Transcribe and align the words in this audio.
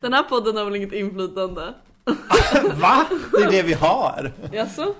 Den 0.00 0.12
här 0.12 0.22
podden 0.22 0.56
har 0.56 0.64
väl 0.64 0.76
inget 0.76 0.92
inflytande? 0.92 1.74
Va? 2.74 3.06
Det 3.32 3.42
är 3.42 3.50
det 3.50 3.62
vi 3.62 3.72
har! 3.72 4.32
Jaså? 4.52 4.94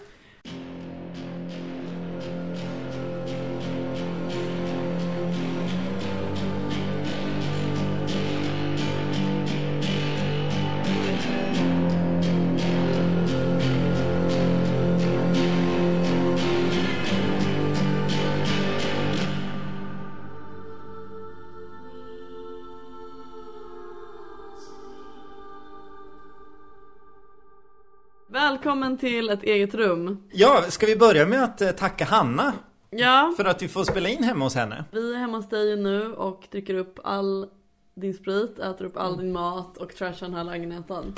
Välkommen 28.88 29.10
till 29.12 29.30
ett 29.30 29.42
eget 29.42 29.74
rum. 29.74 30.22
Ja, 30.32 30.64
ska 30.68 30.86
vi 30.86 30.96
börja 30.96 31.26
med 31.26 31.44
att 31.44 31.60
eh, 31.60 31.70
tacka 31.70 32.04
Hanna 32.04 32.52
Ja, 32.90 33.34
för 33.36 33.44
att 33.44 33.62
vi 33.62 33.68
får 33.68 33.84
spela 33.84 34.08
in 34.08 34.22
hemma 34.24 34.44
hos 34.44 34.54
henne? 34.54 34.84
vi 34.92 35.14
är 35.14 35.18
hemma 35.18 35.36
hos 35.36 35.48
dig 35.48 35.76
nu 35.76 36.12
och 36.12 36.46
dricker 36.50 36.74
upp 36.74 36.98
all 37.04 37.46
din 37.94 38.14
sprit, 38.14 38.58
äter 38.58 38.84
upp 38.84 38.96
all 38.96 39.16
din 39.16 39.32
mat 39.32 39.76
och 39.76 39.94
trashar 39.94 40.26
den 40.26 40.34
här 40.36 40.44
lägenheten. 40.44 41.14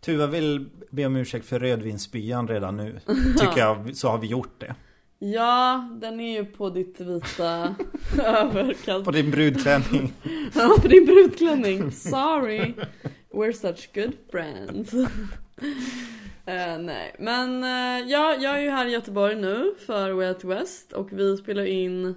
Tuva 0.00 0.26
vill 0.26 0.68
be 0.90 1.06
om 1.06 1.16
ursäkt 1.16 1.46
för 1.46 1.60
rödvinsspyan 1.60 2.48
redan 2.48 2.76
nu. 2.76 3.00
Tycker 3.38 3.58
jag, 3.58 3.96
så 3.96 4.08
har 4.08 4.18
vi 4.18 4.26
gjort 4.26 4.60
det. 4.60 4.74
Ja, 5.18 5.88
den 6.00 6.20
är 6.20 6.32
ju 6.38 6.44
på 6.44 6.70
ditt 6.70 7.00
vita 7.00 7.74
överkast. 8.24 9.04
På 9.04 9.10
din 9.10 9.30
brudklänning. 9.30 10.12
Ja, 10.54 10.76
på 10.82 10.88
din 10.88 11.04
brudklänning. 11.06 11.92
Sorry. 11.92 12.74
We're 13.30 13.52
such 13.52 13.94
good 13.94 14.12
friends. 14.30 14.94
Eh, 16.46 16.78
nej, 16.78 17.14
men 17.18 17.64
eh, 17.64 18.08
ja, 18.10 18.36
jag 18.40 18.54
är 18.58 18.60
ju 18.62 18.70
här 18.70 18.86
i 18.86 18.90
Göteborg 18.90 19.36
nu 19.36 19.74
för 19.86 20.10
Way 20.12 20.28
Out 20.28 20.44
West 20.44 20.92
och 20.92 21.08
vi 21.12 21.36
spelar 21.36 21.64
in 21.64 22.14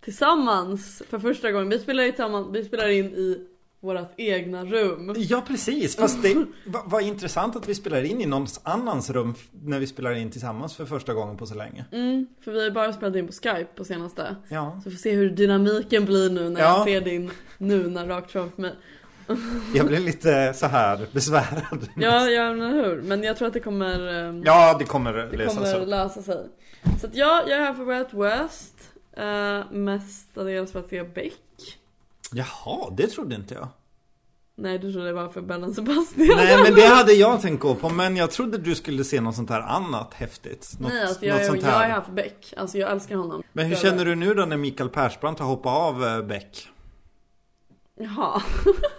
tillsammans 0.00 1.02
för 1.10 1.18
första 1.18 1.52
gången. 1.52 1.68
Vi 1.68 1.78
spelar, 1.78 2.04
tillsammans, 2.04 2.48
vi 2.56 2.64
spelar 2.64 2.88
in 2.88 3.04
i 3.06 3.46
vårt 3.80 4.08
egna 4.16 4.64
rum. 4.64 5.14
Ja, 5.16 5.42
precis. 5.46 5.96
Fast 5.96 6.22
det 6.22 6.34
var, 6.66 6.82
var 6.90 7.00
intressant 7.00 7.56
att 7.56 7.68
vi 7.68 7.74
spelar 7.74 8.02
in 8.02 8.20
i 8.20 8.26
någons 8.26 8.60
annans 8.62 9.10
rum 9.10 9.34
när 9.62 9.78
vi 9.78 9.86
spelar 9.86 10.12
in 10.14 10.30
tillsammans 10.30 10.76
för 10.76 10.84
första 10.86 11.14
gången 11.14 11.36
på 11.36 11.46
så 11.46 11.54
länge. 11.54 11.84
Mm, 11.92 12.26
för 12.40 12.52
vi 12.52 12.64
har 12.64 12.70
bara 12.70 12.92
spelat 12.92 13.16
in 13.16 13.26
på 13.26 13.32
Skype 13.32 13.64
på 13.74 13.84
senaste. 13.84 14.36
Ja, 14.48 14.80
Så 14.84 14.90
vi 14.90 14.96
får 14.96 15.00
se 15.02 15.12
hur 15.12 15.30
dynamiken 15.30 16.04
blir 16.04 16.30
nu 16.30 16.48
när 16.50 16.60
Ja. 16.60 16.76
jag 16.78 16.84
ser 16.84 17.00
din 17.00 17.30
Nuna 17.58 18.08
rakt 18.08 18.30
framför 18.30 18.62
mig. 18.62 18.72
Jag 19.74 19.86
blev 19.86 20.00
lite 20.00 20.54
så 20.54 20.66
här 20.66 21.06
besvärad. 21.12 21.88
Ja, 21.96 22.28
ja 22.28 22.52
men 22.52 22.70
hur. 22.72 23.02
Men 23.02 23.22
jag 23.22 23.36
tror 23.36 23.48
att 23.48 23.54
det 23.54 23.60
kommer... 23.60 24.14
ehm, 24.14 24.42
Ja, 24.44 24.76
det 24.78 24.84
kommer 24.84 25.12
Det 25.12 25.36
lösa 25.36 25.54
kommer 25.54 25.66
sig. 25.72 25.86
lösa 25.86 26.22
sig. 26.22 26.46
Så 27.00 27.06
att 27.06 27.14
ja, 27.14 27.42
jag 27.48 27.58
är 27.58 27.62
här 27.64 27.74
för 27.74 27.98
Out 27.98 28.14
West. 28.14 28.72
Uh, 29.18 29.72
mestadels 29.72 30.72
för 30.72 30.80
att 30.80 30.88
se 30.88 31.02
Beck. 31.02 31.78
Jaha, 32.32 32.90
det 32.96 33.06
trodde 33.06 33.34
inte 33.34 33.54
jag. 33.54 33.68
Nej, 34.58 34.78
du 34.78 34.92
trodde 34.92 35.06
det 35.06 35.12
var 35.12 35.28
för 35.28 35.40
Bellen 35.40 35.74
Sebastian. 35.74 36.36
Nej, 36.36 36.62
men 36.64 36.74
det 36.74 36.86
hade 36.86 37.12
jag 37.12 37.42
tänkt 37.42 37.60
gå 37.60 37.74
på. 37.74 37.88
Men 37.88 38.16
jag 38.16 38.30
trodde 38.30 38.58
du 38.58 38.74
skulle 38.74 39.04
se 39.04 39.20
något 39.20 39.34
sånt 39.36 39.50
här 39.50 39.60
annat 39.60 40.14
häftigt. 40.14 40.76
Något, 40.80 40.92
Nej, 40.92 41.02
alltså 41.02 41.14
något 41.14 41.22
jag, 41.28 41.40
jag, 41.40 41.46
sånt 41.46 41.62
jag 41.62 41.68
här. 41.70 41.84
är 41.84 41.90
här 41.90 42.00
för 42.00 42.12
Beck. 42.12 42.54
Alltså 42.56 42.78
jag 42.78 42.90
älskar 42.90 43.16
honom. 43.16 43.42
Men 43.52 43.66
hur 43.66 43.76
känner 43.76 44.04
du 44.04 44.14
nu 44.14 44.34
då 44.34 44.44
när 44.44 44.56
Mikael 44.56 44.88
Persbrandt 44.88 45.40
har 45.40 45.46
hoppat 45.46 45.72
av 45.76 46.04
eh, 46.04 46.22
Beck? 46.22 46.68
Jaha. 47.98 48.42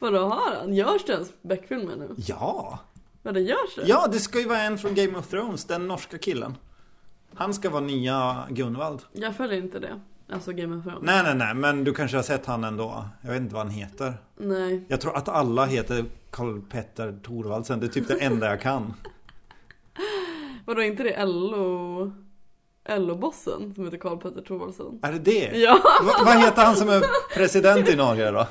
Vadå 0.00 0.18
har 0.18 0.56
han? 0.56 0.74
Görs 0.74 1.04
det 1.04 1.12
ens 1.12 1.42
Beck-filmer 1.42 1.96
nu? 1.96 2.14
Ja! 2.16 2.78
Vadå 3.22 3.40
görs 3.40 3.74
det? 3.76 3.82
Ja, 3.86 4.06
det 4.12 4.18
ska 4.18 4.38
ju 4.38 4.48
vara 4.48 4.60
en 4.62 4.78
från 4.78 4.94
Game 4.94 5.18
of 5.18 5.28
Thrones, 5.28 5.64
den 5.64 5.88
norska 5.88 6.18
killen. 6.18 6.56
Han 7.34 7.54
ska 7.54 7.70
vara 7.70 7.80
nya 7.80 8.46
Gunvald. 8.50 9.00
Jag 9.12 9.36
följer 9.36 9.58
inte 9.58 9.78
det. 9.78 10.00
Alltså 10.32 10.52
Game 10.52 10.76
of 10.76 10.84
Thrones. 10.84 11.02
Nej, 11.02 11.22
nej, 11.22 11.34
nej, 11.34 11.54
men 11.54 11.84
du 11.84 11.94
kanske 11.94 12.16
har 12.16 12.22
sett 12.22 12.46
han 12.46 12.64
ändå. 12.64 13.04
Jag 13.22 13.30
vet 13.30 13.40
inte 13.40 13.54
vad 13.54 13.66
han 13.66 13.74
heter. 13.74 14.14
Nej. 14.36 14.84
Jag 14.88 15.00
tror 15.00 15.16
att 15.16 15.28
alla 15.28 15.64
heter 15.66 16.04
Karl 16.30 16.60
Petter 16.60 17.20
Thorvaldsen. 17.24 17.80
Det 17.80 17.86
är 17.86 17.88
typ 17.88 18.08
det 18.08 18.18
enda 18.18 18.46
jag 18.46 18.60
kan. 18.60 18.94
Vadå 20.66 20.82
inte 20.82 21.02
det 21.02 21.24
LO... 21.24 22.12
LO-bossen 22.88 23.74
som 23.74 23.84
heter 23.84 23.98
Karl 23.98 24.16
Petter 24.18 24.42
Thorwaldsson? 24.42 24.98
Är 25.02 25.12
det 25.12 25.18
det? 25.18 25.58
Ja! 25.58 25.78
Va, 26.02 26.12
vad 26.24 26.36
heter 26.38 26.64
han 26.64 26.76
som 26.76 26.88
är 26.88 27.02
president 27.34 27.88
i 27.88 27.96
Norge 27.96 28.30
då? 28.30 28.46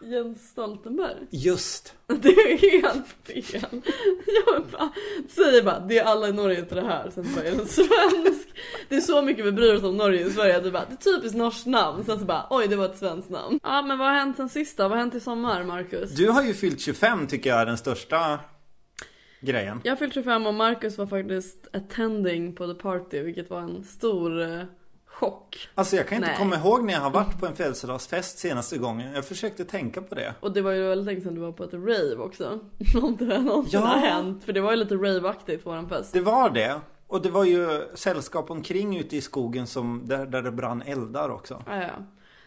Jens 0.00 0.48
Stoltenberg. 0.48 1.26
Just. 1.30 1.94
Det 2.06 2.28
är 2.28 2.82
helt 2.82 3.06
fel. 3.08 3.82
Jag 4.46 4.64
bara, 4.72 4.92
säger 5.28 5.62
bara, 5.62 5.80
det 5.80 5.98
är 5.98 6.04
alla 6.04 6.28
i 6.28 6.32
Norge 6.32 6.56
heter 6.56 6.76
det 6.76 6.86
här, 6.86 7.10
sen 7.10 7.34
bara 7.34 7.44
är 7.44 7.50
den 7.50 7.66
svensk. 7.66 8.48
Det 8.88 8.96
är 8.96 9.00
så 9.00 9.22
mycket 9.22 9.44
vi 9.44 9.52
bryr 9.52 9.74
oss 9.74 9.82
om 9.82 9.96
Norge 9.96 10.26
i 10.26 10.30
Sverige, 10.30 10.56
att 10.56 10.64
vi 10.64 10.70
bara, 10.70 10.84
det 10.84 11.08
är 11.08 11.12
typiskt 11.12 11.36
norskt 11.38 11.66
namn, 11.66 12.04
sen 12.04 12.18
så 12.18 12.24
bara, 12.24 12.46
oj 12.50 12.68
det 12.68 12.76
var 12.76 12.84
ett 12.84 12.98
svenskt 12.98 13.30
namn. 13.30 13.60
Ja 13.62 13.82
men 13.82 13.98
vad 13.98 14.08
har 14.08 14.14
hänt 14.14 14.36
sen 14.36 14.48
sist 14.48 14.76
då? 14.76 14.82
Vad 14.82 14.90
har 14.90 14.98
hänt 14.98 15.14
i 15.14 15.20
sommar 15.20 15.64
Marcus? 15.64 16.10
Du 16.10 16.28
har 16.28 16.42
ju 16.42 16.54
fyllt 16.54 16.80
25 16.80 17.26
tycker 17.26 17.50
jag 17.50 17.60
är 17.60 17.66
den 17.66 17.78
största 17.78 18.40
grejen. 19.40 19.80
Jag 19.84 19.98
fyllde 19.98 20.14
25 20.14 20.46
och 20.46 20.54
Marcus 20.54 20.98
var 20.98 21.06
faktiskt 21.06 21.68
attending 21.72 22.54
på 22.54 22.66
the 22.66 22.82
party, 22.82 23.22
vilket 23.22 23.50
var 23.50 23.60
en 23.60 23.84
stor 23.84 24.42
eh, 24.42 24.62
chock. 25.14 25.68
Alltså 25.74 25.96
jag 25.96 26.08
kan 26.08 26.16
inte 26.16 26.28
Nej. 26.28 26.38
komma 26.38 26.56
ihåg 26.56 26.84
när 26.84 26.92
jag 26.92 27.00
har 27.00 27.10
varit 27.10 27.40
på 27.40 27.46
en 27.46 27.54
födelsedagsfest 27.56 28.38
senaste 28.38 28.78
gången. 28.78 29.12
Jag 29.14 29.24
försökte 29.24 29.64
tänka 29.64 30.02
på 30.02 30.14
det. 30.14 30.34
Och 30.40 30.52
det 30.52 30.62
var 30.62 30.72
ju 30.72 30.88
väldigt 30.88 31.06
länge 31.06 31.20
sedan 31.20 31.34
du 31.34 31.40
var 31.40 31.52
på 31.52 31.64
ett 31.64 31.74
rave 31.74 32.16
också. 32.16 32.60
Om 33.02 33.16
det 33.16 33.38
någonsin 33.38 33.80
Ja. 33.80 33.86
har 33.86 33.96
hänt, 33.98 34.44
för 34.44 34.52
det 34.52 34.60
var 34.60 34.70
ju 34.70 34.76
lite 34.76 34.94
raveaktigt 34.94 35.66
våran 35.66 35.88
fest. 35.88 36.12
Det 36.12 36.20
var 36.20 36.50
det. 36.50 36.80
Och 37.06 37.22
det 37.22 37.30
var 37.30 37.44
ju 37.44 37.82
sällskap 37.94 38.50
omkring 38.50 38.98
ute 38.98 39.16
i 39.16 39.20
skogen 39.20 39.66
som, 39.66 40.02
där, 40.04 40.26
där 40.26 40.42
det 40.42 40.50
brann 40.50 40.82
eldar 40.82 41.28
också. 41.28 41.62
Ja, 41.66 41.76
ja. 41.82 41.90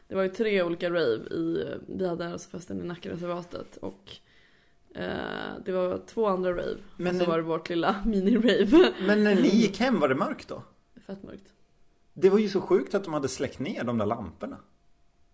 Det 0.08 0.16
var 0.16 0.24
ju 0.24 0.30
tre 0.30 0.64
olika 0.64 0.90
rave 0.90 1.16
i, 1.16 1.66
vi 1.88 2.08
hade 2.08 2.28
alltså 2.32 2.50
festen 2.50 2.82
i 2.82 2.84
Nackareservatet 2.84 3.78
och 3.78 4.12
eh, 4.96 5.04
det 5.66 5.72
var 5.72 6.02
två 6.08 6.28
andra 6.28 6.52
rave. 6.52 6.78
Men 6.98 7.08
och 7.08 7.18
så 7.18 7.24
en- 7.24 7.30
var 7.30 7.38
det 7.38 7.44
vårt 7.44 7.70
lilla 7.70 7.96
mini-rave. 8.06 8.92
Men 9.08 9.24
när 9.24 9.36
ni 9.36 9.48
gick 9.56 9.80
hem 9.80 10.00
var 10.00 10.08
det 10.10 10.16
mörkt 10.16 10.48
då? 10.48 10.64
Fett 11.08 11.24
mörkt. 11.24 11.44
Det 12.20 12.30
var 12.30 12.40
ju 12.40 12.50
så 12.50 12.62
sjukt 12.62 12.96
att 12.96 13.04
de 13.04 13.14
hade 13.14 13.28
släckt 13.28 13.60
ner 13.60 13.84
de 13.84 13.98
där 13.98 14.06
lamporna. 14.06 14.58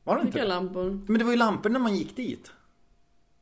Var 0.03 0.15
det 0.15 0.21
inte 0.21 0.31
Vilka 0.31 0.41
det? 0.41 0.53
lampor? 0.53 1.01
Men 1.07 1.19
det 1.19 1.23
var 1.25 1.31
ju 1.31 1.37
lampor 1.37 1.69
när 1.69 1.79
man 1.79 1.95
gick 1.95 2.15
dit. 2.15 2.51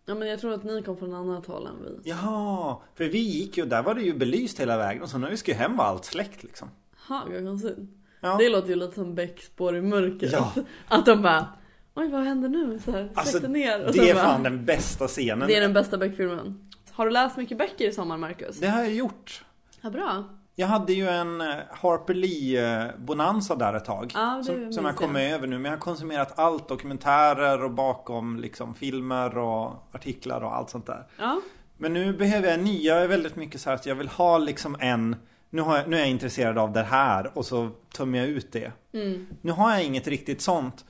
Ja 0.05 0.15
men 0.15 0.27
jag 0.27 0.39
tror 0.39 0.53
att 0.53 0.63
ni 0.63 0.83
kom 0.83 0.97
från 0.97 1.13
annat 1.13 1.45
håll 1.45 1.67
än 1.67 1.83
vi. 1.83 2.09
Jaha, 2.09 2.77
för 2.95 3.05
vi 3.05 3.19
gick 3.19 3.57
ju 3.57 3.63
och 3.63 3.69
där 3.69 3.83
var 3.83 3.95
det 3.95 4.01
ju 4.01 4.13
belyst 4.13 4.59
hela 4.59 4.77
vägen 4.77 5.03
och 5.03 5.09
så 5.09 5.17
när 5.17 5.29
vi 5.29 5.37
skulle 5.37 5.57
hem 5.57 5.77
var 5.77 5.85
allt 5.85 6.05
släckt 6.05 6.43
liksom. 6.43 6.67
Ha, 7.07 7.23
vad 7.29 7.45
konstigt. 7.45 7.77
Ja. 8.19 8.37
Det 8.37 8.49
låter 8.49 8.69
ju 8.69 8.75
lite 8.75 8.95
som 8.95 9.15
Beck 9.15 9.41
spår 9.41 9.75
i 9.75 9.81
mörkret. 9.81 10.31
Ja. 10.31 10.53
Att 10.87 11.05
de 11.05 11.21
bara 11.21 11.47
Oj 11.95 12.07
vad 12.11 12.23
händer 12.23 12.49
nu? 12.49 12.79
Så 12.85 12.91
här, 12.91 13.11
Alltså, 13.15 13.47
ner. 13.47 13.85
Och 13.85 13.93
det 13.93 14.09
är 14.09 14.13
bara, 14.13 14.23
fan 14.23 14.43
den 14.43 14.65
bästa 14.65 15.07
scenen. 15.07 15.47
Det 15.47 15.55
är 15.55 15.61
den 15.61 15.73
bästa 15.73 15.97
Beck-filmen. 15.97 16.69
Har 16.91 17.05
du 17.05 17.11
läst 17.11 17.37
mycket 17.37 17.57
böcker 17.57 17.87
i 17.87 17.91
sommar 17.91 18.17
Marcus? 18.17 18.59
Det 18.59 18.67
har 18.67 18.79
jag 18.79 18.93
gjort. 18.93 19.45
Ja 19.81 19.89
bra. 19.89 20.23
Jag 20.55 20.67
hade 20.67 20.93
ju 20.93 21.07
en 21.07 21.41
eh, 21.41 21.55
Harper 21.69 22.13
Lee-bonanza 22.13 23.55
där 23.55 23.73
ett 23.73 23.85
tag. 23.85 24.07
Det 24.07 24.43
som, 24.43 24.73
som 24.73 24.85
jag 24.85 24.95
kom 24.95 25.15
över 25.15 25.47
nu. 25.47 25.55
Men 25.55 25.65
jag 25.65 25.77
har 25.77 25.81
konsumerat 25.81 26.39
allt. 26.39 26.67
Dokumentärer 26.67 27.63
och 27.63 27.71
bakom 27.71 28.39
liksom 28.39 28.75
filmer 28.75 29.37
och 29.37 29.87
artiklar 29.91 30.41
och 30.41 30.55
allt 30.55 30.69
sånt 30.69 30.85
där. 30.85 31.07
Ja. 31.17 31.41
Men 31.77 31.93
nu 31.93 32.13
behöver 32.13 32.47
jag 32.47 32.53
en 32.53 32.63
ny. 32.63 32.83
Jag 32.83 33.03
är 33.03 33.07
väldigt 33.07 33.35
mycket 33.35 33.61
så 33.61 33.69
här 33.69 33.75
att 33.75 33.85
jag 33.85 33.95
vill 33.95 34.07
ha 34.07 34.37
liksom 34.37 34.77
en 34.79 35.15
nu, 35.51 35.61
jag, 35.61 35.89
nu 35.89 35.95
är 35.95 35.99
jag 35.99 36.09
intresserad 36.09 36.57
av 36.57 36.71
det 36.71 36.83
här 36.83 37.37
och 37.37 37.45
så 37.45 37.69
tömmer 37.93 38.19
jag 38.19 38.27
ut 38.27 38.51
det. 38.51 38.71
Mm. 38.93 39.27
Nu 39.41 39.51
har 39.51 39.71
jag 39.71 39.83
inget 39.83 40.07
riktigt 40.07 40.41
sånt. 40.41 40.85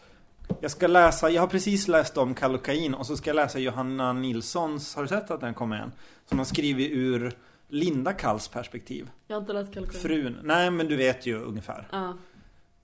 Jag 0.60 0.72
ska 0.72 0.88
läsa, 0.88 1.30
jag 1.30 1.42
har 1.42 1.48
precis 1.48 1.88
läst 1.88 2.18
om 2.18 2.34
Kallocain 2.34 2.94
och 2.94 3.06
så 3.06 3.18
ska 3.18 3.30
jag 3.30 3.36
läsa 3.36 3.60
Johanna 3.60 4.14
Nilssons, 4.14 4.96
har 4.96 5.02
du 5.02 5.08
sett 5.08 5.32
att 5.32 5.42
den 5.42 5.54
kommer 5.54 5.76
igen? 5.76 5.92
Som 6.26 6.38
har 6.38 6.46
skrivit 6.46 6.92
ur 6.92 7.38
Linda 7.72 8.14
Kalls 8.14 8.48
perspektiv. 8.48 9.10
Jag 9.28 9.36
har 9.36 9.42
inte 9.42 9.54
läst 9.54 9.74
Kalkonen. 9.74 10.02
Frun, 10.02 10.38
nej 10.44 10.72
men 10.72 10.88
du 10.88 10.96
vet 10.96 11.26
ju 11.26 11.40
ungefär. 11.40 11.88
Ja. 11.92 12.14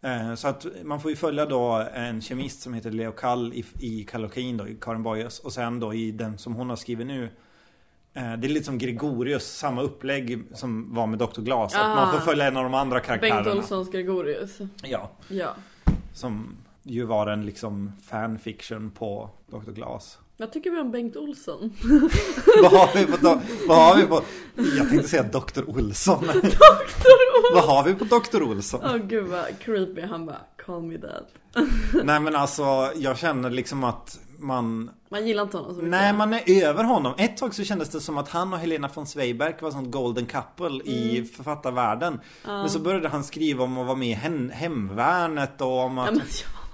Eh, 0.01 0.36
Så 0.36 0.48
att 0.48 0.66
man 0.84 1.01
får 1.01 1.12
ju 1.12 1.18
följa 1.18 1.45
då 1.45 1.88
en 1.94 2.22
kemist 2.22 2.62
som 2.62 2.74
heter 2.74 2.92
Leo 2.92 3.12
Kall 3.12 3.54
i, 3.54 3.66
i 3.80 4.04
Kallocain 4.04 4.57
då, 4.57 4.68
i 4.68 4.78
Karin 4.81 5.04
Boyes. 5.04 5.39
Och 5.39 5.54
sen 5.54 5.80
då 5.80 5.94
i 5.94 6.12
den 6.12 6.38
som 6.38 6.56
hon 6.56 6.69
har 6.69 6.75
skrivit 6.75 7.07
nu. 7.07 7.24
eh, 8.13 8.34
Det 8.38 8.48
är 8.48 8.50
lite 8.50 8.66
som 8.66 8.78
Gregorius, 8.78 9.44
samma 9.57 9.81
upplägg 9.81 10.44
som 10.54 10.94
var 10.95 11.07
med 11.07 11.19
Dr. 11.19 11.42
Glas. 11.42 11.75
Att 11.75 11.81
man 11.95 12.10
Ah. 12.10 12.12
får 12.12 12.19
följa 12.19 12.48
en 12.48 12.57
av 12.57 12.63
de 12.63 12.74
andra 12.74 13.00
karaktärerna. 13.00 13.44
Bengt 13.44 13.57
Olssons 13.57 13.92
Gregorius. 13.92 14.57
Ja, 14.83 15.12
Ja. 15.30 15.56
som 16.13 16.56
ju 16.83 17.04
var 17.04 17.28
en 17.28 17.45
liksom 17.45 17.92
fanfiction 18.06 18.92
på 18.92 19.30
Dr. 19.48 19.72
Glas. 19.72 20.19
Vad 20.39 20.51
tycker 20.51 20.72
vi 20.72 20.80
om 20.80 20.92
Bengt 20.92 21.16
Olsson? 21.16 21.74
vad 22.62 22.72
har 22.72 22.89
vi 22.95 23.06
på, 23.06 23.18
do- 23.18 23.39
vad 23.68 23.78
har 23.78 23.95
vi 23.95 24.04
på 24.06 24.22
Jag 24.78 24.89
tänkte 24.89 25.07
säga 25.10 25.24
Dr. 25.24 25.63
Olsson. 25.68 26.30
vad 27.54 27.63
har 27.63 27.84
vi 27.84 27.94
på 27.94 28.04
Dr. 28.06 28.44
Olsson? 28.44 28.81
Åh 28.84 28.98
gud 28.98 29.25
vad 29.28 29.60
creepy. 29.60 30.01
Han 30.01 30.25
bara 30.25 30.38
call 30.66 30.81
me 30.81 30.98
that. 30.98 31.34
Nej 32.04 32.19
men 32.19 32.36
alltså 32.36 32.92
jag 32.95 33.18
känner 33.18 33.50
liksom 33.50 33.84
att 33.84 34.19
man 34.39 34.92
Man 35.10 35.28
gillar 35.28 35.44
inte 35.44 35.57
honom 35.57 35.72
så 35.72 35.78
mycket. 35.78 35.89
Nej, 35.89 36.13
man 36.13 36.34
är 36.34 36.63
över 36.66 36.83
honom. 36.83 37.13
Ett 37.18 37.38
tag 37.38 37.54
så 37.56 37.63
kändes 37.63 37.90
det 37.90 38.00
som 38.01 38.18
att 38.18 38.30
han 38.30 38.54
och 38.54 38.60
Helena 38.60 38.90
von 38.94 39.07
Zweigbergk 39.07 39.62
var 39.62 39.72
sånt 39.72 39.92
golden 39.92 40.25
couple 40.25 40.81
i 40.86 41.18
Mm. 41.18 41.25
författarvärlden. 41.30 42.19
Men 42.44 42.69
så 42.69 42.80
började 42.80 43.10
han 43.10 43.24
skriva 43.24 43.63
om 43.63 43.78
att 43.78 43.86
vara 43.86 43.95
med 43.98 44.07
i 44.10 44.13
hem, 44.13 44.50
hemvärnet 44.54 45.62
och 45.62 45.80
om 45.80 45.98
att 45.98 46.16
ja. 46.16 46.22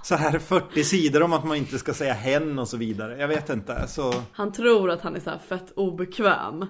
Så 0.04 0.14
här 0.14 0.38
40 0.38 0.84
sidor 0.84 1.22
om 1.22 1.32
att 1.32 1.44
man 1.44 1.56
inte 1.56 1.78
ska 1.78 1.94
säga 1.94 2.12
hen 2.14 2.58
och 2.58 2.68
så 2.68 2.76
vidare. 2.76 3.18
Jag 3.18 3.28
vet 3.28 3.50
inte. 3.50 3.88
Så... 3.88 4.14
Han 4.32 4.52
tror 4.52 4.90
att 4.90 5.02
han 5.02 5.16
är 5.16 5.20
så 5.20 5.30
här 5.30 5.38
fett 5.38 5.72
obekväm. 5.76 6.66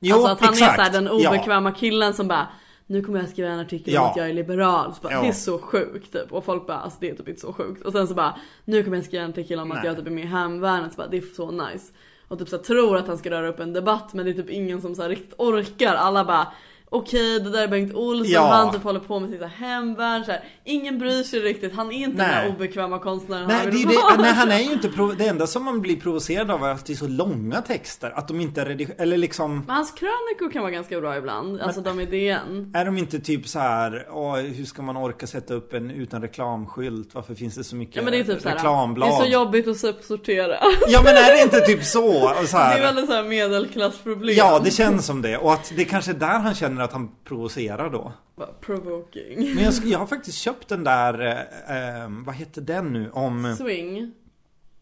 Jo, 0.00 0.14
alltså 0.16 0.32
att 0.32 0.40
han 0.40 0.52
exakt. 0.52 0.78
är 0.80 0.84
så 0.84 0.92
den 0.92 1.04
Ja. 1.20 1.28
obekväma 1.30 1.72
killen 1.72 2.14
som 2.14 2.28
bara 2.28 2.48
nu 2.86 3.02
kommer 3.02 3.20
jag 3.20 3.28
skriva 3.28 3.48
en 3.48 3.58
artikel 3.60 3.96
om 3.96 4.02
Ja. 4.02 4.10
att 4.10 4.16
jag 4.16 4.28
är 4.28 4.32
liberal. 4.32 4.94
Så 4.94 5.00
bara, 5.02 5.12
Ja. 5.12 5.22
Det 5.22 5.28
är 5.28 5.32
så 5.32 5.58
sjukt 5.58 6.12
typ. 6.12 6.32
Och 6.32 6.44
folk 6.44 6.66
bara 6.66 6.78
alltså 6.78 6.98
det 7.00 7.10
är 7.10 7.14
typ 7.14 7.28
inte 7.28 7.40
så 7.40 7.52
sjukt. 7.52 7.84
Och 7.84 7.92
sen 7.92 8.08
så 8.08 8.14
bara 8.14 8.34
nu 8.64 8.82
kommer 8.82 8.96
jag 8.96 9.06
skriva 9.06 9.24
en 9.24 9.30
artikel 9.30 9.58
om 9.60 9.70
att 9.72 9.76
Nej. 9.78 9.86
jag 9.86 9.96
typ 9.96 10.06
är 10.06 10.10
med 10.10 10.24
i 10.24 10.26
hemvärnet. 10.26 10.92
Så 10.92 10.96
bara, 10.96 11.08
det 11.08 11.16
är 11.16 11.34
så 11.36 11.50
nice. 11.50 11.92
Och 12.28 12.38
typ 12.38 12.48
så 12.48 12.56
här, 12.56 12.62
tror 12.62 12.96
att 12.96 13.06
han 13.06 13.18
ska 13.18 13.30
röra 13.30 13.48
upp 13.48 13.60
en 13.60 13.72
debatt 13.72 14.14
men 14.14 14.24
det 14.24 14.30
är 14.30 14.34
typ 14.34 14.50
ingen 14.50 14.80
som 14.80 14.94
så 14.94 15.02
här, 15.02 15.08
riktigt 15.08 15.34
orkar. 15.38 15.94
Alla 15.94 16.24
bara 16.24 16.46
Okej 16.88 17.40
det 17.40 17.50
där 17.50 17.62
är 17.62 17.68
Bengt 17.68 17.94
Olsson, 17.94 18.32
Ja. 18.32 18.46
han 18.52 18.72
typ 18.72 18.82
håller 18.82 19.00
på 19.00 19.20
med 19.20 19.30
sitt 19.30 19.42
hemvärn 19.42 20.24
så 20.24 20.30
här. 20.30 20.44
Ingen 20.66 20.98
bryr 20.98 21.22
sig 21.22 21.40
riktigt, 21.40 21.74
han 21.74 21.92
är 21.92 21.96
inte 21.96 22.16
den 22.16 22.26
Nej. 22.30 22.44
där 22.48 22.56
obekväma 22.56 22.98
konstnären 22.98 23.48
Nej, 23.48 23.56
han 23.56 23.66
det, 23.66 23.72
vill 23.72 23.88
det, 23.88 23.94
vara. 23.94 24.16
nej, 24.16 24.32
han 24.32 24.50
är 24.52 24.58
ju 24.58 24.72
inte 24.72 24.88
prov- 24.88 25.14
Det 25.18 25.26
enda 25.26 25.46
som 25.46 25.64
man 25.64 25.80
blir 25.80 25.96
provocerad 26.00 26.50
av 26.50 26.64
är 26.64 26.68
att 26.70 26.86
det 26.86 26.92
är 26.92 26.96
så 26.96 27.08
långa 27.08 27.62
texter. 27.62 28.10
Att 28.18 28.28
de 28.28 28.40
inte 28.40 28.60
är 28.60 28.64
redigerade, 28.64 29.02
eller 29.02 29.16
liksom 29.16 29.56
Men 29.66 29.76
hans 29.76 29.90
krönikor 29.92 30.52
kan 30.52 30.62
vara 30.62 30.72
ganska 30.72 31.00
bra 31.00 31.16
ibland, 31.16 31.60
alltså 31.60 31.80
de 31.80 32.00
är 32.00 32.06
DN. 32.06 32.70
Är 32.74 32.84
de 32.84 32.98
inte 32.98 33.18
typ 33.20 33.48
så 33.48 33.58
här, 33.58 34.06
åh, 34.10 34.36
hur 34.36 34.64
ska 34.64 34.82
man 34.82 34.96
orka 34.96 35.26
sätta 35.26 35.54
upp 35.54 35.72
en 35.72 35.90
utan 35.90 36.22
reklamskylt? 36.22 37.14
Varför 37.14 37.34
finns 37.34 37.54
det 37.54 37.64
så 37.64 37.76
mycket 37.76 37.96
Ja 37.96 38.02
men 38.02 38.12
det 38.12 38.18
är 38.18 38.24
typ 38.24 38.46
reklamblad? 38.46 39.08
det 39.08 39.14
är 39.14 39.24
så 39.24 39.30
jobbigt 39.32 39.68
att 39.68 40.04
sortera. 40.04 40.56
Ja 40.88 41.00
men 41.04 41.14
är 41.16 41.36
det 41.36 41.42
inte 41.42 41.60
typ 41.60 41.84
så? 41.84 42.12
Så 42.46 42.56
Det 42.56 42.62
här, 42.62 42.78
är 42.78 42.82
väldigt 42.82 43.06
såhär 43.06 43.22
medelklassproblem. 43.24 44.34
Ja, 44.38 44.58
det 44.64 44.70
känns 44.70 45.06
som 45.06 45.22
det. 45.22 45.38
Och 45.38 45.52
att 45.52 45.72
det 45.76 45.84
kanske 45.84 46.10
är 46.10 46.14
där 46.14 46.38
han 46.38 46.54
känner 46.54 46.82
att 46.82 46.92
han 46.92 47.10
provocerar 47.28 47.90
då. 47.90 48.12
Provoking. 48.60 49.54
Men 49.54 49.64
jag, 49.64 49.74
jag 49.84 49.98
har 49.98 50.06
faktiskt 50.06 50.38
köpt 50.38 50.68
den 50.68 50.84
där, 50.84 51.20
eh, 51.20 52.00
eh, 52.02 52.08
vad 52.26 52.34
heter 52.34 52.60
den 52.62 52.92
nu? 52.92 53.10
Om... 53.10 53.56
Swing. 53.58 54.12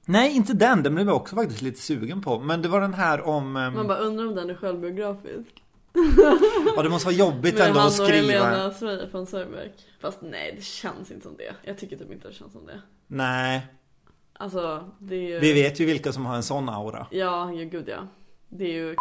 Nej, 0.06 0.36
inte 0.36 0.52
den. 0.52 0.82
Den 0.82 0.94
blev 0.94 1.06
jag 1.06 1.16
också 1.16 1.36
faktiskt 1.36 1.62
lite 1.62 1.80
sugen 1.80 2.22
på. 2.22 2.38
Men 2.40 2.62
det 2.62 2.68
var 2.68 2.80
den 2.80 2.94
här 2.94 3.20
om... 3.22 3.56
Eh, 3.56 3.70
Man 3.70 3.86
bara 3.86 3.98
undrar 3.98 4.26
om 4.26 4.34
den 4.34 4.50
är 4.50 4.54
självbiografisk. 4.54 5.62
ja, 6.76 6.82
det 6.82 6.88
måste 6.88 7.06
vara 7.06 7.16
jobbigt 7.16 7.54
Med 7.54 7.66
ändå 7.66 7.78
han 7.80 7.88
att 7.88 8.00
och 8.00 8.06
skriva. 8.06 8.44
Helena 8.44 8.70
Svej 8.70 9.10
från 9.10 9.26
Söderberg. 9.26 9.72
Fast 10.00 10.18
nej, 10.22 10.54
det 10.56 10.62
känns 10.64 11.10
inte 11.10 11.22
som 11.22 11.36
det. 11.36 11.54
Jag 11.64 11.78
tycker 11.78 11.96
typ 11.96 12.12
inte 12.12 12.28
det 12.28 12.34
känns 12.34 12.52
som 12.52 12.66
det. 12.66 12.80
Nej, 13.06 13.66
Alltså, 14.34 14.90
det 14.98 15.14
är 15.14 15.20
ju... 15.28 15.38
vi 15.40 15.52
vet 15.52 15.80
ju 15.80 15.84
vilka 15.86 16.12
som 16.12 16.26
har 16.26 16.36
en 16.36 16.42
sån 16.42 16.68
aura. 16.68 17.06
Ja, 17.10 17.52
ja 17.52 17.64
gud 17.64 17.88
ja. 17.88 18.06
Det 18.48 18.64
är 18.64 18.72
ju 18.72 18.96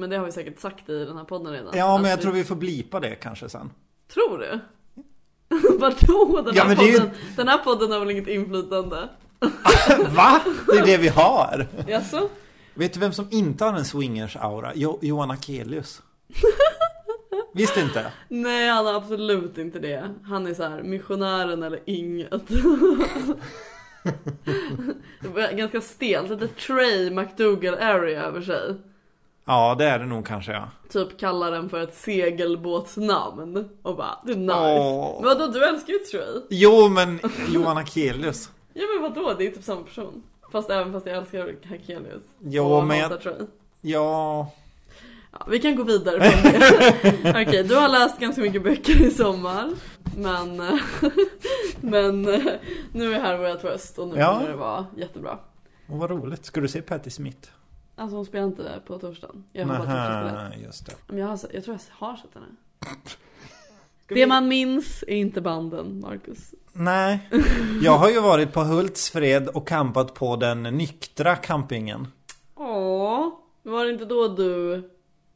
Men 0.00 0.10
det 0.10 0.16
har 0.16 0.24
vi 0.26 0.32
säkert 0.32 0.60
sagt 0.60 0.88
i 0.88 1.04
den 1.04 1.16
här 1.16 1.24
podden 1.24 1.52
redan. 1.52 1.72
Ja, 1.76 1.98
men 1.98 2.10
jag 2.10 2.20
tror 2.20 2.32
vi 2.32 2.44
får 2.44 2.56
blipa 2.56 3.00
det 3.00 3.14
kanske 3.14 3.48
sen. 3.48 3.70
Tror 4.14 4.38
du? 4.38 4.60
Vadå? 5.78 6.42
Den, 6.42 6.54
Ja, 6.54 6.64
här 6.64 6.84
ju- 6.84 7.10
den 7.36 7.48
här 7.48 7.58
podden 7.58 7.92
har 7.92 8.00
väl 8.00 8.10
inget 8.10 8.28
inflytande? 8.28 9.08
Va? 10.16 10.40
Det 10.66 10.78
är 10.78 10.86
det 10.86 10.96
vi 10.96 11.08
har! 11.08 11.66
Jaså? 11.88 12.28
Vet 12.74 12.92
du 12.94 13.00
vem 13.00 13.12
som 13.12 13.26
inte 13.30 13.64
har 13.64 13.72
en 13.72 13.84
swingers-aura? 13.84 14.72
Jo, 14.74 14.98
Johan 15.02 15.30
Akelius. 15.30 16.02
Visst 17.54 17.76
inte? 17.76 18.12
Nej 18.28 18.68
han 18.68 18.86
har 18.86 18.94
absolut 18.94 19.58
inte 19.58 19.78
det. 19.78 20.10
Han 20.24 20.46
är 20.46 20.54
så 20.54 20.62
här 20.62 20.82
missionären 20.82 21.62
eller 21.62 21.80
inget. 21.86 22.48
Ganska 25.56 25.80
stelt, 25.80 26.30
lite 26.30 26.48
Trey 26.48 27.10
McDougall 27.10 27.74
area 27.74 28.22
över 28.22 28.40
sig. 28.40 28.74
Ja, 29.52 29.74
det 29.78 29.84
är 29.84 29.98
det 29.98 30.06
nog 30.06 30.26
kanske 30.26 30.52
ja. 30.52 30.68
Typ 30.92 31.18
kallar 31.20 31.50
den 31.50 31.68
för 31.68 31.80
ett 31.80 31.94
segelbåtsnamn. 31.96 33.68
Och 33.82 33.96
bara, 33.96 34.18
det 34.24 34.32
är 34.32 34.36
nice. 34.36 34.54
Åh. 34.80 35.20
Men 35.22 35.24
vadå, 35.38 35.46
du 35.52 35.64
älskar 35.68 35.92
ju 35.92 35.98
Trey. 35.98 36.40
Jo, 36.50 36.88
men 36.88 37.20
Johan 37.48 37.76
Akelius. 37.78 38.50
Ja 38.74 38.82
men 38.94 39.02
vadå, 39.14 39.34
det 39.38 39.46
är 39.46 39.50
typ 39.50 39.64
samma 39.64 39.82
person. 39.82 40.22
Fast 40.52 40.70
även 40.70 40.92
fast 40.92 41.06
jag 41.06 41.16
älskar 41.16 41.68
Hakelius. 41.68 42.22
Jo, 42.40 42.64
och 42.64 42.84
men 42.86 42.98
jag- 42.98 43.20
Trey. 43.20 43.34
Ja, 43.80 44.50
Ja, 45.32 45.46
vi 45.48 45.58
kan 45.58 45.76
gå 45.76 45.82
vidare 45.82 46.20
från 46.30 46.52
det. 46.52 47.30
Okej, 47.48 47.62
du 47.64 47.74
har 47.76 47.88
läst 47.88 48.18
ganska 48.18 48.40
mycket 48.42 48.62
böcker 48.64 49.02
i 49.06 49.10
sommar. 49.10 49.70
Men, 50.16 50.56
men 51.80 52.22
nu 52.92 53.14
är 53.14 53.20
här 53.20 53.50
Out 53.50 53.64
West 53.64 53.98
och 53.98 54.08
nu 54.08 54.16
Ja. 54.16 54.34
kommer 54.34 54.48
det 54.50 54.56
vara 54.56 54.86
jättebra. 54.96 55.38
och 55.88 55.98
vad 55.98 56.10
roligt. 56.10 56.44
Ska 56.44 56.60
du 56.60 56.68
se 56.68 56.82
Patti 56.82 57.10
Smith? 57.10 57.48
Alltså 58.02 58.16
hon 58.16 58.24
spelar 58.26 58.46
inte 58.46 58.80
på 58.86 58.98
torsdagen. 58.98 59.44
Jag 59.52 59.66
har 59.66 59.78
bara. 59.78 60.32
Nähä, 60.32 60.56
just 60.64 60.86
det. 60.86 60.94
Men 61.06 61.18
jag, 61.18 61.26
har, 61.26 61.38
jag 61.52 61.64
tror 61.64 61.78
jag 61.98 62.06
har 62.06 62.16
sett 62.16 62.34
henne. 62.34 62.46
Det 64.08 64.26
man 64.26 64.48
minns 64.48 65.04
är 65.08 65.16
inte 65.16 65.40
banden, 65.40 66.00
Marcus. 66.00 66.54
Nej, 66.72 67.30
jag 67.82 67.98
har 67.98 68.10
ju 68.10 68.20
varit 68.20 68.52
på 68.52 68.60
Hultsfred 68.60 69.48
och 69.48 69.68
campat 69.68 70.14
på 70.14 70.36
den 70.36 70.62
nyktra 70.62 71.36
campingen. 71.36 72.08
Åh, 72.54 73.28
var 73.62 73.84
det 73.84 73.90
inte 73.90 74.04
då 74.04 74.28
du, 74.28 74.82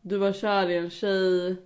du 0.01 0.17
var 0.17 0.33
kär 0.33 0.69
i 0.69 0.77
en 0.77 0.91
tjej 0.91 1.57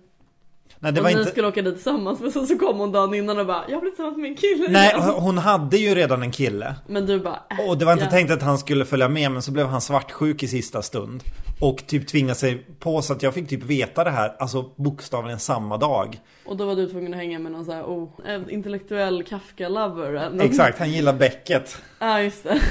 Nej, 0.83 0.91
det 0.91 0.99
och 0.99 1.03
var 1.03 1.11
ni 1.11 1.19
inte... 1.19 1.31
skulle 1.31 1.47
åka 1.47 1.61
dit 1.61 1.75
tillsammans 1.75 2.19
men 2.19 2.31
sen 2.31 2.47
så 2.47 2.57
kom 2.57 2.79
hon 2.79 2.91
dagen 2.91 3.13
innan 3.13 3.39
och 3.39 3.45
bara 3.45 3.63
Jag 3.69 3.81
blivit 3.81 3.95
tillsammans 3.95 4.17
med 4.17 4.29
en 4.29 4.35
kille 4.35 4.65
Nej, 4.69 4.89
igen." 4.89 5.09
hon 5.09 5.37
hade 5.37 5.77
ju 5.77 5.95
redan 5.95 6.21
en 6.21 6.31
kille. 6.31 6.75
Men 6.87 7.05
du 7.05 7.19
bara 7.19 7.39
äh, 7.59 7.69
Och 7.69 7.77
det 7.77 7.85
var 7.85 7.93
inte 7.93 8.05
ja. 8.05 8.11
tänkt 8.11 8.31
att 8.31 8.41
han 8.41 8.57
skulle 8.57 8.85
följa 8.85 9.09
med 9.09 9.31
men 9.31 9.41
så 9.41 9.51
blev 9.51 9.67
han 9.67 9.81
svartsjuk 9.81 10.43
i 10.43 10.47
sista 10.47 10.81
stund. 10.81 11.23
Och 11.59 11.83
typ 11.87 12.07
tvingade 12.07 12.35
sig 12.35 12.65
på 12.79 13.01
så 13.01 13.13
att 13.13 13.23
jag 13.23 13.33
fick 13.33 13.49
typ 13.49 13.63
veta 13.63 14.03
det 14.03 14.09
här, 14.09 14.35
alltså 14.39 14.65
bokstavligen 14.75 15.39
samma 15.39 15.77
dag. 15.77 16.19
Och 16.45 16.57
då 16.57 16.65
var 16.65 16.75
du 16.75 16.89
tvungen 16.89 17.13
att 17.13 17.19
hänga 17.19 17.39
med 17.39 17.51
någon 17.51 17.65
sån 17.65 17.73
här 17.73 17.83
oh, 17.83 18.09
intellektuell 18.49 19.23
Kafka-lover 19.23 20.41
Exakt, 20.41 20.79
han 20.79 20.91
gillar 20.91 21.13
Beckett. 21.13 21.77
Ja 21.99 22.21
just 22.21 22.43
det. 22.43 22.61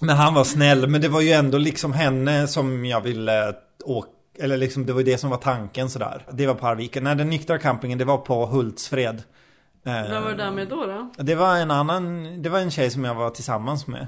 Men 0.00 0.16
han 0.16 0.34
var 0.34 0.44
snäll, 0.44 0.88
men 0.88 1.00
det 1.00 1.08
var 1.08 1.20
ju 1.20 1.30
ändå 1.30 1.58
liksom 1.58 1.92
henne 1.92 2.46
som 2.46 2.84
jag 2.84 3.00
ville 3.00 3.54
åka 3.84 4.08
eller 4.40 4.56
liksom 4.56 4.86
det 4.86 4.92
var 4.92 5.00
ju 5.00 5.04
det 5.04 5.18
som 5.18 5.30
var 5.30 5.36
tanken 5.36 5.90
sådär. 5.90 6.26
Det 6.32 6.46
var 6.46 6.54
på 6.54 6.66
Arvika. 6.66 7.00
Nej, 7.00 7.16
den 7.16 7.30
nyktra 7.30 7.58
campingen 7.58 7.98
det 7.98 8.04
var 8.04 8.18
på 8.18 8.46
Hultsfred. 8.46 9.22
Eh, 9.86 9.92
Vem 10.10 10.22
var 10.22 10.30
du 10.30 10.36
där 10.36 10.50
med 10.50 10.68
då 10.68 10.86
då? 10.86 11.10
Det 11.22 11.34
var 11.34 11.56
en 11.56 11.70
annan, 11.70 12.28
det 12.42 12.48
var 12.48 12.58
en 12.58 12.70
tjej 12.70 12.90
som 12.90 13.04
jag 13.04 13.14
var 13.14 13.30
tillsammans 13.30 13.86
med. 13.86 14.06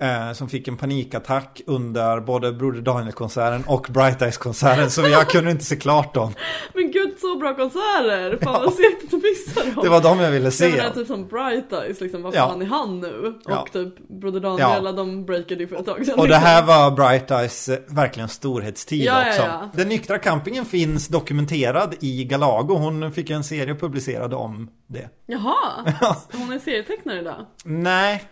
Eh, 0.00 0.32
som 0.32 0.48
fick 0.48 0.68
en 0.68 0.76
panikattack 0.76 1.60
under 1.66 2.20
både 2.20 2.52
Broder 2.52 2.80
Daniel-konserten 2.80 3.64
och 3.66 3.86
Bright 3.90 4.22
Eyes-konserten. 4.22 4.90
så 4.90 5.00
jag 5.08 5.28
kunde 5.28 5.50
inte 5.50 5.64
se 5.64 5.76
klart 5.76 6.14
dem. 6.14 6.32
Men 6.74 6.90
gud 6.92 7.14
så 7.20 7.36
bra 7.38 7.54
konserter! 7.54 8.38
Fan 8.42 8.62
vad 8.64 8.72
segt 8.74 9.04
att 9.04 9.10
du 9.10 9.16
missade 9.16 9.70
dem. 9.74 9.84
Det 9.84 9.90
var 9.90 10.00
de 10.02 10.20
jag 10.20 10.30
ville 10.30 10.50
se. 10.50 10.68
menar 10.70 10.90
typ 10.90 11.06
som 11.06 11.26
Bright 11.26 11.72
Eyes 11.72 12.00
liksom, 12.00 12.22
vad 12.22 12.34
Ja. 12.34 12.48
fan 12.48 12.62
är 12.62 12.66
han 12.66 13.00
nu? 13.00 13.34
Ja. 13.44 13.58
Och 13.60 13.72
typ 13.72 14.08
Broder 14.08 14.40
Daniel, 14.40 14.84
Ja. 14.84 14.92
de 14.92 15.24
breakade 15.24 15.60
ju 15.60 15.68
för 15.68 15.76
ett 15.76 15.86
tag 15.86 16.06
sedan 16.06 16.14
Och 16.18 16.22
det 16.28 16.28
liksom. 16.28 16.42
här 16.46 16.62
var 16.66 16.90
Bright 16.90 17.30
Eyes 17.30 17.68
eh, 17.68 17.78
verkligen 17.88 18.28
storhetstid 18.28 19.02
Ja, 19.04 19.22
ja, 19.24 19.28
också. 19.30 19.42
ja. 19.42 19.70
Den 19.74 19.88
nyktra 19.88 20.18
campingen 20.18 20.64
finns 20.64 21.08
dokumenterad 21.08 21.94
i 22.00 22.24
Galago. 22.24 22.74
Hon 22.74 23.12
fick 23.12 23.30
en 23.30 23.44
serie 23.44 23.74
publicerad 23.74 24.34
om 24.34 24.68
det. 24.94 25.08
Jaha! 25.26 25.92
Hon 26.32 26.52
är 26.52 26.58
serietecknare 26.58 27.20
idag? 27.20 27.46
Nej, 27.64 28.24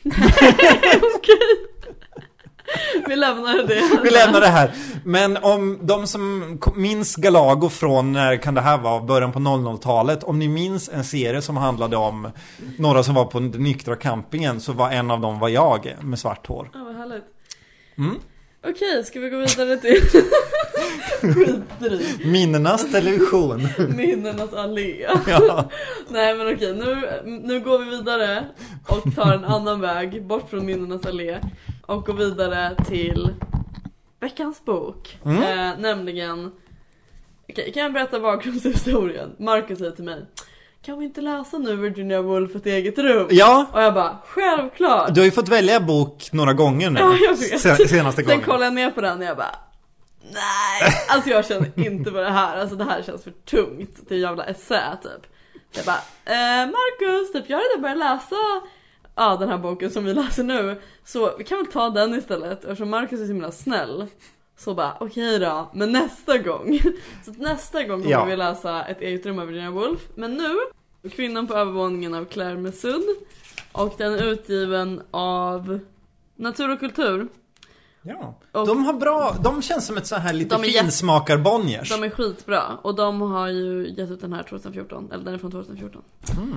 Okej. 1.16 1.66
Vi 3.08 3.16
lämnar 3.16 3.66
det. 3.66 4.02
vi 4.02 4.10
lämnar 4.10 4.40
det 4.40 4.46
här. 4.46 4.72
Men 5.04 5.36
om 5.36 5.78
de 5.82 6.06
som 6.06 6.58
minns 6.76 7.16
Galago 7.16 7.68
från, 7.68 8.12
när 8.12 8.36
kan 8.36 8.54
det 8.54 8.60
här 8.60 8.78
vara, 8.78 9.02
början 9.02 9.32
på 9.32 9.38
00-talet. 9.38 10.24
Om 10.24 10.38
ni 10.38 10.48
minns 10.48 10.88
en 10.88 11.04
serie 11.04 11.42
som 11.42 11.56
handlade 11.56 11.96
om 11.96 12.30
några 12.78 13.02
som 13.02 13.14
var 13.14 13.24
på 13.24 13.40
den 13.40 13.50
nyktra 13.50 13.96
campingen 13.96 14.60
så 14.60 14.72
var 14.72 14.90
en 14.90 15.10
av 15.10 15.20
dem 15.20 15.38
var 15.38 15.48
jag 15.48 15.94
med 16.00 16.18
svart 16.18 16.46
hår. 16.46 16.70
Ja, 16.74 16.84
vad 16.84 16.96
härligt. 16.96 17.24
Mm. 17.98 18.16
Okej, 18.64 19.04
ska 19.04 19.20
vi 19.20 19.30
gå 19.30 19.36
vidare 19.36 19.76
till 19.76 20.02
skitdrygt. 21.34 22.24
Minnenas 22.24 22.92
television. 22.92 23.68
Minnenas 23.96 24.52
allé. 24.52 25.06
ja. 25.26 25.70
Nej 26.08 26.34
men 26.34 26.54
okej, 26.54 26.74
nu, 26.74 27.20
nu 27.42 27.60
går 27.60 27.78
vi 27.78 27.90
vidare 27.90 28.44
och 28.88 29.14
tar 29.14 29.32
en 29.34 29.44
annan 29.44 29.80
väg 29.80 30.26
bort 30.26 30.50
från 30.50 30.66
minnenas 30.66 31.06
allé 31.06 31.38
och 31.86 32.06
går 32.06 32.14
vidare 32.14 32.76
till 32.88 33.34
veckans 34.20 34.64
bok. 34.64 35.18
Mm. 35.24 35.42
Eh, 35.42 35.78
nämligen, 35.78 36.52
okej 37.48 37.72
kan 37.72 37.82
jag 37.82 37.92
berätta 37.92 38.20
bakgrundshistorien? 38.20 39.36
Marcus 39.38 39.78
säger 39.78 39.92
till 39.92 40.04
mig, 40.04 40.26
kan 40.82 40.98
vi 40.98 41.04
inte 41.04 41.20
läsa 41.20 41.58
nu 41.58 41.76
Virginia 41.76 42.22
Woolf 42.22 42.56
ett 42.56 42.66
eget 42.66 42.98
rum? 42.98 43.26
ja, 43.30 43.66
Och 43.72 43.82
jag 43.82 43.94
bara, 43.94 44.18
självklart! 44.26 45.14
du 45.14 45.20
har 45.20 45.24
ju 45.24 45.30
fått 45.30 45.48
välja 45.48 45.80
bok 45.80 46.28
några 46.32 46.52
gånger 46.52 46.90
nu. 46.90 47.00
Ja, 47.00 47.16
jag 47.20 47.36
vet. 47.36 47.60
Sen, 47.60 47.76
senaste 47.76 48.22
Sen 48.22 48.24
gången. 48.30 48.44
kollade 48.44 48.64
jag 48.64 48.74
ner 48.74 48.90
på 48.90 49.00
den 49.00 49.18
och 49.18 49.24
jag 49.24 49.36
bara 49.36 49.54
Nej, 50.32 50.92
alltså 51.08 51.30
jag 51.30 51.46
känner 51.46 51.70
inte 51.86 52.10
på 52.10 52.16
det 52.16 52.30
här, 52.30 52.56
alltså 52.56 52.76
det 52.76 52.84
här 52.84 53.02
känns 53.02 53.24
för 53.24 53.30
tungt 53.30 54.08
till 54.08 54.20
jävla 54.20 54.44
essä 54.44 54.98
typ. 55.02 55.32
Jag 55.72 55.84
bara, 55.84 56.00
eh, 56.24 56.66
Marcus, 56.66 57.32
typ 57.32 57.44
jag 57.50 57.56
har 57.56 57.62
redan 57.68 57.82
börjat 57.82 57.98
läsa 57.98 58.36
ja 59.14 59.36
den 59.40 59.48
här 59.48 59.58
boken 59.58 59.90
som 59.90 60.04
vi 60.04 60.14
läser 60.14 60.42
nu. 60.44 60.80
Så 61.04 61.36
vi 61.38 61.44
kan 61.44 61.58
väl 61.58 61.66
ta 61.66 61.90
den 61.90 62.14
istället 62.14 62.64
eftersom 62.64 62.90
Marcus 62.90 63.20
är 63.20 63.24
så 63.24 63.32
himla 63.32 63.52
snäll. 63.52 64.06
Så 64.60 64.74
bara 64.74 64.96
okej 65.00 65.38
då, 65.38 65.70
men 65.74 65.92
nästa 65.92 66.38
gång. 66.38 66.80
Så 67.24 67.30
nästa 67.32 67.84
gång 67.84 68.00
kommer 68.02 68.10
Ja. 68.12 68.24
vi 68.24 68.36
läsa 68.36 68.84
ett 68.84 69.00
eget 69.00 69.26
rum 69.26 69.38
av 69.38 69.46
Virginia 69.46 69.70
Woolf. 69.70 70.00
Men 70.14 70.34
nu, 70.34 70.56
Kvinnan 71.10 71.46
på 71.46 71.54
övervåningen 71.54 72.14
av 72.14 72.24
Claire 72.24 72.56
Mesud. 72.56 73.04
Och 73.72 73.94
den 73.98 74.14
är 74.14 74.22
utgiven 74.26 75.02
av 75.10 75.80
Natur 76.36 76.72
och 76.72 76.80
kultur. 76.80 77.28
Ja. 78.02 78.34
Och- 78.52 78.66
De 78.66 78.84
har 78.84 78.92
bra, 78.92 79.36
de 79.44 79.62
känns 79.62 79.86
som 79.86 79.96
ett 79.96 80.06
så 80.06 80.16
här 80.16 80.32
lite 80.32 80.56
finsmakar-Bonniers. 80.56 81.88
De 81.90 82.02
är 82.04 82.10
skitbra 82.10 82.62
och 82.82 82.94
de 82.94 83.20
har 83.20 83.48
ju 83.48 83.88
gett 83.96 84.10
ut 84.10 84.20
den 84.20 84.32
här 84.32 84.42
2014, 84.42 85.08
eller 85.12 85.24
den 85.24 85.34
är 85.34 85.38
från 85.38 85.50
2014. 85.50 86.02
Mm. 86.36 86.54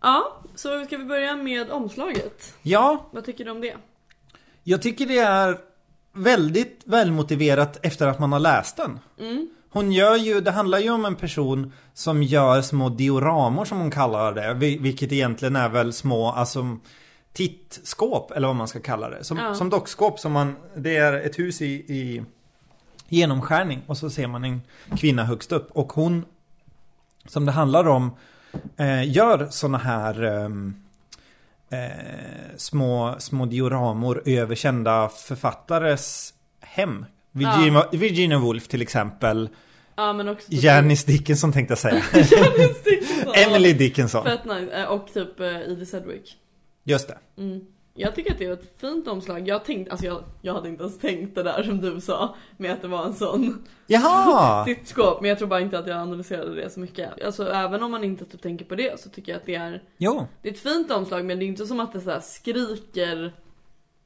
Ja, 0.00 0.36
så 0.54 0.84
ska 0.84 0.96
vi 0.98 1.04
börja 1.04 1.36
med 1.36 1.70
omslaget. 1.70 2.54
Ja, 2.62 3.06
Vad 3.10 3.24
tycker 3.24 3.44
du 3.44 3.50
om 3.50 3.60
det? 3.60 3.76
jag 4.64 4.82
tycker 4.82 5.06
det 5.06 5.18
är 5.18 5.58
väldigt 6.12 6.80
välmotiverat 6.84 7.78
efter 7.82 8.06
att 8.06 8.18
man 8.18 8.32
har 8.32 8.40
läst 8.40 8.76
den. 8.76 8.98
Mm. 9.20 9.48
Hon 9.70 9.92
gör 9.92 10.16
ju, 10.16 10.40
det 10.40 10.50
handlar 10.50 10.78
ju 10.78 10.90
om 10.90 11.04
en 11.04 11.14
person 11.14 11.72
som 11.94 12.22
gör 12.22 12.62
små 12.62 12.88
dioramor 12.88 13.64
som 13.64 13.78
hon 13.78 13.90
kallar 13.90 14.32
det. 14.32 14.54
vil- 14.54 14.80
Vilket 14.82 15.12
egentligen 15.12 15.56
är 15.56 15.68
väl 15.68 15.92
små, 15.92 16.28
alltså 16.32 16.76
tittskåp 17.32 18.30
eller 18.30 18.46
vad 18.46 18.56
man 18.56 18.68
ska 18.68 18.80
kalla 18.80 19.08
det. 19.10 19.24
Som, 19.24 19.38
Ja. 19.38 19.54
som 19.54 19.70
dockskåp 19.70 20.20
som 20.20 20.32
man, 20.32 20.56
det 20.76 20.96
är 20.96 21.12
ett 21.12 21.38
hus 21.38 21.62
i, 21.62 21.66
i 21.72 22.22
genomskärning 23.08 23.82
och 23.86 23.98
så 23.98 24.10
ser 24.10 24.26
man 24.26 24.44
en 24.44 24.62
kvinna 24.96 25.24
högst 25.24 25.52
upp. 25.52 25.68
Och 25.72 25.92
hon, 25.92 26.24
som 27.26 27.46
det 27.46 27.52
handlar 27.52 27.88
om, 27.88 28.10
eh, 28.76 29.10
gör 29.12 29.46
såna 29.50 29.78
här 29.78 30.22
ehm, 30.22 30.74
eh, 31.70 32.56
små, 32.56 33.16
små 33.18 33.46
dioramor 33.46 34.22
över 34.26 34.54
kända 34.54 35.08
författares 35.08 36.34
hem. 36.60 37.04
Virginia, 37.32 37.88
Virginia 37.92 38.38
Woolf 38.38 38.68
till 38.68 38.82
exempel. 38.82 39.48
Ja 39.96 40.12
men 40.12 40.28
också 40.28 40.50
typ 40.50 40.62
Janice 40.64 41.06
Dickinson 41.06 41.52
tänkte 41.52 41.72
jag 41.72 41.78
säga. 41.78 42.02
Dickinson. 42.84 43.34
Emily 43.34 43.72
Dickinson. 43.72 44.24
Fett 44.24 44.44
nice. 44.44 44.72
Eh, 44.72 44.84
Och 44.84 45.06
typ 45.14 45.40
uh, 45.40 45.46
Edith 45.46 45.90
Sedgwick. 45.90 46.36
Just 46.84 47.08
det. 47.08 47.18
Mm. 47.42 47.60
Jag 48.00 48.14
tycker 48.14 48.32
att 48.32 48.38
det 48.38 48.44
är 48.44 48.52
ett 48.52 48.72
fint 48.80 49.08
omslag. 49.08 49.48
Jag 49.48 49.64
tänkte, 49.64 49.90
alltså 49.90 50.06
jag, 50.06 50.22
jag 50.42 50.54
hade 50.54 50.68
inte 50.68 50.82
ens 50.82 50.98
tänkt 50.98 51.34
det 51.34 51.42
där 51.42 51.62
som 51.62 51.80
du 51.80 52.00
sa. 52.00 52.34
Med 52.56 52.72
att 52.72 52.82
det 52.82 52.88
var 52.88 53.04
en 53.04 53.14
sån 53.14 53.66
Jaha! 53.86 54.64
tittskåp. 54.64 55.20
Men 55.20 55.28
jag 55.28 55.38
tror 55.38 55.48
bara 55.48 55.60
inte 55.60 55.78
att 55.78 55.86
jag 55.86 55.96
analyserade 55.96 56.54
det 56.54 56.70
så 56.70 56.80
mycket. 56.80 57.22
Alltså 57.24 57.48
även 57.52 57.82
om 57.82 57.90
man 57.90 58.04
inte 58.04 58.24
typ 58.24 58.42
tänker 58.42 58.64
på 58.64 58.74
det 58.74 59.00
så 59.00 59.08
tycker 59.10 59.32
jag 59.32 59.38
att 59.38 59.46
det 59.46 59.54
är 59.54 59.82
Jo. 59.98 60.26
Det 60.42 60.48
är 60.48 60.52
ett 60.52 60.58
fint 60.60 60.90
omslag 60.90 61.24
men 61.24 61.38
det 61.38 61.44
är 61.44 61.46
inte 61.46 61.66
som 61.66 61.80
att 61.80 61.92
det 61.92 62.00
så 62.00 62.10
här 62.10 62.20
skriker 62.20 63.32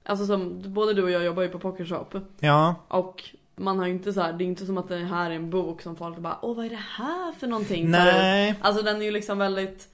Alltså 0.04 0.26
som, 0.26 0.62
både 0.72 0.94
du 0.94 1.02
och 1.02 1.10
jag 1.10 1.24
jobbar 1.24 1.42
ju 1.42 1.48
på 1.48 1.58
Pokershop 1.58 2.14
Ja. 2.40 2.74
och 2.88 3.22
man 3.56 3.78
har 3.78 3.86
ju 3.86 3.92
inte 3.92 4.12
så 4.12 4.20
här, 4.20 4.32
det 4.32 4.44
är 4.44 4.46
inte 4.46 4.66
som 4.66 4.78
att 4.78 4.88
det 4.88 4.96
här 4.96 5.30
är 5.30 5.34
en 5.34 5.50
bok 5.50 5.82
som 5.82 5.96
folk 5.96 6.18
bara 6.18 6.38
Åh 6.42 6.56
vad 6.56 6.66
är 6.66 6.70
det 6.70 6.76
här 6.96 7.32
för 7.32 7.46
någonting? 7.46 7.90
Nej. 7.90 8.54
Alltså 8.60 8.82
den 8.82 8.96
är 9.00 9.04
ju 9.04 9.10
liksom 9.10 9.38
väldigt 9.38 9.88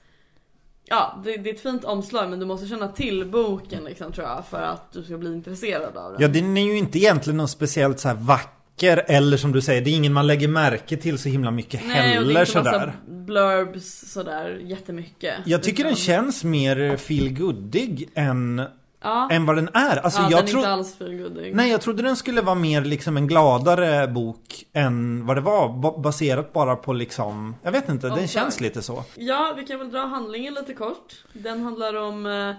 Ja, 0.89 1.21
det, 1.23 1.37
det 1.37 1.49
är 1.49 1.53
ett 1.53 1.61
fint 1.61 1.83
omslag 1.83 2.29
men 2.29 2.39
du 2.39 2.45
måste 2.45 2.67
känna 2.67 2.87
till 2.87 3.25
boken 3.25 3.83
liksom 3.83 4.11
tror 4.11 4.27
jag 4.27 4.43
för 4.49 4.61
att 4.61 4.91
du 4.93 5.03
ska 5.03 5.17
bli 5.17 5.33
intresserad 5.33 5.97
av 5.97 6.11
den. 6.11 6.21
Ja, 6.21 6.27
den 6.27 6.57
är 6.57 6.61
ju 6.65 6.77
inte 6.77 6.97
egentligen 6.97 7.37
något 7.37 7.49
speciellt 7.49 7.99
så 7.99 8.07
här 8.07 8.15
vacker 8.15 9.03
eller 9.07 9.37
som 9.37 9.51
du 9.51 9.61
säger, 9.61 9.81
det 9.81 9.89
är 9.89 9.95
ingen 9.95 10.13
man 10.13 10.27
lägger 10.27 10.47
märke 10.47 10.97
till 10.97 11.17
så 11.17 11.29
himla 11.29 11.51
mycket 11.51 11.81
Nej 11.87 11.97
och 12.19 12.25
det 12.25 12.31
är 12.31 12.35
heller 12.35 12.39
inte 12.39 12.51
sådär. 12.51 12.71
massa 12.85 12.93
blurbs 13.07 14.11
sådär 14.13 14.59
jättemycket. 14.63 15.33
Jag 15.45 15.63
tycker 15.63 15.83
den 15.83 15.93
Utan- 15.93 16.01
känns 16.03 16.43
mer 16.43 16.97
feel 16.97 17.29
goodig 17.33 18.09
än, 18.15 18.61
Ja, 19.01 19.29
än 19.31 19.45
vad 19.45 19.55
den 19.55 19.69
är. 19.73 19.97
Alltså 19.97 20.21
ja 20.21 20.27
jag 20.31 20.45
den 20.45 20.55
är 20.55 20.57
inte 20.59 20.69
alls 20.69 20.95
feelgoodig. 20.95 21.55
Nej, 21.55 21.71
jag 21.71 21.81
trodde 21.81 22.03
den 22.03 22.15
skulle 22.15 22.41
vara 22.41 22.55
mer 22.55 22.81
liksom 22.81 23.17
en 23.17 23.27
gladare 23.27 24.07
bok 24.07 24.65
än 24.73 25.25
vad 25.25 25.37
det 25.37 25.41
var. 25.41 25.69
ba- 25.69 25.97
Baserat 25.97 26.53
bara 26.53 26.75
på 26.75 26.93
liksom, 26.93 27.55
jag 27.63 27.71
vet 27.71 27.89
inte, 27.89 28.07
den 28.07 28.11
Omslag. 28.19 28.29
känns 28.29 28.61
lite 28.61 28.81
så. 28.81 29.03
Ja, 29.15 29.53
vi 29.57 29.65
kan 29.65 29.79
väl 29.79 29.91
dra 29.91 29.99
handlingen 30.05 30.53
lite 30.53 30.73
kort. 30.73 31.23
Den 31.33 31.61
handlar 31.63 31.93
om 31.95 32.25
eh, 32.25 32.55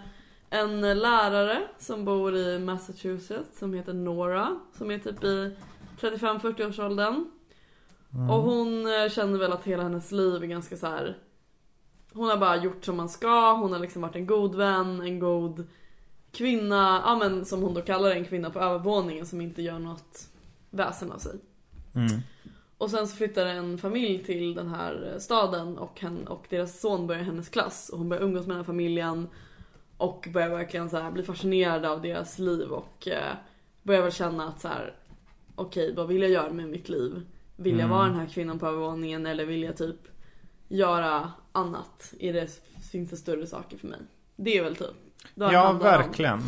en 0.59 0.80
lärare 0.99 1.59
som 1.78 2.04
bor 2.04 2.37
i 2.37 2.59
Massachusetts 2.59 3.59
som 3.59 3.75
heter 3.75 3.92
Nora. 3.92 4.56
Som 4.78 4.90
är 4.90 4.99
typ 4.99 5.25
i 5.25 5.56
35-40 6.00 6.68
års 6.68 6.78
åldern. 6.78 7.25
Och 8.30 8.42
hon 8.42 8.87
eh, 8.87 9.09
känner 9.11 9.38
väl 9.38 9.52
att 9.52 9.64
hela 9.64 9.82
hennes 9.82 10.12
liv 10.12 10.42
är 10.42 10.47
ganska 10.47 10.76
så 10.76 10.87
här. 10.87 11.16
Hon 12.12 12.28
har 12.28 12.37
bara 12.37 12.56
gjort 12.56 12.85
som 12.85 12.97
man 12.97 13.09
ska, 13.09 13.52
hon 13.52 13.73
har 13.73 13.78
liksom 13.78 14.02
varit 14.02 14.16
en 14.16 14.26
god 14.26 14.54
vän, 14.54 15.00
en 15.00 15.18
god 15.18 15.66
kvinna, 16.33 17.03
ja 17.05 17.17
men 17.19 17.45
som 17.45 17.63
hon 17.63 17.75
då 17.75 17.83
kallar 17.83 18.11
en 18.11 18.25
kvinna 18.25 18.51
på 18.51 18.61
övervåningen 18.61 19.27
som 19.27 19.41
inte 19.41 19.63
gör 19.63 19.79
något 19.79 20.29
väsen 20.71 21.13
av 21.13 21.19
sig. 21.19 21.33
Mm. 21.95 22.21
Och 22.79 22.91
sen 22.91 23.09
så 23.09 23.17
flyttar 23.17 23.47
en 23.47 23.79
familj 23.79 24.25
till 24.25 24.55
den 24.55 24.69
här 24.69 25.17
staden 25.19 25.79
och, 25.79 26.01
hen, 26.01 26.27
och 26.27 26.47
deras 26.49 26.81
son 26.81 27.07
börjar 27.07 27.23
hennes 27.23 27.49
klass 27.49 27.89
och 27.89 27.99
hon 27.99 28.09
börjar 28.09 28.23
umgås 28.23 28.47
med 28.47 28.51
den 28.57 28.65
här 28.65 28.65
familjen 28.65 29.29
och 29.97 30.29
börjar 30.33 30.49
verkligen 30.49 30.91
så 30.91 30.97
här 30.97 31.11
bli 31.11 31.23
fascinerad 31.23 31.85
av 31.85 32.03
deras 32.03 32.39
liv 32.39 32.69
och 32.69 33.09
eh, 33.09 33.35
börjar 33.83 34.03
väl 34.03 34.13
känna 34.13 34.49
att 34.49 34.61
så 34.61 34.69
här 34.69 34.95
okej 35.55 35.95
vad 35.95 36.09
vill 36.09 36.23
jag 36.23 36.31
göra 36.31 36.53
med 36.53 36.69
mitt 36.69 36.89
liv? 36.89 37.27
Vill 37.57 37.73
jag 37.79 37.85
Mm. 37.85 37.97
vara 37.97 38.07
den 38.07 38.17
här 38.17 38.27
kvinnan 38.27 38.59
på 38.59 38.67
övervåningen 38.67 39.27
eller 39.27 39.45
vill 39.45 39.63
jag 39.63 39.77
typ 39.77 39.97
göra 40.69 41.33
annat? 41.53 42.15
Är 42.19 42.33
det, 42.33 42.63
finns 42.93 43.11
det 43.11 43.17
större 43.17 43.47
saker 43.47 43.77
för 43.77 43.89
mig? 43.89 44.01
Det 44.37 44.59
är 44.59 44.65
väl 44.65 44.77
typ 44.77 44.97
Ja, 45.35 45.45
handlar 45.47 45.71
om 45.71 45.79
verkligen. 45.79 46.41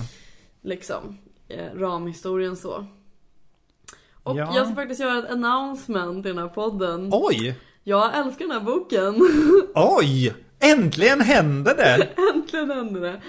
liksom 0.62 1.18
eh, 1.48 1.74
ramhistorien 1.74 2.56
så. 2.56 2.86
Och 4.22 4.36
Ja. 4.36 4.52
jag 4.56 4.66
ska 4.66 4.74
faktiskt 4.74 5.00
göra 5.00 5.18
ett 5.18 5.30
announcement 5.30 6.26
i 6.26 6.28
den 6.28 6.38
här 6.38 6.48
podden. 6.48 7.08
Oj! 7.12 7.58
Jag 7.84 8.16
älskar 8.18 8.44
den 8.44 8.50
här 8.50 8.60
boken. 8.60 9.14
Oj! 9.74 10.34
Äntligen 10.60 11.20
hände 11.20 11.74
det! 11.74 12.08
Äntligen 12.34 12.70
hände 12.70 13.00
det. 13.00 13.20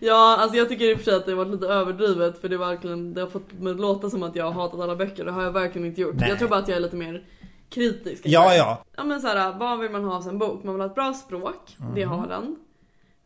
Ja, 0.00 0.36
alltså 0.40 0.56
jag 0.56 0.68
tycker 0.68 0.84
i 0.84 0.94
och 0.94 0.98
för 0.98 1.04
sig 1.04 1.14
att 1.14 1.26
det 1.26 1.34
var 1.34 1.44
lite 1.46 1.66
överdrivet 1.66 2.40
för 2.40 2.48
det, 2.48 2.56
var 2.56 2.66
verkligen, 2.66 3.14
det 3.14 3.20
har 3.20 3.28
fått 3.28 3.52
mig 3.52 3.74
låta 3.74 4.10
som 4.10 4.22
att 4.22 4.36
jag 4.36 4.44
har 4.44 4.52
hatat 4.52 4.80
alla 4.80 4.96
böcker. 4.96 5.24
Det 5.24 5.30
har 5.32 5.42
jag 5.42 5.52
verkligen 5.52 5.86
inte 5.88 6.00
gjort. 6.00 6.14
Nej. 6.14 6.28
Jag 6.28 6.38
tror 6.38 6.48
bara 6.48 6.60
att 6.60 6.68
jag 6.68 6.76
är 6.76 6.80
lite 6.80 6.96
mer 6.96 7.24
kritisk. 7.70 8.22
Ja, 8.26 8.54
ja. 8.54 8.84
Ja 8.96 9.04
men 9.04 9.20
såhär, 9.20 9.58
vad 9.58 9.78
vill 9.78 9.90
man 9.90 10.04
ha 10.04 10.16
av 10.16 10.28
en 10.28 10.38
bok? 10.38 10.64
Man 10.64 10.74
vill 10.74 10.80
ha 10.80 10.86
ett 10.88 10.94
bra 10.94 11.14
språk, 11.14 11.76
det 11.94 12.02
Mm. 12.02 12.18
har 12.18 12.26
den. 12.26 12.56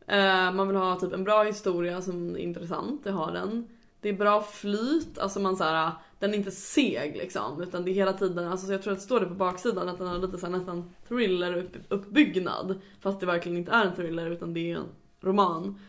Eh, 0.07 0.53
man 0.53 0.69
vill 0.69 0.77
ha 0.77 1.01
typ 1.01 1.13
en 1.13 1.25
bra 1.25 1.43
historia 1.43 2.03
som 2.03 2.35
är 2.37 2.39
intressant, 2.39 3.05
det 3.05 3.11
har 3.11 3.33
den. 3.33 3.69
Det 4.01 4.09
är 4.09 4.13
bra 4.13 4.43
flyt, 4.43 5.19
alltså 5.19 5.41
man 5.41 5.57
såhär, 5.57 5.91
den 6.19 6.31
är 6.31 6.35
inte 6.35 6.51
seg 6.51 7.17
liksom. 7.17 7.63
Utan 7.63 7.85
det 7.85 7.91
är 7.91 7.95
hela 7.95 8.13
tiden, 8.13 8.49
alltså 8.49 8.67
så 8.67 8.73
jag 8.73 8.83
tror 8.83 8.93
att 8.93 8.99
det 8.99 9.05
står 9.05 9.21
det 9.21 9.27
på 9.27 9.35
baksidan 9.35 9.89
att 9.89 9.99
den 9.99 10.07
har 10.07 10.19
lite 10.19 10.39
såhär 10.39 10.53
nästan 10.53 10.95
thriller 11.09 11.57
upp, 11.57 11.77
uppbyggnad. 11.89 12.81
Fast 13.01 13.21
det 13.21 13.27
verkligen 13.27 13.59
inte 13.59 13.73
är 13.73 13.87
en 13.87 13.95
thriller 13.95 14.31
utan 14.31 14.55
det 14.55 14.73
är 14.73 14.77
en 14.77 14.89
roman. 15.21 15.81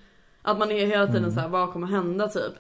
Att 0.42 0.60
man 0.60 0.72
är 0.72 0.86
hela 0.86 1.08
tiden 1.08 1.24
Mm. 1.24 1.34
så 1.36 1.40
här, 1.40 1.50
vad 1.50 1.74
kommer 1.74 1.88
hända 1.88 2.28
typ? 2.28 2.54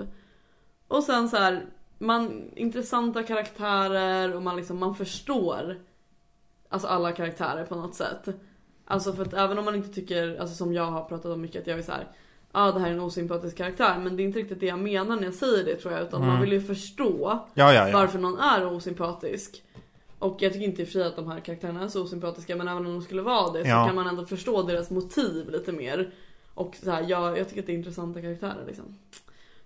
Och 0.88 1.04
sen 1.04 1.30
så 1.30 1.38
här, 1.38 1.66
man, 1.98 2.52
intressanta 2.56 3.24
karaktärer 3.24 4.36
och 4.36 4.42
man 4.42 4.56
liksom, 4.56 4.80
man 4.80 4.96
förstår 4.96 5.78
Alltså 6.74 6.88
alla 6.88 7.12
karaktärer 7.12 7.66
på 7.66 7.76
något 7.76 7.96
sätt. 7.96 8.28
Alltså 8.86 9.14
för 9.14 9.22
att 9.26 9.34
även 9.34 9.58
om 9.58 9.66
man 9.66 9.76
inte 9.76 9.94
tycker, 9.94 10.38
alltså 10.40 10.56
som 10.56 10.74
jag 10.74 10.84
har 10.86 11.04
pratat 11.04 11.32
om 11.32 11.42
mycket 11.42 11.62
att 11.62 11.68
jag 11.68 11.80
är 11.80 11.84
såhär 11.84 12.08
ah, 12.52 12.72
det 12.72 12.80
här 12.80 12.88
är 12.88 12.92
en 12.94 13.00
osympatisk 13.00 13.58
karaktär 13.58 14.00
men 14.00 14.16
det 14.18 14.24
är 14.24 14.26
inte 14.26 14.40
riktigt 14.40 14.60
det 14.60 14.66
jag 14.66 14.80
menar 14.80 15.16
när 15.16 15.24
jag 15.24 15.34
säger 15.34 15.64
det 15.66 15.76
tror 15.76 15.94
jag 15.94 16.04
utan 16.04 16.20
man 16.22 16.30
Mm. 16.30 16.42
vill 16.42 16.52
ju 16.54 16.62
förstå 16.62 17.40
Ja, 17.54 17.74
ja, 17.74 17.90
ja. 17.90 17.98
varför 17.98 18.20
någon 18.20 18.40
är 18.40 18.66
osympatisk. 18.66 19.64
Och 20.20 20.38
jag 20.42 20.54
tycker 20.54 20.66
inte 20.66 20.82
i 20.82 20.86
och 20.86 20.88
för 20.88 20.94
sig 20.94 21.04
att 21.04 21.16
de 21.16 21.28
här 21.32 21.40
karaktärerna 21.40 21.84
är 21.84 21.88
så 21.88 22.04
osympatiska 22.04 22.56
men 22.56 22.68
även 22.68 22.86
om 22.86 22.94
de 22.94 23.02
skulle 23.02 23.22
vara 23.22 23.52
det 23.54 23.60
så 23.64 23.66
kan 23.70 23.96
man 23.96 24.08
ändå 24.08 24.26
förstå 24.26 24.64
deras 24.64 24.90
motiv 24.90 25.50
lite 25.50 25.72
mer. 25.72 26.12
Och 26.54 26.76
så 26.84 26.92
här, 26.92 27.06
jag, 27.10 27.38
jag 27.38 27.48
tycker 27.50 27.62
att 27.62 27.66
det 27.68 27.74
är 27.74 27.78
intressanta 27.78 28.22
karaktärer 28.22 28.64
liksom. 28.68 28.98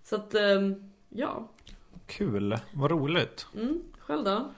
Så 0.04 0.16
att, 0.16 0.34
ehm, 0.34 0.92
ja. 1.10 1.48
Kul, 2.06 2.58
vad 2.74 2.92
roligt. 2.92 3.48
Mm, 3.56 3.82
själv 4.00 4.24
då? 4.24 4.52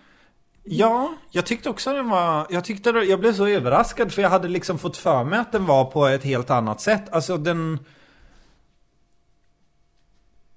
Ja, 0.63 1.13
jag 1.31 1.45
tyckte 1.45 1.69
också 1.69 1.93
den 1.93 2.09
var... 2.09 2.47
Jag 2.49 2.63
tyckte 2.63 2.89
jag 2.89 3.19
blev 3.19 3.33
så 3.33 3.47
överraskad 3.47 4.11
för 4.13 4.21
jag 4.21 4.29
hade 4.29 4.47
liksom 4.47 4.79
fått 4.79 4.97
för 4.97 5.23
mig 5.23 5.39
att 5.39 5.51
den 5.51 5.65
var 5.65 5.85
på 5.85 6.05
ett 6.07 6.23
helt 6.23 6.49
annat 6.49 6.81
sätt. 6.81 7.09
Alltså 7.09 7.37
den... 7.37 7.79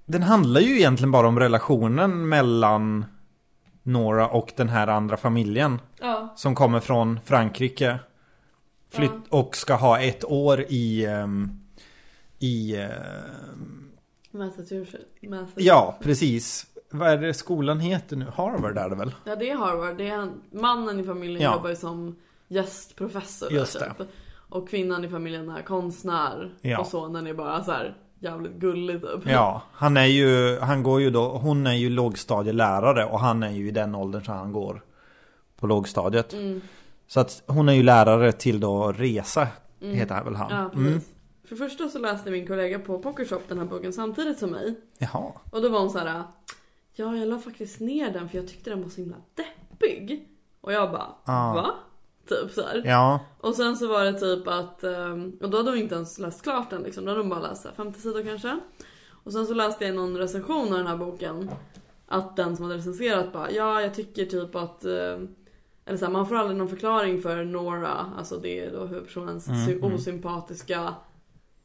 Den 0.04 0.22
handlar 0.22 0.60
ju 0.60 0.76
egentligen 0.78 1.10
bara 1.10 1.28
om 1.28 1.38
relationen 1.38 2.28
mellan 2.28 3.04
Nora 3.82 4.28
och 4.28 4.52
den 4.56 4.68
här 4.68 4.86
andra 4.86 5.16
familjen. 5.16 5.80
Ja. 6.00 6.32
Som 6.36 6.54
kommer 6.54 6.80
från 6.80 7.20
Frankrike. 7.24 7.98
Flytt, 8.90 9.12
Och 9.28 9.56
ska 9.56 9.74
ha 9.74 10.00
ett 10.00 10.24
år 10.24 10.60
i... 10.68 11.04
ehm, 11.06 11.50
I... 12.38 12.76
ehm, 12.76 13.88
Massachusetts. 14.30 15.22
Massachusetts. 15.22 15.66
ja, 15.66 15.98
precis. 16.02 16.66
Vad 16.92 17.08
är 17.10 17.16
det 17.18 17.34
skolan 17.34 17.80
heter 17.80 18.16
nu? 18.16 18.26
Harvard 18.34 18.78
är 18.78 18.88
det 18.90 18.96
väl? 18.96 19.14
Ja 19.24 19.36
det 19.36 19.50
är 19.50 19.56
Harvard. 19.56 19.96
Det 19.96 20.08
är 20.08 20.18
en, 20.18 20.32
mannen 20.50 21.00
i 21.00 21.04
familjen 21.04 21.42
Ja. 21.42 21.54
jobbar 21.54 21.68
ju 21.70 21.76
som 21.76 22.16
gästprofessor 22.48 23.52
Just 23.52 23.78
det. 23.78 23.94
typ. 23.98 24.08
Och 24.48 24.68
kvinnan 24.68 25.04
i 25.04 25.08
familjen 25.08 25.50
är 25.50 25.62
konstnär. 25.62 26.54
Ja. 26.60 26.80
Och 26.80 26.86
sonen 26.86 27.26
är 27.26 27.34
bara 27.34 27.64
så 27.64 27.72
här 27.72 27.96
jävligt 28.18 28.52
gullig 28.52 29.00
typ. 29.02 29.10
Ja, 29.26 29.62
han 29.72 29.96
är 29.96 30.04
ju, 30.06 30.58
han 30.60 30.82
går 30.82 31.00
ju 31.00 31.10
då, 31.10 31.28
hon 31.28 31.66
är 31.66 31.72
ju 31.72 31.90
lågstadielärare 31.90 33.04
och 33.04 33.20
han 33.20 33.42
är 33.42 33.50
ju 33.50 33.68
i 33.68 33.70
den 33.70 33.94
åldern 33.94 34.24
så 34.24 34.32
han 34.32 34.52
går 34.52 34.82
på 35.60 35.66
lågstadiet. 35.66 36.32
Mm. 36.32 36.60
Så 37.06 37.20
att 37.20 37.42
hon 37.46 37.68
är 37.68 37.72
ju 37.72 37.82
lärare 37.82 38.32
till 38.32 38.60
då 38.60 38.92
Resa, 38.92 39.48
heter 39.80 40.24
väl 40.24 40.34
han. 40.34 40.50
Ja, 40.50 40.70
precis. 40.74 41.08
För 41.48 41.56
första 41.56 41.88
så 41.88 41.98
läste 41.98 42.30
min 42.30 42.46
kollega 42.46 42.78
på 42.78 42.98
Pokershop 42.98 43.42
den 43.48 43.58
här 43.58 43.64
boken 43.64 43.92
samtidigt 43.92 44.38
som 44.38 44.50
mig. 44.50 44.74
Jaha. 44.98 45.32
Och 45.50 45.62
då 45.62 45.68
var 45.68 45.80
hon 45.80 45.90
så 45.90 45.98
här. 45.98 46.22
Ja, 46.94 47.16
jag 47.16 47.28
la 47.28 47.38
faktiskt 47.38 47.80
ner 47.80 48.10
den 48.12 48.28
för 48.28 48.38
jag 48.38 48.48
tyckte 48.48 48.70
den 48.70 48.82
var 48.82 48.88
så 48.88 49.00
himla 49.00 49.16
deppig. 49.34 50.28
Och 50.60 50.72
jag 50.72 50.90
bara, 50.92 51.14
Ah. 51.24 51.54
va? 51.54 51.74
Typ 52.28 52.50
så 52.50 52.62
här. 52.62 52.82
Ja, 52.84 53.20
Och 53.40 53.54
sen 53.54 53.76
så 53.76 53.88
var 53.88 54.04
det 54.04 54.12
typ 54.20 54.48
att, 54.48 54.84
ehm, 54.84 55.38
och 55.42 55.50
då 55.50 55.56
hade 55.56 55.70
hon 55.70 55.78
inte 55.78 55.94
ens 55.94 56.18
läst 56.18 56.42
klart 56.42 56.70
den 56.70 56.82
liksom, 56.82 57.04
då 57.04 57.10
hade 57.10 57.20
hon 57.22 57.28
bara 57.30 57.40
läst 57.40 57.62
så 57.62 57.68
här 57.68 57.74
50 57.74 58.00
sidor 58.00 58.22
kanske. 58.22 58.58
Och 59.24 59.32
sen 59.32 59.46
så 59.46 59.54
läste 59.54 59.84
jag 59.84 59.94
någon 59.96 60.16
recension 60.16 60.72
av 60.72 60.78
den 60.78 60.86
här 60.86 60.96
boken 60.96 61.50
att 62.06 62.36
den 62.36 62.56
som 62.56 62.64
hade 62.64 62.76
recenserat 62.76 63.32
bara, 63.32 63.50
ja 63.50 63.80
jag 63.82 63.94
tycker 63.94 64.24
typ 64.26 64.54
att, 64.56 64.84
ehm, 64.84 65.34
eller 65.84 65.98
så 65.98 66.04
här, 66.04 66.12
man 66.12 66.26
får 66.26 66.34
aldrig 66.36 66.58
någon 66.58 66.68
förklaring 66.68 67.22
för 67.22 67.44
Nora, 67.44 68.12
alltså 68.18 68.36
det 68.36 68.60
är 68.66 68.72
då 68.72 68.84
huvudpersonens 68.86 69.48
Mm, 69.48 69.70
mm. 69.70 69.94
osympatiska, 69.94 70.94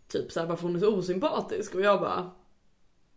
typ 0.07 0.31
så 0.31 0.39
här, 0.39 0.47
varför 0.47 0.63
hon 0.63 0.75
är 0.75 0.79
så 0.79 0.95
osympatisk. 0.95 1.75
Och 1.75 1.81
jag 1.81 1.99
bara, 1.99 2.31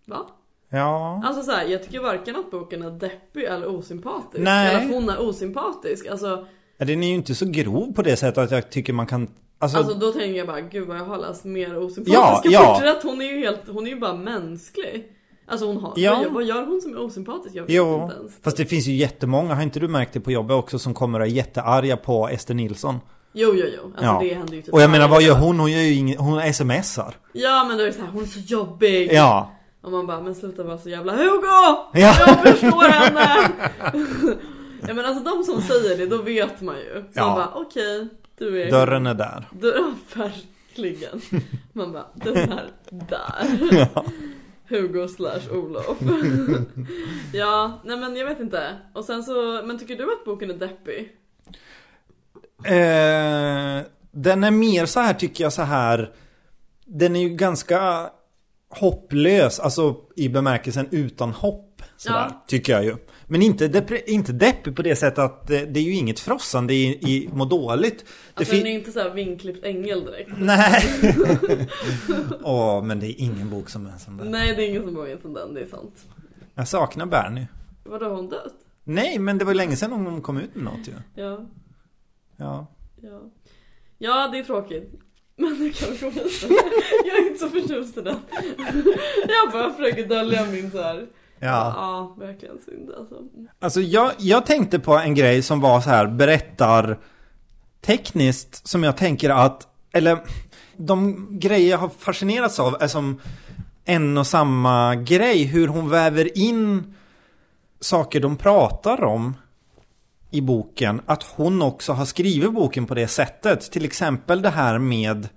va? 0.04 0.26
Ja. 0.70 1.22
Alltså 1.24 1.42
så 1.42 1.50
här, 1.52 1.64
jag 1.64 1.82
tycker 1.84 2.00
varken 2.00 2.36
att 2.36 2.50
boken 2.50 2.82
är 2.82 2.90
deppig 2.90 3.44
eller 3.44 3.66
osympatisk. 3.78 4.44
Nej. 4.44 4.74
Eller 4.76 4.86
att 4.86 4.92
hon 4.94 5.08
är 5.10 5.20
osympatisk. 5.28 6.06
Alltså, 6.06 6.46
Ja, 6.78 6.84
Den 6.86 7.02
är 7.02 7.08
ju 7.08 7.14
inte 7.14 7.34
så 7.34 7.46
grov 7.46 7.92
på 7.92 8.02
det 8.02 8.16
sättet 8.16 8.38
att 8.38 8.50
jag 8.50 8.70
tycker 8.70 8.92
man 8.92 9.06
kan 9.06 9.28
Alltså, 9.58 9.78
Alltså 9.78 9.94
då 9.94 10.12
tänker 10.12 10.38
jag 10.38 10.46
bara, 10.46 10.60
gud 10.60 10.88
vad 10.88 10.96
jag 10.96 11.04
har 11.04 11.18
läst 11.18 11.44
mer 11.44 11.78
osympatiska 11.78 12.48
Ja, 12.48 12.50
ja. 12.50 12.74
porträtt. 12.74 13.02
Hon 13.02 13.20
är 13.20 13.24
ju 13.24 13.38
helt, 13.40 13.60
hon 13.68 13.86
är 13.86 13.90
ju 13.90 14.00
bara 14.00 14.14
mänsklig. 14.14 15.06
Alltså 15.46 15.66
hon 15.66 15.76
har, 15.76 15.92
Ja. 15.96 16.24
vad, 16.30 16.44
gör, 16.44 16.66
hon 16.66 16.80
som 16.80 16.92
är 16.92 17.00
osympatisk? 17.00 17.54
Jag 17.54 17.62
vet 17.62 17.70
jo, 17.74 18.02
inte 18.02 18.14
ens. 18.16 18.32
fast 18.42 18.56
det 18.56 18.66
finns 18.66 18.86
ju 18.86 18.92
jättemånga, 18.92 19.54
har 19.54 19.62
inte 19.62 19.80
du 19.80 19.88
märkt 19.88 20.12
det 20.12 20.20
på 20.20 20.30
jobbet 20.32 20.54
också, 20.56 20.78
som 20.78 20.94
kommer 20.94 21.20
och 21.20 21.26
är 21.26 21.30
jättearga 21.30 21.96
på 21.96 22.28
Ester 22.28 22.54
Nilsson? 22.54 23.00
Jo, 23.32 23.52
jo, 23.54 23.64
jo. 23.76 23.82
Alltså 23.84 24.04
Ja. 24.04 24.20
det 24.22 24.34
händer 24.34 24.54
ju 24.54 24.62
typ 24.62 24.74
Och 24.74 24.80
jag 24.82 24.90
menar, 24.90 25.08
vad 25.08 25.22
gör 25.22 25.34
hon? 25.34 25.60
Hon 25.60 25.72
gör 25.72 25.80
ju 25.80 25.92
ingen, 25.94 26.18
hon 26.18 26.52
smsar. 26.52 27.14
Ja 27.32 27.64
men 27.68 27.76
då 27.78 27.82
är 27.82 27.86
det 27.86 27.92
så 27.92 28.00
här, 28.00 28.08
hon 28.12 28.22
är 28.22 28.26
så 28.26 28.40
jobbig. 28.40 29.10
Ja. 29.12 29.50
Och 29.80 29.92
man 29.92 30.06
bara, 30.06 30.20
men 30.20 30.34
sluta 30.34 30.62
vara 30.62 30.78
så 30.78 30.88
jävla 30.88 31.12
Hugo! 31.12 31.46
Ja. 31.92 32.16
Jag 32.26 32.42
förstår 32.42 32.88
henne! 32.88 33.50
ja 34.88 34.94
men 34.94 35.04
alltså 35.04 35.24
de 35.24 35.44
som 35.44 35.62
säger 35.62 35.98
det, 35.98 36.06
då 36.06 36.22
vet 36.22 36.60
man 36.60 36.76
ju. 36.78 36.94
Så 37.02 37.06
Ja. 37.14 37.26
man 37.26 37.34
bara, 37.36 37.50
okej, 37.54 38.08
du 38.38 38.62
är... 38.62 38.70
Dörren 38.70 39.06
är 39.06 39.14
där. 39.14 39.48
Dörren, 39.52 39.94
verkligen. 40.14 41.20
Man 41.72 41.92
bara, 41.92 42.06
den 42.14 42.36
är 42.36 42.70
där. 42.90 43.58
Ja. 43.94 44.04
Hugo 44.68 45.08
slash 45.08 45.40
Olof. 45.52 45.96
ja, 47.32 47.80
nej 47.84 47.96
men 47.96 48.16
jag 48.16 48.26
vet 48.26 48.40
inte. 48.40 48.76
Och 48.94 49.04
sen 49.04 49.22
så, 49.22 49.62
men 49.64 49.78
tycker 49.78 49.96
du 49.96 50.12
att 50.12 50.24
boken 50.24 50.50
är 50.50 50.54
deppig? 50.54 51.12
Eh, 52.64 53.86
den 54.10 54.44
är 54.44 54.50
mer 54.50 54.86
så 54.86 55.00
här 55.00 55.14
tycker 55.14 55.44
jag 55.44 55.52
så 55.52 55.62
här. 55.62 56.12
Den 56.84 57.16
är 57.16 57.20
ju 57.20 57.28
ganska 57.28 58.10
hopplös, 58.70 59.60
alltså 59.60 59.96
i 60.16 60.28
bemärkelsen 60.28 60.88
utan 60.90 61.30
hopp. 61.32 61.66
Sådär, 61.96 62.18
Ja. 62.30 62.44
tycker 62.46 62.72
jag 62.72 62.84
ju. 62.84 62.96
Men 63.26 63.42
inte, 63.42 63.68
depre- 63.68 64.02
inte 64.06 64.32
deppig 64.32 64.76
på 64.76 64.82
det 64.82 64.96
sättet 64.96 65.18
att 65.18 65.46
det, 65.46 65.64
det 65.64 65.80
är 65.80 65.84
ju 65.84 65.94
inget 65.94 66.20
frossande 66.20 66.74
i, 66.74 66.86
i 66.86 67.30
må 67.32 67.44
dåligt. 67.44 67.98
Det 67.98 68.04
Alltså 68.34 68.54
den 68.54 68.66
är 68.66 68.70
inte 68.70 68.92
så 68.92 69.00
här 69.00 69.10
vinklippt 69.10 69.64
ängel 69.64 70.04
direkt. 70.04 70.30
Nej. 70.38 70.82
Åh, 72.42 72.82
men 72.82 73.00
det 73.00 73.06
är 73.06 73.20
ingen 73.24 73.50
bok 73.50 73.68
som 73.68 73.86
är 73.86 73.98
som 73.98 74.16
den. 74.16 74.30
Nej 74.30 74.54
det 74.56 74.64
är 74.64 74.68
ingen 74.68 74.82
som 74.82 74.94
vågar 74.94 75.16
som 75.16 75.32
den, 75.34 75.54
det 75.54 75.60
är 75.60 75.66
sant. 75.66 76.06
Jag 76.54 76.68
saknar 76.68 77.06
Bernie. 77.06 77.46
Vadå 77.84 78.04
har 78.06 78.14
hon 78.16 78.28
dött? 78.28 78.54
Nej, 78.84 79.18
men 79.18 79.38
det 79.38 79.44
var 79.44 79.54
länge 79.54 79.76
sedan 79.76 79.92
hon 79.92 80.22
kom 80.22 80.38
ut 80.40 80.54
med 80.54 80.64
något 80.64 80.88
ju. 80.88 80.92
Ja, 81.22 81.46
Ja. 82.36 82.66
ja. 83.02 83.20
Ja 83.98 84.28
det 84.32 84.38
är 84.38 84.44
tråkigt. 84.44 84.92
Men 85.40 85.58
nu 85.58 85.72
kan 85.72 85.92
vi 85.92 85.98
gå 85.98 86.10
vidare. 86.10 86.28
Jag 87.06 87.18
är 87.18 87.26
inte 87.26 87.38
så 87.38 87.48
förtjust 87.48 87.96
i 87.96 88.00
den. 88.00 88.16
Jag 89.28 89.52
bara 89.52 89.72
försöker 89.72 90.08
dölja 90.08 90.46
min 90.46 90.70
så 90.70 90.82
här. 90.82 91.06
Ja. 91.38 91.74
Ja, 91.76 92.16
verkligen 92.18 92.58
synd 92.64 92.90
alltså. 92.98 93.14
Alltså 93.60 93.80
jag, 93.80 94.12
jag 94.18 94.46
tänkte 94.46 94.78
på 94.78 94.94
en 94.94 95.14
grej 95.14 95.42
som 95.42 95.60
var 95.60 95.80
så 95.80 95.90
här 95.90 96.06
berättar 96.06 96.98
tekniskt 97.80 98.68
som 98.68 98.82
jag 98.84 98.96
tänker 98.96 99.30
att, 99.30 99.68
eller 99.92 100.18
de 100.76 101.26
grejer 101.38 101.70
jag 101.70 101.78
har 101.78 101.88
fascinerats 101.88 102.60
av 102.60 102.76
är 102.80 102.88
som 102.88 103.20
en 103.84 104.18
och 104.18 104.26
samma 104.26 104.94
grej. 104.94 105.44
Hur 105.44 105.68
hon 105.68 105.88
väver 105.88 106.38
in 106.38 106.94
saker 107.80 108.20
de 108.20 108.36
pratar 108.36 109.04
om 109.04 109.34
i 110.30 110.40
boken. 110.40 111.00
Att 111.06 111.22
hon 111.22 111.62
också 111.62 111.92
har 111.92 112.04
skrivit 112.04 112.52
boken 112.52 112.86
på 112.86 112.94
det 112.94 113.08
sättet. 113.08 113.72
Till 113.72 113.84
exempel 113.84 114.42
det 114.42 114.50
här 114.50 114.78
med, 114.78 115.28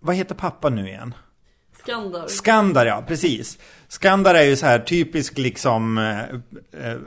vad 0.00 0.16
heter 0.16 0.34
pappa 0.34 0.68
nu 0.68 0.88
igen? 0.88 1.14
Skandar. 1.88 2.26
Skandar 2.26 2.86
ja, 2.86 3.04
precis. 3.08 3.58
Skandar 3.88 4.34
är 4.34 4.42
ju 4.42 4.56
så 4.56 4.66
här 4.66 4.78
typisk 4.78 5.38
liksom 5.38 5.98
eh, 5.98 6.20
eh, 6.90 6.98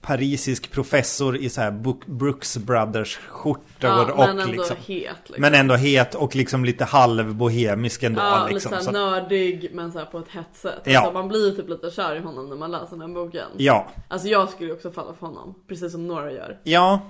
parisisk 0.00 0.70
professor 0.70 1.36
i 1.36 1.48
så 1.48 1.60
här 1.60 1.70
Brooks 2.06 2.56
Brothers 2.56 3.16
skjortor 3.28 3.64
ja, 3.80 4.12
och 4.12 4.18
men 4.18 4.28
ändå 4.38 4.52
liksom 4.52 4.76
het 4.86 5.16
liksom. 5.26 5.36
Men 5.40 5.54
ändå 5.54 5.74
het 5.74 6.14
och 6.14 6.36
liksom 6.36 6.64
lite 6.64 6.84
halvbohemisk 6.84 8.02
ändå 8.02 8.20
Ja, 8.20 8.48
liksom. 8.50 8.72
lite 8.72 8.84
Så, 8.84 8.90
nördig 8.90 9.70
men 9.72 9.92
såhär 9.92 10.06
på 10.06 10.18
ett 10.18 10.28
hett 10.28 10.46
sätt. 10.56 10.80
Ja. 10.84 10.98
Alltså, 11.00 11.12
man 11.12 11.28
blir 11.28 11.50
typ 11.56 11.68
lite 11.68 11.90
kär 11.90 12.16
i 12.16 12.20
honom 12.20 12.48
när 12.48 12.56
man 12.56 12.70
läser 12.70 12.96
den 12.96 13.14
boken. 13.14 13.48
ja, 13.56 13.88
Alltså 14.08 14.28
jag 14.28 14.48
skulle 14.48 14.72
också 14.72 14.90
falla 14.90 15.14
för 15.14 15.26
honom. 15.26 15.54
Precis 15.68 15.92
som 15.92 16.06
Nora 16.06 16.32
gör. 16.32 16.58
ja. 16.62 17.00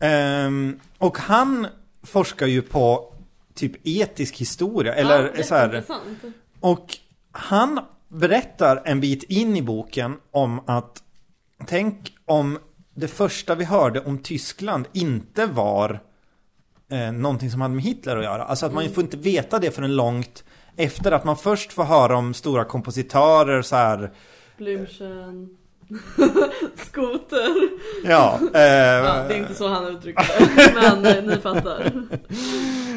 Ehm, 0.00 0.80
och 0.98 1.18
han 1.18 1.66
forskar 2.02 2.46
ju 2.46 2.62
på 2.62 3.12
typ 3.58 3.86
etisk 3.86 4.36
historia 4.36 4.94
eller 4.94 5.32
ja, 5.36 5.42
så 5.42 5.54
här. 5.54 5.84
Och 6.60 6.96
han 7.32 7.80
berättar 8.08 8.82
en 8.84 9.00
bit 9.00 9.22
in 9.22 9.56
i 9.56 9.62
boken 9.62 10.16
om 10.30 10.60
att 10.66 11.02
tänk 11.66 12.14
om 12.24 12.58
det 12.94 13.08
första 13.08 13.54
vi 13.54 13.64
hörde 13.64 14.00
om 14.00 14.18
Tyskland 14.18 14.86
inte 14.92 15.46
var 15.46 16.00
eh, 16.90 17.12
någonting 17.12 17.50
som 17.50 17.60
hade 17.60 17.74
med 17.74 17.84
Hitler 17.84 18.16
att 18.16 18.24
göra. 18.24 18.44
Alltså 18.44 18.66
att 18.66 18.72
man 18.72 18.90
får 18.90 19.04
inte 19.04 19.16
veta 19.16 19.58
det 19.58 19.70
förrän 19.70 19.96
långt 19.96 20.44
efter 20.76 21.12
att 21.12 21.24
man 21.24 21.36
först 21.36 21.72
får 21.72 21.84
höra 21.84 22.16
om 22.16 22.34
stora 22.34 22.64
kompositörer 22.64 23.62
så 23.62 23.76
här. 23.76 24.10
Blümchen. 24.56 25.56
Skoter. 26.76 27.68
Ja, 28.04 28.38
eh, 28.54 28.60
Ja, 28.60 29.24
det 29.28 29.34
är 29.34 29.38
inte 29.38 29.54
så 29.54 29.68
han 29.68 29.86
uttrycker 29.86 30.26
det. 30.56 30.74
Men 31.02 31.16
eh, 31.16 31.24
ni 31.24 31.36
fattar. 31.36 31.92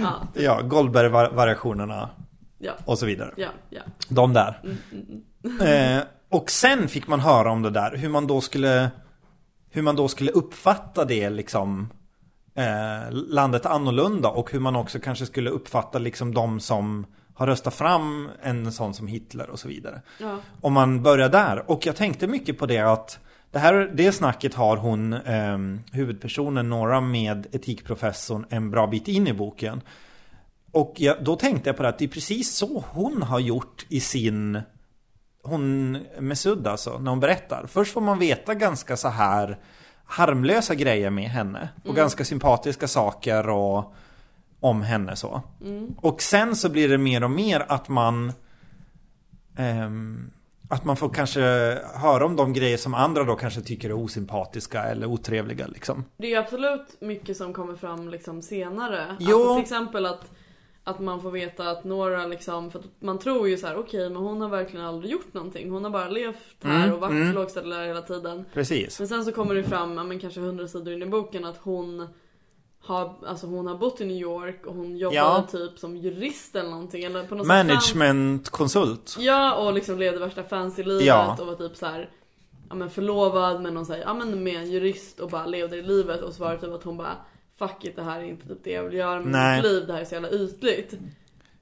Ja, 0.02 0.28
typ. 0.34 0.44
ja 0.44 0.62
Goldberg-variationerna 0.62 2.10
ja, 2.58 2.74
och 2.86 3.00
så 3.00 3.06
vidare. 3.06 3.34
ja, 3.38 3.50
ja. 3.70 3.82
De 4.10 4.34
där. 4.34 4.60
Mm, 4.64 4.78
mm, 4.92 5.60
mm. 5.62 5.98
Eh, 5.98 6.04
och 6.30 6.52
sen 6.52 6.88
fick 6.88 7.08
man 7.08 7.20
höra 7.20 7.52
om 7.52 7.62
det 7.62 7.70
där, 7.70 7.98
hur 7.98 8.10
man 8.10 8.28
då 8.28 8.42
skulle 8.42 8.92
Hur 9.70 9.82
man 9.82 9.96
då 9.96 10.08
skulle 10.08 10.32
uppfatta 10.32 11.06
det 11.06 11.30
liksom 11.30 11.90
eh, 12.56 13.12
Landet 13.12 13.66
annorlunda 13.66 14.30
och 14.30 14.52
hur 14.52 14.60
man 14.60 14.76
också 14.76 15.00
kanske 15.00 15.26
skulle 15.26 15.50
uppfatta 15.50 16.00
liksom 16.00 16.34
de 16.34 16.60
som 16.60 17.06
Har 17.42 17.48
röstat 17.48 17.74
fram 17.74 18.30
en 18.42 18.72
sån 18.72 18.94
som 18.94 19.08
Hitler 19.08 19.50
och 19.50 19.60
så 19.60 19.68
vidare 19.68 20.02
Ja. 20.20 20.38
Om 20.62 20.74
man 20.74 21.04
börjar 21.04 21.30
där, 21.30 21.72
och 21.72 21.86
jag 21.86 21.96
tänkte 21.96 22.28
mycket 22.28 22.58
på 22.58 22.66
det 22.66 22.80
att 22.80 23.20
det 23.52 23.60
här, 23.60 23.92
det 23.94 24.12
snacket 24.12 24.54
har 24.54 24.78
hon, 24.78 25.14
eh, 25.14 25.58
huvudpersonen 25.92 26.70
Nora 26.70 27.02
med 27.02 27.48
etikprofessorn 27.52 28.46
en 28.50 28.72
bra 28.72 28.88
bit 28.88 29.08
in 29.08 29.28
i 29.28 29.34
boken. 29.34 29.82
Och 30.72 30.94
jag, 30.98 31.24
då 31.24 31.36
tänkte 31.36 31.70
jag 31.70 31.78
på 31.78 31.84
det 31.84 31.90
att 31.90 32.00
det 32.00 32.06
är 32.06 32.10
precis 32.10 32.56
så 32.56 32.84
hon 32.90 33.22
har 33.22 33.40
gjort 33.40 33.86
i 33.90 34.00
sin 34.00 34.62
hon 35.44 35.92
Mesud 36.20 36.68
alltså, 36.68 36.98
när 37.00 37.12
hon 37.12 37.20
berättar. 37.20 37.66
Först 37.68 37.94
får 37.94 38.02
man 38.02 38.20
veta 38.20 38.54
ganska 38.54 38.98
så 38.98 39.08
här 39.08 39.58
harmlösa 40.06 40.76
grejer 40.76 41.10
med 41.10 41.30
henne. 41.30 41.70
Och 41.86 41.96
ganska 41.96 42.26
sympatiska 42.26 42.88
saker 42.88 43.50
och 43.50 43.96
om 44.62 44.82
henne 44.82 45.16
så. 45.16 45.42
Och 45.98 46.22
sen 46.22 46.56
så 46.56 46.70
blir 46.70 46.90
det 46.90 46.98
mer 46.98 47.24
och 47.24 47.32
mer 47.32 47.66
att 47.70 47.90
man 47.90 48.34
ehm, 49.58 50.32
att 50.72 50.86
man 50.86 50.98
får 50.98 51.10
kanske 51.10 51.42
höra 51.96 52.26
om 52.26 52.36
de 52.36 52.54
grejer 52.54 52.78
som 52.78 52.94
andra 52.94 53.24
då 53.24 53.36
kanske 53.36 53.62
tycker 53.62 53.90
är 53.90 53.94
osympatiska 53.94 54.84
eller 54.84 55.08
otrevliga 55.08 55.68
liksom. 55.68 56.06
Det 56.18 56.28
är 56.28 56.32
ju 56.32 56.36
absolut 56.36 57.02
mycket 57.02 57.38
som 57.38 57.54
kommer 57.54 57.76
fram 57.76 58.10
liksom 58.10 58.42
senare. 58.42 59.16
Jo. 59.20 59.38
Alltså 59.38 59.56
till 59.56 59.62
exempel 59.62 60.06
att, 60.06 60.32
att 60.84 61.00
man 61.00 61.22
får 61.22 61.32
veta 61.32 61.70
att 61.72 61.84
några 61.84 62.26
liksom, 62.26 62.72
för 62.72 62.80
att 62.80 62.86
man 63.00 63.20
tror 63.20 63.50
ju 63.50 63.58
så 63.58 63.68
här: 63.68 63.78
okej 63.78 64.10
men 64.10 64.22
hon 64.22 64.42
har 64.42 64.50
verkligen 64.50 64.86
aldrig 64.86 65.12
gjort 65.12 65.34
någonting. 65.34 65.72
Hon 65.72 65.84
har 65.84 65.92
bara 65.92 66.10
levt 66.10 66.64
här 66.64 66.84
Mm, 66.84 66.94
och 66.94 67.00
varit 67.00 67.12
mm. 67.12 67.32
lågstadielärare 67.36 67.88
hela 67.88 68.02
tiden. 68.02 68.46
Precis. 68.54 69.00
Men 69.00 69.08
sen 69.08 69.26
så 69.26 69.32
kommer 69.32 69.56
det 69.56 69.64
fram, 69.64 69.98
ja, 69.98 70.04
men 70.04 70.20
kanske 70.20 70.40
hundra 70.40 70.68
sidor 70.68 70.94
in 70.94 71.02
i 71.02 71.06
boken 71.06 71.46
att 71.46 71.58
hon 71.58 72.08
har, 72.84 73.14
alltså 73.26 73.48
hon 73.48 73.68
har 73.68 73.78
bott 73.78 74.02
i 74.02 74.06
New 74.06 74.18
York 74.18 74.66
och 74.66 74.76
hon 74.76 74.98
jobbade 74.98 75.16
Ja. 75.18 75.48
typ 75.52 75.80
som 75.80 75.98
jurist 75.98 76.56
eller 76.56 76.70
någonting 76.70 77.04
eller 77.04 77.24
på 77.24 77.36
något 77.36 77.48
Managementkonsult. 77.48 79.16
Ja 79.20 79.56
och 79.56 79.74
liksom 79.74 80.00
levde 80.00 80.20
värsta 80.20 80.44
fancy 80.44 80.84
livet 80.84 81.06
Ja. 81.06 81.38
och 81.40 81.48
var 81.48 81.56
typ 81.56 81.76
så 81.78 81.86
här. 81.86 82.10
Ja 82.70 82.76
men 82.76 82.90
förlovad 82.90 83.62
med 83.62 83.74
någon 83.74 83.86
så 83.86 83.94
här, 83.94 84.00
ja 84.02 84.14
men 84.14 84.44
med 84.44 84.56
en 84.56 84.72
jurist 84.72 85.20
och 85.20 85.30
bara 85.30 85.46
levde 85.46 85.78
i 85.78 85.82
livet 85.82 86.22
och 86.22 86.34
så 86.34 86.44
var 86.44 86.52
det 86.52 86.58
typ 86.58 86.74
att 86.74 86.84
hon 86.84 86.98
bara 86.98 87.16
Fuck 87.60 87.86
it 87.86 87.96
det 87.96 88.04
här 88.04 88.20
är 88.20 88.24
inte 88.24 88.48
typ 88.48 88.64
det 88.64 88.72
jag 88.72 88.84
vill 88.84 88.94
göra 88.94 89.20
med 89.20 89.28
Nej. 89.32 89.62
mitt 89.62 89.72
liv, 89.72 89.88
det 89.88 89.94
här 89.94 90.02
är 90.02 90.06
så 90.06 90.14
jävla 90.16 90.30
ytligt. 90.30 90.94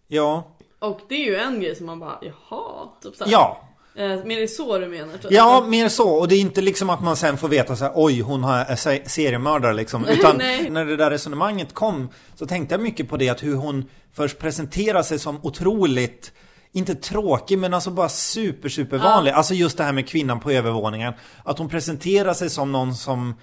Ja. 0.08 0.43
Och 0.79 0.99
det 1.10 1.15
är 1.15 1.25
ju 1.25 1.36
en 1.36 1.62
grej 1.62 1.75
som 1.75 1.86
man 1.86 1.99
bara, 1.99 2.19
jaha, 2.21 2.88
typ 3.01 3.15
så 3.15 3.23
här. 3.23 3.32
Ja. 3.32 3.68
Eh, 3.95 4.12
är 4.12 4.47
så 4.47 4.78
du 4.80 4.88
menar? 4.88 5.13
Typ. 5.17 5.32
Ja, 5.32 5.65
mer 5.67 5.89
så. 5.89 6.10
Och 6.10 6.28
det 6.28 6.36
är 6.36 6.39
inte 6.39 6.62
liksom 6.62 6.89
att 6.89 7.02
man 7.04 7.15
sen 7.15 7.38
får 7.38 7.47
veta 7.47 7.75
så 7.75 7.84
här, 7.84 7.91
oj, 7.95 8.21
hon 8.21 8.43
har- 8.43 8.58
är 8.65 8.75
se- 8.75 9.10
seriemördare 9.10 9.73
liksom. 9.73 10.06
Utan 10.10 10.38
när 10.69 10.86
det 10.86 10.95
där 10.95 11.10
resonemanget 11.12 11.73
kom 11.73 12.10
så 12.36 12.45
tänkte 12.45 12.73
jag 12.75 12.82
mycket 12.82 13.10
på 13.10 13.17
det 13.17 13.30
att 13.30 13.43
hur 13.43 13.56
hon 13.56 13.86
först 14.13 14.39
presenterar 14.39 15.04
sig 15.04 15.19
som 15.19 15.39
otroligt 15.43 16.32
inte 16.71 16.95
tråkig 16.95 17.60
men 17.60 17.73
alltså 17.73 17.91
bara 17.91 18.10
super 18.10 18.69
super 18.69 18.97
vanlig. 18.97 19.32
Alltså 19.32 19.54
just 19.54 19.78
det 19.78 19.84
här 19.84 19.91
med 19.93 20.08
kvinnan 20.10 20.39
på 20.39 20.52
övervåningen. 20.52 21.13
Att 21.43 21.58
hon 21.58 21.69
presenterar 21.69 22.34
sig 22.34 22.49
som 22.49 22.71
någon 22.71 22.95
som 22.95 23.36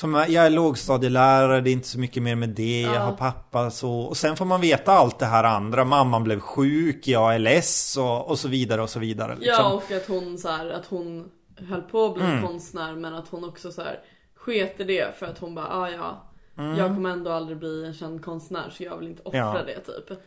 som 0.00 0.14
jag 0.14 0.34
är 0.46 0.50
lågstadielärare, 0.50 1.60
det 1.60 1.70
är 1.70 1.72
inte 1.72 1.88
så 1.88 1.98
mycket 1.98 2.22
mer 2.22 2.34
med 2.34 2.48
det, 2.48 2.80
jag 2.82 2.94
Ja. 2.94 2.98
har 3.00 3.12
pappa 3.12 3.70
så. 3.70 3.92
Och 4.00 4.16
sen 4.16 4.36
får 4.36 4.44
man 4.44 4.60
veta 4.60 4.92
allt 4.92 5.18
det 5.18 5.26
här 5.26 5.44
andra. 5.44 5.84
Mamman 5.84 6.24
blev 6.24 6.40
sjuk, 6.40 7.08
jag 7.08 7.34
är 7.34 7.38
less 7.38 7.96
och, 7.96 8.28
och 8.30 8.38
så 8.38 8.48
vidare 8.48 8.82
och 8.82 8.90
så 8.90 8.98
vidare. 8.98 9.36
Liksom. 9.36 9.54
Ja 9.58 9.72
och 9.72 9.92
att 9.96 10.06
hon 10.08 10.38
så 10.38 10.48
här, 10.48 10.70
att 10.70 10.86
hon 10.86 11.28
höll 11.68 11.82
på 11.82 12.04
att 12.06 12.14
bli 12.14 12.24
Mm. 12.24 12.42
konstnär 12.46 12.92
men 12.96 13.14
att 13.14 13.28
hon 13.28 13.44
också 13.44 13.72
så 13.72 13.82
här 13.82 13.98
sket 14.36 14.80
i 14.80 14.84
det 14.84 15.18
för 15.18 15.26
att 15.26 15.38
hon 15.38 15.54
bara, 15.54 15.66
ah, 15.68 15.90
ja 15.90 16.24
Mm. 16.58 16.76
Jag 16.78 16.94
kommer 16.94 17.10
ändå 17.10 17.30
aldrig 17.32 17.58
bli 17.58 17.86
en 17.86 17.94
känd 17.94 18.24
konstnär 18.24 18.70
så 18.76 18.82
jag 18.82 18.96
vill 18.98 19.08
inte 19.08 19.22
offra 19.22 19.38
Ja. 19.38 19.58
det 19.66 19.80
typ. 19.80 20.18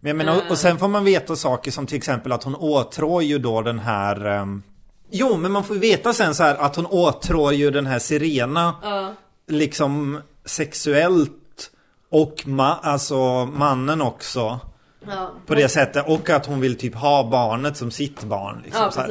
Men, 0.00 0.08
jag 0.08 0.16
menar, 0.16 0.36
och, 0.36 0.50
och 0.50 0.58
sen 0.58 0.78
får 0.78 0.88
man 0.88 1.04
veta 1.04 1.36
saker 1.36 1.70
som 1.70 1.86
till 1.86 1.96
exempel 1.96 2.32
att 2.32 2.42
hon 2.44 2.54
åtrår 2.54 3.22
ju 3.22 3.38
då 3.38 3.62
den 3.62 3.78
här 3.78 4.24
ehm, 4.24 4.62
Jo, 5.16 5.36
men 5.36 5.52
man 5.52 5.64
får 5.64 5.76
ju 5.76 5.80
veta 5.80 6.12
sen 6.12 6.34
så 6.34 6.42
här 6.42 6.54
att 6.56 6.76
hon 6.76 6.86
åtrår 6.86 7.52
ju 7.52 7.70
den 7.70 7.86
här 7.86 7.98
Sirena 7.98 8.74
Ja. 8.82 9.14
liksom 9.48 10.20
sexuellt 10.44 11.70
och 12.10 12.34
ma- 12.44 12.76
alltså 12.82 13.46
mannen 13.46 14.02
också 14.02 14.60
Ja. 15.06 15.30
på 15.46 15.54
det 15.54 15.68
sättet 15.68 16.04
och 16.08 16.30
att 16.30 16.46
hon 16.46 16.60
vill 16.60 16.78
typ 16.78 16.94
ha 16.94 17.30
barnet 17.30 17.76
som 17.76 17.90
sitt 17.90 18.24
barn. 18.24 18.60
Liksom, 18.64 18.82
Ja, 18.82 18.90
så, 18.90 19.02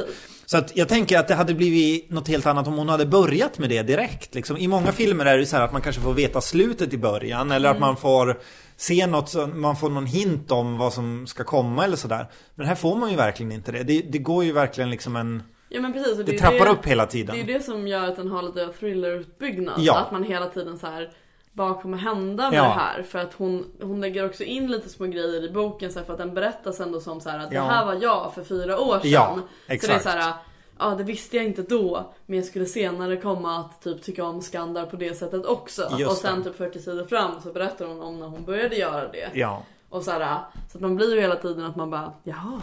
så 0.46 0.56
att 0.58 0.76
jag 0.76 0.88
tänker 0.88 1.18
att 1.18 1.28
det 1.28 1.34
hade 1.34 1.54
blivit 1.54 2.10
något 2.10 2.28
helt 2.28 2.46
annat 2.46 2.66
om 2.66 2.74
hon 2.78 2.88
hade 2.88 3.06
börjat 3.06 3.58
med 3.58 3.68
det 3.70 3.82
direkt. 3.82 4.34
Liksom. 4.34 4.56
I 4.56 4.68
många 4.68 4.92
filmer 4.92 5.26
är 5.26 5.32
det 5.34 5.40
ju 5.40 5.46
så 5.46 5.56
här 5.56 5.64
att 5.64 5.72
man 5.72 5.82
kanske 5.82 6.02
får 6.02 6.12
veta 6.14 6.40
slutet 6.40 6.92
i 6.92 6.98
början 6.98 7.50
eller 7.52 7.68
Mm. 7.70 7.76
att 7.76 7.80
man 7.88 7.96
får 7.96 8.38
se 8.76 9.06
något, 9.06 9.34
man 9.54 9.76
får 9.76 9.90
någon 9.90 10.06
hint 10.06 10.50
om 10.50 10.78
vad 10.78 10.92
som 10.92 11.26
ska 11.26 11.44
komma 11.44 11.84
eller 11.84 11.96
sådär. 11.96 12.26
Men 12.54 12.66
här 12.66 12.74
får 12.74 12.96
man 12.96 13.10
ju 13.10 13.16
verkligen 13.16 13.52
inte 13.52 13.72
det. 13.72 13.82
Det, 13.82 14.00
det 14.00 14.18
går 14.18 14.44
ju 14.44 14.52
verkligen 14.52 14.90
liksom 14.90 15.16
en... 15.16 15.42
Ja 15.68 15.80
men 15.80 15.92
precis. 15.92 16.18
och 16.18 16.24
Det 16.24 16.34
är 16.34 16.38
trappar 16.38 16.64
det, 16.64 16.70
upp 16.70 16.86
hela 16.86 17.04
Det 17.04 17.10
tiden. 17.12 17.34
är 17.36 17.38
ju 17.40 17.44
det 17.54 17.60
som 17.60 17.88
gör 17.88 18.08
att 18.08 18.16
den 18.16 18.30
har 18.30 18.42
lite 18.42 18.66
thrillerutbyggnad. 18.68 19.74
Ja. 19.78 19.98
Att 19.98 20.10
man 20.10 20.22
hela 20.22 20.46
tiden 20.46 20.78
så 20.78 20.86
här 20.86 21.10
vad 21.56 21.80
kommer 21.82 21.98
hända 21.98 22.50
med 22.50 22.58
Ja. 22.58 22.62
det 22.62 22.68
här? 22.68 23.02
För 23.02 23.18
att 23.18 23.34
hon, 23.34 23.66
hon 23.82 24.00
lägger 24.00 24.26
också 24.26 24.44
in 24.44 24.66
lite 24.70 24.88
små 24.88 25.06
grejer 25.06 25.44
i 25.44 25.50
boken 25.50 25.92
så 25.92 25.98
här, 25.98 26.06
för 26.06 26.12
att 26.12 26.18
den 26.18 26.34
berättas 26.34 26.80
ändå 26.80 27.00
som 27.00 27.20
så 27.20 27.30
här 27.30 27.38
att 27.38 27.52
Ja. 27.52 27.62
det 27.62 27.68
här 27.68 27.84
var 27.86 27.98
jag 28.02 28.34
för 28.34 28.44
fyra 28.44 28.80
år 28.80 28.98
sedan. 28.98 29.10
Ja, 29.10 29.34
Så 29.34 29.40
det 29.66 29.72
är 29.72 29.74
exakt. 29.74 30.02
så 30.02 30.08
här, 30.08 30.32
ja 30.78 30.94
det 30.98 31.04
visste 31.04 31.36
jag 31.36 31.46
inte 31.46 31.62
då 31.62 32.12
men 32.26 32.36
jag 32.36 32.46
skulle 32.46 32.66
senare 32.66 33.16
komma 33.16 33.58
att 33.60 33.82
typ 33.82 34.02
tycka 34.02 34.24
om 34.24 34.42
Skandar 34.42 34.86
på 34.86 34.96
det 34.96 35.14
sättet 35.14 35.46
också. 35.46 35.88
Just 35.98 36.10
och 36.10 36.16
sen 36.16 36.38
det. 36.38 36.44
typ 36.44 36.56
40 36.56 36.78
sidor 36.78 37.04
fram 37.04 37.40
så 37.42 37.52
berättar 37.52 37.86
hon 37.86 38.00
om 38.02 38.18
när 38.20 38.26
hon 38.26 38.44
började 38.44 38.76
göra 38.76 39.08
det. 39.08 39.30
Ja. 39.34 39.62
Och 39.88 40.02
så, 40.02 40.10
här, 40.10 40.38
så 40.72 40.78
att 40.78 40.82
man 40.82 40.96
blir 40.96 41.14
ju 41.14 41.20
hela 41.20 41.36
tiden 41.36 41.64
att 41.64 41.76
man 41.76 41.90
bara 41.90 42.12
jaha. 42.24 42.60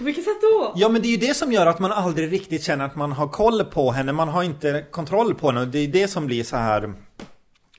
På 0.00 0.04
vilket 0.04 0.24
sätt 0.24 0.40
då? 0.40 0.72
Ja 0.76 0.88
men 0.88 1.02
det 1.02 1.08
är 1.08 1.10
ju 1.10 1.16
det 1.26 1.34
som 1.34 1.52
gör 1.52 1.66
att 1.66 1.78
man 1.78 1.92
aldrig 1.92 2.32
riktigt 2.32 2.62
känner 2.64 2.84
att 2.84 2.96
man 2.96 3.12
har 3.12 3.28
koll 3.28 3.64
på 3.64 3.90
henne. 3.90 4.12
Man 4.12 4.28
har 4.28 4.42
inte 4.42 4.84
kontroll 4.90 5.34
på 5.34 5.46
henne. 5.46 5.64
Det 5.64 5.78
är 5.78 5.88
det 5.88 6.08
som 6.08 6.26
blir 6.26 6.44
så 6.44 6.56
här 6.56 6.80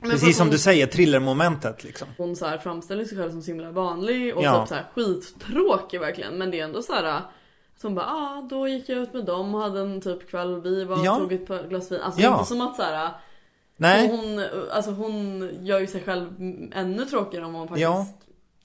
Men 0.02 0.12
Precis 0.12 0.38
som 0.38 0.46
hon- 0.48 0.52
du 0.52 0.58
säger, 0.60 0.88
thrillermomentet 0.88 1.84
liksom. 1.84 2.08
Hon 2.18 2.36
så 2.36 2.46
här 2.46 2.58
framställer 2.58 3.06
sig 3.06 3.18
själv 3.18 3.32
som 3.32 3.42
så 3.42 3.48
himla 3.52 3.72
vanlig 3.72 4.36
och 4.38 4.44
Ja. 4.44 4.60
typ 4.60 4.70
så 4.70 4.76
här 4.76 4.86
skittråkig 4.96 6.00
verkligen. 6.00 6.38
Men 6.38 6.52
det 6.52 6.60
är 6.60 6.64
ändå 6.64 6.82
så 6.82 6.94
här. 6.94 7.22
Hon 7.82 7.96
bara, 7.96 8.06
ah, 8.06 8.48
då 8.50 8.68
gick 8.68 8.90
jag 8.90 8.98
ut 8.98 9.14
med 9.14 9.26
dem 9.26 9.56
och 9.56 9.62
hade 9.62 9.80
en 9.82 10.02
typ 10.02 10.30
kväll 10.30 10.62
vi 10.62 10.84
var 10.84 11.06
Ja. 11.06 11.12
och 11.14 11.20
tog 11.20 11.34
ett 11.34 11.48
par 11.48 11.68
glas 11.68 11.92
vin. 11.92 12.02
Alltså 12.02 12.22
Ja. 12.22 12.34
inte 12.38 12.46
som 12.50 12.62
att 12.62 12.76
så 12.76 12.82
här. 12.82 13.10
Nej, 13.78 14.08
Hon, 14.08 14.46
alltså 14.72 14.92
hon 14.92 15.50
gör 15.62 15.80
ju 15.80 15.88
sig 15.88 16.02
själv 16.04 16.30
ännu 16.74 17.06
tråkigare 17.06 17.46
vad 17.46 17.54
hon 17.54 17.68
faktiskt 17.68 17.82
Ja. 17.84 18.08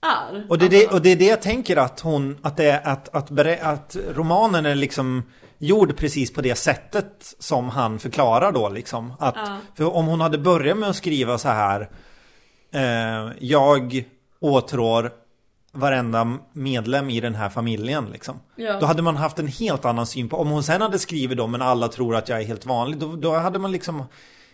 Är. 0.07 0.47
och 0.49 0.59
det, 0.59 0.64
är 0.64 0.69
alltså, 0.69 0.88
det, 0.88 0.95
och 0.95 1.03
det 1.03 1.12
är 1.12 1.16
det 1.16 1.27
jag 1.27 1.42
tänker 1.42 1.77
att 1.77 2.01
hon, 2.01 2.38
att 2.42 2.57
det 2.57 2.71
är 2.71 2.88
att, 2.88 3.14
att, 3.14 3.31
berä, 3.31 3.59
att 3.62 3.97
romanen 4.14 4.66
är 4.66 4.75
liksom 4.75 5.23
gjord 5.59 5.97
precis 5.97 6.33
på 6.33 6.40
det 6.40 6.55
sättet 6.55 7.35
som 7.38 7.69
han 7.69 7.99
förklarar 7.99 8.53
då 8.53 8.69
liksom. 8.69 9.12
Att, 9.19 9.35
Ja. 9.37 9.59
För 9.75 9.97
om 9.97 10.07
hon 10.07 10.21
hade 10.21 10.38
börjat 10.38 10.79
med 10.79 10.88
att 10.88 10.97
skriva 10.97 11.38
så 11.38 11.49
här 11.49 11.90
eh, 12.73 13.33
Jag 13.38 14.05
åtrår 14.40 15.12
varenda 15.73 16.38
medlem 16.53 17.11
i 17.11 17.21
den 17.21 17.35
här 17.35 17.49
familjen 17.49 18.07
liksom. 18.12 18.40
Ja. 18.57 18.81
Då 18.81 18.87
hade 18.87 19.03
man 19.03 19.16
haft 19.16 19.38
en 19.38 19.47
helt 19.47 19.85
annan 19.85 20.07
syn 20.07 20.29
på, 20.29 20.37
om 20.37 20.49
hon 20.49 20.62
sen 20.62 20.81
hade 20.83 20.99
skrivit 20.99 21.38
då 21.38 21.47
men 21.47 21.62
alla 21.62 21.88
tror 21.88 22.16
att 22.16 22.29
jag 22.29 22.40
är 22.40 22.45
helt 22.45 22.66
vanlig, 22.66 22.99
då, 22.99 23.16
då 23.16 23.35
hade 23.35 23.59
man 23.59 23.73
liksom 23.73 24.05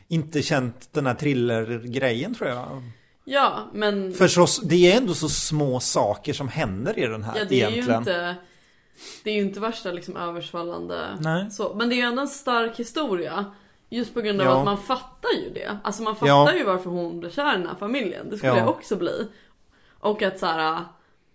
inte 0.09 0.43
känt 0.43 0.89
den 0.93 1.07
här 1.07 1.15
thriller-grejen 1.15 2.35
tror 2.35 2.51
jag. 2.51 2.83
Ja 3.25 3.69
men 3.73 4.13
För 4.13 4.29
så, 4.29 4.47
det 4.65 4.93
är 4.93 4.97
ändå 4.97 5.15
så 5.15 5.29
små 5.29 5.81
saker 5.81 6.33
som 6.33 6.49
händer 6.49 6.99
i 6.99 7.07
den 7.07 7.23
här 7.23 7.39
ja, 7.39 7.45
det 7.49 7.63
är 7.63 7.69
ju 7.69 7.73
egentligen. 7.75 7.99
inte 8.01 8.37
Det 9.25 9.31
är 9.31 9.35
ju 9.35 9.41
inte 9.43 9.61
värsta 9.61 9.93
liksom 9.93 10.17
översvallande 10.17 11.19
Nej. 11.21 11.51
så. 11.51 11.75
Men 11.75 11.89
det 11.89 11.95
är 11.95 11.97
ju 11.97 12.03
ändå 12.03 12.23
en 12.23 12.29
stark 12.29 12.77
historia. 12.79 13.45
Just 13.91 14.15
på 14.15 14.21
grund 14.21 14.41
av 14.41 14.47
Ja. 14.47 14.59
att 14.59 14.65
man 14.65 14.79
fattar 14.79 15.31
ju 15.45 15.51
det. 15.55 15.79
Alltså 15.85 16.03
man 16.03 16.15
fattar 16.17 16.27
Ja. 16.27 16.55
ju 16.55 16.65
varför 16.65 16.91
hon 16.91 17.21
blir 17.21 17.31
kär 17.31 17.55
i 17.55 17.59
den 17.59 17.67
här 17.67 17.75
familjen. 17.75 18.31
Det 18.31 18.37
skulle 18.37 18.53
Ja. 18.53 18.59
jag 18.59 18.69
också 18.69 18.97
bli. 18.97 19.27
Och 20.01 20.23
att 20.23 20.39
så 20.39 20.47
här. 20.47 20.81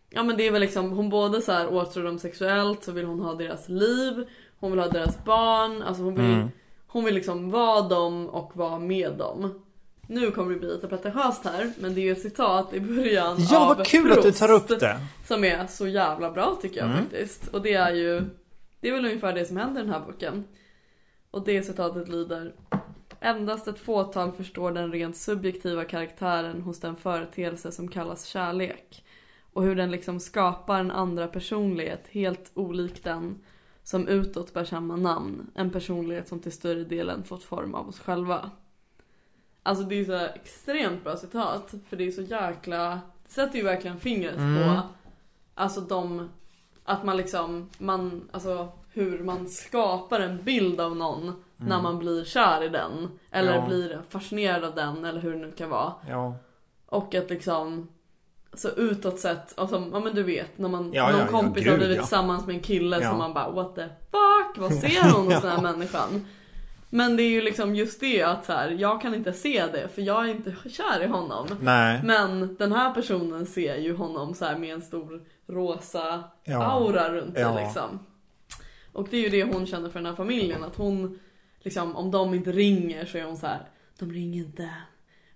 Ja 0.10 0.24
men 0.24 0.38
det 0.38 0.48
är 0.48 0.52
väl 0.52 0.62
liksom, 0.62 0.92
hon 0.92 1.10
både 1.10 1.42
så 1.42 1.52
här 1.52 1.74
åtrår 1.74 2.04
dem 2.04 2.20
sexuellt, 2.20 2.84
så 2.84 2.92
vill 2.92 3.06
hon 3.06 3.20
ha 3.20 3.34
deras 3.34 3.70
liv, 3.70 4.26
hon 4.60 4.72
vill 4.72 4.80
ha 4.80 4.88
deras 4.88 5.24
barn, 5.26 5.82
alltså 5.82 6.04
hon 6.04 6.16
vill, 6.16 6.26
Mm. 6.26 6.48
hon 6.88 7.04
vill 7.06 7.16
liksom 7.16 7.52
vara 7.52 7.82
dem 7.82 8.30
och 8.30 8.52
vara 8.56 8.80
med 8.80 9.12
dem. 9.18 9.64
Nu 10.08 10.32
kommer 10.32 10.54
det 10.54 10.60
bli 10.60 10.70
lite 10.74 10.88
pretentiöst 10.88 11.44
här, 11.44 11.72
men 11.80 11.94
det 11.96 12.02
är 12.08 12.12
ett 12.12 12.22
citat 12.22 12.74
i 12.74 12.80
början 12.80 13.38
Ja, 13.40 13.72
av 13.72 13.78
vad 13.78 13.86
kul 13.88 14.12
att 14.12 14.24
du 14.24 14.32
tar 14.32 14.52
upp 14.52 14.68
det. 14.68 15.00
Som 15.28 15.44
är 15.44 15.68
så 15.68 15.88
jävla 15.88 16.32
bra 16.32 16.58
tycker 16.62 16.78
jag 16.80 16.90
Mm. 16.90 17.02
faktiskt. 17.02 17.48
Och 17.48 17.62
det 17.62 17.74
är 17.74 17.94
ju, 17.94 18.24
det 18.80 18.90
är 18.90 18.94
väl 18.94 19.06
ungefär 19.06 19.34
det 19.34 19.46
som 19.46 19.58
händer 19.58 19.82
i 19.82 19.84
den 19.84 19.94
här 19.94 20.00
boken. 20.00 20.44
Och 21.32 21.46
det 21.46 21.64
citatet 21.64 22.08
lyder 22.10 22.54
Endast 23.20 23.68
ett 23.68 23.80
fåtal 23.80 24.32
förstår 24.32 24.72
den 24.72 24.92
rent 24.92 25.18
subjektiva 25.18 25.86
karaktären 25.86 26.62
hos 26.62 26.80
den 26.80 26.96
företeelse 26.96 27.72
som 27.72 27.88
kallas 27.88 28.26
kärlek. 28.26 29.04
Och 29.54 29.64
hur 29.64 29.76
den 29.76 29.92
liksom 29.92 30.20
skapar 30.20 30.80
en 30.80 30.92
andra 30.92 31.28
personlighet 31.28 32.08
helt 32.10 32.52
olik 32.54 33.04
den 33.04 33.44
som 33.84 34.08
utåt 34.08 34.54
bär 34.54 34.64
samma 34.64 34.96
namn. 34.96 35.52
En 35.56 35.70
personlighet 35.70 36.28
som 36.28 36.40
till 36.40 36.52
större 36.52 36.84
delen 36.84 37.24
fått 37.24 37.44
form 37.44 37.74
av 37.74 37.90
oss 37.90 38.00
själva. 38.00 38.52
Alltså 39.68 39.84
det 39.84 40.00
är 40.00 40.06
så 40.06 40.14
extremt 40.36 41.04
bra 41.04 41.18
citat. 41.18 41.74
För 41.90 41.98
det 41.98 42.08
är 42.08 42.12
så 42.12 42.22
jäkla... 42.22 43.00
Det 43.26 43.32
sätter 43.34 43.58
ju 43.58 43.64
verkligen 43.64 44.00
fingret 44.00 44.38
Mm. 44.38 44.64
på 44.76 44.82
Alltså 45.56 45.82
de... 45.82 46.30
Att 46.84 47.04
man 47.04 47.18
liksom, 47.18 47.70
man, 47.78 48.30
alltså 48.32 48.68
hur 48.94 49.24
man 49.24 49.48
skapar 49.48 50.20
en 50.20 50.44
bild 50.44 50.82
av 50.82 50.96
någon 50.96 51.44
när 51.58 51.82
man 51.82 52.00
blir 52.00 52.24
kär 52.26 52.64
i 52.64 52.70
den. 52.70 53.20
Eller 53.32 53.52
Mm. 53.52 53.62
Ja. 53.64 53.68
blir 53.68 54.02
fascinerad 54.10 54.64
av 54.64 54.76
den 54.76 55.06
eller 55.06 55.22
hur 55.22 55.32
det 55.34 55.40
nu 55.40 55.52
kan 55.52 55.70
vara. 55.70 55.94
Ja. 56.10 56.36
Och 56.86 57.16
att 57.16 57.30
liksom 57.30 57.88
så 58.54 58.70
utåt 58.70 59.20
sett, 59.20 59.60
alltså, 59.60 59.90
ja 59.94 60.00
men 60.00 60.16
du 60.16 60.24
vet 60.24 60.58
när 60.58 60.70
man, 60.70 60.94
Ja, 60.94 61.10
någon 61.12 61.20
ja, 61.20 61.26
ja, 61.26 61.32
kompis 61.40 61.64
gud, 61.64 61.72
har 61.72 61.78
blivit 61.78 61.98
ja. 61.98 62.04
tillsammans 62.04 62.46
med 62.46 62.56
en 62.56 62.62
kille 62.62 63.00
Ja. 63.02 63.10
som 63.10 63.18
man 63.18 63.34
bara 63.34 63.50
what 63.52 63.76
the 63.76 63.84
fuck, 64.12 64.58
vad 64.58 64.74
ser 64.74 65.12
hon 65.14 65.26
hos 65.26 65.34
Ja. 65.34 65.40
den 65.40 65.50
här 65.50 65.62
människan? 65.62 66.26
Men 66.90 67.18
det 67.18 67.24
är 67.24 67.30
ju 67.30 67.42
liksom 67.42 67.76
just 67.76 68.00
det 68.00 68.22
att 68.24 68.46
så 68.46 68.54
här, 68.54 68.70
jag 68.70 69.02
kan 69.02 69.16
inte 69.16 69.34
se 69.34 69.66
det 69.72 69.88
för 69.96 70.02
jag 70.02 70.26
är 70.26 70.32
inte 70.32 70.56
kär 70.70 71.04
i 71.04 71.08
honom. 71.08 71.48
Nej. 71.62 72.02
Men 72.04 72.56
den 72.56 72.72
här 72.72 72.94
personen 72.94 73.46
ser 73.46 73.76
ju 73.76 73.96
honom 73.96 74.34
så 74.34 74.46
här 74.46 74.56
med 74.58 74.74
en 74.74 74.82
stor 74.82 75.22
rosa 75.48 76.24
Ja. 76.44 76.64
aura 76.64 77.10
runt 77.14 77.34
sig 77.34 77.42
Ja. 77.42 77.60
liksom. 77.60 78.00
Och 78.94 79.08
det 79.12 79.18
är 79.18 79.22
ju 79.22 79.30
det 79.30 79.44
hon 79.54 79.68
känner 79.68 79.90
för 79.90 80.00
den 80.00 80.06
här 80.06 80.16
familjen, 80.16 80.64
att 80.64 80.76
hon 80.76 81.20
liksom 81.62 81.96
om 81.96 82.12
de 82.12 82.34
inte 82.34 82.52
ringer 82.52 83.06
så 83.06 83.18
är 83.18 83.24
hon 83.24 83.38
så 83.38 83.48
här, 83.48 83.62
de 84.00 84.12
ringer 84.12 84.40
inte. 84.44 84.70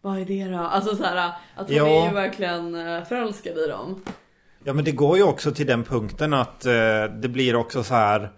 Vad 0.01 0.19
är 0.19 0.25
det 0.25 0.45
då? 0.47 0.57
Alltså 0.57 0.95
så 0.95 1.03
här, 1.03 1.31
att 1.55 1.67
hon 1.67 1.75
Ja. 1.77 1.87
är 1.87 2.07
ju 2.07 2.13
verkligen 2.13 2.75
eh, 2.75 3.03
förälskad 3.03 3.57
i 3.57 3.67
dem. 3.67 4.01
Ja 4.63 4.73
men 4.73 4.85
det 4.85 4.91
går 4.91 5.17
ju 5.17 5.23
också 5.23 5.51
till 5.51 5.65
den 5.67 5.83
punkten 5.83 6.33
att 6.33 6.65
eh, 6.65 7.03
det 7.21 7.29
blir 7.29 7.55
också 7.55 7.83
så 7.83 7.93
här 7.93 8.29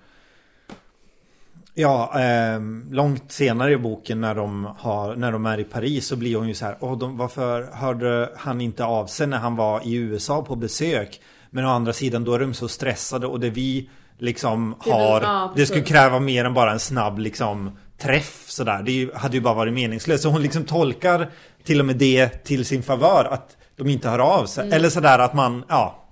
Ja, 1.76 2.20
eh, 2.22 2.60
långt 2.92 3.32
senare 3.32 3.72
i 3.72 3.78
boken 3.78 4.22
när 4.22 4.36
de, 4.36 4.70
har, 4.80 5.16
när 5.16 5.32
de 5.32 5.46
är 5.46 5.60
i 5.60 5.64
Paris 5.64 6.08
så 6.08 6.16
blir 6.16 6.36
hon 6.36 6.48
ju 6.48 6.54
så 6.54 6.66
här, 6.66 6.78
Åh, 6.80 6.98
de, 6.98 7.18
varför 7.18 7.70
hörde 7.74 8.30
han 8.38 8.62
inte 8.62 8.86
av 8.86 9.06
sig 9.06 9.28
när 9.28 9.38
han 9.38 9.56
var 9.56 9.82
i 9.88 9.94
USA 9.96 10.42
på 10.42 10.56
besök? 10.56 11.22
Men 11.50 11.66
å 11.66 11.70
andra 11.70 11.94
sidan 11.94 12.24
då 12.24 12.34
är 12.34 12.40
de 12.40 12.54
så 12.54 12.68
stressade 12.68 13.28
och 13.28 13.40
det 13.40 13.50
vi 13.50 13.90
liksom 14.18 14.76
Det 14.86 14.92
har, 14.92 15.22
ja, 15.22 15.54
det 15.56 15.66
skulle 15.66 15.84
kräva 15.84 16.20
mer 16.20 16.46
än 16.46 16.54
bara 16.54 16.72
en 16.72 16.80
snabb 16.80 17.20
liksom 17.20 17.78
träff 17.98 18.46
sådär. 18.48 18.84
Det 18.84 18.92
ju- 18.92 19.14
hade 19.14 19.36
ju 19.38 19.42
bara 19.42 19.54
varit 19.54 19.74
meningslöst. 19.74 20.24
Så 20.24 20.30
hon 20.30 20.42
liksom 20.42 20.64
tolkar 20.64 21.30
till 21.64 21.80
och 21.80 21.86
med 21.86 21.96
det 21.96 22.30
till 22.30 22.66
sin 22.66 22.84
favör 22.84 23.26
att 23.32 23.58
de 23.76 23.90
inte 23.90 24.10
hör 24.10 24.20
av 24.20 24.46
sig. 24.46 24.64
Mm. 24.66 24.74
Eller 24.78 24.90
sådär 24.90 25.20
att 25.20 25.34
man, 25.34 25.64
ja. 25.70 26.03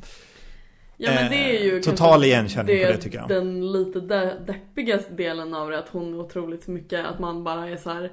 Ja 1.04 1.12
men 1.16 1.32
det 1.32 1.60
är 1.60 1.64
ju 1.64 1.76
Eh, 1.78 1.82
total 1.82 2.24
igenkänning 2.24 2.86
på 2.86 2.92
det, 2.92 2.98
tycker 2.98 3.18
jag. 3.18 3.28
Den 3.28 3.72
lite 3.72 4.00
de- 4.00 4.34
deppigaste 4.46 5.14
delen 5.14 5.54
av 5.54 5.70
det 5.70 5.80
att 5.80 5.90
hon 5.90 6.14
är 6.14 6.20
otroligt 6.20 6.68
mycket 6.68 7.06
att 7.06 7.20
man 7.20 7.44
bara 7.44 7.70
är 7.70 7.78
så 7.78 7.90
här. 7.90 8.12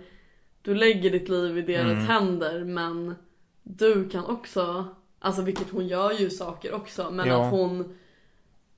Du 0.62 0.74
lägger 0.74 1.10
ditt 1.10 1.28
liv 1.28 1.58
i 1.58 1.62
deras 1.62 1.82
Mm. 1.92 2.06
händer 2.06 2.64
men 2.64 3.14
du 3.62 4.08
kan 4.08 4.24
också, 4.26 4.84
alltså 5.18 5.42
vilket 5.42 5.70
hon 5.70 5.86
gör 5.88 6.12
ju 6.12 6.30
saker 6.30 6.74
också 6.74 7.10
men 7.10 7.28
Ja. 7.28 7.44
att 7.44 7.50
hon 7.52 7.94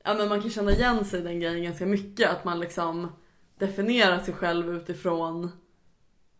Ja 0.05 0.15
men 0.15 0.29
man 0.29 0.41
kan 0.41 0.51
känna 0.51 0.73
igen 0.73 1.05
sig 1.05 1.21
i 1.21 1.23
den 1.23 1.41
grejen 1.41 1.63
ganska 1.65 1.87
mycket 1.87 2.31
att 2.31 2.45
man 2.45 2.61
liksom 2.61 3.13
definierar 3.59 4.19
sig 4.19 4.35
själv 4.35 4.77
utifrån 4.77 5.53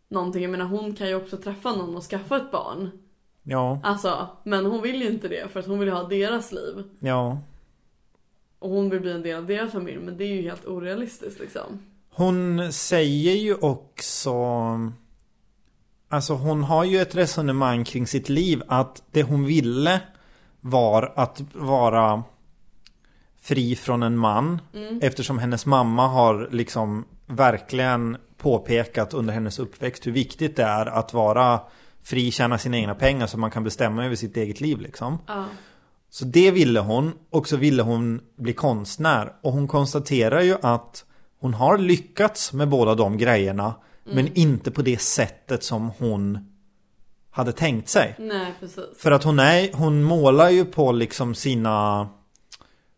någonting. 0.09 0.43
Jag 0.43 0.51
menar 0.51 0.65
hon 0.65 0.95
kan 0.95 1.09
ju 1.09 1.15
också 1.15 1.37
träffa 1.37 1.73
någon 1.73 1.97
och 1.97 2.03
skaffa 2.03 2.37
ett 2.37 2.51
barn. 2.51 2.91
Ja, 3.43 3.81
Alltså, 3.85 4.29
men 4.45 4.67
hon 4.67 4.83
vill 4.83 5.03
ju 5.03 5.09
inte 5.11 5.29
det 5.29 5.49
för 5.53 5.61
att 5.61 5.67
hon 5.67 5.79
vill 5.79 5.89
ha 5.89 6.03
deras 6.03 6.53
liv. 6.53 6.85
ja. 7.01 7.39
Och 8.61 8.71
hon 8.71 8.91
vill 8.91 9.01
bli 9.01 9.13
en 9.13 9.23
del 9.23 9.37
av 9.37 9.47
deras 9.47 9.73
familj 9.73 9.99
men 9.99 10.17
det 10.17 10.25
är 10.25 10.35
ju 10.35 10.43
helt 10.43 10.67
orealistiskt 10.67 11.41
liksom. 11.41 11.79
Hon 12.11 12.73
säger 12.73 13.35
ju 13.35 13.55
också 13.55 14.33
Alltså 16.09 16.35
hon 16.35 16.65
har 16.65 16.85
ju 16.85 17.01
ett 17.01 17.15
resonemang 17.15 17.85
kring 17.85 18.07
sitt 18.07 18.29
liv 18.29 18.63
att 18.69 19.03
det 19.11 19.23
hon 19.23 19.45
ville 19.45 20.01
var 20.61 21.13
att 21.17 21.43
vara 21.53 22.23
fri 23.41 23.77
från 23.77 24.03
en 24.03 24.17
man 24.19 24.61
eftersom 25.01 25.39
hennes 25.39 25.67
mamma 25.67 26.09
har 26.09 26.49
liksom 26.51 27.05
verkligen 27.27 28.17
påpekat 28.37 29.15
under 29.15 29.35
hennes 29.35 29.59
uppväxt 29.59 30.07
hur 30.07 30.13
viktigt 30.13 30.57
det 30.57 30.63
är 30.63 30.87
att 30.87 31.15
vara 31.15 31.61
fri, 32.03 32.31
tjäna 32.31 32.59
sina 32.59 32.77
egna 32.77 32.95
pengar 32.95 33.27
så 33.27 33.39
man 33.39 33.51
kan 33.51 33.65
bestämma 33.65 34.05
över 34.05 34.17
sitt 34.17 34.37
eget 34.37 34.61
liv 34.61 34.81
liksom. 34.81 35.19
Ja. 35.27 35.45
Så 36.11 36.25
det 36.25 36.51
ville 36.51 36.81
hon 36.81 37.13
och 37.31 37.49
så 37.49 37.57
ville 37.57 37.83
hon 37.83 38.21
bli 38.37 38.53
konstnär 38.53 39.33
och 39.43 39.53
hon 39.53 39.69
konstaterar 39.69 40.41
ju 40.41 40.57
att 40.63 41.05
hon 41.41 41.55
har 41.55 41.79
lyckats 41.79 42.53
med 42.53 42.69
båda 42.69 42.95
de 42.95 43.19
grejerna 43.19 43.75
men 44.05 44.37
inte 44.37 44.71
på 44.71 44.83
det 44.83 45.01
sättet 45.01 45.65
som 45.65 45.91
hon 45.99 46.39
hade 47.31 47.53
tänkt 47.53 47.89
sig. 47.89 48.17
Nej 48.19 48.55
precis. 48.61 48.85
För 48.97 49.11
att 49.11 49.25
hon 49.25 49.39
är, 49.39 49.73
hon 49.73 50.03
målar 50.03 50.51
ju 50.51 50.65
på 50.65 50.93
liksom 50.93 51.35
sina 51.35 52.09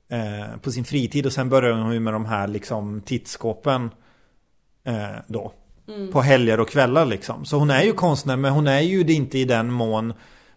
eh, 0.09 0.57
på 0.63 0.73
sin 0.73 0.85
fritid 0.85 1.27
och 1.27 1.33
sen 1.33 1.49
börjar 1.49 1.73
hon 1.73 1.93
ju 1.93 2.01
med 2.01 2.13
de 2.13 2.25
här 2.25 2.49
liksom 2.49 3.01
tittskåpen 3.01 3.91
eh, 4.85 5.17
då. 5.27 5.53
På 6.13 6.21
helger 6.21 6.61
och 6.61 6.69
kvällar 6.69 7.07
liksom. 7.07 7.45
Så 7.45 7.59
hon 7.59 7.71
är 7.71 7.83
ju 7.83 7.93
konstnär 7.93 8.37
men 8.37 8.53
hon 8.53 8.67
är 8.67 8.81
ju 8.81 9.03
det 9.03 9.13
inte 9.13 9.39
i 9.39 9.45
den 9.45 9.73
mån 9.73 10.13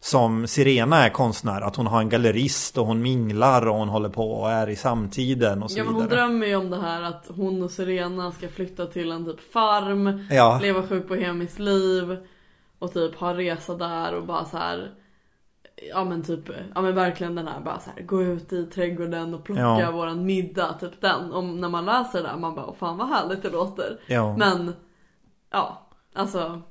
som 0.05 0.47
Sirena 0.47 0.97
är 1.05 1.09
konstnär. 1.09 1.61
Att 1.61 1.75
hon 1.75 1.87
har 1.87 1.99
en 1.99 2.09
gallerist 2.09 2.77
och 2.77 2.85
hon 2.85 3.01
minglar 3.01 3.67
och 3.67 3.75
hon 3.75 3.89
håller 3.89 4.09
på 4.09 4.31
och 4.31 4.51
är 4.51 4.69
i 4.69 4.75
samtiden 4.75 5.63
och 5.63 5.71
så 5.71 5.79
Ja 5.79 5.83
men 5.83 5.93
hon 5.93 6.03
vidare. 6.03 6.19
drömmer 6.21 6.47
ju 6.47 6.55
om 6.55 6.69
det 6.69 6.81
här 6.81 7.01
att 7.01 7.25
hon 7.35 7.63
och 7.63 7.71
Serena 7.71 8.31
ska 8.31 8.47
flytta 8.49 8.85
till 8.85 9.11
en 9.11 9.25
typ 9.25 9.51
farm, 9.53 10.27
Ja, 10.31 10.59
leva 10.61 10.87
sjukt 10.87 11.07
bohemiskt 11.07 11.59
liv 11.59 12.17
och 12.79 12.93
typ 12.93 13.15
ha 13.15 13.33
resa 13.33 13.75
där 13.75 14.13
och 14.15 14.25
bara 14.25 14.45
så 14.45 14.57
här. 14.57 14.91
Ja 15.93 16.03
men 16.03 16.23
typ, 16.23 16.49
ja 16.75 16.81
men 16.81 16.95
verkligen 16.95 17.35
den 17.35 17.47
här 17.47 17.59
bara 17.59 17.79
så 17.79 17.89
här, 17.95 18.03
gå 18.03 18.23
ut 18.23 18.53
i 18.53 18.65
trädgården 18.65 19.33
och 19.33 19.43
plocka 19.43 19.61
Ja. 19.61 19.91
våran 19.91 20.25
middag, 20.25 20.73
typ 20.79 21.01
den. 21.01 21.31
Om 21.33 21.61
när 21.61 21.69
man 21.69 21.85
läser 21.85 22.23
det 22.23 22.27
där 22.29 22.37
man 22.37 22.55
bara, 22.55 22.65
"Åh, 22.65 22.75
fan 22.79 22.97
vad 22.97 23.07
härligt 23.09 23.41
det 23.43 23.49
låter. 23.49 23.99
ja. 24.07 24.37
Men, 24.37 24.73
ja, 25.51 25.87
alltså. 26.13 26.61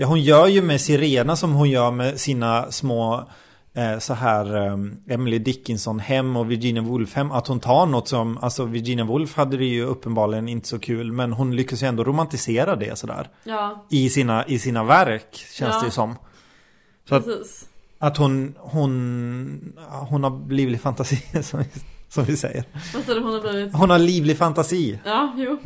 Ja, 0.00 0.06
hon 0.06 0.20
gör 0.20 0.46
ju 0.46 0.62
med 0.62 0.80
Sirena 0.80 1.36
som 1.36 1.52
hon 1.52 1.70
gör 1.70 1.90
med 1.90 2.20
sina 2.20 2.70
små 2.72 3.28
eh, 3.74 3.98
så 3.98 4.14
här 4.14 4.66
eh, 4.66 4.76
Emily 5.14 5.38
Dickinson 5.38 5.98
hem 6.00 6.36
och 6.36 6.50
Virginia 6.50 6.82
Woolf 6.82 7.14
hem. 7.14 7.32
Att 7.32 7.46
hon 7.46 7.60
tar 7.60 7.86
något 7.86 8.08
som, 8.08 8.38
alltså 8.38 8.64
Virginia 8.64 9.04
Woolf 9.04 9.36
hade 9.36 9.56
det 9.56 9.64
ju 9.64 9.84
uppenbarligen 9.84 10.48
inte 10.48 10.68
så 10.68 10.78
kul. 10.78 11.12
Men 11.12 11.32
hon 11.32 11.56
lyckas 11.56 11.82
ju 11.82 11.86
ändå 11.86 12.04
romantisera 12.04 12.76
det 12.76 12.98
sådär. 12.98 13.28
Ja, 13.44 13.86
I 13.90 14.10
sina, 14.10 14.46
i 14.46 14.58
sina 14.58 14.84
verk 14.84 15.34
känns 15.34 15.74
Ja. 15.74 15.80
det 15.80 15.86
ju 15.86 15.90
som. 15.90 16.14
Så 17.08 17.14
att, 17.14 17.24
precis. 17.24 17.68
att 17.98 18.16
hon, 18.16 18.54
hon, 18.58 19.72
hon 19.88 20.24
har 20.24 20.50
livlig 20.52 20.80
fantasi 20.80 21.16
som, 21.42 21.60
vi- 21.60 21.80
som 22.08 22.24
vi 22.24 22.36
säger. 22.36 22.64
Vad 22.94 23.04
sa 23.04 23.14
du 23.14 23.20
hon 23.20 23.32
har 23.32 23.40
blivit? 23.40 23.74
Hon 23.74 23.90
har 23.90 23.98
livlig 23.98 24.38
fantasi. 24.38 24.98
Ja, 25.04 25.34
jo. 25.36 25.58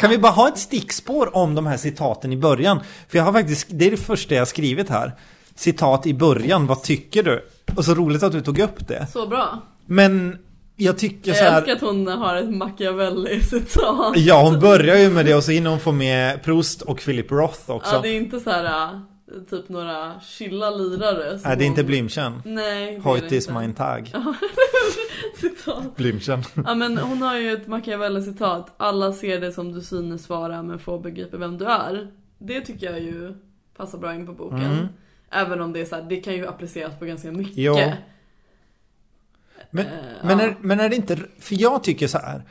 Kan 0.00 0.10
vi 0.10 0.18
bara 0.18 0.32
ha 0.32 0.48
ett 0.48 0.58
stickspår 0.58 1.36
om 1.36 1.54
de 1.54 1.66
här 1.66 1.76
citaten 1.76 2.32
i 2.32 2.36
början? 2.36 2.80
För 3.08 3.18
jag 3.18 3.24
har 3.24 3.32
faktiskt, 3.32 3.66
det 3.70 3.86
är 3.86 3.90
det 3.90 3.96
första 3.96 4.34
jag 4.34 4.48
skrivit 4.48 4.88
här. 4.90 5.12
Citat 5.54 6.06
i 6.06 6.14
början, 6.14 6.66
vad 6.66 6.82
tycker 6.82 7.22
du? 7.22 7.48
Och 7.76 7.84
så 7.84 7.94
roligt 7.94 8.22
att 8.22 8.32
du 8.32 8.40
tog 8.40 8.58
upp 8.58 8.88
det. 8.88 9.06
Så 9.12 9.26
bra. 9.26 9.62
Men 9.86 10.38
jag 10.76 10.98
tycker 10.98 11.32
så 11.32 11.44
Jag 11.44 11.50
här. 11.50 11.58
älskar 11.58 11.72
att 11.72 11.80
hon 11.80 12.06
har 12.06 12.36
ett 12.36 12.50
Machiavelli-citat. 12.50 14.16
Ja, 14.16 14.42
hon 14.42 14.60
börjar 14.60 14.96
ju 14.96 15.10
med 15.10 15.26
det 15.26 15.34
och 15.34 15.44
så 15.44 15.50
hinner 15.50 15.70
hon 15.70 15.80
få 15.80 15.92
med 15.92 16.42
Proust 16.42 16.82
och 16.82 16.98
Philip 17.04 17.30
Roth 17.32 17.70
också. 17.70 17.94
Ja, 17.94 18.00
det 18.00 18.08
är 18.08 18.16
inte 18.16 18.40
så 18.40 18.50
här 18.50 19.00
typ 19.50 19.68
några 19.68 20.20
chilla 20.20 20.70
lirare. 20.70 21.38
Nej, 21.44 21.56
det 21.56 21.64
är 21.64 21.66
inte 21.66 21.84
Blümchen. 21.84 22.42
Nej, 22.44 23.00
det 23.04 23.28
det 23.28 23.36
is 23.36 23.48
mein 23.48 23.74
Tag. 23.74 24.12
Citat. 25.40 25.96
Blümchen. 25.96 26.42
Ja 26.66 26.74
men 26.74 26.98
hon 26.98 27.22
har 27.22 27.36
ju 27.36 27.52
ett 27.52 27.66
Machiavelli-citat. 27.66 28.74
Alla 28.76 29.12
ser 29.12 29.40
det 29.40 29.52
som 29.52 29.72
du 29.72 29.80
synes 29.80 30.28
vara 30.28 30.62
men 30.62 30.78
få 30.78 30.98
begriper 30.98 31.38
vem 31.38 31.58
du 31.58 31.64
är. 31.64 32.10
Det 32.38 32.60
tycker 32.60 32.90
jag 32.90 33.00
ju 33.00 33.34
passar 33.76 33.98
bra 33.98 34.14
in 34.14 34.26
på 34.26 34.32
boken. 34.32 34.60
Mm. 34.64 34.86
Även 35.30 35.60
om 35.60 35.72
det 35.72 35.80
är 35.80 35.84
så 35.84 35.94
här, 35.94 36.02
det 36.02 36.16
kan 36.16 36.34
ju 36.34 36.46
appliceras 36.46 36.98
på 36.98 37.04
ganska 37.04 37.32
mycket. 37.32 37.56
Ja. 37.56 37.92
Men, 39.70 39.86
Eh, 39.86 39.92
men, 40.24 40.38
ja. 40.38 40.44
är, 40.44 40.56
men 40.60 40.80
är 40.80 40.88
det 40.88 40.96
inte, 40.96 41.16
för 41.38 41.60
jag 41.60 41.84
tycker 41.84 42.06
så 42.06 42.18
här. 42.18 42.42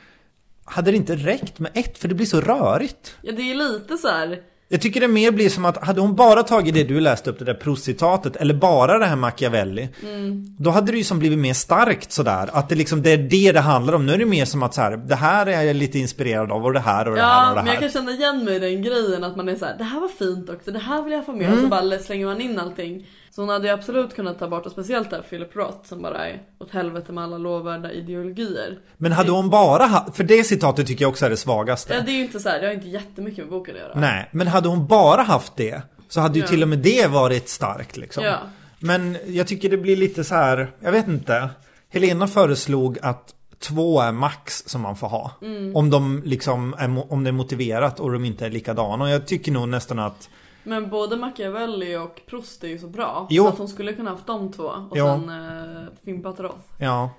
Hade 0.65 0.91
det 0.91 0.97
inte 0.97 1.15
räckt 1.15 1.59
med 1.59 1.71
ett? 1.73 1.97
För 1.97 2.07
det 2.07 2.15
blir 2.15 2.25
så 2.25 2.41
rörigt. 2.41 3.15
Ja 3.21 3.31
det 3.31 3.41
är 3.51 3.55
lite 3.55 3.97
så 3.97 4.07
här. 4.07 4.41
Jag 4.71 4.81
tycker 4.81 5.01
det 5.01 5.07
mer 5.07 5.31
blir 5.31 5.49
som 5.49 5.65
att 5.65 5.83
hade 5.83 6.01
hon 6.01 6.15
bara 6.15 6.43
tagit 6.43 6.73
det 6.73 6.83
du 6.83 6.99
läste 6.99 7.29
upp, 7.29 7.39
det 7.39 7.45
där 7.45 7.53
Proust-citatet, 7.53 8.35
eller 8.35 8.53
bara 8.53 8.97
det 8.99 9.05
här 9.05 9.15
Machiavelli. 9.15 9.89
Mm. 10.03 10.55
Då 10.59 10.69
hade 10.69 10.91
det 10.91 10.97
ju 10.97 11.03
som 11.03 11.19
blivit 11.19 11.39
mer 11.39 11.53
starkt 11.53 12.11
sådär. 12.11 12.49
Att 12.53 12.69
det 12.69 12.75
liksom, 12.75 13.01
det 13.01 13.11
är 13.11 13.17
det 13.17 13.51
det 13.51 13.59
handlar 13.59 13.93
om. 13.93 14.05
Nu 14.05 14.13
är 14.13 14.17
det 14.17 14.25
mer 14.25 14.45
som 14.45 14.63
att 14.63 14.73
så 14.73 14.81
här, 14.81 14.97
det 14.97 15.15
här 15.15 15.45
är 15.45 15.61
jag 15.61 15.75
lite 15.75 15.99
inspirerad 15.99 16.51
av 16.51 16.65
och 16.65 16.73
det 16.73 16.79
här 16.79 17.07
och 17.07 17.15
det 17.15 17.21
här 17.21 17.43
Ja 17.43 17.49
och 17.49 17.55
det 17.55 17.61
men 17.61 17.65
jag 17.65 17.73
här. 17.73 17.81
kan 17.81 17.89
känna 17.89 18.11
igen 18.11 18.45
mig 18.45 18.55
i 18.55 18.59
den 18.59 18.83
grejen 18.83 19.23
att 19.23 19.35
man 19.35 19.49
är 19.49 19.55
så 19.55 19.65
här: 19.65 19.75
det 19.77 19.83
här 19.83 19.99
var 19.99 20.07
fint 20.07 20.49
också, 20.49 20.71
det 20.71 20.79
här 20.79 21.01
vill 21.01 21.13
jag 21.13 21.25
få 21.25 21.31
med. 21.31 21.47
Mm. 21.47 21.53
Och 21.53 21.63
så 21.63 21.67
bara 21.67 21.99
slänger 21.99 22.25
man 22.25 22.41
in 22.41 22.59
allting. 22.59 23.07
Så 23.31 23.41
hon 23.41 23.49
hade 23.49 23.67
ju 23.67 23.73
absolut 23.73 24.15
kunnat 24.15 24.39
ta 24.39 24.47
bort, 24.47 24.65
och 24.65 24.71
speciellt 24.71 25.09
där 25.09 25.21
Philip 25.21 25.55
Roth 25.55 25.77
som 25.83 26.01
bara 26.01 26.27
är 26.27 26.41
åt 26.59 26.71
helvete 26.71 27.11
med 27.11 27.23
alla 27.23 27.37
lovvärda 27.37 27.91
ideologier. 27.91 28.79
Men 28.97 29.11
hade 29.11 29.31
hon 29.31 29.49
bara 29.49 29.83
haft, 29.85 30.15
för 30.15 30.23
det 30.23 30.43
citatet 30.43 30.87
tycker 30.87 31.05
jag 31.05 31.09
också 31.09 31.25
är 31.25 31.29
det 31.29 31.37
svagaste. 31.37 31.93
Ja 31.93 32.01
det 32.05 32.11
är 32.11 32.15
ju 32.15 32.21
inte 32.21 32.39
så 32.39 32.49
här, 32.49 32.59
det 32.59 32.67
har 32.67 32.73
inte 32.73 32.89
jättemycket 32.89 33.39
med 33.39 33.49
boken 33.49 33.75
att 33.75 33.81
göra. 33.81 33.99
Nej, 33.99 34.29
men 34.31 34.47
hade 34.47 34.69
hon 34.69 34.87
bara 34.87 35.21
haft 35.21 35.55
det 35.55 35.81
så 36.09 36.21
hade 36.21 36.35
ju 36.39 36.41
Ja. 36.45 36.47
till 36.47 36.63
och 36.63 36.69
med 36.69 36.79
det 36.79 37.07
varit 37.07 37.49
starkt 37.49 37.97
liksom. 37.97 38.23
Ja. 38.23 38.37
Men 38.79 39.17
jag 39.27 39.47
tycker 39.47 39.69
det 39.69 39.77
blir 39.77 39.95
lite 39.95 40.23
så 40.23 40.35
här, 40.35 40.71
jag 40.79 40.91
vet 40.91 41.07
inte. 41.07 41.49
Helena 41.89 42.27
föreslog 42.27 42.97
att 43.01 43.33
två 43.59 44.01
är 44.01 44.11
max 44.11 44.63
som 44.65 44.81
man 44.81 44.95
får 44.95 45.07
ha. 45.07 45.31
Mm. 45.41 45.75
Om 45.75 45.89
de 45.89 46.21
liksom 46.25 46.75
är, 46.77 47.13
om 47.13 47.23
det 47.23 47.29
är 47.29 47.31
motiverat 47.31 47.99
och 47.99 48.11
de 48.11 48.25
inte 48.25 48.45
är 48.45 48.49
likadana. 48.49 49.03
Och 49.03 49.09
jag 49.09 49.27
tycker 49.27 49.51
nog 49.51 49.69
nästan 49.69 49.99
att 49.99 50.29
Men 50.63 50.89
både 50.89 51.15
Machiavelli 51.17 51.97
och 51.97 52.21
Proust 52.25 52.63
är 52.63 52.67
ju 52.67 52.79
så 52.79 52.87
bra. 52.87 53.27
Jo. 53.29 53.43
Så 53.43 53.49
att 53.49 53.57
hon 53.57 53.67
skulle 53.67 53.93
kunna 53.93 54.09
haft 54.11 54.27
de 54.27 54.51
två 54.51 54.63
och 54.63 54.97
Ja. 54.97 55.15
sen 55.19 55.29
eh, 55.29 55.83
fimpat 56.05 56.39
Roth. 56.39 56.57
Ja, 56.79 57.09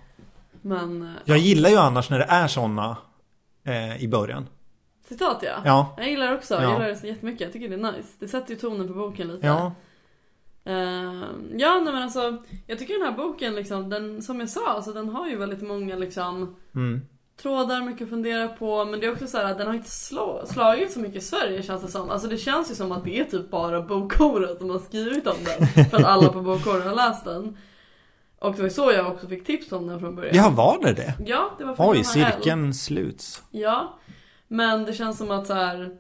Men, 0.63 1.03
eh, 1.03 1.09
jag 1.25 1.39
gillar 1.39 1.71
ju 1.71 1.77
annars 1.77 2.11
när 2.11 2.19
det 2.19 2.25
är 2.29 2.49
såna 2.49 2.97
eh, 3.65 4.03
i 4.03 4.09
början. 4.09 4.47
citat 5.09 5.39
ja. 5.43 5.57
Ja. 5.65 5.95
Jag 5.99 6.09
gillar 6.09 6.29
det 6.29 6.35
också, 6.35 6.55
Ja. 6.55 6.63
jag 6.63 6.73
gillar 6.73 6.89
det 6.89 6.97
så 6.97 7.07
jättemycket. 7.07 7.41
Jag 7.41 7.53
tycker 7.53 7.69
det 7.69 7.75
är 7.75 7.93
nice. 7.93 8.09
Det 8.19 8.29
sätter 8.29 8.51
ju 8.55 8.61
tonen 8.61 8.89
på 8.89 8.95
boken 8.95 9.29
lite. 9.29 9.47
Ja, 9.47 9.73
Eh, 10.65 10.75
ja 11.57 11.81
nej 11.85 11.93
men 11.93 12.03
alltså, 12.03 12.37
jag 12.67 12.79
tycker 12.79 12.95
den 12.99 13.03
här 13.03 13.17
boken 13.17 13.55
liksom, 13.55 13.89
den, 13.89 14.23
som 14.23 14.41
jag 14.41 14.49
sa, 14.49 14.69
alltså, 14.69 14.93
den 14.93 15.09
har 15.09 15.29
ju 15.29 15.37
väldigt 15.37 15.63
många 15.63 15.97
liksom 15.97 16.57
mm. 16.75 17.01
Trådar, 17.43 17.81
mycket 17.83 18.03
att 18.03 18.09
fundera 18.11 18.49
på. 18.49 18.85
Men 18.85 19.01
det 19.01 19.07
är 19.07 19.13
också 19.13 19.27
så 19.27 19.37
här 19.39 19.45
att 19.45 19.59
den 19.59 19.67
har 19.67 19.75
inte 19.75 19.91
slå, 19.91 20.43
slagit 20.47 20.93
så 20.93 21.01
mycket 21.01 21.23
i 21.23 21.27
Sverige 21.27 21.63
känns 21.63 21.83
det 21.83 21.89
som. 21.89 22.11
Alltså 22.11 22.29
det 22.29 22.37
känns 22.37 22.71
ju 22.71 22.75
som 22.75 22.93
att 22.93 23.05
det 23.05 23.19
är 23.21 23.25
typ 23.25 23.51
bara 23.51 23.83
bokhoror 23.83 24.59
som 24.59 24.71
har 24.71 24.79
skrivit 24.79 25.27
om 25.27 25.37
den. 25.45 25.87
För 25.91 25.97
att 25.97 26.05
alla 26.05 26.29
på 26.29 26.41
bokhoror 26.41 26.81
har 26.81 26.95
läst 26.95 27.25
den. 27.25 27.57
Och 28.39 28.55
det 28.57 28.63
var 28.63 28.69
så 28.69 28.93
jag 28.93 29.07
också 29.07 29.27
fick 29.29 29.47
tips 29.47 29.73
om 29.73 29.87
den 29.87 30.01
från 30.01 30.17
början. 30.17 30.37
ja 30.37 30.51
var 30.51 30.79
det 30.83 30.93
det? 30.93 31.15
Ja, 31.27 31.51
det 31.59 31.65
var 31.65 31.75
från 31.75 31.89
Oj, 31.91 31.97
Johanna 31.99 32.27
L. 32.27 32.33
cirkeln 32.35 32.75
sluts. 32.75 33.43
Ja. 33.51 33.99
Men 34.49 34.85
det 34.85 34.93
känns 34.93 35.19
som 35.19 35.31
att 35.31 35.47
så 35.47 35.55
här. 35.55 35.97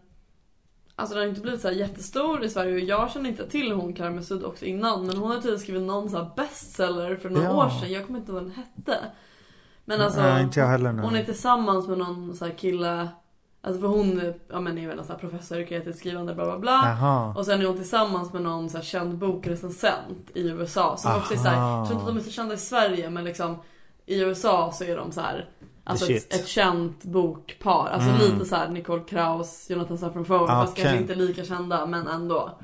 Alltså 0.96 1.14
den 1.14 1.22
har 1.22 1.29
inte 1.29 1.40
blivit 1.40 1.61
så 1.61 1.68
här 1.68 1.74
jättestor 1.74 2.44
i 2.44 2.48
Sverige 2.50 2.72
och 2.74 2.81
jag 2.81 3.11
känner 3.11 3.31
inte 3.31 3.50
till 3.50 3.72
hon 3.72 4.14
Mesud 4.14 4.44
också 4.44 4.64
innan. 4.64 5.07
Men 5.07 5.16
hon 5.16 5.31
har 5.31 5.37
tydligen 5.37 5.61
skrivit 5.61 5.83
någon 5.83 6.11
så 6.11 6.16
här 6.16 6.31
bestseller 6.37 7.16
för 7.16 7.31
några 7.31 7.44
Ja. 7.46 7.66
år 7.66 7.70
sedan. 7.81 7.92
Jag 7.92 8.07
kommer 8.07 8.18
inte 8.18 8.33
ihåg 8.33 8.42
vad 8.42 8.50
den 8.53 8.64
hette. 8.76 8.98
Men 9.90 10.00
alltså. 10.00 10.20
Nej, 10.20 10.42
inte 10.42 10.61
jag 10.61 10.66
heller 10.66 10.92
nu. 10.92 11.03
Hon 11.03 11.16
är 11.16 11.24
tillsammans 11.24 11.88
med 11.88 11.98
någon 11.98 12.35
så 12.37 12.44
här 12.44 12.53
kille. 12.53 13.09
Alltså 13.62 13.81
för 13.81 13.88
hon 13.88 14.33
ja, 14.50 14.61
men 14.61 14.79
är 14.79 14.88
väl 14.88 14.98
en 14.98 15.05
så 15.05 15.12
här 15.12 15.18
professor 15.20 15.61
i 15.61 15.66
kreativt 15.66 15.98
skrivande 15.98 16.35
bla 16.35 16.44
bla 16.44 16.59
bla. 16.59 16.83
Jaha. 16.85 17.35
Och 17.37 17.46
sen 17.46 17.61
är 17.61 17.66
hon 17.66 17.76
tillsammans 17.76 18.33
med 18.33 18.42
någon 18.42 18.70
så 18.70 18.76
här 18.76 18.85
känd 18.85 19.18
bokrecensent 19.18 20.31
i 20.35 20.48
USA. 20.48 20.96
Som 20.96 21.16
också 21.16 21.35
är 21.35 21.38
så 21.38 21.48
här, 21.48 21.79
jag 21.79 21.87
tror 21.88 21.98
inte 22.00 22.09
att 22.11 22.14
de 22.14 22.20
är 22.20 22.24
så 22.24 22.31
kända 22.31 22.55
i 22.55 22.59
Sverige 22.59 23.11
men 23.11 23.24
liksom 23.24 23.57
i 24.07 24.20
USA 24.20 24.72
så 24.72 24.85
är 24.85 24.96
de 24.96 25.12
så 25.12 25.20
här. 25.20 25.48
Alltså 25.85 26.12
ett, 26.12 26.35
ett 26.35 26.46
känt 26.48 27.05
bokpar. 27.05 27.88
Alltså 27.92 28.09
Mm. 28.11 28.20
lite 28.20 28.44
så 28.44 28.57
här 28.57 28.68
Nicole 28.68 29.03
Kraus, 29.03 29.70
Jonathan 29.70 29.98
Safran 29.98 30.24
Foer. 30.24 30.46
Fast 30.46 30.72
Okej. 30.72 30.85
kanske 30.85 31.00
inte 31.03 31.14
lika 31.14 31.44
kända 31.44 31.87
men 31.87 32.07
ändå. 32.07 32.59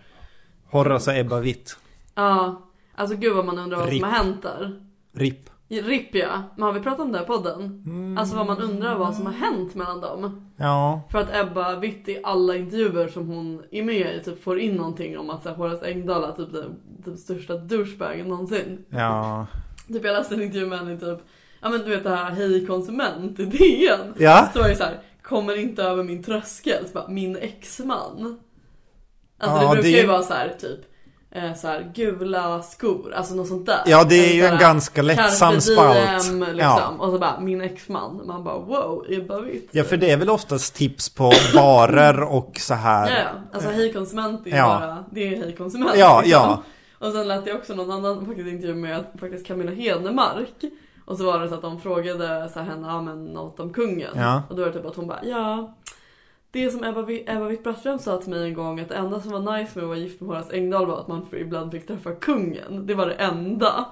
Horace 0.71 1.11
och 1.11 1.17
Ebba 1.17 1.41
Witt. 1.41 1.77
Ja. 2.15 2.63
Alltså 2.95 3.17
gud 3.17 3.37
vad 3.37 3.45
man 3.45 3.59
undrar 3.59 3.79
vad 3.79 3.89
Rip. 3.89 4.01
som 4.01 4.11
har 4.11 4.19
hänt 4.19 4.43
där. 4.43 4.81
RIP. 5.13 5.51
RIP 5.69 6.15
ja. 6.15 6.43
Men 6.57 6.63
har 6.63 6.73
vi 6.73 6.81
pratat 6.81 7.01
om 7.01 7.13
det 7.13 7.19
här 7.19 7.25
i 7.25 7.29
podden? 7.29 7.83
Mm. 7.87 8.19
Alltså 8.19 8.37
vad 8.37 8.47
man 8.47 8.59
undrar 8.59 8.95
vad 8.95 9.15
som 9.15 9.27
har 9.27 9.33
hänt 9.33 9.75
mellan 9.75 10.01
dem. 10.01 10.51
Ja. 10.57 11.01
För 11.11 11.19
att 11.19 11.35
Ebba 11.35 11.77
Witt 11.77 12.09
i 12.09 12.21
alla 12.25 12.57
intervjuer 12.57 13.09
som 13.09 13.29
hon 13.29 13.63
är 13.71 13.83
med 13.83 14.17
i 14.17 14.21
typ 14.25 14.43
får 14.43 14.59
in 14.59 14.75
någonting 14.75 15.19
om 15.19 15.31
att 15.31 15.43
så 15.43 15.49
här, 15.49 15.57
Horace 15.57 15.87
Engdahl 15.87 16.25
är 16.25 16.33
typ 16.33 16.53
den, 16.53 16.77
den 17.05 17.19
största 17.19 17.57
douchebagen 17.57 18.29
någonsin. 18.29 18.85
Ja. 18.89 19.47
Typ 19.89 20.05
jag 20.05 20.13
läste 20.13 20.35
en 20.35 20.43
intervju 20.43 20.67
med 20.67 20.79
henne 20.79 20.93
i 20.95 20.99
typ, 20.99 21.19
ja 21.63 21.69
men 21.69 21.81
du 21.81 21.91
vet 21.91 22.05
det 22.05 22.11
här 22.11 22.31
Hej 22.31 22.67
konsument 22.67 23.41
i 23.41 23.45
DN. 23.45 24.15
Ja. 24.19 24.49
Så 24.53 24.59
var 24.63 24.69
det 24.69 24.77
så 24.77 24.85
här, 24.85 24.99
kommer 25.23 25.57
inte 25.59 25.83
över 25.83 26.05
min 26.05 26.23
tröskel, 26.23 26.87
så 26.87 26.93
bara, 26.93 27.09
min 27.09 27.37
exman. 27.37 28.39
Alltså 29.39 29.63
Ja, 29.65 29.69
det 29.71 29.75
brukar 29.75 29.83
det- 29.83 30.01
ju 30.01 30.07
vara 30.07 30.23
så 30.23 30.35
här 30.35 30.55
typ, 30.61 30.81
eh, 31.37 31.55
så 31.55 31.69
här 31.69 31.93
gula 31.95 32.63
skor, 32.63 33.13
alltså 33.15 33.35
något 33.35 33.49
sånt 33.49 33.67
där. 33.67 33.83
Ja, 33.87 34.05
det 34.05 34.31
är 34.31 34.35
ju 34.35 34.45
en 34.45 34.53
här, 34.53 34.61
ganska 34.61 35.03
lättsam 35.03 35.61
spalt. 35.61 35.97
diem, 35.97 36.41
liksom. 36.41 36.59
Ja. 36.59 36.95
Och 36.99 37.13
så 37.13 37.19
bara, 37.19 37.41
min 37.41 37.61
exman. 37.61 38.23
Man 38.27 38.45
bara 38.45 38.59
wow, 38.59 39.05
Ebba 39.09 39.41
Witt. 39.41 39.69
ja, 39.73 39.85
för 39.85 39.97
det 39.97 40.11
är 40.11 40.17
väl 40.17 40.31
oftast 40.31 40.75
tips 40.75 41.09
på 41.09 41.33
barer 41.55 42.23
och 42.23 42.57
så 42.61 42.75
här. 42.75 43.11
Ja, 43.11 43.17
ja. 43.19 43.29
Alltså 43.53 43.71
hej 43.71 43.93
konsument 43.93 44.47
är 44.47 44.51
ju 44.51 44.57
Ja. 44.57 44.79
bara, 44.81 45.05
det 45.11 45.35
är 45.35 45.43
hej 45.43 45.55
konsument. 45.57 45.93
Ja, 45.97 46.21
liksom. 46.25 46.41
ja. 46.43 46.63
Och 46.99 47.13
sen 47.13 47.29
lät 47.29 47.47
jag 47.47 47.57
också 47.57 47.75
någon 47.75 47.91
annan 47.91 48.27
faktiskt 48.27 48.49
intervju 48.49 48.75
med 48.75 49.05
faktiskt 49.21 49.47
Camilla 49.47 49.73
Hedemark. 49.73 50.55
Och 51.05 51.17
så 51.17 51.25
var 51.25 51.41
det 51.41 51.49
så 51.49 51.55
att 51.55 51.63
de 51.63 51.81
frågade 51.81 52.49
så 52.53 52.59
här, 52.61 52.67
henne, 52.67 52.89
ja 52.89 53.03
men 53.03 53.25
något 53.25 53.61
om 53.61 53.73
kungen. 53.73 54.11
Ja. 54.15 54.43
Och 54.49 54.57
då 54.57 54.63
var 54.63 54.69
det 54.71 54.79
typ 54.79 54.87
att 54.87 54.97
hon 54.97 55.07
bara, 55.07 55.21
ja. 55.25 55.75
Det 56.57 56.71
som 56.71 56.85
Ebba, 56.85 57.03
Wi- 57.03 57.25
Ebba 57.27 57.49
Witt-Brattström 57.49 57.99
sa 57.99 58.17
till 58.19 58.31
mig 58.31 58.49
en 58.49 58.55
gång 58.55 58.81
att 58.81 58.89
det 58.89 58.95
enda 58.95 59.21
som 59.21 59.33
var 59.33 59.59
nice 59.59 59.71
med 59.75 59.83
att 59.85 59.89
vara 59.89 59.99
gift 59.99 60.21
med 60.21 60.29
Horace 60.29 60.53
Engdahl 60.57 60.87
var 60.87 61.01
att 61.01 61.09
man 61.09 61.27
ibland 61.33 61.73
fick 61.73 61.87
träffa 61.87 62.13
kungen. 62.13 62.87
Det 62.87 62.95
var 62.95 63.07
det 63.07 63.15
enda. 63.15 63.85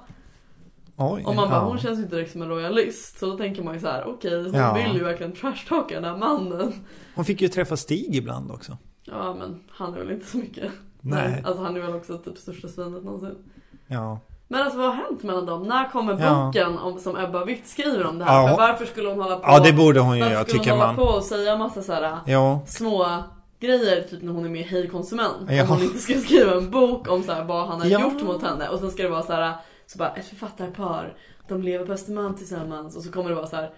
Oj. 0.97 1.25
Och 1.27 1.35
man 1.35 1.49
bara, 1.51 1.59
ja. 1.61 1.65
hon 1.69 1.79
känns 1.79 1.99
ju 1.99 2.03
inte 2.03 2.17
direkt 2.17 2.33
som 2.33 2.43
en 2.43 2.49
royalist. 2.49 3.19
Så 3.19 3.27
då 3.27 3.37
tänker 3.39 3.63
man 3.63 3.75
ju 3.75 3.81
så 3.81 3.87
här, 3.87 4.05
okej 4.07 4.43
hon 4.45 4.53
Ja. 4.55 4.75
vill 4.75 4.97
ju 4.97 5.05
verkligen 5.05 5.33
trashtalka 5.33 5.95
den 5.95 6.05
här 6.05 6.17
mannen. 6.17 6.73
Hon 7.15 7.25
fick 7.25 7.43
ju 7.43 7.49
träffa 7.49 7.77
Stig 7.77 8.15
ibland 8.17 8.51
också. 8.51 8.77
Ja 9.05 9.35
men 9.39 9.61
han 9.71 9.95
är 9.95 9.99
väl 9.99 10.11
inte 10.11 10.27
så 10.27 10.37
mycket. 10.39 10.73
Nej. 11.01 11.43
Alltså 11.45 11.63
han 11.63 11.77
är 11.77 11.81
väl 11.81 11.95
också 11.95 12.19
typ 12.19 12.39
största 12.39 12.69
svinet 12.69 13.05
någonsin. 13.05 13.35
Ja. 13.87 14.21
Men 14.49 14.63
alltså 14.63 14.79
vad 14.79 14.87
har 14.87 14.95
hänt 14.95 15.23
mellan 15.23 15.47
dem? 15.47 15.63
När 15.63 15.89
kommer 15.91 16.21
Ja. 16.21 16.45
boken 16.47 16.79
om, 16.79 16.99
som 16.99 17.17
Ebba 17.17 17.45
Witt 17.45 17.69
skriver 17.69 18.07
om 18.07 18.19
det 18.19 18.25
här? 18.25 18.41
Ja. 18.43 18.49
För 18.49 18.57
varför 18.57 18.87
skulle 18.87 19.09
hon 19.09 19.21
hålla 19.21 19.37
på? 19.37 19.43
Ja, 19.47 19.61
det 19.61 19.73
borde 19.73 20.01
hon 20.01 20.17
ju 20.17 20.21
varför 20.23 20.35
göra 20.35 20.45
skulle 20.45 20.59
tycker 20.59 20.71
hon 20.71 20.81
hålla 20.81 20.93
man. 20.93 21.07
på 21.07 21.13
och 21.13 21.23
säga 21.23 21.57
massa 21.57 21.83
såhär 21.83 22.19
Ja. 22.27 22.61
små 22.67 23.07
grejer 23.61 24.03
typ 24.03 24.23
när 24.23 24.33
hon 24.33 24.45
är 24.45 24.49
med 24.49 24.61
i 24.61 24.65
Hej 24.65 24.89
konsument. 24.89 25.51
Ja. 25.51 25.63
Om 25.63 25.69
hon 25.69 25.83
inte 25.83 25.99
ska 25.99 26.15
skriva 26.15 26.55
en 26.57 26.71
bok 26.71 27.11
om 27.11 27.23
så 27.23 27.33
här, 27.33 27.45
vad 27.45 27.69
han 27.69 27.81
har 27.81 27.89
Ja. 27.89 28.01
gjort 28.01 28.23
mot 28.23 28.43
henne. 28.43 28.69
Och 28.69 28.79
sen 28.79 28.91
ska 28.91 29.03
det 29.03 29.09
vara 29.09 29.23
så 29.23 29.33
här, 29.33 29.53
så 29.87 29.99
bara 29.99 30.09
ett 30.11 30.27
författarpar, 30.29 31.15
de 31.49 31.63
lever 31.63 31.87
på 31.87 31.93
Östermalm 31.93 32.35
tillsammans. 32.35 32.97
Och 32.97 33.03
så 33.03 33.13
kommer 33.13 33.29
det 33.31 33.37
vara 33.37 33.47
så 33.47 33.57
här 33.57 33.71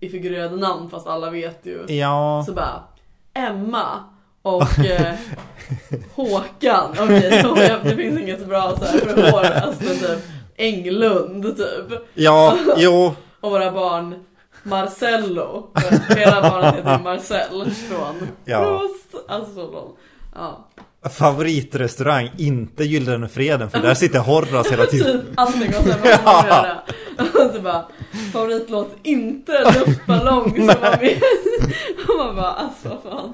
i 0.00 0.08
figurerade 0.08 0.56
namn 0.56 0.90
fast 0.90 1.06
alla 1.06 1.30
vet 1.30 1.66
ju. 1.66 1.84
Ja. 1.88 2.42
Så 2.46 2.52
bara 2.52 2.82
Emma 3.34 4.04
och 4.42 4.78
eh, 4.84 5.14
Håkan, 6.14 6.90
okej 6.98 7.44
okay, 7.50 7.78
det 7.84 7.96
finns 7.96 8.20
inget 8.20 8.46
bra 8.46 8.76
så 8.78 8.84
här 8.84 8.98
för 8.98 9.32
Horace 9.32 9.76
men 9.80 9.98
typ 9.98 10.24
Englund 10.56 11.56
typ. 11.56 12.00
Ja, 12.14 12.58
jo. 12.76 13.14
Och 13.40 13.50
våra 13.50 13.72
barn 13.72 14.24
Marcello. 14.62 15.70
Hela 16.08 16.42
barnet 16.42 16.74
heter 16.74 16.98
Marcel 17.04 17.70
från 17.70 18.28
Ja. 18.44 18.64
Prost. 18.64 19.28
Alltså. 19.28 19.88
Ja. 20.34 20.68
Favoritrestaurang, 21.10 22.30
inte 22.38 22.84
Gyllene 22.84 23.28
Freden 23.28 23.70
för 23.70 23.78
där 23.82 23.94
sitter 23.94 24.18
Horace 24.18 24.70
hela 24.70 24.86
tiden. 24.86 25.20
Typ 25.20 25.30
allting 25.34 25.68
och 25.68 25.84
sen 25.84 25.94
vad 26.02 26.24
man 26.24 26.44
Ja. 26.48 26.82
Och 27.18 27.54
så 27.54 27.60
bara 27.62 27.86
favoritlåt 28.32 28.96
inte 29.02 29.52
luftballong 29.86 30.56
som 30.56 30.66
var 30.66 31.00
med. 31.00 31.20
Och 32.08 32.16
man 32.26 32.36
bara 32.36 32.52
alltså 32.52 32.88
vad 32.88 33.02
fan. 33.02 33.32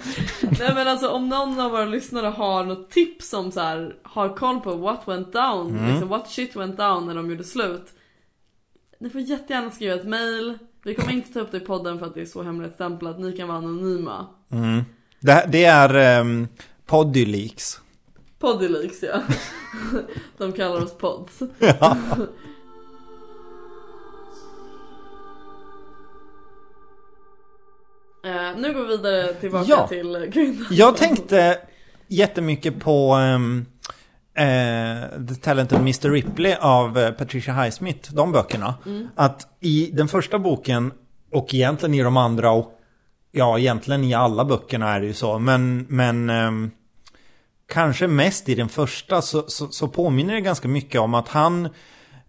Nej 0.58 0.74
men 0.74 0.88
alltså 0.88 1.08
om 1.08 1.28
någon 1.28 1.60
av 1.60 1.70
våra 1.70 1.84
lyssnare 1.84 2.26
har 2.26 2.64
något 2.64 2.90
tips 2.90 3.28
som 3.30 3.52
så 3.52 3.60
här 3.60 3.94
har 4.02 4.36
koll 4.36 4.60
på 4.60 4.74
what 4.74 5.00
went 5.06 5.32
down, 5.32 5.68
Mm. 5.70 5.90
liksom 5.90 6.08
what 6.08 6.30
shit 6.30 6.56
went 6.56 6.76
down 6.76 7.06
när 7.06 7.14
de 7.14 7.30
gjorde 7.30 7.44
slut. 7.44 7.86
Ni 9.00 9.10
får 9.10 9.20
jättegärna 9.20 9.70
skriva 9.70 9.94
ett 9.94 10.06
mail. 10.08 10.58
Vi 10.84 10.94
kommer 10.94 11.12
inte 11.12 11.32
ta 11.32 11.40
upp 11.40 11.50
det 11.50 11.56
i 11.56 11.60
podden 11.60 11.98
för 11.98 12.06
att 12.06 12.14
det 12.14 12.20
är 12.20 12.26
så 12.26 12.42
hemligstämplat. 12.42 13.18
Ni 13.18 13.32
kan 13.36 13.48
vara 13.48 13.58
anonyma. 13.58 14.26
Mm. 14.52 14.84
Det, 15.20 15.44
det 15.48 15.64
är 15.64 16.20
um, 16.20 16.48
Poddyleaks. 16.88 17.80
Poddyleaks 18.38 19.02
ja. 19.02 19.22
De 20.38 20.52
kallar 20.52 20.82
oss 20.82 20.98
pods. 20.98 21.42
Ja. 21.58 21.96
Eh, 28.24 28.56
nu 28.60 28.72
går 28.74 28.82
vi 28.82 28.88
vidare 28.96 29.34
tillbaka 29.34 29.64
Ja. 29.68 29.88
till 29.88 30.30
kvinnan. 30.32 30.66
Jag 30.70 30.96
tänkte 30.96 31.58
jättemycket 32.08 32.80
på 32.80 33.14
um, 33.16 33.66
eh, 34.34 35.26
The 35.28 35.34
Talented 35.34 35.78
Mr. 35.78 36.10
Ripley 36.10 36.54
av 36.60 36.98
eh, 36.98 37.10
Patricia 37.10 37.54
Highsmith, 37.54 38.14
de 38.14 38.32
böckerna. 38.32 38.74
Mm. 38.86 39.08
Att 39.14 39.48
i 39.60 39.90
den 39.92 40.08
första 40.08 40.38
boken 40.38 40.92
och 41.32 41.54
egentligen 41.54 41.94
i 41.94 42.02
de 42.02 42.16
andra 42.16 42.50
och 42.50 42.80
ja, 43.32 43.58
egentligen 43.58 44.04
i 44.04 44.14
alla 44.14 44.44
böckerna 44.44 44.94
är 44.94 45.00
det 45.00 45.06
ju 45.06 45.14
så. 45.14 45.38
Men, 45.38 45.86
men 45.88 46.30
ehm, 46.30 46.70
kanske 47.68 48.06
mest 48.06 48.48
i 48.48 48.54
den 48.54 48.68
första 48.68 49.22
så, 49.22 49.44
så, 49.48 49.68
så 49.68 49.88
påminner 49.88 50.34
det 50.34 50.40
ganska 50.40 50.68
mycket 50.68 51.00
om 51.00 51.14
att 51.14 51.28
han, 51.28 51.68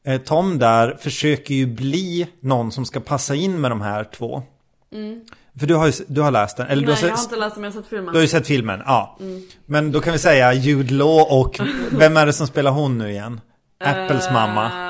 eh, 0.03 0.21
Tom 0.21 0.59
där, 0.59 0.97
försöker 1.01 1.53
ju 1.53 1.65
bli 1.65 2.27
någon 2.39 2.71
som 2.71 2.85
ska 2.85 2.99
passa 2.99 3.35
in 3.35 3.61
med 3.61 3.71
de 3.71 3.81
här 3.81 4.03
två. 4.03 4.43
För 5.59 5.67
du 5.67 5.75
har 5.75 5.87
ju 5.87 5.93
du 6.07 6.21
har 6.21 6.31
läst 6.31 6.57
den, 6.57 6.67
eller 6.67 6.87
du 6.87 6.91
Mm. 6.91 7.01
Nej 7.01 7.01
har 7.01 7.07
jag 7.07 7.11
har 7.11 7.17
sett, 7.17 7.31
inte 7.31 7.39
läst 7.39 7.55
den 7.55 7.61
men 7.61 7.71
jag 7.71 7.75
har 7.75 7.81
sett 7.81 7.89
filmen. 7.89 8.13
du 8.13 8.17
har 8.17 8.21
ju 8.21 8.27
sett 8.27 8.47
filmen, 8.47 8.81
ja. 8.85 9.17
Mm. 9.19 9.41
Men 9.65 9.91
då 9.91 9.99
kan 9.99 10.13
vi 10.13 10.19
säga 10.19 10.53
Jude 10.53 10.93
Law 10.93 11.21
och 11.21 11.59
vem 11.91 12.17
är 12.17 12.25
det 12.25 12.33
som 12.33 12.47
spelar 12.47 12.71
hon 12.71 12.97
nu 12.97 13.09
igen? 13.11 13.41
Apples 13.83 14.31
mamma. 14.31 14.88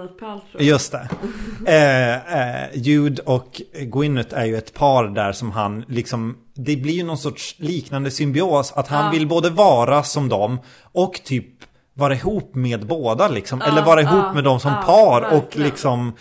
Eh, 0.00 0.06
Gwyneth 0.06 0.20
Paltrow. 0.20 0.62
Just 0.62 0.92
det. 0.92 1.08
Eh, 1.66 2.62
eh, 2.62 2.68
Jude 2.74 3.22
och 3.22 3.62
Gwyneth 3.80 4.38
är 4.38 4.44
ju 4.44 4.56
ett 4.56 4.74
par 4.74 5.04
där 5.08 5.32
som 5.32 5.50
han 5.50 5.84
liksom 5.88 6.36
Det 6.54 6.76
blir 6.76 6.92
ju 6.92 7.02
någon 7.04 7.18
sorts 7.18 7.54
liknande 7.58 8.10
symbios 8.10 8.72
Att 8.72 8.88
han 8.88 9.04
Ja. 9.04 9.10
vill 9.10 9.26
både 9.26 9.50
vara 9.50 10.02
som 10.02 10.28
dem 10.28 10.58
Och 10.92 11.20
typ 11.24 11.46
vara 11.94 12.14
ihop 12.14 12.54
med 12.54 12.86
båda 12.86 13.28
liksom 13.28 13.60
Ja, 13.64 13.66
Eller 13.72 13.82
vara 13.84 14.00
ihop 14.02 14.24
ja, 14.26 14.32
med 14.32 14.44
dem 14.44 14.60
som 14.60 14.72
par 14.86 15.20
och 15.22 15.32
verkligen. 15.42 15.66
liksom 15.68 16.12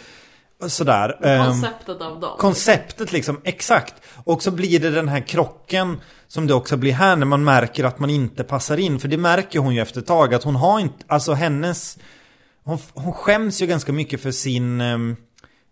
Sådär 0.68 1.26
Ehm, 1.26 1.46
Konceptet 1.46 2.02
av 2.02 2.20
dem. 2.20 2.30
Konceptet 2.38 3.12
liksom, 3.12 3.42
exakt. 3.44 3.94
Och 4.24 4.44
så 4.44 4.52
blir 4.52 4.80
det 4.80 4.90
den 4.92 5.08
här 5.08 5.20
krocken 5.20 5.98
som 6.28 6.48
det 6.48 6.54
också 6.54 6.78
blir 6.78 6.94
här 6.94 7.16
när 7.16 7.26
man 7.26 7.44
märker 7.44 7.84
att 7.84 8.00
man 8.00 8.10
inte 8.10 8.44
passar 8.44 8.78
in. 8.78 9.00
För 9.00 9.08
det 9.08 9.18
märker 9.18 9.60
hon 9.60 9.76
ju 9.76 9.82
efter 9.82 10.00
ett 10.00 10.08
tag 10.08 10.34
att 10.34 10.44
hon 10.44 10.56
har 10.56 10.80
inte, 10.80 11.06
alltså 11.08 11.34
hennes, 11.34 11.98
hon, 12.70 12.80
hon 12.94 13.14
skäms 13.14 13.62
ju 13.62 13.66
ganska 13.68 13.94
mycket 13.94 14.22
för 14.22 14.32
sin 14.32 14.82
ehm, 14.82 15.16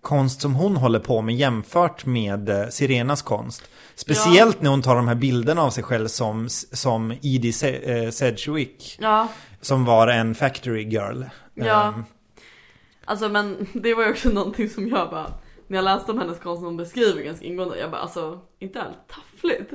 konst 0.02 0.42
som 0.42 0.56
hon 0.56 0.78
håller 0.78 1.00
på 1.00 1.22
med 1.22 1.36
jämfört 1.36 2.06
med 2.06 2.50
eh, 2.50 2.68
Sirenas 2.68 3.22
konst. 3.22 3.64
Speciellt 3.96 4.62
när 4.62 4.70
hon 4.70 4.82
tar 4.82 4.96
de 4.96 5.08
här 5.08 5.16
bilderna 5.16 5.62
av 5.62 5.70
sig 5.70 5.84
själv 5.84 6.08
som, 6.08 6.50
som 6.50 7.12
Edie 7.12 7.54
Se- 7.54 8.04
eh, 8.06 8.10
Sedgwick. 8.12 8.98
Ja, 9.00 9.28
Som 9.62 9.86
var 9.86 10.08
en 10.08 10.36
factory 10.36 10.84
girl. 10.84 11.24
Ja. 11.54 11.88
Ehm, 11.88 12.04
alltså 13.06 13.30
men 13.30 13.68
det 13.74 13.94
var 13.94 14.04
ju 14.04 14.12
också 14.12 14.30
någonting 14.30 14.70
som 14.70 14.88
jag 14.88 15.10
bara 15.10 15.34
när 15.68 15.78
jag 15.78 15.84
läste 15.86 16.12
om 16.12 16.18
hennes 16.20 16.40
konst 16.40 16.64
hon 16.64 16.78
beskriver 16.78 17.22
ganska 17.22 17.46
ingående, 17.46 17.80
jag 17.80 17.92
bara 17.92 18.02
alltså, 18.02 18.40
inte 18.60 18.82
allt 18.82 19.08
taffligt? 19.08 19.72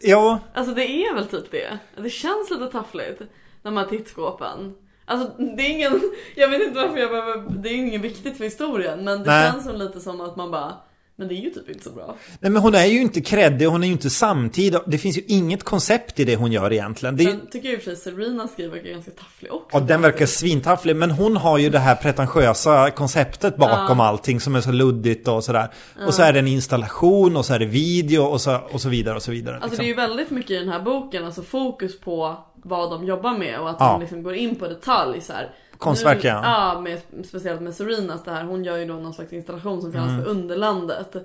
ja, 0.00 0.38
Alltså 0.54 0.74
det 0.74 0.84
är 0.86 1.14
väl 1.14 1.26
typ 1.26 1.50
det. 1.50 1.78
Det 2.02 2.10
känns 2.10 2.50
lite 2.50 2.66
taffligt. 2.66 3.22
De 3.62 3.76
här 3.76 3.84
tittskåpen. 3.84 4.74
Alltså 5.06 5.28
det 5.38 5.62
är 5.62 5.70
ingen, 5.70 6.00
jag 6.36 6.48
vet 6.48 6.62
inte 6.62 6.78
varför 6.78 6.98
jag 6.98 7.10
behöver, 7.10 7.44
det 7.62 7.68
är 7.68 7.74
ingen 7.74 8.02
viktigt 8.02 8.36
för 8.36 8.44
historien 8.44 9.04
men 9.04 9.18
det 9.18 9.30
Nej. 9.30 9.52
känns 9.52 9.64
som 9.64 9.76
lite 9.76 10.00
som 10.00 10.20
att 10.20 10.36
man 10.36 10.50
bara 10.50 10.74
Men 11.16 11.28
det 11.28 11.34
är 11.34 11.36
ju 11.36 11.50
typ 11.50 11.68
inte 11.68 11.84
så 11.84 11.90
bra. 11.90 12.16
Nej 12.40 12.50
men 12.50 12.62
hon 12.62 12.74
är 12.74 12.84
ju 12.84 13.00
inte 13.00 13.20
kreddig, 13.20 13.66
hon 13.66 13.82
är 13.82 13.86
ju 13.86 13.92
inte 13.92 14.10
samtida. 14.10 14.82
Det 14.86 14.98
finns 14.98 15.18
ju 15.18 15.22
inget 15.26 15.62
koncept 15.62 16.20
i 16.20 16.24
det 16.24 16.36
hon 16.36 16.52
gör 16.52 16.72
egentligen. 16.72 17.16
Det. 17.16 17.24
Sen 17.24 17.46
tycker 17.50 17.68
jag 17.68 17.74
i 17.74 17.78
och 17.78 17.82
för 17.82 17.94
sig 17.94 18.14
Serena 18.14 18.48
skriver 18.48 18.78
ganska 18.78 19.10
tafflig 19.10 19.52
också. 19.52 19.68
Ja, 19.72 19.80
den 19.80 20.02
verkar 20.02 20.26
svintafflig, 20.26 20.96
men 20.96 21.10
hon 21.10 21.36
har 21.36 21.58
ju 21.58 21.70
det 21.70 21.78
här 21.78 21.94
pretentiösa 21.94 22.90
konceptet 22.90 23.56
bakom 23.56 23.98
Ja. 23.98 24.06
allting 24.06 24.40
som 24.40 24.54
är 24.56 24.60
så 24.60 24.72
luddigt 24.72 25.28
och 25.28 25.44
sådär. 25.44 25.68
Och 26.06 26.14
så 26.14 26.22
är 26.22 26.32
det 26.32 26.38
en 26.38 26.48
installation 26.48 27.36
och 27.36 27.44
så 27.44 27.54
är 27.54 27.58
det 27.58 27.66
video 27.66 28.22
och 28.22 28.40
så, 28.40 28.58
och 28.72 28.80
så 28.80 28.88
vidare 28.88 29.16
och 29.16 29.22
så 29.22 29.30
vidare. 29.30 29.54
Alltså 29.54 29.68
liksom. 29.68 29.84
det 29.84 29.86
är 29.86 29.88
ju 29.88 30.08
väldigt 30.08 30.30
mycket 30.30 30.50
i 30.50 30.54
den 30.58 30.68
här 30.68 30.80
boken, 30.82 31.24
alltså 31.24 31.42
fokus 31.42 32.00
på 32.00 32.36
vad 32.64 32.90
de 32.90 33.04
jobbar 33.04 33.38
med 33.38 33.60
och 33.60 33.70
att 33.70 33.76
Ja. 33.80 33.92
de 33.92 34.00
liksom 34.00 34.22
går 34.22 34.34
in 34.34 34.56
på 34.56 34.68
detalj 34.68 35.20
så 35.20 35.32
här. 35.32 35.50
Konstverk, 35.78 36.24
ja. 36.24 36.40
Ja, 36.74 36.80
med, 36.80 37.00
speciellt 37.24 37.60
med 37.60 37.74
Serenas 37.74 38.24
det 38.24 38.30
här. 38.30 38.44
Hon 38.44 38.64
gör 38.64 38.76
ju 38.76 38.84
då 38.86 38.94
någon 38.94 39.14
slags 39.14 39.32
installation 39.32 39.80
som 39.82 39.92
kallas 39.92 40.08
Mm. 40.08 40.22
för 40.24 40.30
Underlandet. 40.30 41.16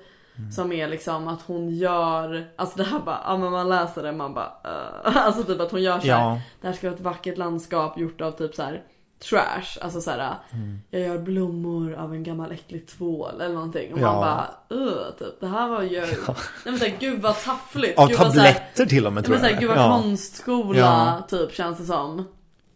Som 0.55 0.71
är 0.71 0.87
liksom 0.87 1.27
att 1.27 1.41
hon 1.41 1.69
gör, 1.69 2.45
alltså 2.55 2.77
det 2.77 2.83
här 2.83 2.99
bara, 2.99 3.19
ja 3.25 3.37
men 3.37 3.51
man 3.51 3.69
läser 3.69 4.03
det 4.03 4.11
man 4.11 4.33
bara 4.33 4.45
uh. 5.05 5.17
Alltså 5.25 5.43
typ 5.43 5.61
att 5.61 5.71
hon 5.71 5.81
gör 5.81 5.99
så 5.99 6.07
här, 6.07 6.19
Ja. 6.29 6.39
det 6.61 6.67
här 6.67 6.73
ska 6.73 6.87
vara 6.87 6.95
ett 6.95 7.01
vackert 7.03 7.37
landskap 7.37 7.97
gjort 7.99 8.21
av 8.21 8.31
typ 8.31 8.55
så 8.55 8.63
här 8.63 8.81
trash. 9.30 9.78
Alltså 9.82 10.01
så 10.01 10.11
här, 10.11 10.34
Mm. 10.53 10.80
jag 10.89 11.01
gör 11.01 11.17
blommor 11.17 11.93
av 11.93 12.13
en 12.13 12.24
gammal 12.24 12.51
äcklig 12.51 12.88
tvål 12.88 13.41
eller 13.41 13.53
någonting. 13.55 13.93
Och 13.93 13.99
Ja. 13.99 14.11
man 14.11 14.15
bara, 14.22 14.80
uh, 14.80 15.11
typ, 15.20 15.39
det 15.39 15.47
här 15.47 15.67
var 15.70 15.82
ju, 15.84 16.01
nej 16.01 16.07
men 16.65 16.80
såhär, 16.80 16.93
gud 16.99 17.22
vad 17.22 17.39
taffligt. 17.43 17.99
Av 17.99 18.07
gud 18.07 18.17
tabletter 18.17 18.86
till 18.86 19.07
och 19.07 19.13
med 19.13 19.22
Ja, 19.22 19.26
tror 19.26 19.36
men 19.36 19.43
jag. 19.43 19.49
såhär, 19.51 19.61
gud 19.61 19.70
vad 19.70 19.78
ja. 19.86 20.01
konstskola 20.01 20.80
Ja. 20.80 21.28
typ 21.30 21.53
känns 21.53 21.78
det 21.78 21.86
som. 21.86 22.28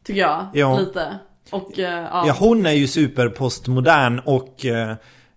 Tycker 0.03 0.21
jag. 0.21 0.45
Ja. 0.53 0.79
Lite. 0.79 1.19
Och 1.51 1.79
eh, 1.79 2.01
ja. 2.11 2.27
ja, 2.27 2.35
hon 2.39 2.65
är 2.65 2.71
ju 2.71 2.87
superpostmodern 2.87 4.19
och 4.19 4.65
eh, 4.65 4.89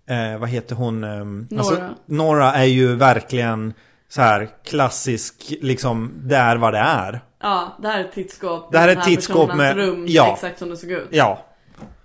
eh, 0.06 0.38
vad 0.38 0.48
heter 0.48 0.76
hon? 0.76 1.04
Eh, 1.04 1.24
Nora. 1.56 1.90
Nora 2.06 2.52
är 2.54 2.64
ju 2.64 2.94
verkligen 2.94 3.74
så 4.08 4.22
här 4.22 4.48
klassisk, 4.64 5.54
liksom, 5.62 6.12
det 6.16 6.36
är 6.36 6.56
vad 6.56 6.72
det 6.74 6.78
är. 6.78 7.20
Ja, 7.40 7.76
det 7.82 7.88
här 7.88 8.00
är 8.00 8.04
ett 8.04 8.12
tittskåp. 8.12 8.72
Det 8.72 8.78
här 8.78 8.88
är 8.88 8.92
ett 8.96 9.04
tittskåp 9.04 9.54
med- 9.54 9.76
rum 9.76 10.04
ja. 10.08 10.32
exakt 10.34 10.58
som 10.58 10.68
det 10.68 10.76
såg 10.76 10.90
ut. 10.90 11.08
Ja, 11.10 11.44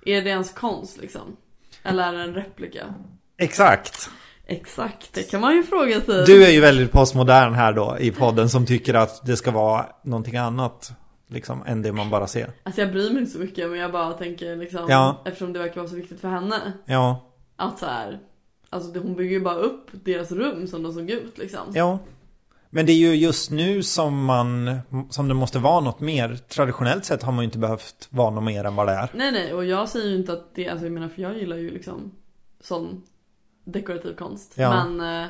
Är 0.05 0.21
det 0.21 0.29
ens 0.29 0.53
konst 0.53 0.97
liksom? 0.97 1.37
Eller 1.83 2.07
är 2.07 2.13
det 2.17 2.23
en 2.23 2.33
replika? 2.33 2.93
exakt. 3.37 4.09
Exakt, 4.45 5.13
det 5.13 5.23
kan 5.23 5.41
man 5.41 5.55
ju 5.55 5.63
fråga 5.63 6.01
sig. 6.01 6.25
Du 6.25 6.43
är 6.45 6.49
ju 6.49 6.61
väldigt 6.61 6.91
postmodern 6.91 7.53
här 7.53 7.73
då 7.73 7.97
i 7.99 8.11
podden 8.11 8.49
som 8.49 8.65
tycker 8.65 8.93
att 8.93 9.25
det 9.25 9.37
ska 9.37 9.51
vara 9.51 9.85
någonting 10.03 10.37
annat. 10.37 10.91
Liksom, 11.27 11.63
än 11.65 11.81
det 11.81 11.91
man 11.91 12.09
bara 12.09 12.27
ser. 12.27 12.51
Alltså 12.63 12.81
jag 12.81 12.91
bryr 12.91 13.09
mig 13.09 13.19
inte 13.19 13.31
så 13.31 13.39
mycket 13.39 13.69
men 13.69 13.79
jag 13.79 13.91
bara 13.91 14.13
tänker 14.13 14.55
liksom 14.55 14.85
Ja. 14.89 15.21
Eftersom 15.25 15.53
det 15.53 15.59
verkar 15.59 15.75
vara 15.75 15.89
så 15.89 15.95
viktigt 15.95 16.21
för 16.21 16.27
henne 16.27 16.73
Ja, 16.85 17.31
Att 17.55 17.79
så 17.79 17.85
här, 17.85 18.19
Alltså 18.69 18.99
hon 18.99 19.15
bygger 19.15 19.31
ju 19.31 19.39
bara 19.39 19.55
upp 19.55 19.87
deras 19.91 20.31
rum 20.31 20.67
som 20.67 20.83
de 20.83 20.93
såg 20.93 21.09
ut 21.09 21.37
liksom 21.37 21.61
ja. 21.73 21.99
Men 22.73 22.85
det 22.85 22.91
är 22.91 22.97
ju 22.97 23.15
just 23.15 23.51
nu 23.51 23.83
som 23.83 24.25
man, 24.25 24.79
som 25.09 25.27
det 25.27 25.33
måste 25.33 25.59
vara 25.59 25.79
något 25.79 25.99
mer. 25.99 26.39
Traditionellt 26.49 27.05
sett 27.05 27.23
har 27.23 27.31
man 27.31 27.41
ju 27.43 27.45
inte 27.45 27.57
behövt 27.57 28.07
vara 28.09 28.29
något 28.29 28.43
mer 28.43 28.63
än 28.63 28.75
vad 28.75 28.87
det 28.87 28.93
är. 28.93 29.09
Nej 29.13 29.31
nej 29.31 29.53
och 29.53 29.65
jag 29.65 29.89
säger 29.89 30.09
ju 30.09 30.15
inte 30.15 30.33
att 30.33 30.55
det, 30.55 30.69
alltså 30.69 30.85
jag 30.85 30.93
menar 30.93 31.07
för 31.09 31.21
jag 31.21 31.37
gillar 31.37 31.57
ju 31.57 31.71
liksom 31.71 32.11
Sån 32.63 33.01
dekorativ 33.65 34.15
konst 34.15 34.53
Ja. 34.55 34.85
Men 34.85 35.23
eh, 35.23 35.29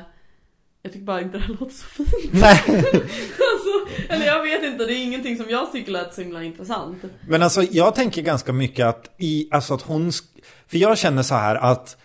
Jag 0.82 0.92
tycker 0.92 1.04
bara 1.06 1.20
inte 1.20 1.38
det 1.38 1.44
här 1.44 1.56
låter 1.60 1.74
så 1.74 1.84
fint 1.84 2.32
Nej. 2.32 2.62
alltså, 2.66 4.02
Eller 4.08 4.26
jag 4.26 4.42
vet 4.42 4.62
inte, 4.62 4.84
det 4.84 4.94
är 4.94 5.04
ingenting 5.04 5.36
som 5.36 5.50
jag 5.50 5.72
tycker 5.72 5.92
lät 5.92 6.14
så 6.14 6.20
himla 6.20 6.42
intressant 6.42 6.98
Men 7.28 7.42
alltså 7.42 7.62
jag 7.62 7.94
tänker 7.94 8.22
ganska 8.22 8.52
mycket 8.52 8.86
att 8.86 9.14
i, 9.18 9.48
alltså 9.50 9.74
att 9.74 9.82
hon, 9.82 10.12
för 10.66 10.78
jag 10.78 10.98
känner 10.98 11.22
så 11.22 11.34
här 11.34 11.54
att 11.56 11.96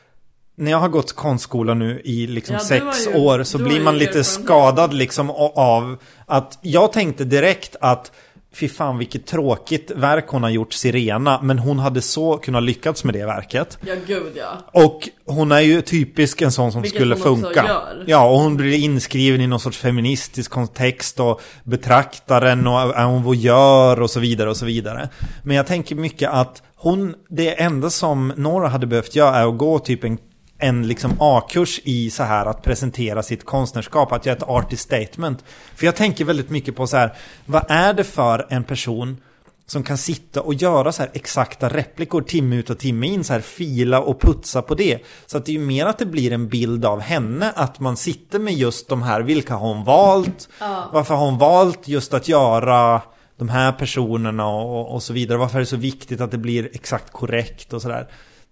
när 0.57 0.71
jag 0.71 0.77
har 0.79 0.89
gått 0.89 1.13
konstskola 1.13 1.73
nu 1.73 2.01
i 2.03 2.27
liksom 2.27 2.53
Ja, 2.53 2.59
sex 2.59 3.07
ju- 3.07 3.13
år 3.19 3.43
så 3.43 3.57
blir 3.57 3.79
man 3.79 3.97
lite 3.97 4.23
skadad 4.23 4.93
liksom 4.93 5.29
av 5.55 5.97
att 6.25 6.59
jag 6.61 6.93
tänkte 6.93 7.23
direkt 7.23 7.75
att 7.81 8.11
fy 8.53 8.69
fan 8.69 8.97
vilket 8.97 9.25
tråkigt 9.25 9.91
verk 9.95 10.25
hon 10.27 10.43
har 10.43 10.49
gjort 10.49 10.73
Sirena 10.73 11.39
men 11.41 11.59
hon 11.59 11.79
hade 11.79 12.01
så 12.01 12.37
kunnat 12.37 12.63
lyckats 12.63 13.03
med 13.03 13.13
det 13.13 13.25
verket. 13.25 13.77
Ja 13.85 13.93
gud 14.07 14.31
ja 14.35 14.81
Och 14.81 15.09
hon 15.25 15.51
är 15.51 15.59
ju 15.59 15.81
typisk 15.81 16.41
en 16.41 16.51
sån 16.51 16.71
som 16.71 16.81
Vilket 16.81 16.99
skulle 16.99 17.15
funka. 17.15 17.65
gör. 17.67 18.03
Ja, 18.07 18.29
och 18.29 18.39
hon 18.39 18.57
blir 18.57 18.77
inskriven 18.77 19.41
i 19.41 19.47
någon 19.47 19.59
sorts 19.59 19.77
feministisk 19.77 20.51
kontext 20.51 21.19
och 21.19 21.41
betraktaren 21.63 22.67
och 22.67 22.79
är 22.79 23.05
hon 23.05 23.23
voyeur 23.23 24.01
och 24.01 24.09
så 24.09 24.19
vidare 24.19 24.49
och 24.49 24.57
så 24.57 24.65
vidare. 24.65 25.09
Men 25.43 25.55
jag 25.57 25.67
tänker 25.67 25.95
mycket 25.95 26.29
att 26.29 26.63
hon, 26.75 27.15
det 27.29 27.61
enda 27.61 27.89
som 27.89 28.33
Nora 28.37 28.67
hade 28.67 28.87
behövt 28.87 29.15
göra 29.15 29.35
är 29.35 29.47
att 29.49 29.57
gå 29.57 29.79
typ 29.79 30.03
en 30.03 30.17
en 30.59 30.87
liksom 30.87 31.11
A-kurs 31.19 31.79
i 31.83 32.09
så 32.09 32.23
här 32.23 32.45
att 32.45 32.61
presentera 32.61 33.23
sitt 33.23 33.45
konstnärskap, 33.45 34.11
att 34.11 34.25
göra 34.25 34.37
ett 34.37 34.43
artist 34.43 34.83
statement. 34.83 35.43
För 35.75 35.85
jag 35.85 35.95
tänker 35.95 36.25
väldigt 36.25 36.49
mycket 36.49 36.75
på 36.75 36.87
så 36.87 36.97
här, 36.97 37.13
vad 37.45 37.65
är 37.69 37.93
det 37.93 38.03
för 38.03 38.47
en 38.49 38.63
person 38.63 39.17
som 39.65 39.83
kan 39.83 39.97
sitta 39.97 40.41
och 40.41 40.53
göra 40.53 40.91
så 40.91 41.01
här 41.01 41.11
exakta 41.13 41.69
replikor 41.69 42.21
timme 42.21 42.55
ut 42.55 42.69
och 42.69 42.79
timme 42.79 43.07
in, 43.07 43.23
så 43.23 43.33
här 43.33 43.41
fila 43.41 44.01
och 44.01 44.21
putsa 44.21 44.61
på 44.61 44.75
det. 44.75 44.99
Så 45.25 45.37
att 45.37 45.45
det 45.45 45.51
är 45.51 45.53
ju 45.53 45.65
mer 45.65 45.85
att 45.85 45.99
det 45.99 46.05
blir 46.05 46.31
en 46.31 46.47
bild 46.47 46.85
av 46.85 46.99
henne, 46.99 47.51
att 47.55 47.79
man 47.79 47.97
sitter 47.97 48.39
med 48.39 48.53
just 48.53 48.89
de 48.89 49.01
här, 49.01 49.21
vilka 49.21 49.55
har 49.55 49.73
hon 49.73 49.83
valt? 49.83 50.49
Varför 50.91 51.15
har 51.15 51.25
hon 51.25 51.37
valt 51.37 51.87
just 51.87 52.13
att 52.13 52.27
göra 52.27 53.01
de 53.37 53.49
här 53.49 53.71
personerna 53.71 54.47
och, 54.47 54.93
och 54.93 55.03
så 55.03 55.13
vidare? 55.13 55.37
Varför 55.37 55.55
är 55.55 55.59
det 55.59 55.65
så 55.65 55.77
viktigt 55.77 56.21
att 56.21 56.31
det 56.31 56.37
blir 56.37 56.69
exakt 56.73 57.11
korrekt 57.13 57.73
och 57.73 57.81
sådär? 57.81 58.07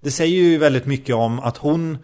Det 0.05 0.11
säger 0.11 0.41
ju 0.41 0.57
väldigt 0.57 0.85
mycket 0.85 1.15
om 1.15 1.39
att 1.39 1.57
hon 1.57 1.97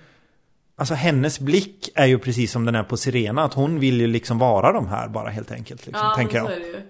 Alltså 0.75 0.93
hennes 0.93 1.39
blick 1.39 1.89
är 1.95 2.05
ju 2.05 2.19
precis 2.19 2.51
som 2.51 2.65
den 2.65 2.75
är 2.75 2.83
på 2.83 2.97
Sirena, 2.97 3.43
att 3.43 3.53
hon 3.53 3.79
vill 3.79 4.01
ju 4.01 4.07
liksom 4.07 4.37
vara 4.37 4.71
de 4.71 4.87
här 4.87 5.07
bara 5.07 5.29
helt 5.29 5.51
enkelt. 5.51 5.85
Liksom, 5.87 6.07
Ja, 6.07 6.15
tänker 6.15 6.33
men 6.41 6.45
så 6.45 6.51
jag. 6.51 6.57
är 6.61 6.63
det 6.63 6.67
ju. 6.67 6.81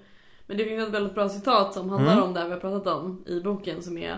Men 0.48 0.58
det 0.58 0.64
finns 0.66 0.88
ett 0.88 0.94
väldigt 0.94 1.14
bra 1.16 1.30
citat 1.30 1.74
som 1.74 1.90
handlar 1.90 2.12
Mm. 2.14 2.24
om 2.24 2.34
det 2.34 2.40
här 2.40 2.48
vi 2.48 2.54
har 2.54 2.60
pratat 2.60 2.88
om 2.94 3.24
i 3.28 3.40
boken 3.40 3.82
som 3.82 3.98
är 3.98 4.12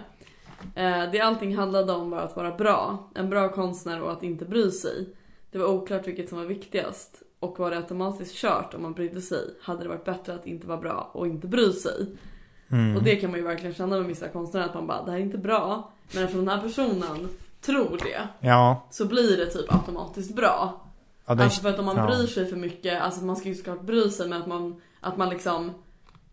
eh, 0.76 1.12
Det 1.12 1.20
allting 1.20 1.56
handlade 1.56 1.94
om 1.94 2.10
var 2.10 2.20
att 2.20 2.36
vara 2.36 2.52
bra, 2.56 3.10
en 3.16 3.30
bra 3.30 3.50
konstnär 3.50 4.02
och 4.02 4.12
att 4.12 4.24
inte 4.24 4.46
bry 4.46 4.72
sig. 4.72 5.06
Det 5.52 5.58
var 5.58 5.66
oklart 5.66 6.08
vilket 6.08 6.30
som 6.30 6.38
var 6.38 6.46
viktigast. 6.46 7.22
Och 7.40 7.60
var 7.60 7.72
det 7.72 7.78
automatiskt 7.78 8.36
kört 8.36 8.74
om 8.74 8.82
man 8.82 8.94
brydde 8.94 9.22
sig 9.22 9.40
hade 9.62 9.84
det 9.84 9.90
varit 9.90 10.06
bättre 10.06 10.34
att 10.34 10.48
inte 10.48 10.68
vara 10.68 10.78
bra 10.78 11.10
och 11.14 11.28
inte 11.28 11.48
bry 11.48 11.72
sig. 11.74 12.08
Mm. 12.74 12.98
Och 12.98 13.04
det 13.04 13.16
kan 13.16 13.32
man 13.32 13.40
ju 13.40 13.46
verkligen 13.46 13.74
känna 13.76 13.98
med 13.98 14.06
vissa 14.06 14.28
konstnärer 14.30 14.66
att 14.66 14.74
man 14.74 14.88
bara, 14.88 15.04
det 15.06 15.12
här 15.12 15.18
är 15.18 15.22
inte 15.24 15.38
bra. 15.38 15.92
Men 16.14 16.24
eftersom 16.24 16.46
den 16.46 16.56
här 16.58 16.68
personen 16.68 17.30
tror 17.62 17.98
det 18.04 18.48
Ja, 18.48 18.88
så 18.92 19.06
blir 19.06 19.38
det 19.38 19.46
typ 19.46 19.74
automatiskt 19.74 20.36
bra. 20.36 20.82
ja 21.26 21.36
den, 21.36 21.44
Alltså 21.44 21.62
för 21.62 21.70
att 21.70 21.80
om 21.80 21.86
man 21.86 21.98
ja. 21.98 22.06
bryr 22.08 22.28
sig 22.28 22.46
för 22.46 22.56
mycket, 22.56 23.02
alltså 23.02 23.24
man 23.26 23.36
ska 23.36 23.50
ju 23.50 23.56
såklart 23.56 23.82
bry 23.82 24.10
sig 24.10 24.28
men 24.30 24.42
att 24.42 24.48
man, 24.48 24.82
att 25.02 25.18
man 25.18 25.30
liksom 25.30 25.72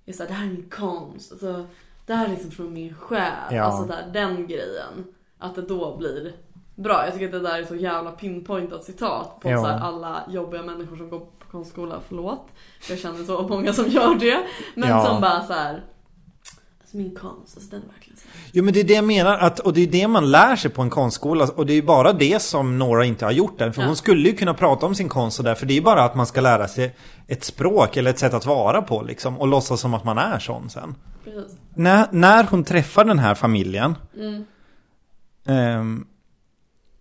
är 0.07 0.13
såhär, 0.13 0.29
det 0.29 0.35
här 0.35 0.47
är 0.47 0.51
min 0.51 0.71
konst, 0.71 1.33
alltså, 1.33 1.65
det 2.07 2.15
här 2.15 2.25
är 2.25 2.31
liksom 2.31 2.51
från 2.51 2.73
min 2.73 2.95
själ, 2.95 3.33
Ja. 3.51 3.63
alltså 3.63 3.85
där, 3.85 4.11
den 4.13 4.47
grejen. 4.47 5.05
Att 5.39 5.55
det 5.55 5.63
då 5.63 5.97
blir 5.97 6.33
bra. 6.75 7.05
Jag 7.05 7.13
tycker 7.13 7.27
att 7.27 7.33
det 7.33 7.41
där 7.41 7.59
är 7.59 7.65
så 7.65 7.77
jävla 7.77 8.11
pinpointat 8.11 8.85
citat 8.85 9.41
på 9.41 9.51
Ja. 9.51 9.59
så 9.63 9.67
alla 9.67 10.23
jobbiga 10.29 10.63
människor 10.63 10.97
som 10.97 11.11
går 11.11 11.19
på 11.19 11.27
konstskola, 11.51 12.01
förlåt. 12.09 12.47
För 12.81 12.93
jag 12.93 13.01
känner 13.01 13.25
så 13.25 13.43
många 13.49 13.73
som 13.73 13.85
gör 13.89 14.15
det. 14.15 14.39
Men 14.75 14.89
Ja. 14.89 15.05
som 15.07 15.21
bara 15.21 15.43
så 15.47 15.53
här. 15.53 15.85
Min 16.93 17.15
konst, 17.15 17.57
alltså 17.57 17.71
den 17.71 17.83
är 17.83 17.87
verkligen 17.93 18.17
så. 18.17 18.23
Jo 18.53 18.65
men 18.65 18.75
det 18.75 18.81
är 18.81 18.85
det 18.85 18.95
jag 18.95 19.05
menar, 19.05 19.39
att, 19.39 19.59
och 19.61 19.73
det 19.73 19.81
är 19.81 19.87
det 19.87 20.09
man 20.09 20.31
lär 20.31 20.57
sig 20.57 20.71
på 20.71 20.83
en 20.83 20.91
konstskola 20.91 21.49
och 21.57 21.67
det 21.67 21.73
är 21.73 21.75
ju 21.75 21.83
bara 21.83 22.13
det 22.13 22.43
som 22.43 22.79
Nora 22.79 23.05
inte 23.05 23.25
har 23.25 23.33
gjort 23.33 23.59
där. 23.59 23.73
För 23.73 23.81
Ja. 23.83 23.87
hon 23.87 23.97
skulle 23.97 24.29
ju 24.29 24.37
kunna 24.37 24.55
prata 24.55 24.87
om 24.87 24.95
sin 24.95 25.09
konst 25.09 25.39
och 25.39 25.45
där, 25.45 25.55
för 25.55 25.67
det 25.67 25.73
är 25.73 25.77
ju 25.77 25.83
bara 25.83 26.05
att 26.05 26.15
man 26.15 26.27
ska 26.27 26.41
lära 26.41 26.69
sig 26.69 26.97
ett 27.27 27.45
språk 27.45 27.97
eller 27.97 28.11
ett 28.11 28.19
sätt 28.19 28.35
att 28.35 28.47
vara 28.47 28.83
på 28.83 29.03
liksom 29.03 29.39
och 29.41 29.49
låtsas 29.49 29.81
som 29.81 29.95
att 29.95 30.05
man 30.05 30.19
är 30.19 30.39
sån 30.39 30.71
sen. 30.71 30.95
Precis. 31.25 31.53
När, 31.75 32.07
när 32.13 32.45
hon 32.45 32.65
träffar 32.65 33.05
den 33.05 33.19
här 33.19 33.35
familjen 33.35 33.95
Mm. 34.17 34.45
ehm, 35.47 36.07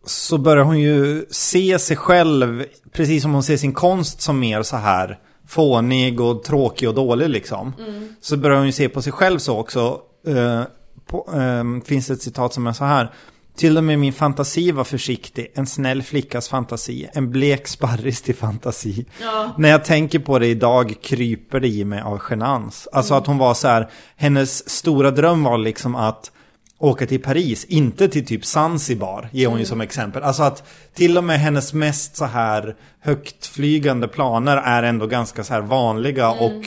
så 0.06 0.38
börjar 0.38 0.64
hon 0.64 0.80
ju 0.80 1.26
se 1.30 1.80
sig 1.80 1.98
själv, 1.98 2.66
precis 2.92 3.22
som 3.22 3.34
hon 3.34 3.44
ser 3.44 3.58
sin 3.58 3.74
konst 3.74 4.22
som 4.22 4.40
mer 4.40 4.64
så 4.64 4.78
här 4.78 5.20
fånig 5.50 6.22
och 6.22 6.44
tråkig 6.44 6.90
och 6.90 6.96
dålig 6.96 7.30
liksom. 7.30 7.74
Mm. 7.80 8.08
Så 8.22 8.38
börjar 8.38 8.58
hon 8.58 8.66
ju 8.66 8.72
se 8.72 8.90
på 8.90 9.02
sig 9.02 9.14
själv 9.14 9.40
så 9.40 9.58
också. 9.58 10.02
Eh, 10.28 10.62
på, 11.06 11.30
ehm, 11.34 11.82
finns 11.82 12.08
det 12.08 12.14
ett 12.14 12.22
citat 12.22 12.54
som 12.54 12.68
är 12.68 12.74
så 12.74 12.86
här. 12.86 13.14
Till 13.56 13.78
och 13.78 13.84
med 13.84 14.00
min 14.00 14.14
fantasi 14.14 14.72
var 14.72 14.84
försiktig, 14.84 15.52
en 15.56 15.68
snäll 15.68 16.04
flickas 16.04 16.50
fantasi, 16.50 17.10
en 17.14 17.32
blek 17.32 17.68
sparris 17.68 18.22
till 18.22 18.36
fantasi. 18.36 19.06
Ja. 19.22 19.52
När 19.58 19.70
jag 19.70 19.86
tänker 19.86 20.20
på 20.20 20.40
det 20.40 20.48
idag 20.48 20.96
kryper 21.02 21.60
det 21.60 21.68
i 21.68 21.86
mig 21.86 22.02
av 22.02 22.22
genans. 22.30 22.88
Alltså 22.92 23.14
att 23.14 23.28
hon 23.28 23.38
var 23.38 23.54
så 23.54 23.68
här, 23.68 23.90
hennes 24.16 24.70
stora 24.70 25.12
dröm 25.12 25.44
var 25.44 25.58
liksom 25.58 25.96
att 25.96 26.32
åka 26.80 27.06
till 27.06 27.22
Paris, 27.22 27.66
inte 27.66 28.08
till 28.08 28.26
typ 28.26 28.46
Zanzibar, 28.46 29.30
ger 29.32 29.48
hon 29.48 29.60
ju 29.60 29.66
som 29.66 29.82
exempel. 29.82 30.24
Alltså 30.24 30.44
att 30.44 30.64
till 30.94 31.18
och 31.18 31.24
med 31.24 31.40
hennes 31.40 31.74
mest 31.74 32.16
så 32.16 32.26
här 32.26 32.76
högtflygande 33.00 34.08
planer 34.08 34.58
är 34.58 34.84
ändå 34.84 35.08
ganska 35.08 35.44
så 35.44 35.54
här 35.54 35.62
vanliga 35.62 36.30
och 36.32 36.64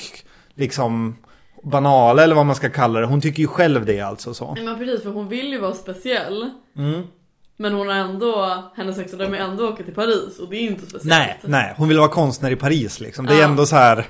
liksom 0.55 1.17
banala 1.65 2.25
eller 2.25 2.35
vad 2.35 2.47
man 2.47 2.57
ska 2.57 2.71
kalla 2.71 3.01
det. 3.01 3.07
Hon 3.07 3.21
tycker 3.21 3.41
ju 3.43 3.47
själv 3.49 3.87
det 3.87 4.01
alltså 4.01 4.35
så. 4.35 4.55
Nej 4.55 4.65
men 4.65 4.79
precis, 4.79 5.03
för 5.03 5.11
hon 5.11 5.29
vill 5.29 5.47
ju 5.53 5.59
vara 5.61 5.75
speciell. 5.75 6.51
Mm. 6.77 7.03
Men 7.57 7.73
hon 7.75 7.89
har 7.89 7.95
ändå, 7.95 8.63
hennes 8.77 9.13
och 9.13 9.19
dröm 9.19 9.35
är 9.35 9.39
ändå 9.39 9.69
åka 9.69 9.83
till 9.85 9.95
Paris 9.95 10.39
och 10.39 10.51
det 10.51 10.57
är 10.57 10.61
inte 10.61 10.81
speciellt. 10.81 11.05
Nej, 11.05 11.39
nej. 11.43 11.75
Hon 11.77 11.89
vill 11.89 11.99
vara 11.99 12.09
konstnär 12.09 12.51
i 12.51 12.57
Paris 12.57 13.01
liksom. 13.01 13.27
Det 13.27 13.35
är 13.35 13.39
Ja. 13.39 13.45
ändå 13.45 13.67
så 13.67 13.77
här. 13.77 14.07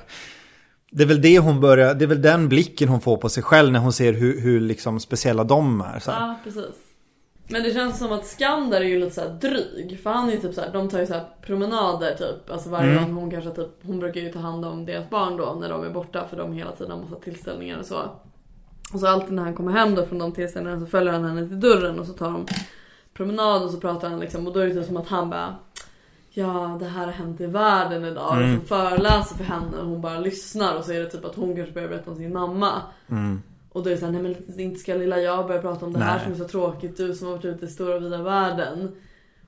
Det 0.94 1.02
är 1.02 1.06
väl 1.06 1.22
det 1.22 1.38
hon 1.38 1.60
börjar, 1.60 1.94
det 1.94 2.04
är 2.04 2.06
väl 2.06 2.22
den 2.22 2.48
blicken 2.48 2.88
hon 2.88 3.00
får 3.00 3.16
på 3.16 3.28
sig 3.28 3.42
själv 3.42 3.72
när 3.72 3.78
hon 3.80 3.92
ser 3.92 4.12
hur, 4.12 4.40
hur 4.40 4.60
liksom 4.60 5.00
speciella 5.00 5.44
de 5.44 5.80
är. 5.80 5.98
Så 5.98 6.10
här. 6.10 6.20
Ja, 6.20 6.36
precis. 6.44 6.64
Men 7.48 7.62
det 7.62 7.72
känns 7.72 7.98
som 7.98 8.12
att 8.12 8.26
Skandar 8.26 8.80
är 8.80 8.84
ju 8.84 8.98
lite 9.00 9.14
såhär 9.14 9.38
dryg. 9.40 10.00
För 10.02 10.10
han 10.10 10.28
är 10.28 10.32
ju 10.32 10.38
typ 10.40 10.54
såhär, 10.54 10.72
de 10.72 10.88
tar 10.88 11.00
ju 11.00 11.06
såhär 11.06 11.24
promenader 11.46 12.14
typ. 12.14 12.50
Alltså 12.50 12.68
varje 12.70 12.90
Mm. 12.92 13.04
gång 13.04 13.14
hon 13.14 13.30
kanske 13.30 13.50
typ, 13.50 13.70
hon 13.82 13.98
brukar 14.00 14.20
ju 14.20 14.32
ta 14.32 14.38
hand 14.38 14.64
om 14.64 14.86
deras 14.86 15.10
barn 15.10 15.36
då 15.36 15.56
när 15.60 15.68
de 15.68 15.84
är 15.84 15.90
borta 15.90 16.26
för 16.30 16.36
de 16.36 16.52
hela 16.52 16.72
tiden 16.72 16.92
har 16.92 16.98
massa 16.98 17.16
tillställningar 17.16 17.78
och 17.78 17.86
så. 17.86 18.00
Och 18.94 19.00
så 19.00 19.06
alltid 19.06 19.32
när 19.32 19.42
han 19.42 19.54
kommer 19.54 19.72
hem 19.72 19.94
då 19.94 20.06
från 20.06 20.18
de 20.18 20.32
tillställningarna 20.32 20.80
så 20.80 20.86
följer 20.86 21.12
han 21.12 21.24
henne 21.24 21.48
till 21.48 21.60
dörren 21.60 22.00
och 22.00 22.06
så 22.06 22.12
tar 22.12 22.26
de 22.30 22.46
promenad 23.14 23.62
och 23.62 23.70
så 23.70 23.80
pratar 23.80 24.08
han 24.08 24.20
liksom 24.20 24.46
och 24.46 24.52
då 24.52 24.60
är 24.60 24.66
det 24.66 24.74
typ 24.74 24.86
som 24.86 24.96
att 24.96 25.08
han 25.08 25.30
bara 25.30 25.56
Ja, 26.34 26.76
det 26.80 26.86
här 26.86 27.04
har 27.04 27.12
hänt 27.12 27.40
i 27.40 27.46
världen 27.46 28.04
idag. 28.04 28.36
Mm. 28.36 28.54
Och 28.54 28.62
så 28.62 28.66
föreläser 28.66 29.36
för 29.36 29.44
henne 29.44 29.76
och 29.76 29.86
hon 29.86 30.00
bara 30.00 30.18
lyssnar 30.18 30.76
och 30.76 30.84
så 30.84 30.92
är 30.92 31.00
det 31.00 31.10
typ 31.10 31.24
att 31.24 31.34
hon 31.34 31.56
kanske 31.56 31.74
börjar 31.74 31.88
berätta 31.88 32.10
om 32.10 32.16
sin 32.16 32.32
mamma. 32.32 32.82
Mm. 33.10 33.42
Och 33.72 33.82
då 33.82 33.90
är 33.90 33.94
det 33.94 34.00
såhär, 34.00 34.12
nej 34.12 34.22
men 34.22 34.60
inte 34.60 34.80
ska 34.80 34.94
lilla 34.94 35.18
jag 35.18 35.46
börja 35.46 35.60
prata 35.60 35.86
om 35.86 35.92
det 35.92 35.98
här 35.98 36.16
Nej. 36.16 36.24
som 36.24 36.32
är 36.32 36.36
så 36.36 36.44
tråkigt, 36.44 36.96
du 36.96 37.14
som 37.14 37.26
har 37.26 37.34
varit 37.34 37.44
ute 37.44 37.64
i 37.64 37.68
stora 37.68 37.98
vida 37.98 38.22
världen. 38.22 38.96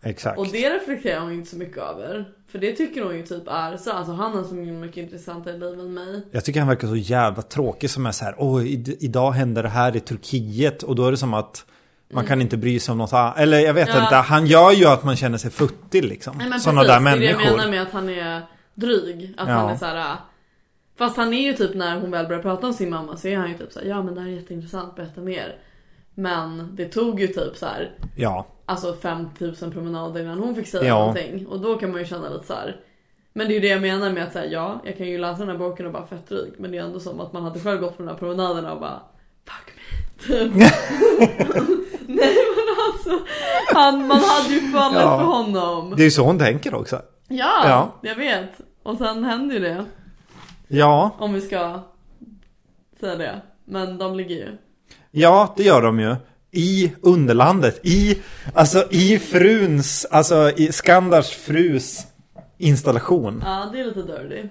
Exakt. 0.02 0.38
Och 0.38 0.46
det 0.46 0.70
reflekterar 0.70 1.20
hon 1.20 1.30
ju 1.30 1.38
inte 1.38 1.50
så 1.50 1.56
mycket 1.56 1.78
över. 1.78 2.28
För 2.48 2.58
det 2.58 2.72
tycker 2.72 3.04
hon 3.04 3.16
ju 3.16 3.22
typ 3.22 3.48
är 3.48 3.76
så, 3.76 3.92
alltså 3.92 4.12
han 4.12 4.32
har 4.32 4.44
så 4.44 4.54
mycket 4.54 4.96
intressantare 4.96 5.58
liv 5.58 5.80
än 5.80 5.94
mig. 5.94 6.22
Jag 6.30 6.44
tycker 6.44 6.60
han 6.60 6.68
verkar 6.68 6.88
så 6.88 6.96
jävla 6.96 7.42
tråkig 7.42 7.90
som 7.90 8.06
är 8.06 8.12
så 8.12 8.24
här. 8.24 8.34
Åh, 8.38 8.66
idag 9.00 9.32
händer 9.32 9.62
det 9.62 9.68
här 9.68 9.96
i 9.96 10.00
Turkiet. 10.00 10.82
Och 10.82 10.94
då 10.94 11.06
är 11.06 11.10
det 11.10 11.16
som 11.16 11.34
att 11.34 11.66
man 12.14 12.26
kan 12.26 12.40
inte 12.40 12.56
bry 12.56 12.80
sig 12.80 12.92
om 12.92 12.98
något 12.98 13.12
annat. 13.12 13.38
Eller 13.38 13.58
jag 13.58 13.74
vet 13.74 13.88
Mm. 13.88 13.98
Ja. 13.98 14.04
inte. 14.04 14.14
Han 14.16 14.46
gör 14.46 14.72
ju 14.72 14.86
att 14.86 15.04
man 15.04 15.16
känner 15.16 15.38
sig 15.38 15.50
futtig 15.50 16.04
liksom. 16.04 16.38
Nej 16.38 16.48
men 16.48 16.60
Sådana 16.60 16.80
precis, 16.80 16.94
där 16.94 17.00
det 17.04 17.10
är 17.10 17.16
det 17.16 17.20
människor. 17.20 17.44
jag 17.46 17.56
menar 17.56 17.70
med 17.70 17.82
att 17.82 17.92
han 17.92 18.08
är 18.08 18.42
dryg. 18.74 19.34
Att 19.36 19.48
Ja. 19.48 19.54
han 19.54 19.70
är 19.70 19.76
så 19.76 19.84
här. 19.84 20.16
Fast 20.98 21.16
han 21.16 21.34
är 21.34 21.42
ju 21.42 21.52
typ 21.52 21.74
när 21.74 22.00
hon 22.00 22.10
väl 22.10 22.26
börjar 22.26 22.42
prata 22.42 22.66
om 22.66 22.72
sin 22.72 22.90
mamma 22.90 23.16
så 23.16 23.28
är 23.28 23.36
han 23.36 23.48
ju 23.50 23.58
typ 23.58 23.72
såhär, 23.72 23.86
ja 23.86 24.02
men 24.02 24.14
det 24.14 24.20
här 24.20 24.28
är 24.28 24.32
jätteintressant, 24.32 24.96
berätta 24.96 25.20
mer. 25.20 25.56
Men 26.14 26.68
det 26.76 26.84
tog 26.84 27.20
ju 27.20 27.26
typ 27.26 27.56
så 27.56 27.66
här. 27.66 27.90
Ja. 28.16 28.46
Alltså 28.66 28.94
5000 28.94 29.70
promenader 29.72 30.20
innan 30.22 30.38
hon 30.38 30.54
fick 30.54 30.66
säga 30.68 30.84
Ja. 30.84 30.98
någonting. 30.98 31.46
Och 31.46 31.60
då 31.60 31.74
kan 31.76 31.90
man 31.90 32.00
ju 32.00 32.06
känna 32.06 32.28
lite 32.28 32.46
så 32.46 32.52
här. 32.54 32.76
Men 33.32 33.46
det 33.48 33.52
är 33.52 33.54
ju 33.54 33.60
det 33.60 33.68
jag 33.68 33.82
menar 33.82 34.10
med 34.10 34.24
att 34.24 34.32
säga 34.32 34.50
ja, 34.52 34.80
jag 34.84 34.96
kan 34.96 35.06
ju 35.06 35.18
läsa 35.18 35.38
den 35.38 35.48
här 35.48 35.58
boken 35.58 35.86
och 35.86 35.92
bara 35.92 36.06
fett 36.06 36.28
dryg. 36.28 36.52
Men 36.58 36.70
det 36.70 36.78
är 36.78 36.82
ändå 36.82 37.00
som 37.00 37.20
att 37.20 37.32
man 37.32 37.42
hade 37.42 37.60
själv 37.60 37.80
gått 37.80 37.96
på 37.96 38.02
de 38.02 38.08
här 38.08 38.16
promenaderna 38.16 38.72
och 38.72 38.80
bara 38.80 39.00
Fuck. 39.44 39.73
Typ. 40.26 40.52
Nej 42.06 42.34
men 42.56 42.74
alltså. 42.92 43.26
Han, 43.74 44.06
man 44.06 44.20
hade 44.20 44.54
ju 44.54 44.60
fallit 44.60 44.98
Ja. 45.00 45.18
för 45.18 45.24
honom. 45.24 45.94
Det 45.96 46.02
är 46.02 46.04
ju 46.04 46.10
så 46.10 46.22
hon 46.24 46.38
tänker 46.38 46.74
också. 46.74 47.02
Ja, 47.28 47.62
Ja. 47.68 47.92
jag 48.02 48.14
vet. 48.16 48.50
Och 48.82 48.96
sen 48.98 49.24
händer 49.24 49.54
ju 49.54 49.60
det. 49.60 49.84
Ja. 50.68 51.10
Om 51.18 51.32
vi 51.32 51.40
ska 51.40 51.80
säga 53.00 53.16
det. 53.16 53.40
Men 53.64 53.98
de 53.98 54.14
ligger 54.16 54.34
ju. 54.36 54.58
Ja, 55.10 55.54
det 55.56 55.62
gör 55.62 55.82
de 55.82 56.00
ju. 56.00 56.16
I 56.50 56.92
underlandet. 57.02 57.80
I, 57.86 58.18
alltså 58.54 58.84
i 58.90 59.18
fruns, 59.18 60.06
alltså 60.10 60.50
i 60.56 60.72
Skandars 60.72 61.30
frus 61.30 62.06
installation. 62.58 63.42
Ja, 63.46 63.68
det 63.72 63.80
är 63.80 63.84
lite 63.84 64.02
dirty. 64.02 64.48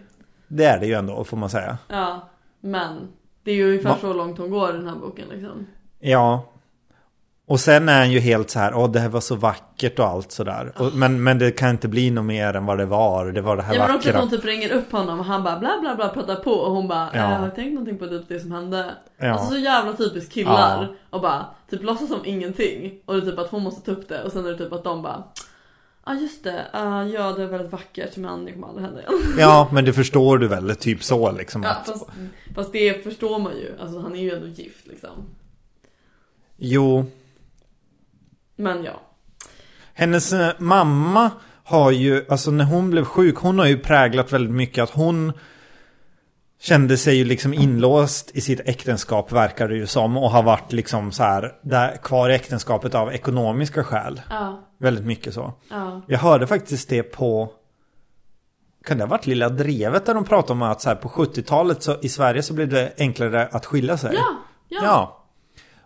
Det 0.48 0.66
är 0.66 0.80
det 0.80 0.86
ju 0.86 0.94
ändå, 0.94 1.24
får 1.24 1.38
man 1.38 1.50
säga. 1.50 1.78
Ja, 1.88 2.30
men 2.62 3.08
det 3.44 3.52
är 3.52 3.56
ju 3.56 3.68
ungefär 3.68 3.90
Va? 3.90 3.98
så 4.02 4.14
långt 4.14 4.38
hon 4.38 4.50
går 4.50 4.70
i 4.70 4.74
den 4.74 4.88
här 4.88 4.96
boken 4.96 5.26
liksom. 5.32 5.68
Ja. 6.00 6.50
Och 7.48 7.60
sen 7.60 7.90
är 7.90 7.98
han 8.00 8.12
ju 8.12 8.20
helt 8.20 8.50
så 8.50 8.60
här, 8.60 8.76
åh 8.76 8.92
det 8.92 9.00
här 9.00 9.10
var 9.10 9.20
så 9.20 9.36
vackert 9.36 10.00
och 10.00 10.06
allt 10.06 10.32
sådär. 10.32 10.72
Och, 10.78 10.94
men, 10.94 11.24
men 11.24 11.40
det 11.40 11.52
kan 11.52 11.70
inte 11.70 11.88
bli 11.88 12.12
något 12.12 12.26
mer 12.26 12.54
än 12.56 12.66
vad 12.66 12.78
det 12.78 12.86
var. 12.86 13.26
Det 13.26 13.42
var 13.42 13.58
det 13.58 13.64
här 13.64 13.76
Ja 13.76 13.88
men 13.88 13.96
också 13.96 14.10
att 14.10 14.16
vackra. 14.16 14.22
hon 14.22 14.30
typ 14.30 14.46
ringer 14.46 14.72
upp 14.72 14.92
honom 14.92 15.20
och 15.20 15.26
han 15.26 15.44
bara 15.44 15.60
bla 15.60 15.78
bla 15.82 15.96
bla 15.96 16.10
pratar 16.10 16.36
på 16.36 16.52
och 16.52 16.72
hon 16.76 16.88
bara 16.88 17.10
Ja. 17.14 17.20
ja. 17.20 17.26
har 17.38 17.46
du 17.46 17.52
tänkt 17.52 17.74
någonting 17.74 17.98
på 17.98 18.08
typ 18.08 18.28
det 18.28 18.40
som 18.40 18.52
hände? 18.52 18.92
Ja. 19.18 19.32
Alltså 19.32 19.50
så 19.54 19.58
jävla 19.58 19.94
typiskt 19.94 20.34
killar 20.34 20.88
och 21.10 21.22
bara 21.22 21.46
typ 21.70 21.84
låtsas 21.84 22.08
som 22.10 22.26
ingenting 22.26 22.94
och 23.06 23.14
det 23.14 23.20
är 23.20 23.32
typ 23.32 23.40
att 23.40 23.50
hon 23.52 23.64
måste 23.64 23.82
ta 23.86 23.92
upp 23.92 24.10
det 24.10 24.24
och 24.24 24.32
sen 24.32 24.46
är 24.46 24.50
det 24.52 24.58
typ 24.58 24.74
att 24.74 24.84
de 24.84 25.02
bara 25.02 25.24
Ja 26.06 26.14
just 26.14 26.44
det, 26.44 26.66
ah, 26.74 27.04
ja 27.04 27.32
det 27.32 27.44
är 27.44 27.48
väldigt 27.48 27.72
vackert 27.72 28.18
men 28.18 28.46
det 28.46 28.52
kommer 28.52 28.68
aldrig 28.68 28.86
hända 28.86 29.02
igen. 29.02 29.14
Ja, 29.38 29.70
men 29.72 29.86
det 29.86 29.94
förstår 29.94 30.38
du 30.38 30.48
väl, 30.48 30.76
typ 30.76 31.04
så 31.04 31.32
liksom. 31.32 31.64
Ja, 31.64 31.70
att, 31.70 31.86
fast, 31.88 32.06
fast 32.56 32.74
det 32.74 33.04
förstår 33.04 33.40
man 33.40 33.58
ju, 33.58 33.76
alltså 33.80 34.00
han 34.00 34.16
är 34.16 34.22
ju 34.22 34.32
ändå 34.32 34.48
gift 34.48 34.88
liksom. 34.88 35.10
Jo, 36.58 37.06
Men 38.56 38.84
ja. 38.84 39.02
hennes 39.94 40.34
eh, 40.34 40.54
mamma 40.58 41.32
har 41.64 41.92
ju, 41.92 42.26
alltså 42.30 42.52
när 42.52 42.66
hon 42.66 42.90
blev 42.90 43.06
sjuk, 43.06 43.36
hon 43.38 43.60
har 43.60 43.66
ju 43.66 43.78
präglat 43.78 44.32
väldigt 44.32 44.56
mycket 44.56 44.84
att 44.84 44.90
hon 44.90 45.34
kände 46.60 46.98
sig 46.98 47.16
ju 47.16 47.26
liksom 47.26 47.54
inlåst 47.54 48.32
i 48.34 48.42
sitt 48.42 48.60
äktenskap 48.66 49.32
verkar 49.32 49.68
det 49.68 49.76
ju 49.76 49.88
som 49.88 50.18
och 50.18 50.32
har 50.32 50.44
varit 50.44 50.74
liksom 50.74 51.12
så 51.12 51.24
här 51.24 51.54
där, 51.62 51.98
kvar 51.98 52.30
i 52.30 52.34
äktenskapet 52.34 52.96
av 52.96 53.14
ekonomiska 53.14 53.84
skäl. 53.84 54.22
Ja, 54.30 54.68
Väldigt 54.84 55.06
mycket 55.06 55.34
så. 55.34 55.54
ja. 55.70 56.02
Jag 56.08 56.20
hörde 56.20 56.48
faktiskt 56.48 56.90
det 56.90 57.04
på 57.04 57.50
kan 58.86 58.98
det 58.98 59.04
ha 59.04 59.10
varit 59.10 59.28
Lilla 59.28 59.50
Drevet 59.50 60.06
där 60.06 60.14
de 60.14 60.24
pratade 60.26 60.54
om 60.54 60.62
att 60.62 60.82
så 60.82 60.90
här, 60.90 60.96
på 60.96 61.10
70-talet 61.10 61.84
så 61.84 61.96
i 62.02 62.10
Sverige 62.10 62.42
så 62.44 62.54
blev 62.54 62.70
det 62.70 62.94
enklare 62.98 63.48
att 63.52 63.66
skilja 63.66 63.98
sig. 63.98 64.14
Ja, 64.16 64.36
ja. 64.70 64.80
Ja. 64.84 65.20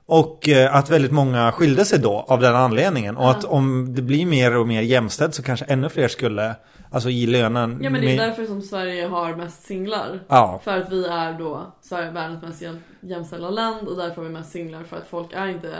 Och 0.06 0.50
eh, 0.50 0.76
att 0.76 0.89
väldigt 0.89 1.12
många 1.12 1.52
skilde 1.52 1.86
sig 1.86 2.00
då 2.00 2.26
av 2.28 2.39
den 2.39 2.56
anledningen. 2.56 3.18
Och 3.18 3.24
Ja. 3.24 3.30
att 3.32 3.43
om 3.45 3.95
det 3.95 4.02
blir 4.02 4.26
mer 4.26 4.58
och 4.58 4.68
mer 4.68 4.82
jämställt 4.82 5.36
så 5.36 5.43
kanske 5.43 5.66
ännu 5.66 5.89
fler 5.89 6.08
skulle, 6.08 6.56
alltså 6.91 7.10
i 7.10 7.26
lönen. 7.28 7.80
Ja 7.82 7.89
men 7.89 8.02
det 8.02 8.08
är 8.14 8.18
med- 8.18 8.30
därför 8.30 8.45
som 8.45 8.62
Sverige 8.62 9.08
har 9.08 9.36
mest 9.36 9.64
singlar. 9.64 10.20
Ja, 10.28 10.60
För 10.64 10.78
att 10.78 10.91
vi 10.91 11.08
är 11.08 11.34
då 11.34 11.74
Sverige 11.82 12.12
världens 12.12 12.43
mest 12.43 12.62
jäm- 12.62 12.80
jämställda 13.02 13.50
land 13.50 13.88
och 13.88 13.95
därför 13.98 14.16
har 14.16 14.24
vi 14.24 14.30
mest 14.30 14.52
singlar 14.52 14.84
för 14.84 14.98
att 14.98 15.08
folk 15.10 15.34
är 15.34 15.48
inte 15.48 15.74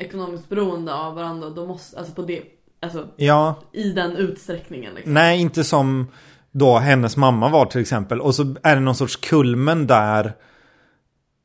ekonomiskt 0.00 0.48
beroende 0.48 0.94
av 0.94 1.14
varandra. 1.14 1.50
De 1.50 1.68
måste, 1.68 1.98
alltså 1.98 2.14
på 2.14 2.22
det, 2.22 2.42
alltså 2.82 3.08
ja, 3.16 3.54
i 3.72 3.92
den 3.92 4.16
utsträckningen 4.16 4.94
liksom. 4.94 5.14
nej 5.14 5.40
inte 5.40 5.64
som 5.64 6.06
då 6.52 6.78
hennes 6.78 7.16
mamma 7.16 7.48
var 7.48 7.66
till 7.66 7.80
exempel. 7.80 8.20
Och 8.20 8.34
så 8.34 8.54
är 8.62 8.74
det 8.74 8.80
någon 8.80 8.94
sorts 8.94 9.16
kulmen 9.16 9.86
där 9.86 10.32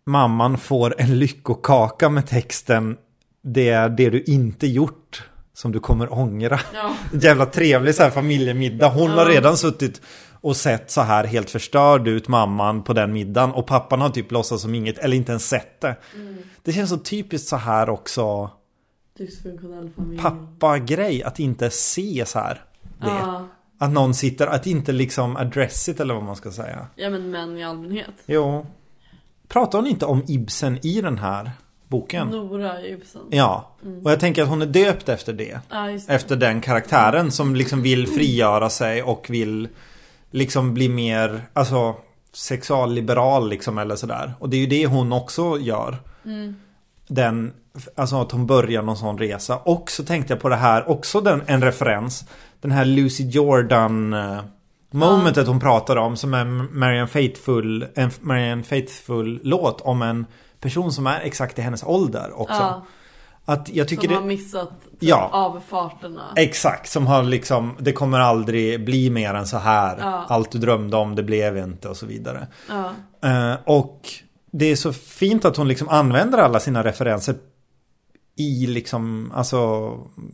mamman 0.05 0.57
får 0.57 0.95
en 1.01 1.19
lyckokaka 1.19 2.09
med 2.09 2.27
texten 2.27 2.97
Det 3.43 3.69
är 3.69 3.89
det 3.89 4.09
du 4.09 4.21
inte 4.23 4.67
gjort 4.67 5.23
som 5.53 5.71
du 5.71 5.79
kommer 5.79 6.13
ångra. 6.13 6.59
Ja, 6.73 6.93
jävla 7.21 7.45
trevlig 7.45 7.95
så 7.95 8.03
här 8.03 8.09
familjemiddag. 8.09 8.87
Hon 8.89 9.09
har 9.09 9.25
Ja. 9.25 9.31
redan 9.31 9.57
suttit 9.57 10.01
och 10.45 10.55
sett 10.55 10.91
så 10.91 11.01
här 11.01 11.23
helt 11.23 11.49
förstörd 11.49 12.07
ut 12.07 12.27
mamman 12.27 12.83
på 12.83 12.93
den 12.93 13.13
middagen. 13.13 13.51
Och 13.51 13.67
pappan 13.67 14.01
har 14.01 14.09
typ 14.09 14.31
låtsats 14.31 14.61
som 14.61 14.75
inget, 14.75 14.97
eller 14.97 15.17
inte 15.17 15.31
ens 15.31 15.47
sett 15.47 15.81
det. 15.81 15.95
Mm. 16.15 16.37
Det 16.63 16.73
känns 16.73 16.89
så 16.89 16.97
typiskt 16.97 17.47
så 17.47 17.55
här 17.55 17.89
också 17.89 18.49
pappa-grej 20.21 21.23
att 21.23 21.39
inte 21.39 21.69
se 21.69 22.23
så 22.27 22.39
här. 22.39 22.63
Det. 22.81 23.07
Ja, 23.07 23.47
Att 23.77 23.91
någon 23.91 24.13
sitter, 24.13 24.47
att 24.47 24.67
inte 24.67 24.91
liksom 24.91 25.37
address 25.37 25.89
it 25.89 25.99
eller 25.99 26.13
vad 26.13 26.23
man 26.23 26.35
ska 26.35 26.51
säga. 26.51 26.87
ja 26.95 27.09
men 27.09 27.31
män 27.31 27.57
i 27.57 27.63
allmänhet. 27.63 28.13
Jo. 28.25 28.65
Pratar 29.47 29.79
hon 29.79 29.87
inte 29.87 30.05
om 30.05 30.23
Ibsen 30.27 30.85
i 30.85 31.01
den 31.01 31.17
här 31.17 31.51
boken? 31.87 32.27
Nora 32.27 32.85
Ibsen. 32.85 33.21
Ja. 33.29 33.71
Mm. 33.83 34.05
Och 34.05 34.11
jag 34.11 34.19
tänker 34.19 34.43
att 34.43 34.49
hon 34.49 34.61
är 34.61 34.65
döpt 34.65 35.09
efter 35.09 35.33
det. 35.33 35.59
Ja 35.69 35.87
det. 35.87 36.13
Efter 36.13 36.35
den 36.35 36.61
karaktären 36.61 37.31
som 37.31 37.55
liksom 37.55 37.81
vill 37.81 38.07
frigöra 38.07 38.69
sig 38.69 39.03
och 39.03 39.29
vill 39.29 39.67
liksom 40.35 40.73
bli 40.73 40.89
mer, 40.89 41.41
alltså 41.53 41.95
sexualliberal 42.33 43.49
liksom 43.49 43.77
eller 43.77 43.95
sådär. 43.95 44.33
Och 44.39 44.49
det 44.49 44.57
är 44.57 44.59
ju 44.59 44.67
det 44.67 44.87
hon 44.87 45.13
också 45.13 45.57
gör. 45.59 45.97
Mm. 46.25 46.55
Den, 47.07 47.53
alltså 47.95 48.21
att 48.21 48.31
hon 48.31 48.45
börjar 48.45 48.81
någon 48.81 48.97
sån 48.97 49.17
resa. 49.17 49.57
Och 49.57 49.91
så 49.91 50.03
tänkte 50.03 50.33
jag 50.33 50.41
på 50.41 50.49
det 50.49 50.55
här, 50.55 50.89
också 50.89 51.21
den, 51.21 51.41
en 51.45 51.63
referens. 51.63 52.25
Den 52.61 52.71
här 52.71 52.85
Lucy 52.85 53.23
Jordan 53.23 54.13
eh, 54.13 54.41
momentet 54.91 55.47
hon 55.47 55.59
pratar 55.59 55.95
om 55.95 56.17
som 56.17 56.33
är 56.33 56.45
Marianne 56.45 57.07
Faithfull, 57.07 57.87
en 57.95 58.11
Marianne 58.21 58.63
Faithfull 58.63 59.39
låt 59.43 59.81
om 59.81 60.01
en 60.01 60.25
person 60.59 60.91
som 60.91 61.07
är 61.07 61.19
exakt 61.19 61.59
i 61.59 61.61
hennes 61.61 61.83
ålder 61.83 62.39
också. 62.39 62.53
Ja, 62.53 62.85
Att 63.45 63.69
jag 63.69 63.87
tycker 63.87 64.03
som 64.03 64.13
det... 64.13 64.19
har 64.19 64.27
missat 64.27 64.71
Ja. 64.99 65.29
avfarterna. 65.33 66.23
Exakt, 66.35 66.89
som 66.89 67.07
har 67.07 67.23
liksom 67.23 67.75
Det 67.79 67.91
kommer 67.91 68.19
aldrig 68.19 68.85
bli 68.85 69.09
mer 69.09 69.33
än 69.33 69.47
så 69.47 69.57
här 69.57 69.97
Ja. 69.99 70.25
Allt 70.29 70.51
du 70.51 70.59
drömde 70.59 70.97
om, 70.97 71.15
det 71.15 71.23
blev 71.23 71.57
inte 71.57 71.89
och 71.89 71.97
så 71.97 72.05
vidare 72.05 72.47
Ja. 72.69 72.91
Eh, 73.29 73.57
Och 73.65 74.01
det 74.51 74.65
är 74.65 74.75
så 74.75 74.93
fint 74.93 75.45
att 75.45 75.57
hon 75.57 75.67
liksom 75.67 75.89
använder 75.89 76.37
alla 76.37 76.59
sina 76.59 76.83
referenser 76.83 77.35
I 78.35 78.67
liksom 78.67 79.31
Alltså 79.35 79.89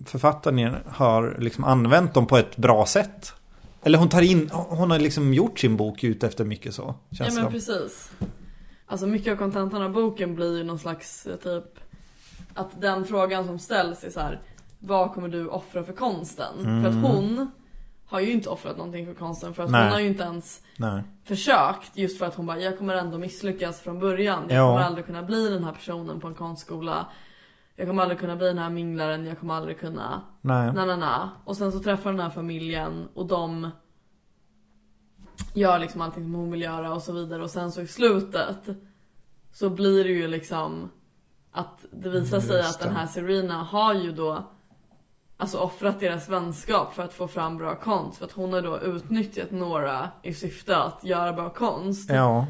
Författaren 0.05 0.75
har 0.87 1.35
liksom 1.39 1.63
använt 1.63 2.13
dem 2.13 2.27
på 2.27 2.37
ett 2.37 2.57
bra 2.57 2.85
sätt 2.85 3.33
Eller 3.83 3.97
hon 3.97 4.09
tar 4.09 4.21
in 4.21 4.49
Hon 4.53 4.91
har 4.91 4.99
liksom 4.99 5.33
gjort 5.33 5.59
sin 5.59 5.77
bok 5.77 6.03
ut 6.03 6.23
efter 6.23 6.45
mycket 6.45 6.73
så 6.75 6.95
Ja 7.09 7.15
Känns 7.17 7.35
men 7.35 7.45
det 7.45 7.51
precis. 7.51 8.11
Alltså 8.85 9.07
mycket 9.07 9.33
av 9.33 9.37
kontentan 9.37 9.81
av 9.81 9.91
boken 9.91 10.35
blir 10.35 10.57
ju 10.57 10.63
någon 10.63 10.79
slags 10.79 11.25
eh, 11.25 11.35
typ 11.35 11.63
att 12.55 12.81
den 12.81 13.05
frågan 13.05 13.45
som 13.45 13.59
ställs 13.59 14.03
är 14.03 14.09
så 14.09 14.19
här. 14.19 14.41
vad 14.79 15.13
kommer 15.13 15.27
du 15.27 15.47
offra 15.47 15.83
för 15.83 15.93
konsten? 15.93 16.59
Mm. 16.59 16.83
För 16.83 16.89
att 16.89 17.11
hon 17.13 17.51
har 18.05 18.19
ju 18.19 18.31
inte 18.31 18.49
offrat 18.49 18.77
någonting 18.77 19.05
för 19.05 19.13
konsten 19.13 19.53
för 19.53 19.63
att 19.63 19.69
Nej. 19.71 19.83
hon 19.83 19.91
har 19.91 19.99
ju 19.99 20.07
inte 20.07 20.23
ens 20.23 20.61
Nej. 20.77 21.03
försökt 21.23 21.97
just 21.97 22.19
för 22.19 22.25
att 22.25 22.35
hon 22.35 22.45
bara 22.45 22.59
jag 22.59 22.77
kommer 22.77 22.95
ändå 22.95 23.17
misslyckas 23.17 23.79
från 23.81 23.99
början. 23.99 24.43
Jag 24.49 24.57
Ja. 24.57 24.67
kommer 24.67 24.81
aldrig 24.85 25.05
kunna 25.05 25.23
bli 25.23 25.49
den 25.49 25.63
här 25.63 25.71
personen 25.73 26.19
på 26.19 26.27
en 26.27 26.35
konstskola. 26.35 27.07
Jag 27.75 27.87
kommer 27.87 28.01
aldrig 28.01 28.19
kunna 28.19 28.35
bli 28.35 28.47
den 28.47 28.57
här 28.57 28.69
minglaren, 28.69 29.25
jag 29.25 29.39
kommer 29.39 29.53
aldrig 29.53 29.79
kunna 29.79 30.21
Nej. 30.41 30.73
na 30.73 30.85
na 30.85 30.95
na. 30.95 31.29
Och 31.45 31.57
sen 31.57 31.71
så 31.71 31.79
träffar 31.79 32.11
den 32.11 32.19
här 32.19 32.29
familjen 32.29 33.07
och 33.13 33.25
de 33.27 33.69
gör 35.53 35.79
liksom 35.79 36.01
allting 36.01 36.23
som 36.23 36.33
hon 36.33 36.51
vill 36.51 36.61
göra 36.61 36.93
och 36.93 37.01
så 37.01 37.13
vidare 37.13 37.43
och 37.43 37.49
sen 37.49 37.71
så 37.71 37.81
i 37.81 37.87
slutet 37.87 38.69
så 39.53 39.69
blir 39.69 40.03
det 40.03 40.09
ju 40.09 40.27
liksom 40.27 40.89
att 41.51 41.85
det 41.91 42.09
visar 42.09 42.39
sig 42.39 42.61
att 42.61 42.79
den 42.79 42.95
här 42.95 43.07
Serena 43.07 43.63
har 43.63 43.93
ju 43.93 44.11
då 44.11 44.43
Alltså 45.37 45.57
offrat 45.57 45.99
deras 45.99 46.29
vänskap 46.29 46.93
för 46.93 47.03
att 47.03 47.13
få 47.13 47.27
fram 47.27 47.57
bra 47.57 47.75
konst 47.75 48.17
för 48.17 48.25
att 48.25 48.31
hon 48.31 48.53
har 48.53 48.61
då 48.61 48.79
utnyttjat 48.79 49.51
några 49.51 50.09
i 50.21 50.33
syfte 50.33 50.77
att 50.77 51.03
göra 51.03 51.33
bra 51.33 51.49
konst. 51.49 52.09
Ja. 52.09 52.47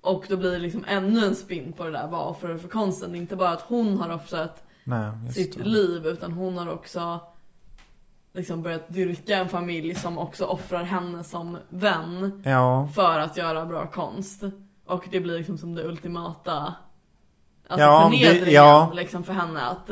Och 0.00 0.24
då 0.28 0.36
blir 0.36 0.50
det 0.50 0.58
liksom 0.58 0.84
ännu 0.88 1.26
en 1.26 1.34
spin 1.34 1.72
på 1.72 1.84
det 1.84 1.90
där 1.90 2.08
vad 2.08 2.28
offrar 2.28 2.52
du 2.52 2.58
för 2.58 2.68
konsten? 2.68 3.12
Det 3.12 3.18
är 3.18 3.20
inte 3.20 3.36
bara 3.36 3.50
att 3.50 3.60
hon 3.60 3.98
har 3.98 4.10
offrat 4.14 4.62
Nej, 4.84 5.32
sitt 5.32 5.58
det. 5.58 5.64
liv 5.64 6.06
utan 6.06 6.32
hon 6.32 6.58
har 6.58 6.72
också 6.72 7.20
liksom 8.32 8.62
börjat 8.62 8.88
dyrka 8.88 9.36
en 9.36 9.48
familj 9.48 9.94
som 9.94 10.18
också 10.18 10.44
offrar 10.44 10.82
henne 10.82 11.24
som 11.24 11.58
vän 11.68 12.42
Ja. 12.44 12.88
för 12.94 13.18
att 13.18 13.36
göra 13.36 13.66
bra 13.66 13.86
konst. 13.86 14.42
Och 14.86 15.04
det 15.10 15.20
blir 15.20 15.38
liksom 15.38 15.58
som 15.58 15.74
det 15.74 15.84
ultimata 15.84 16.74
alltså 17.68 17.86
Ja, 17.86 18.08
det- 18.12 18.18
förnedringen 18.18 18.54
ja. 18.54 18.90
liksom 18.94 19.24
för 19.24 19.32
henne 19.32 19.60
att 19.60 19.90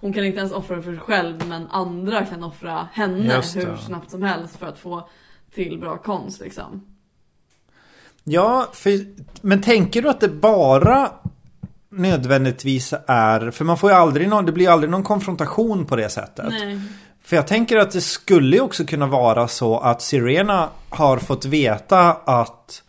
hon 0.00 0.12
kan 0.12 0.24
inte 0.24 0.38
ens 0.38 0.52
offra 0.52 0.82
för 0.82 0.90
sig 0.90 0.98
själv 1.00 1.46
men 1.48 1.66
andra 1.70 2.26
kan 2.26 2.44
offra 2.44 2.88
henne 2.92 3.34
hur 3.54 3.76
snabbt 3.76 4.10
som 4.10 4.22
helst 4.22 4.56
för 4.56 4.66
att 4.66 4.78
få 4.78 5.08
till 5.54 5.78
bra 5.78 5.96
konst 5.96 6.40
liksom. 6.40 6.84
Ja, 8.24 8.68
för, 8.72 8.90
men 9.40 9.62
tänker 9.62 10.02
du 10.02 10.08
att 10.08 10.20
det 10.20 10.28
bara 10.28 11.10
nödvändigtvis 11.88 12.94
är, 13.06 13.50
för 13.50 13.64
man 13.64 13.78
får 13.78 13.90
ju 13.90 13.96
aldrig 13.96 14.28
någon, 14.28 14.46
det 14.46 14.52
blir 14.52 14.64
ju 14.64 14.72
aldrig 14.72 14.90
någon 14.90 15.02
konfrontation 15.02 15.86
på 15.86 15.96
det 15.96 16.08
sättet. 16.08 16.46
Nej. 16.48 16.80
För 17.22 17.36
jag 17.36 17.46
tänker 17.46 17.76
att 17.76 17.90
det 17.90 18.00
skulle 18.00 18.56
ju 18.56 18.62
också 18.62 18.84
kunna 18.84 19.06
vara 19.06 19.48
så 19.48 19.78
att 19.78 20.02
Sirena 20.02 20.68
har 20.88 21.18
fått 21.18 21.44
veta 21.44 22.12
att, 22.12 22.82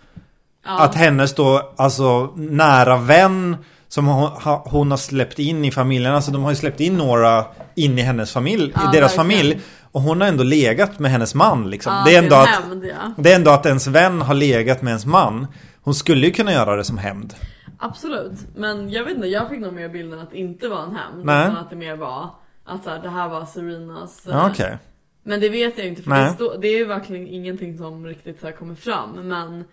Ja. 0.66 0.80
att 0.80 0.96
hennes 0.96 1.36
då, 1.36 1.74
alltså 1.78 2.34
nära 2.36 2.98
vän 2.98 3.58
som 3.92 4.08
hon, 4.08 4.32
ha- 4.32 4.64
hon 4.66 4.92
har 4.92 4.98
släppt 4.98 5.40
in 5.40 5.66
i 5.66 5.72
familjen, 5.72 6.14
alltså 6.16 6.32
de 6.32 6.44
har 6.44 6.50
ju 6.52 6.56
släppt 6.56 6.80
in 6.80 6.98
några 6.98 7.46
in 7.76 7.98
i 8.00 8.02
hennes 8.02 8.34
familj, 8.34 8.74
Ja, 8.76 8.82
i 8.82 8.98
deras 8.98 9.18
verkligen. 9.18 9.40
familj. 9.42 9.62
Och 9.92 10.02
hon 10.02 10.22
har 10.22 10.28
ändå 10.28 10.44
legat 10.44 11.00
med 11.00 11.12
hennes 11.12 11.36
man 11.36 11.70
liksom. 11.70 11.94
Ja, 11.94 12.04
det, 12.06 12.16
är 12.16 12.24
ändå 12.24 12.36
en 12.36 12.42
att, 12.42 12.48
hämnd, 12.50 12.86
ja. 12.86 13.14
det 13.18 13.32
är 13.32 13.36
ändå 13.36 13.52
att 13.52 13.66
ens 13.66 13.88
vän 13.88 14.22
har 14.22 14.34
legat 14.34 14.82
med 14.82 14.92
ens 14.92 15.06
man. 15.06 15.48
Hon 15.82 15.94
skulle 15.96 16.26
ju 16.28 16.34
kunna 16.34 16.52
göra 16.52 16.76
det 16.76 16.84
som 16.84 16.98
hämnd. 16.98 17.34
Absolut, 17.80 18.32
men 18.56 18.90
jag 18.90 19.04
vet 19.04 19.16
inte, 19.16 19.28
jag 19.28 19.50
fick 19.50 19.60
nog 19.60 19.74
mer 19.74 19.90
bilden 19.90 20.20
att 20.20 20.32
det 20.32 20.38
inte 20.38 20.68
var 20.68 20.84
en 20.84 20.96
hämnd 20.96 21.22
utan 21.24 21.58
att 21.58 21.70
det 21.70 21.76
mer 21.76 21.96
var 21.96 22.30
att 22.66 22.84
så 22.84 22.90
här, 22.90 23.00
det 23.00 23.10
här 23.10 23.30
var 23.30 23.46
Serenas 23.46 24.28
eh, 24.28 24.34
Ja, 24.34 24.50
Okej. 24.52 24.78
Men 25.24 25.40
det 25.40 25.50
vet 25.50 25.78
jag 25.78 25.88
inte 25.88 26.02
för 26.02 26.12
det, 26.12 26.30
stå, 26.34 26.58
det 26.58 26.68
är 26.68 26.78
ju 26.78 26.86
verkligen 26.86 27.28
ingenting 27.28 27.78
som 27.78 28.06
riktigt 28.06 28.42
så 28.42 28.52
kommer 28.52 28.76
fram 28.76 29.10
men 29.12 29.64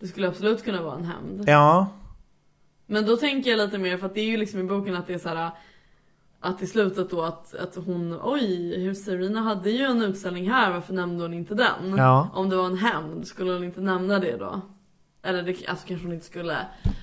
Det 0.00 0.06
skulle 0.06 0.28
absolut 0.28 0.64
kunna 0.64 0.82
vara 0.82 0.94
en 0.96 1.04
hämnd 1.04 1.44
Ja. 1.48 1.86
Men 2.86 3.06
då 3.06 3.16
tänker 3.16 3.50
jag 3.50 3.58
lite 3.58 3.78
mer 3.78 3.96
för 3.96 4.06
att 4.06 4.14
det 4.14 4.20
är 4.20 4.26
ju 4.26 4.36
liksom 4.36 4.60
i 4.60 4.64
boken 4.64 4.96
att 4.96 5.06
det 5.06 5.14
är 5.14 5.18
så 5.18 5.28
här 5.28 5.50
Att 6.40 6.62
i 6.62 6.66
slutet 6.66 7.10
då 7.10 7.22
att, 7.22 7.54
att 7.54 7.76
hon, 7.86 8.18
oj, 8.22 8.94
Serena 8.94 9.40
hade 9.40 9.70
ju 9.70 9.84
en 9.84 10.02
utställning 10.02 10.50
här, 10.50 10.72
varför 10.72 10.94
nämnde 10.94 11.24
hon 11.24 11.34
inte 11.34 11.54
den? 11.54 11.96
Ja. 11.96 12.28
Om 12.34 12.48
det 12.48 12.56
var 12.56 12.66
en 12.66 12.78
hämnd, 12.78 13.26
skulle 13.26 13.52
hon 13.52 13.64
inte 13.64 13.80
nämna 13.80 14.18
det 14.18 14.36
då? 14.36 14.60
Eller 15.24 15.42
det, 15.42 15.56
alltså 15.68 15.86
kanske 15.86 16.06
hon 16.06 16.14
inte 16.14 16.26
skulle 16.26 16.56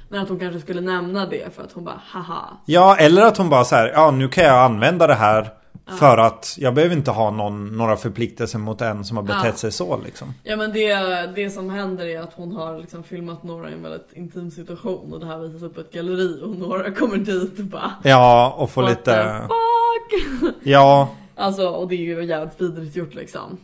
Men 0.10 0.22
att 0.22 0.30
hon 0.30 0.40
kanske 0.40 0.60
skulle 0.60 0.82
nämna 0.82 1.26
det 1.26 1.56
för 1.56 1.64
att 1.64 1.72
hon 1.72 1.84
bara 1.84 2.02
haha 2.06 2.58
Ja, 2.66 2.96
eller 2.96 3.22
att 3.22 3.38
hon 3.38 3.50
bara 3.50 3.64
så 3.64 3.76
här, 3.76 3.88
ja 3.88 4.12
nu 4.12 4.28
kan 4.28 4.44
jag 4.44 4.66
använda 4.66 5.08
det 5.08 5.16
här 5.16 5.59
för 5.98 6.18
att 6.18 6.56
jag 6.60 6.74
behöver 6.74 6.96
inte 6.96 7.12
ha 7.12 7.32
någon, 7.32 7.78
några 7.78 7.96
förpliktelser 7.98 8.60
mot 8.60 8.82
en 8.82 9.06
som 9.06 9.18
har 9.18 9.24
betett 9.24 9.44
Ja. 9.46 9.54
sig 9.54 9.72
så 9.72 9.98
liksom. 10.06 10.34
Ja 10.44 10.56
men 10.56 10.72
det, 10.74 10.96
det 11.36 11.50
som 11.50 11.70
händer 11.70 12.06
är 12.06 12.20
att 12.22 12.34
hon 12.34 12.52
har 12.52 12.80
liksom 12.80 13.04
filmat 13.04 13.44
några 13.44 13.70
i 13.70 13.74
en 13.74 13.84
väldigt 13.84 14.14
intim 14.14 14.52
situation 14.52 15.14
och 15.14 15.20
det 15.20 15.26
här 15.26 15.38
visas 15.40 15.62
upp 15.64 15.76
på 15.76 15.82
ett 15.82 15.92
galleri 15.92 16.42
och 16.44 16.50
några 16.56 16.92
kommer 16.92 17.18
dit 17.18 17.60
och 17.60 17.66
bara 17.66 17.92
Ja, 18.04 18.56
och 18.58 18.70
få 18.72 18.82
What 18.82 18.90
lite... 18.90 19.42
fuck? 19.42 20.54
Ja, 20.64 21.10
Alltså 21.36 21.70
och 21.70 21.88
det 21.88 21.96
är 21.96 21.98
ju 21.98 22.24
jävligt 22.26 22.62
vidrigt 22.62 22.96
gjort 22.96 23.14
liksom. 23.14 23.58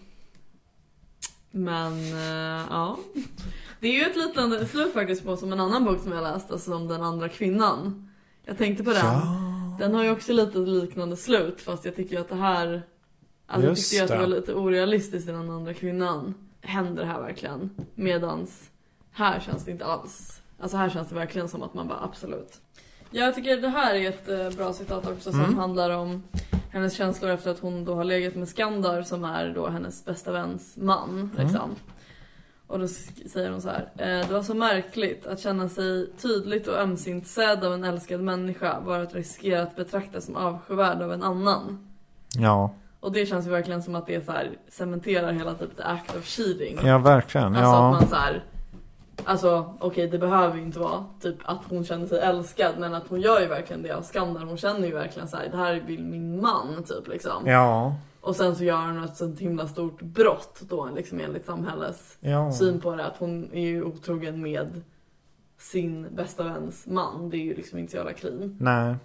Men 1.52 1.94
eh, 2.00 2.64
ja. 2.70 2.98
Det 3.80 3.88
är 3.88 3.92
ju 3.94 4.02
ett 4.02 4.16
liknande 4.18 4.66
slut 4.66 4.94
faktiskt 4.94 5.26
på 5.26 5.38
som 5.38 5.54
en 5.54 5.60
annan 5.60 5.86
bok 5.86 6.02
som 6.04 6.12
jag 6.12 6.24
läst, 6.24 6.52
alltså 6.52 6.76
om 6.76 6.88
den 6.88 7.02
andra 7.04 7.30
kvinnan. 7.30 8.10
Jag 8.46 8.58
tänkte 8.58 8.84
på 8.84 8.90
den. 8.92 9.06
Den 9.80 9.94
har 9.94 10.04
ju 10.04 10.12
också 10.12 10.34
lite 10.34 10.58
liknande 10.58 11.18
slut 11.18 11.62
fast 11.62 11.86
jag 11.86 11.96
tycker 11.96 12.16
ju 12.16 12.22
att 12.22 12.30
det 12.30 12.36
här 12.36 12.84
Alltså 13.48 13.68
jag 13.68 13.76
tyckte 13.78 13.96
ju 13.96 14.02
att 14.02 14.08
det 14.08 14.18
var 14.18 14.28
lite 14.28 14.54
orealistiskt 14.54 15.30
i 15.30 15.32
den 15.32 15.50
andra 15.50 15.74
kvinnan. 15.74 16.34
Händer 16.62 17.02
det 17.04 17.08
här 17.08 17.22
verkligen? 17.22 17.70
Medans 17.96 18.70
här 19.12 19.40
känns 19.40 19.66
det 19.66 19.72
inte 19.72 19.86
alls. 19.86 20.42
Alltså 20.60 20.78
här 20.78 20.90
känns 20.90 21.10
det 21.10 21.16
verkligen 21.16 21.48
som 21.50 21.64
att 21.64 21.74
man 21.74 21.88
bara 21.88 22.00
absolut. 22.04 22.62
Jag 23.12 23.36
tycker 23.36 23.58
det 23.58 23.68
här 23.68 23.96
är 23.96 24.10
ett 24.10 24.30
eh, 24.30 24.50
bra 24.58 24.74
citat 24.74 25.08
också 25.08 25.32
som 25.32 25.40
Mm. 25.40 25.58
handlar 25.58 25.90
om 25.90 26.24
hennes 26.72 26.94
känslor 26.94 27.32
efter 27.32 27.52
att 27.52 27.60
hon 27.60 27.86
då 27.86 27.96
har 27.96 28.04
legat 28.04 28.36
med 28.36 28.50
Skandar 28.50 29.02
som 29.02 29.24
är 29.24 29.54
då 29.56 29.68
hennes 29.68 30.06
bästa 30.06 30.32
väns 30.32 30.78
man. 30.78 31.32
Mm. 31.38 31.56
Och 32.68 32.80
då 32.80 32.88
säger 32.88 33.50
hon 33.52 33.62
så 33.62 33.70
här. 33.70 33.90
Eh, 33.98 34.28
det 34.28 34.34
var 34.34 34.42
så 34.44 34.54
märkligt 34.54 35.28
att 35.28 35.40
känna 35.40 35.70
sig 35.70 36.10
tydligt 36.22 36.68
och 36.68 36.78
ömsint 36.80 37.28
sedd 37.28 37.64
av 37.64 37.74
en 37.74 37.84
älskad 37.84 38.22
människa 38.22 38.80
var 38.80 39.00
att 39.00 39.16
riskera 39.16 39.62
att 39.64 39.76
betraktas 39.76 40.26
som 40.26 40.36
avskyvärd 40.36 41.02
av 41.02 41.14
en 41.14 41.24
annan. 41.24 41.88
ja, 42.38 42.72
Och 43.00 43.12
det 43.12 43.26
känns 43.26 43.46
ju 43.48 43.50
verkligen 43.50 43.84
som 43.84 43.96
att 43.96 44.08
det 44.08 44.26
så 44.26 44.32
här 44.32 44.50
cementerar 44.70 45.32
hela 45.32 45.54
typ 45.54 45.78
the 45.78 45.84
act 45.84 46.16
of 46.16 46.26
cheating. 46.26 46.80
ja 46.84 46.98
verkligen. 46.98 47.56
Alltså 47.56 47.62
att 47.72 47.74
Ja, 47.74 47.92
man 47.92 48.08
så 48.08 48.16
här. 48.16 48.44
Alltså 49.24 49.74
okej 49.80 50.08
det 50.08 50.18
behöver 50.18 50.56
ju 50.56 50.62
inte 50.62 50.80
vara 50.80 51.06
typ 51.22 51.36
att 51.44 51.60
hon 51.70 51.86
känner 51.86 52.08
sig 52.08 52.20
älskad 52.20 52.76
men 52.80 52.94
att 52.94 53.04
hon 53.10 53.22
gör 53.22 53.40
ju 53.42 53.48
verkligen 53.48 53.82
det 53.84 53.92
av 53.92 54.02
skandal. 54.02 54.44
Hon 54.48 54.58
känner 54.58 54.88
ju 54.88 54.94
verkligen 54.94 55.28
så 55.28 55.38
här, 55.38 55.48
det 55.52 55.58
här 55.58 55.84
vill 55.88 56.04
min 56.04 56.42
man 56.42 56.84
typ 56.84 57.08
liksom. 57.08 57.48
ja, 57.48 57.96
Och 58.26 58.36
sen 58.36 58.56
så 58.56 58.64
gör 58.64 58.88
hon 58.88 59.04
ett 59.04 59.18
sånt 59.18 59.40
himla 59.40 59.68
stort 59.68 60.02
brott 60.02 60.62
då 60.70 60.90
liksom 60.96 61.20
enligt 61.20 61.46
samhällets 61.46 62.18
ja. 62.20 62.52
syn 62.52 62.80
på 62.80 62.96
det. 62.96 63.06
Att 63.06 63.18
hon 63.18 63.54
är 63.54 63.62
ju 63.62 63.84
otrogen 63.84 64.42
med 64.42 64.82
sin 65.58 66.16
bästa 66.16 66.44
väns 66.44 66.88
man. 66.88 67.30
Det 67.30 67.38
är 67.38 67.42
ju 67.42 67.56
liksom 67.56 67.80
inte 67.80 67.92
så 67.92 67.98
jävla 67.98 68.14
clean. 68.14 68.58
Nej. 68.60 68.96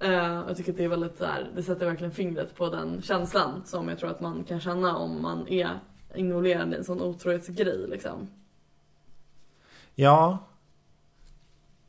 Eh, 0.00 0.42
jag 0.48 0.56
tycker 0.56 0.72
att 0.72 0.78
det 0.78 0.84
är 0.84 0.88
väldigt 0.88 1.18
där, 1.18 1.50
det 1.54 1.62
sätter 1.62 1.86
verkligen 1.86 2.12
fingret 2.12 2.56
på 2.56 2.68
den 2.68 3.02
känslan 3.02 3.62
som 3.64 3.88
jag 3.88 3.98
tror 3.98 4.10
att 4.10 4.20
man 4.20 4.44
kan 4.44 4.60
känna 4.60 4.96
om 4.96 5.22
man 5.22 5.48
är 5.48 5.70
involverad 6.14 6.72
i 6.72 6.76
en 6.76 6.84
sån 6.84 7.02
otrohetsgrej 7.02 7.86
liksom. 7.88 8.28
Ja. 9.94 10.38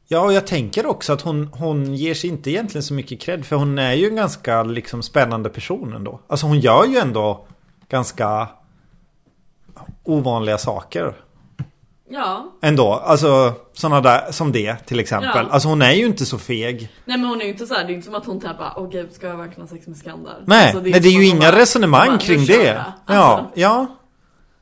Ja, 0.08 0.20
och 0.22 0.34
jag 0.34 0.48
tänker 0.48 0.86
också 0.86 1.14
att 1.14 1.22
hon, 1.22 1.50
hon 1.54 1.96
ger 1.96 2.14
sig 2.14 2.30
inte 2.30 2.52
egentligen 2.52 2.84
så 2.84 2.94
mycket 2.94 3.22
cred. 3.22 3.46
För 3.46 3.56
hon 3.56 3.80
är 3.80 3.94
ju 3.94 4.08
en 4.08 4.16
ganska 4.16 4.64
liksom 4.64 5.04
spännande 5.04 5.50
person 5.50 5.94
ändå. 5.94 6.20
Alltså 6.28 6.46
hon 6.48 6.60
gör 6.60 6.86
ju 6.86 6.98
ändå 6.98 7.46
ganska 7.90 8.48
ovanliga 10.04 10.58
saker. 10.58 11.14
Ja, 12.10 12.54
Ändå. 12.62 12.94
Alltså 12.94 13.54
sådana 13.74 14.02
där 14.02 14.32
som 14.32 14.52
det 14.52 14.76
till 14.86 15.00
exempel. 15.00 15.30
Ja. 15.48 15.52
Alltså 15.52 15.68
hon 15.70 15.82
är 15.82 15.92
ju 15.92 16.06
inte 16.06 16.26
så 16.26 16.38
feg. 16.38 16.90
nej 17.06 17.18
men 17.18 17.30
hon 17.30 17.42
är 17.42 17.46
ju 17.46 17.52
inte 17.52 17.68
så 17.68 17.74
här, 17.74 17.84
det 17.86 17.92
är 17.92 17.94
inte 17.94 18.06
som 18.06 18.16
att 18.16 18.26
hon 18.26 18.40
typ 18.42 18.58
bara 18.58 18.74
åh 18.78 18.90
gud 18.90 19.14
ska 19.14 19.28
jag 19.28 19.38
verkligen 19.38 19.62
ha 19.62 19.68
sex 19.68 19.88
med 19.88 19.98
Skandar? 19.98 20.44
Nej, 20.46 20.64
Alltså, 20.66 20.82
nej 20.82 20.92
det 20.92 20.98
är 20.98 21.02
som 21.02 21.10
ju 21.12 21.18
att 21.28 21.32
hon 21.34 21.42
inga 21.42 21.52
bara- 21.52 21.62
resonemang 21.62 22.08
bara, 22.08 22.18
kring 22.18 22.40
"Nu 22.40 22.46
kör 22.46 22.58
det. 22.58 22.64
jag." 22.66 22.76
Ja, 23.08 23.16
Alltså, 23.16 23.60
ja. 23.60 23.88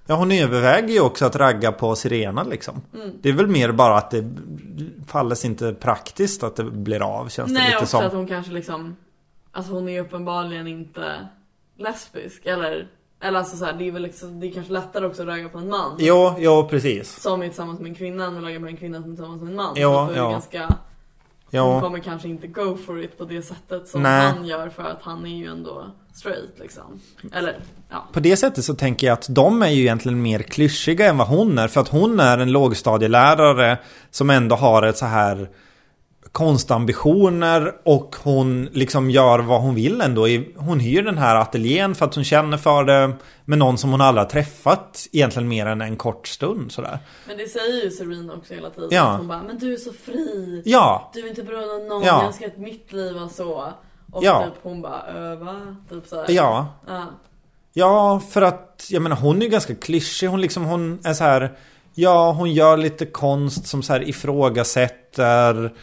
Ja, 0.08 0.16
hon 0.16 0.32
överväger 0.32 0.94
ju 0.94 1.00
också 1.00 1.26
att 1.26 1.36
ragga 1.36 1.72
på 1.72 1.96
Sirena 1.96 2.44
liksom. 2.44 2.82
Mm. 2.94 3.10
Det 3.22 3.30
är 3.30 3.34
väl 3.34 3.48
mer 3.48 3.72
bara 3.72 3.98
att 3.98 4.12
det 4.12 4.24
faller 5.08 5.36
sig 5.36 5.50
inte 5.50 5.74
praktiskt 5.74 6.44
att 6.44 6.56
det 6.56 6.64
blir 6.64 7.02
av 7.02 7.30
känns 7.30 7.48
det 7.48 7.54
Nej 7.54 7.66
lite 7.66 7.78
också 7.78 7.88
som. 7.88 8.06
att 8.06 8.14
hon 8.14 8.28
kanske 8.28 8.52
liksom 8.52 8.96
Alltså 9.52 9.74
hon 9.74 9.88
är 9.90 9.94
ju 9.94 10.00
uppenbarligen 10.00 10.68
inte 10.68 11.28
lesbisk 11.78 12.46
eller 12.46 12.88
Eller 13.22 13.40
alltså 13.40 13.58
så 13.58 13.66
här, 13.66 13.74
det 13.74 13.88
är 13.88 13.92
väl 13.92 14.02
liksom, 14.02 14.40
det 14.40 14.48
är 14.48 14.52
kanske 14.52 14.74
lättare 14.74 15.06
också 15.06 15.22
att 15.22 15.28
ragga 15.28 15.50
på 15.50 15.58
en 15.58 15.70
man 15.70 15.96
Jo, 16.00 16.34
jo 16.40 16.68
precis. 16.70 17.22
Som 17.22 17.42
är 17.42 17.48
tillsammans 17.48 17.80
med 17.80 17.90
en 17.90 17.96
kvinna 17.96 18.26
än 18.26 18.38
att 18.38 18.44
ragga 18.44 18.60
på 18.60 18.66
en 18.68 18.78
kvinna 18.78 19.02
som 19.02 19.12
är 19.12 19.16
tillsammans 19.16 19.42
med 19.42 19.50
en 19.50 19.56
man 19.56 19.74
Ja, 19.76 20.08
Så 20.08 20.14
det 20.14 20.20
ja. 20.20 20.32
ganska 20.32 20.66
Hon 20.68 20.76
Jo, 21.52 21.80
kommer 21.82 22.00
kanske 22.00 22.28
inte 22.28 22.48
go 22.48 22.78
for 22.86 23.04
it 23.04 23.18
på 23.18 23.24
det 23.26 23.42
sättet 23.42 23.88
som 23.88 24.04
Nej. 24.04 24.28
han 24.32 24.46
gör 24.46 24.70
för 24.70 24.84
att 24.84 25.02
han 25.02 25.26
är 25.26 25.38
ju 25.38 25.46
ändå 25.46 25.86
straight 26.16 26.60
liksom 26.60 27.00
Eller 27.34 27.60
ja 27.90 28.08
på 28.14 28.20
det 28.20 28.38
sättet 28.38 28.66
så 28.66 28.76
tänker 28.76 29.08
jag 29.08 29.14
att 29.14 29.28
de 29.30 29.62
är 29.62 29.70
ju 29.70 29.82
egentligen 29.82 30.22
mer 30.22 30.40
klyschiga 30.40 31.08
än 31.10 31.18
vad 31.18 31.28
hon 31.28 31.58
är. 31.58 31.68
För 31.68 31.82
att 31.82 31.88
hon 31.88 32.20
är 32.20 32.38
en 32.38 32.52
lågstadielärare 32.52 33.78
som 34.12 34.30
ändå 34.30 34.56
har 34.56 34.84
ett 34.84 34.98
så 34.98 35.06
här 35.06 35.50
konstambitioner 36.32 37.74
och 37.86 38.16
hon 38.24 38.66
liksom 38.66 39.10
gör 39.10 39.40
vad 39.40 39.62
hon 39.62 39.76
vill 39.76 40.02
ändå. 40.02 40.28
Hon 40.56 40.80
hyr 40.80 41.04
den 41.04 41.18
här 41.18 41.36
ateljén 41.36 41.96
för 41.96 42.06
att 42.06 42.16
hon 42.16 42.24
känner 42.24 42.58
för 42.58 42.84
det 42.84 43.14
med 43.46 43.58
någon 43.58 43.78
som 43.78 43.92
hon 43.92 44.02
aldrig 44.02 44.26
har 44.26 44.30
träffat 44.30 45.08
egentligen 45.12 45.48
mer 45.48 45.66
än 45.66 45.82
en 45.82 45.96
kort 45.96 46.28
stund 46.28 46.72
sådär. 46.72 47.00
Men 47.28 47.38
det 47.38 47.48
säger 47.48 47.84
ju 47.84 47.92
Serena 47.92 48.34
också 48.34 48.54
hela 48.54 48.70
tiden. 48.70 48.90
Ja. 48.92 49.12
Att 49.12 49.18
hon 49.18 49.28
bara, 49.28 49.44
men 49.44 49.58
du 49.60 49.74
är 49.74 49.78
så 49.78 49.94
fri. 49.94 50.62
Ja, 50.66 51.12
Du 51.14 51.20
är 51.20 51.30
inte 51.30 51.44
beroende 51.44 51.74
av 51.74 51.82
någon, 51.82 52.04
Ja. 52.04 52.24
jag 52.24 52.36
ska 52.36 52.46
att 52.48 52.58
mitt 52.58 52.94
liv 52.94 53.16
vara 53.16 53.30
så. 53.30 53.74
Och 54.16 54.24
Ja. 54.24 54.44
typ 54.46 54.54
hon 54.64 54.82
bara, 54.82 55.02
öva. 55.04 55.76
Typ 55.90 56.08
såhär. 56.08 56.26
ja. 56.30 56.68
ja. 56.88 57.06
Ja, 57.78 58.22
för 58.30 58.42
att 58.42 58.88
jag 58.90 59.02
menar 59.02 59.16
hon 59.16 59.38
är 59.38 59.42
ju 59.42 59.50
ganska 59.50 59.76
klyschig. 59.76 60.28
Hon 60.28 60.42
liksom 60.42 60.66
hon 60.66 61.00
är 61.04 61.14
så 61.14 61.24
här. 61.24 61.58
Ja, 61.94 62.32
hon 62.32 62.54
gör 62.54 62.78
lite 62.78 63.06
konst 63.06 63.68
som 63.68 63.84
så 63.84 63.94
här 63.94 64.10
ifrågasätter 64.10 65.74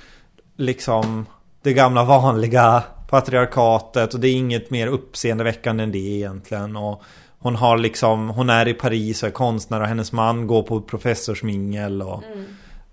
liksom 0.57 1.26
det 1.62 1.72
gamla 1.72 2.05
vanliga 2.05 2.83
patriarkatet 3.09 4.14
och 4.14 4.20
det 4.20 4.28
är 4.28 4.35
inget 4.35 4.70
mer 4.70 4.87
uppseendeväckande 4.87 5.85
än 5.85 5.93
det 5.93 5.99
egentligen. 5.99 6.76
Och 6.76 7.03
hon 7.39 7.57
har 7.57 7.76
liksom, 7.78 8.28
hon 8.28 8.51
är 8.51 8.68
i 8.68 8.74
Paris 8.74 9.22
och 9.22 9.28
är 9.28 9.33
konstnär 9.33 9.80
och 9.80 9.87
hennes 9.87 10.12
man 10.12 10.47
går 10.47 10.62
på 10.62 10.80
professorsmingel 10.80 12.03
och 12.03 12.22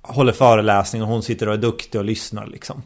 håller 0.02 0.34
föreläsning 0.34 1.02
och 1.02 1.08
hon 1.08 1.24
sitter 1.24 1.48
och 1.48 1.54
är 1.54 1.58
duktig 1.58 2.00
och 2.00 2.06
lyssnar 2.06 2.48
liksom. 2.48 2.84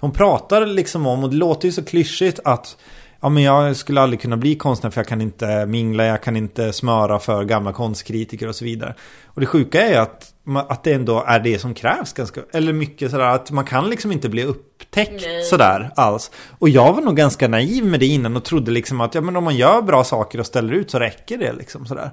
Hon 0.00 0.12
pratar 0.12 0.66
liksom 0.66 1.06
om, 1.06 1.24
och 1.24 1.30
det 1.30 1.36
låter 1.36 1.68
ju 1.68 1.72
så 1.72 1.84
klyschigt 1.84 2.40
att 2.44 2.76
Ja 3.20 3.28
men 3.28 3.42
jag 3.42 3.76
skulle 3.76 4.00
aldrig 4.00 4.20
kunna 4.20 4.36
bli 4.36 4.54
konstnär 4.54 4.90
för 4.90 5.00
jag 5.00 5.08
kan 5.08 5.20
inte 5.20 5.66
mingla, 5.66 6.04
jag 6.04 6.22
kan 6.22 6.36
inte 6.36 6.72
smöra 6.72 7.18
för 7.18 7.44
gamla 7.44 7.72
konstkritiker 7.72 8.48
och 8.48 8.54
så 8.54 8.64
vidare. 8.64 8.94
Och 9.24 9.40
det 9.40 9.46
sjuka 9.46 9.82
är 9.82 9.90
ju 9.90 9.96
att, 9.96 10.34
att 10.68 10.84
det 10.84 10.92
ändå 10.92 11.24
är 11.26 11.40
det 11.40 11.58
som 11.58 11.74
krävs 11.74 12.12
ganska, 12.12 12.40
eller 12.52 12.72
mycket 12.72 13.10
sådär 13.10 13.24
att 13.24 13.50
man 13.50 13.64
kan 13.64 13.90
liksom 13.90 14.12
inte 14.12 14.28
bli 14.28 14.44
upptäckt 14.44 15.22
Nej. 15.26 15.42
sådär 15.42 15.90
alls. 15.96 16.30
Och 16.58 16.68
jag 16.68 16.92
var 16.92 17.02
nog 17.02 17.16
ganska 17.16 17.48
naiv 17.48 17.84
med 17.84 18.00
det 18.00 18.06
innan 18.06 18.36
och 18.36 18.44
trodde 18.44 18.70
liksom 18.70 19.00
att 19.00 19.14
ja 19.14 19.20
men 19.20 19.36
om 19.36 19.44
man 19.44 19.56
gör 19.56 19.82
bra 19.82 20.04
saker 20.04 20.40
och 20.40 20.46
ställer 20.46 20.72
ut 20.72 20.90
så 20.90 20.98
räcker 20.98 21.38
det 21.38 21.52
liksom 21.52 21.86
sådär. 21.86 22.10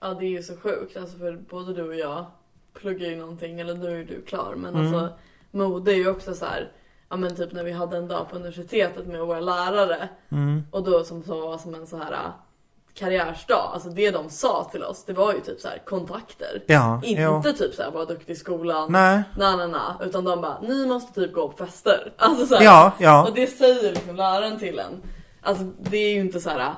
Ja 0.00 0.14
det 0.14 0.26
är 0.26 0.30
ju 0.30 0.42
så 0.42 0.56
sjukt, 0.56 0.96
alltså 0.96 1.18
för 1.18 1.38
både 1.50 1.74
du 1.74 1.82
och 1.82 1.96
jag 1.96 2.26
pluggar 2.80 3.08
ju 3.08 3.16
någonting, 3.16 3.60
eller 3.60 3.74
nu 3.74 4.00
är 4.00 4.04
du 4.04 4.22
klar 4.22 4.54
men 4.56 4.74
Mm. 4.74 4.86
alltså 4.86 5.12
mode 5.50 5.92
är 5.92 5.96
ju 5.96 6.10
också 6.10 6.34
så 6.34 6.44
här. 6.44 6.72
Ja 7.08 7.16
men 7.16 7.36
typ 7.36 7.52
när 7.52 7.64
vi 7.64 7.72
hade 7.72 7.96
en 7.96 8.08
dag 8.08 8.26
på 8.30 8.36
universitetet 8.36 9.06
med 9.06 9.20
våra 9.20 9.40
lärare 9.40 10.08
Mm. 10.32 10.62
och 10.70 10.82
då 10.84 11.04
som 11.04 11.22
så 11.22 11.40
var 11.40 11.58
som 11.58 11.74
en 11.74 11.86
så 11.86 11.96
här 11.96 12.16
karriärsdag, 12.94 13.70
alltså 13.74 13.88
det 13.88 14.10
de 14.10 14.30
sa 14.30 14.68
till 14.72 14.84
oss 14.84 15.04
det 15.04 15.12
var 15.12 15.32
ju 15.32 15.40
typ 15.40 15.60
så 15.60 15.68
här 15.68 15.82
kontakter. 15.84 16.62
Ja, 16.66 17.00
Inte 17.04 17.22
ja. 17.22 17.42
typ 17.42 17.74
så 17.74 17.82
här 17.82 17.90
vara 17.90 18.04
duktig 18.04 18.32
i 18.32 18.36
skolan, 18.36 18.92
Nej. 18.92 19.22
na 19.36 19.56
na 19.56 19.66
na, 19.66 19.96
utan 20.04 20.24
de 20.24 20.40
bara 20.40 20.60
ni 20.60 20.86
måste 20.86 21.12
typ 21.20 21.32
gå 21.34 21.48
på 21.48 21.66
fester. 21.66 22.12
Alltså 22.18 22.46
så 22.46 22.54
här, 22.54 22.64
Ja, 22.64 22.92
ja. 22.98 23.28
Och 23.28 23.34
det 23.34 23.46
säger 23.46 23.92
liksom 23.92 24.16
läraren 24.16 24.58
till 24.58 24.78
en. 24.78 25.02
Alltså 25.40 25.64
det 25.64 25.96
är 25.96 26.14
ju 26.14 26.20
inte 26.20 26.40
så 26.40 26.50
här. 26.50 26.74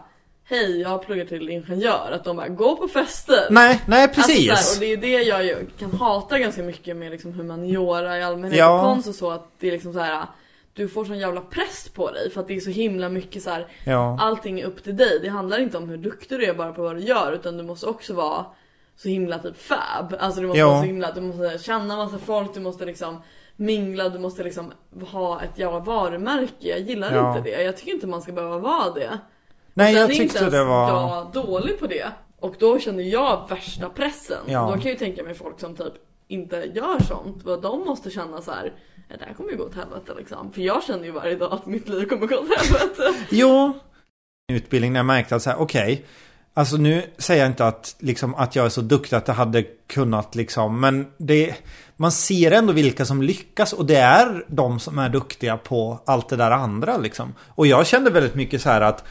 Hej 0.53 0.81
jag 0.81 0.89
har 0.89 0.99
pluggat 0.99 1.29
till 1.29 1.49
ingenjör, 1.51 2.11
att 2.13 2.25
de 2.25 2.37
bara 2.37 2.49
gå 2.49 2.77
på 2.77 2.89
fester. 2.89 3.47
Nej, 3.51 3.81
nej 3.87 4.09
precis. 4.09 4.51
Alltså, 4.51 4.65
så 4.65 4.85
här, 4.85 4.95
och 4.97 5.01
det 5.01 5.13
är 5.15 5.19
det 5.19 5.23
jag 5.23 5.67
kan 5.79 5.93
hata 5.93 6.39
ganska 6.39 6.63
mycket 6.63 6.97
med 6.97 7.11
liksom 7.11 7.33
humaniora 7.33 8.19
i 8.19 8.23
allmänhet 8.23 8.59
Ja. 8.59 8.75
och 8.75 8.81
konst 8.87 9.09
och 9.09 9.15
så 9.15 9.31
att 9.31 9.51
det 9.59 9.67
är 9.69 9.73
liksom 9.73 9.93
så 9.93 9.99
här. 9.99 10.27
Du 10.75 10.89
får 10.89 11.05
sån 11.05 11.19
jävla 11.19 11.41
press 11.41 11.89
på 11.95 12.11
dig 12.11 12.31
för 12.31 12.41
att 12.41 12.49
det 12.49 12.57
är 12.57 12.61
så 12.61 12.71
himla 12.71 13.09
mycket 13.09 13.43
så 13.43 13.51
här. 13.51 13.67
Ja. 13.87 14.19
Allting 14.21 14.61
är 14.61 14.65
upp 14.65 14.85
till 14.85 14.97
dig. 14.97 15.19
Det 15.23 15.29
handlar 15.29 15.59
inte 15.61 15.77
om 15.79 15.89
hur 15.89 15.97
duktig 15.97 16.39
du 16.39 16.45
är 16.47 16.55
bara 16.55 16.73
på 16.73 16.83
vad 16.83 16.97
du 16.97 17.03
gör 17.03 17.33
utan 17.33 17.57
du 17.57 17.63
måste 17.63 17.87
också 17.87 18.15
vara 18.15 18.45
så 18.97 19.09
himla 19.09 19.39
typ 19.39 19.63
fab. 19.63 20.15
Alltså 20.19 20.41
du 20.41 20.47
måste 20.47 20.59
Ja. 20.61 20.67
vara 20.71 20.81
så 20.81 20.87
himla, 20.87 21.13
du 21.13 21.21
måste 21.21 21.59
känna 21.59 21.97
massa 21.97 22.19
folk, 22.19 22.55
du 22.55 22.61
måste 22.61 22.85
liksom 22.85 23.23
mingla, 23.57 24.09
du 24.09 24.19
måste 24.19 24.43
liksom 24.45 24.73
ha 25.13 25.43
ett 25.43 25.59
jävla 25.59 25.79
varumärke. 25.79 26.53
Jag 26.69 26.81
gillar 26.81 27.15
Ja. 27.15 27.37
inte 27.39 27.51
det. 27.51 27.63
Jag 27.63 27.77
tycker 27.77 27.93
inte 27.93 28.07
man 28.07 28.23
ska 28.23 28.33
behöva 28.33 28.59
vara 28.59 28.91
det. 28.91 29.19
Nej, 29.75 29.95
jag 29.95 30.01
är 30.01 30.05
inte 30.05 30.17
tyckte 30.23 30.39
ens 30.39 30.53
det 30.53 30.65
var... 30.65 30.89
jag 30.91 31.33
dålig 31.33 31.79
på 31.81 31.87
det. 31.87 32.07
Och 32.41 32.55
då 32.59 32.79
känner 32.79 33.03
jag 33.03 33.49
värsta 33.49 33.89
pressen. 33.89 34.39
Ja. 34.47 34.61
Då 34.61 34.73
kan 34.73 34.83
jag 34.83 34.91
ju 34.91 34.97
tänka 34.97 35.23
mig 35.23 35.35
folk 35.35 35.61
som 35.61 35.77
typ 35.77 35.93
inte 36.29 36.57
gör 36.57 37.03
sånt. 37.03 37.45
Vad 37.45 37.63
de 37.63 37.81
måste 37.85 38.11
känna 38.11 38.41
så 38.43 38.51
här. 38.51 38.73
"Ja, 39.09 39.17
Det 39.19 39.25
här 39.25 39.35
kommer 39.35 39.51
ju 39.51 39.57
gå 39.57 39.65
åt 39.65 39.75
helvete 39.75 40.13
liksom. 40.19 40.53
För 40.53 40.61
jag 40.61 40.83
känner 40.83 41.05
ju 41.05 41.11
varje 41.11 41.37
dag 41.37 41.53
att 41.53 41.67
mitt 41.67 41.89
liv 41.89 42.07
kommer 42.09 42.27
gå 42.27 42.37
åt 42.37 42.49
helvete. 42.59 43.15
Jo. 43.31 43.73
Utbildning 44.53 44.93
när 44.93 44.99
jag 44.99 45.07
märkte 45.07 45.37
att 45.37 45.43
så 45.43 45.51
här, 45.51 45.61
okej. 45.61 46.05
alltså 46.55 46.77
nu 46.77 47.03
säger 47.19 47.43
jag 47.43 47.51
inte 47.51 47.67
att, 47.67 47.97
liksom, 47.99 48.35
att 48.35 48.57
jag 48.57 48.65
är 48.67 48.69
så 48.69 48.81
duktig 48.81 49.17
att 49.17 49.27
det 49.27 49.33
hade 49.33 49.63
kunnat 49.87 50.35
liksom. 50.35 50.81
Men 50.81 51.07
det, 51.17 51.55
man 51.97 52.13
ser 52.13 52.51
ändå 52.51 52.73
vilka 52.73 53.05
som 53.05 53.23
lyckas 53.23 53.73
och 53.73 53.87
det 53.87 53.97
är 53.97 54.45
de 54.49 54.81
som 54.81 54.99
är 54.99 55.09
duktiga 55.09 55.57
på 55.57 56.01
allt 56.07 56.29
det 56.29 56.37
där 56.37 56.51
andra 56.51 56.97
liksom. 56.97 57.35
Och 57.49 57.67
jag 57.67 57.87
kände 57.87 58.11
väldigt 58.11 58.35
mycket 58.35 58.63
så 58.63 58.69
här 58.69 58.81
att 58.81 59.05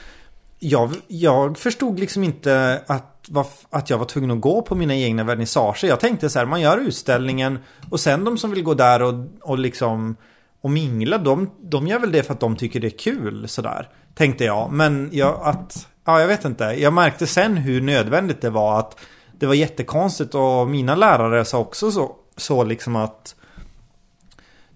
jag, 0.64 0.96
jag 1.08 1.58
förstod 1.58 2.00
liksom 2.00 2.24
inte 2.24 2.84
att, 2.88 3.30
att 3.70 3.90
jag 3.90 3.98
var 3.98 4.06
tvungen 4.06 4.32
att 4.32 4.42
gå 4.42 4.62
på 4.62 4.76
mina 4.76 4.96
egna 4.96 5.24
vernissager. 5.24 5.88
Jag 5.88 6.00
tänkte 6.00 6.30
så 6.30 6.40
här, 6.40 6.46
man 6.46 6.62
gör 6.62 6.78
utställningen 6.78 7.60
och 7.90 8.00
sen 8.00 8.24
de 8.24 8.38
som 8.38 8.52
vill 8.52 8.64
gå 8.64 8.74
där 8.74 9.02
och, 9.02 9.14
och 9.42 9.60
liksom 9.60 10.16
och 10.62 10.70
mingla, 10.70 11.18
de, 11.18 11.50
de 11.62 11.88
gör 11.88 12.00
väl 12.00 12.12
det 12.12 12.24
för 12.24 12.34
att 12.34 12.40
de 12.40 12.56
tycker 12.56 12.80
det 12.80 12.88
är 12.88 12.98
kul 12.98 13.48
sådär. 13.48 13.90
Tänkte 14.14 14.44
jag. 14.44 14.72
Men 14.72 15.10
jag, 15.12 15.40
att, 15.44 15.88
ja 16.06 16.20
jag 16.20 16.28
vet 16.28 16.46
inte. 16.46 16.64
Jag 16.64 16.94
märkte 16.94 17.28
sen 17.28 17.58
hur 17.58 17.82
nödvändigt 17.82 18.42
det 18.42 18.50
var 18.50 18.80
att 18.80 19.00
det 19.40 19.46
var 19.46 19.54
jättekonstigt 19.54 20.36
och 20.36 20.68
mina 20.68 20.96
lärare 20.96 21.46
sa 21.46 21.60
också 21.60 21.92
så, 21.92 22.16
så 22.38 22.64
liksom 22.64 22.96
att 22.96 23.36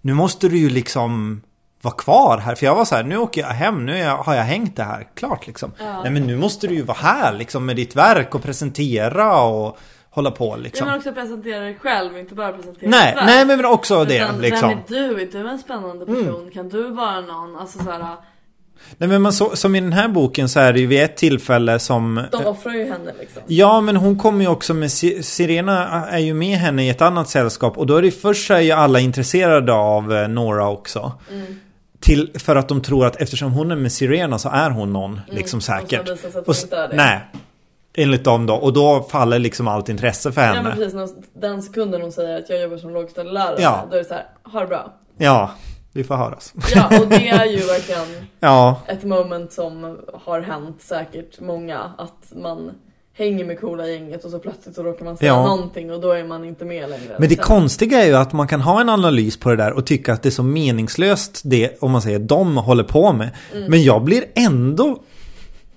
nu 0.02 0.14
måste 0.14 0.50
du 0.50 0.58
ju 0.58 0.70
liksom 0.70 1.42
vara 1.86 1.96
kvar 1.96 2.38
här. 2.38 2.56
För 2.56 2.66
jag 2.66 2.76
var 2.76 2.86
så 2.86 2.96
här, 2.96 3.04
nu 3.04 3.18
åker 3.18 3.42
jag 3.42 3.48
hem, 3.48 3.86
nu 3.86 4.06
har 4.10 4.36
jag 4.36 4.44
hängt 4.44 4.76
det 4.76 4.84
här 4.84 5.08
klart 5.16 5.48
liksom. 5.48 5.72
Ja. 5.80 6.02
Nej 6.04 6.12
men 6.12 6.24
nu 6.28 6.38
måste 6.38 6.68
du 6.68 6.74
ju 6.74 6.82
vara 6.82 6.98
här 6.98 7.34
liksom 7.34 7.66
med 7.66 7.76
ditt 7.76 7.96
verk 7.96 8.36
och 8.36 8.44
presentera 8.44 9.42
och 9.42 9.78
hålla 10.10 10.32
på 10.32 10.56
liksom. 10.56 10.88
vill 10.88 10.98
också 10.98 11.14
presentera 11.14 11.60
dig 11.60 11.78
själv, 11.82 12.18
inte 12.18 12.36
bara 12.36 12.52
presentera 12.54 12.90
Nej, 12.90 13.08
ditt 13.08 13.18
verk. 13.18 13.26
nej 13.26 13.46
men 13.46 13.66
också 13.66 14.06
det 14.06 14.18
Utan, 14.18 14.42
liksom. 14.42 14.70
Vem 14.70 14.78
är 14.78 14.84
du? 15.16 15.22
Är 15.22 15.44
du 15.44 15.50
en 15.50 15.60
spännande 15.60 16.06
person? 16.06 16.52
Kan 16.54 16.70
du 16.70 16.90
vara 16.90 17.22
någon? 17.22 17.56
Alltså 17.56 17.80
så 17.84 17.92
här, 17.92 18.16
Nej 18.98 19.10
men 19.10 19.22
man 19.22 19.34
så, 19.34 19.56
som 19.56 19.76
i 19.76 19.82
den 19.82 19.94
här 19.94 20.08
boken 20.08 20.50
så 20.50 20.60
är 20.60 20.74
det 20.74 20.80
ju 20.80 20.88
vid 20.88 21.02
ett 21.02 21.18
tillfälle 21.18 21.80
som 21.80 22.24
de 22.32 22.46
offrar 22.46 22.74
ju 22.74 22.84
henne 22.92 23.12
liksom. 23.20 23.42
Ja 23.48 23.82
men 23.82 23.96
hon 23.96 24.20
kommer 24.20 24.42
ju 24.42 24.48
också 24.48 24.74
med 24.74 24.92
Si- 24.92 25.24
Sirena 25.24 26.06
är 26.08 26.20
ju 26.20 26.34
med 26.34 26.58
henne 26.58 26.86
i 26.86 26.90
ett 26.90 27.02
annat 27.02 27.30
sällskap 27.30 27.78
och 27.78 27.88
då 27.88 27.96
är 27.98 28.02
det 28.02 28.12
först 28.12 28.48
så 28.48 28.54
är 28.54 28.60
ju 28.60 28.72
alla 28.72 29.00
intresserade 29.00 29.74
av 29.74 30.14
eh, 30.14 30.28
Nora 30.28 30.70
också. 30.70 31.12
Mm. 31.32 31.60
Till, 32.00 32.32
för 32.40 32.56
att 32.56 32.68
de 32.70 32.82
tror 32.82 33.06
att 33.06 33.16
eftersom 33.22 33.52
hon 33.52 33.72
är 33.72 33.76
med 33.76 33.92
Sirena 33.92 34.38
så 34.40 34.50
är 34.50 34.70
hon 34.70 34.94
någon 34.94 35.22
liksom 35.28 35.58
Och 35.58 35.64
så 35.64 35.72
säkert. 35.72 36.10
Och 36.10 36.18
hon 36.34 36.44
s- 36.48 36.64
inte 36.64 36.78
är 36.78 36.88
det. 36.88 36.96
nej. 36.96 37.20
Enligt 37.98 38.24
dem 38.24 38.46
då. 38.46 38.56
Och 38.56 38.74
då 38.74 39.04
faller 39.04 39.40
liksom 39.40 39.68
allt 39.68 39.90
intresse 39.90 40.32
för 40.32 40.42
Ja 40.42 40.48
men 40.54 40.56
henne. 40.66 40.76
precis, 40.76 40.94
när- 40.94 41.40
den 41.42 41.62
sekunden 41.62 42.02
hon 42.02 42.12
säger 42.12 42.38
att 42.40 42.50
jag 42.50 42.62
jobbar 42.62 42.78
som 42.78 42.90
lågstadielärare, 42.94 43.56
Ja. 43.62 43.86
då 43.90 43.96
är 43.96 44.00
det 44.00 44.06
så 44.08 44.14
här, 44.14 44.26
ha 44.44 44.60
det 44.60 44.68
bra. 44.68 44.94
Ja, 45.18 45.52
vi 45.94 46.04
får 46.04 46.16
höras. 46.16 46.54
Ja, 46.76 47.00
och 47.02 47.08
det 47.08 47.30
är 47.30 47.46
ju 47.46 47.58
verkligen 47.58 48.26
Ja, 48.40 48.82
ett 48.88 49.04
moment 49.04 49.54
som 49.54 50.00
har 50.26 50.42
hänt 50.42 50.82
säkert 50.82 51.40
många, 51.40 51.80
att 51.98 52.34
man 52.42 52.72
hänger 53.18 53.46
med 53.46 53.60
coola 53.60 53.88
gänget 53.88 54.26
och 54.26 54.32
så 54.32 54.40
plötsligt 54.40 54.76
så 54.76 54.84
råkar 54.84 55.06
man 55.06 55.18
säga 55.18 55.32
Ja. 55.32 55.46
någonting 55.48 55.92
och 55.92 56.02
då 56.02 56.12
är 56.12 56.24
man 56.24 56.46
inte 56.46 56.66
med 56.66 56.90
längre. 56.90 57.16
Men 57.20 57.30
det 57.30 57.36
konstiga 57.36 58.04
är 58.04 58.08
ju 58.08 58.16
att 58.16 58.34
man 58.34 58.48
kan 58.48 58.62
ha 58.62 58.82
en 58.82 58.90
analys 58.90 59.38
på 59.38 59.50
det 59.50 59.56
där 59.56 59.74
och 59.74 59.86
tycka 59.86 60.14
att 60.14 60.24
det 60.24 60.30
är 60.30 60.32
så 60.32 60.44
meningslöst 60.44 61.42
det, 61.46 61.82
om 61.82 61.92
man 61.92 62.02
säger, 62.02 62.20
de 62.20 62.58
håller 62.58 62.84
på 62.84 63.14
med. 63.14 63.30
Mm. 63.54 63.70
Men 63.70 63.84
jag 63.84 64.04
blir 64.04 64.24
ändå 64.36 65.02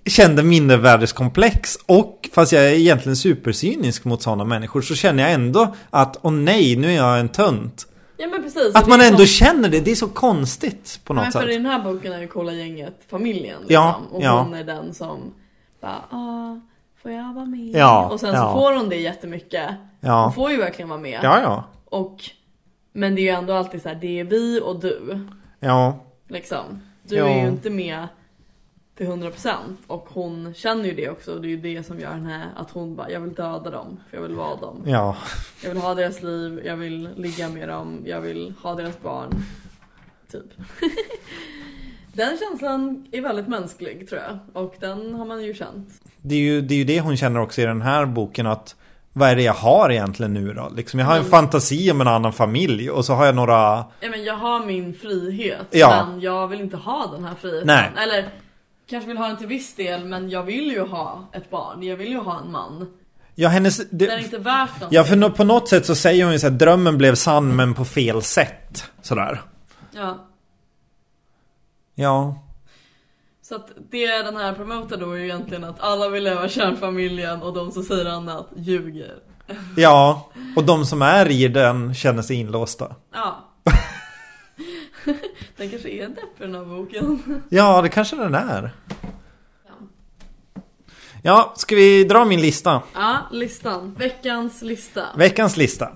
kände 0.06 0.42
mindervärdeskomplex 0.42 1.76
och 1.86 2.28
fast 2.32 2.52
jag 2.52 2.64
är 2.64 2.72
egentligen 2.72 3.16
supercynisk 3.16 4.04
mot 4.04 4.22
sådana 4.22 4.44
människor 4.44 4.80
så 4.82 4.94
känner 4.94 5.22
jag 5.22 5.32
ändå 5.32 5.74
att 5.90 6.16
åh 6.22 6.32
nej, 6.32 6.76
nu 6.76 6.88
är 6.90 6.96
jag 6.96 7.20
en 7.20 7.28
tönt. 7.28 7.86
Ja 8.16 8.26
men 8.26 8.42
precis. 8.42 8.74
Att 8.74 8.84
Det 8.84 8.90
man 8.90 9.00
ändå 9.00 9.16
som- 9.18 9.26
känner 9.26 9.68
det, 9.68 9.80
det 9.80 9.90
är 9.90 9.94
så 9.94 10.08
konstigt 10.08 11.00
på 11.04 11.14
något 11.14 11.22
Men 11.24 11.32
för 11.32 11.40
sätt. 11.40 11.50
i 11.50 11.52
den 11.52 11.66
här 11.66 11.84
boken 11.84 12.12
är 12.12 12.20
ju 12.20 12.26
coola 12.28 12.52
gänget 12.52 12.94
familjen 13.10 13.56
liksom. 13.60 13.74
Ja, 13.74 14.00
och 14.12 14.22
ja. 14.22 14.42
hon 14.42 14.54
är 14.54 14.64
den 14.64 14.94
som 14.94 15.18
bara 15.80 16.04
ah, 16.10 16.60
får 17.02 17.10
jag 17.10 17.34
vara 17.34 17.44
med? 17.44 17.70
Ja, 17.74 18.08
och 18.12 18.20
sen 18.20 18.34
ja. 18.34 18.42
så 18.52 18.52
får 18.60 18.76
hon 18.76 18.88
det 18.88 18.96
jättemycket. 18.96 19.68
Hon 19.68 19.76
Ja, 20.10 20.32
får 20.34 20.50
ju 20.50 20.56
verkligen 20.56 20.88
vara 20.88 21.00
med. 21.00 21.20
ja, 21.22 21.40
ja. 21.42 21.64
Och, 21.84 22.16
men 22.92 23.14
det 23.14 23.20
är 23.20 23.22
ju 23.22 23.28
ändå 23.38 23.52
alltid 23.52 23.82
så 23.82 23.88
här, 23.88 23.96
det 23.96 24.20
är 24.20 24.24
vi 24.24 24.60
och 24.64 24.80
du. 24.80 25.26
Ja, 25.60 25.98
Liksom. 26.28 26.80
Du 27.02 27.16
Ja. 27.16 27.26
är 27.28 27.42
ju 27.42 27.48
inte 27.48 27.70
med 27.70 28.08
till 28.96 29.06
100% 29.06 29.52
och 29.86 30.08
hon 30.12 30.54
känner 30.54 30.84
ju 30.84 30.94
det 30.94 31.10
också 31.10 31.34
och 31.34 31.40
det 31.42 31.48
är 31.48 31.50
ju 31.50 31.56
det 31.74 31.82
som 31.82 32.00
gör 32.00 32.10
henne 32.10 32.46
att 32.56 32.70
hon 32.70 32.96
bara, 32.96 33.10
jag 33.10 33.20
vill 33.20 33.34
döda 33.34 33.70
dem 33.70 34.00
för 34.10 34.16
jag 34.16 34.22
vill 34.22 34.34
vara 34.36 34.56
dem. 34.56 34.82
ja. 34.86 35.16
Jag 35.62 35.68
vill 35.70 35.78
ha 35.82 35.94
deras 35.94 36.22
liv, 36.22 36.62
jag 36.64 36.76
vill 36.76 37.08
ligga 37.16 37.48
med 37.48 37.68
dem, 37.68 38.02
jag 38.06 38.20
vill 38.20 38.54
ha 38.62 38.74
deras 38.74 39.00
barn. 39.02 39.30
Typ. 40.32 40.44
den 42.12 42.38
känslan 42.38 43.06
är 43.12 43.20
väldigt 43.20 43.48
mänsklig 43.48 44.08
tror 44.08 44.20
jag 44.20 44.38
och 44.64 44.74
den 44.80 45.14
har 45.14 45.24
man 45.24 45.44
ju 45.44 45.54
känt. 45.54 45.88
Det 46.22 46.34
är, 46.34 46.38
ju, 46.38 46.60
det 46.60 46.74
är 46.74 46.78
ju 46.78 46.84
det 46.84 47.00
hon 47.00 47.16
känner 47.16 47.40
också 47.40 47.60
i 47.60 47.64
den 47.64 47.82
här 47.82 48.06
boken 48.06 48.46
att 48.46 48.76
vad 49.12 49.28
är 49.28 49.36
det 49.36 49.42
jag 49.42 49.54
har 49.54 49.90
egentligen 49.90 50.34
nu 50.34 50.52
då? 50.54 50.72
Liksom, 50.76 51.00
jag 51.00 51.06
har 51.06 51.14
en 51.14 51.18
Mm. 51.20 51.30
fantasi 51.30 51.90
om 51.90 52.00
en 52.00 52.08
annan 52.08 52.32
familj 52.32 52.90
och 52.90 53.04
så 53.04 53.14
har 53.14 53.26
jag 53.26 53.34
några... 53.34 53.84
Ja, 54.00 54.10
men 54.10 54.24
jag 54.24 54.34
har 54.34 54.66
min 54.66 54.94
frihet, 54.94 55.66
Ja. 55.70 56.06
men 56.08 56.20
jag 56.20 56.48
vill 56.48 56.60
inte 56.60 56.76
ha 56.76 57.06
den 57.14 57.24
här 57.24 57.34
friheten. 57.40 57.66
Nej. 57.66 57.90
Eller 57.98 58.28
kanske 58.90 59.08
vill 59.08 59.16
ha 59.18 59.26
den 59.28 59.36
till 59.36 59.46
viss 59.46 59.74
del, 59.74 60.04
men 60.04 60.30
jag 60.30 60.42
vill 60.42 60.66
ju 60.72 60.80
ha 60.80 61.28
ett 61.32 61.50
barn. 61.50 61.82
Jag 61.82 61.96
vill 61.96 62.08
ju 62.08 62.18
ha 62.18 62.40
en 62.44 62.50
man. 62.52 62.86
Ja, 63.34 63.48
hennes... 63.48 63.76
Det 63.90 64.06
är 64.08 64.16
Det, 64.16 64.22
inte 64.24 64.38
värt 64.38 64.70
någonting. 64.80 64.96
ja, 64.96 65.04
för 65.04 65.28
på 65.28 65.44
något 65.44 65.68
sätt 65.68 65.86
så 65.86 65.94
säger 65.94 66.24
hon 66.24 66.32
ju 66.32 66.38
så 66.38 66.46
här, 66.48 66.54
drömmen 66.54 66.98
blev 66.98 67.14
sann 67.14 67.56
men 67.56 67.74
på 67.74 67.84
fel 67.84 68.22
sätt. 68.22 68.84
Sådär. 69.02 69.40
Ja. 69.92 70.27
Ja. 71.98 72.38
Så 73.42 73.54
att 73.54 73.70
det 73.90 74.22
den 74.22 74.36
här 74.36 74.52
promotar 74.52 74.96
då 74.96 75.12
är 75.12 75.16
ju 75.16 75.24
egentligen 75.24 75.64
att 75.64 75.80
alla 75.80 76.08
vill 76.08 76.24
leva 76.24 76.48
kärnfamiljen 76.48 77.42
och 77.42 77.54
de 77.54 77.72
som 77.72 77.82
säger 77.82 78.04
annat 78.06 78.48
ljuger. 78.56 79.14
Ja, 79.76 80.30
och 80.56 80.64
de 80.64 80.86
som 80.86 81.02
är 81.02 81.30
i 81.30 81.48
den 81.48 81.94
känner 81.94 82.22
sig 82.22 82.36
inlåsta. 82.36 82.96
Ja. 83.12 83.44
den 85.56 85.70
kanske 85.70 85.88
är 85.88 86.08
deppig 86.08 86.22
den 86.38 86.54
här 86.54 86.64
boken. 86.64 87.42
Ja, 87.48 87.82
det 87.82 87.88
kanske 87.88 88.16
den 88.16 88.34
är. 88.34 88.70
Ja. 89.66 89.74
Ja, 91.22 91.54
ska 91.56 91.76
vi 91.76 92.04
dra 92.04 92.24
min 92.24 92.40
lista? 92.40 92.82
ja, 92.94 93.18
listan. 93.32 93.94
Veckans 93.98 94.62
lista. 94.62 95.06
Veckans 95.16 95.56
lista. 95.56 95.92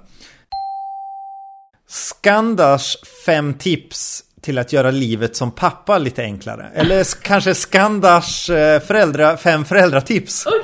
Skandars 1.87 2.97
fem 3.27 3.55
tips 3.55 4.25
till 4.43 4.59
att 4.59 4.73
göra 4.73 4.91
livet 4.91 5.37
som 5.37 5.51
pappa 5.51 5.99
lite 5.99 6.23
enklare. 6.23 6.71
Eller 6.75 7.23
kanske 7.23 7.55
Skandars 7.55 8.51
eh, 8.51 8.81
föräldra, 8.81 9.37
fem 9.37 9.65
föräldratips. 9.65 10.47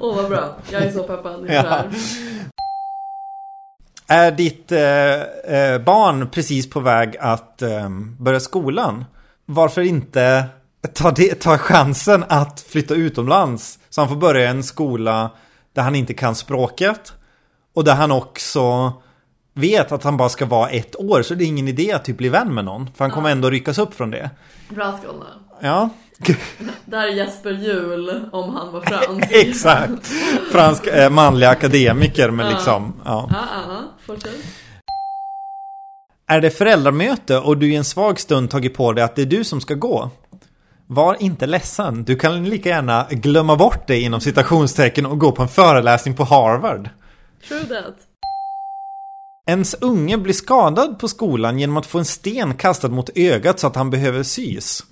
Åh 0.00 0.16
vad 0.16 0.28
bra. 0.28 0.56
Jag 0.70 0.82
är 0.82 0.90
så 0.90 1.02
peppad 1.02 1.46
Ja. 1.48 1.84
Är 4.06 4.30
ditt 4.30 4.72
eh, 4.72 4.80
eh, 5.56 5.78
barn 5.78 6.28
precis 6.30 6.70
på 6.70 6.80
väg 6.80 7.16
att 7.20 7.62
eh, 7.62 7.88
börja 8.18 8.40
skolan? 8.40 9.04
Varför 9.46 9.82
inte 9.82 10.44
ta, 10.94 11.10
det, 11.10 11.40
ta 11.40 11.58
chansen 11.58 12.24
att 12.28 12.60
flytta 12.60 12.94
utomlands? 12.94 13.78
Så 13.90 14.00
han 14.00 14.08
får 14.08 14.16
börja 14.16 14.50
en 14.50 14.62
skola 14.62 15.30
där 15.74 15.82
han 15.82 15.94
inte 15.94 16.14
kan 16.14 16.34
språket. 16.34 17.12
Och 17.74 17.84
där 17.84 17.94
han 17.94 18.12
också 18.12 18.92
vet 19.60 19.92
att 19.92 20.04
han 20.04 20.16
bara 20.16 20.28
ska 20.28 20.46
vara 20.46 20.68
ett 20.70 20.96
år. 20.96 21.22
Så 21.22 21.34
det 21.34 21.44
är 21.44 21.46
ingen 21.46 21.68
idé 21.68 21.92
att 21.92 22.04
typ 22.04 22.16
bli 22.16 22.28
vän 22.28 22.54
med 22.54 22.64
någon. 22.64 22.90
För 22.96 23.04
han 23.04 23.10
kommer 23.10 23.30
ändå 23.30 23.50
ryckas 23.50 23.78
upp 23.78 23.94
från 23.94 24.10
det. 24.10 24.30
Bra 24.68 24.98
skola. 25.02 25.26
Ja, 25.60 25.88
Det 26.84 26.96
här 26.96 27.08
är 27.08 27.12
Jesper 27.12 27.50
Juhl 27.50 28.10
om 28.32 28.54
han 28.54 28.72
var 28.72 28.80
fransk. 28.80 29.28
exakt. 29.34 30.06
Fransk 30.52 30.86
eh, 30.86 31.10
manlig 31.10 31.46
akademiker 31.46 32.34
Ja. 32.38 32.48
liksom, 32.50 32.92
ja. 33.04 33.28
Ja, 33.32 33.38
ja, 33.68 33.82
fortsätt. 34.06 34.30
Är 36.28 36.40
det 36.40 36.50
föräldramöte 36.50 37.38
och 37.38 37.58
du 37.58 37.72
i 37.72 37.76
en 37.76 37.84
svag 37.84 38.20
stund 38.20 38.50
tagit 38.50 38.74
på 38.74 38.92
dig 38.92 39.04
att 39.04 39.16
det 39.16 39.22
är 39.22 39.26
du 39.26 39.44
som 39.44 39.60
ska 39.60 39.74
gå? 39.74 40.10
Var 40.86 41.16
inte 41.22 41.46
ledsen. 41.46 42.04
Du 42.04 42.16
kan 42.16 42.44
lika 42.44 42.68
gärna 42.68 43.06
glömma 43.10 43.56
bort 43.56 43.86
det 43.86 44.00
inom 44.00 44.20
citationstecken 44.20 45.06
och 45.06 45.18
gå 45.18 45.32
på 45.32 45.42
en 45.42 45.48
föreläsning 45.48 46.16
på 46.16 46.24
Harvard. 46.24 46.88
True 47.48 47.64
that. 47.64 47.94
Ens 49.46 49.74
unge 49.74 50.18
blir 50.18 50.34
skadad 50.34 50.98
på 50.98 51.08
skolan 51.08 51.58
genom 51.58 51.76
att 51.76 51.86
få 51.86 51.98
en 51.98 52.04
sten 52.04 52.54
kastad 52.54 52.88
mot 52.88 53.10
ögat 53.14 53.60
så 53.60 53.66
att 53.66 53.76
han 53.76 53.90
behöver 53.90 54.22
sys. 54.22 54.84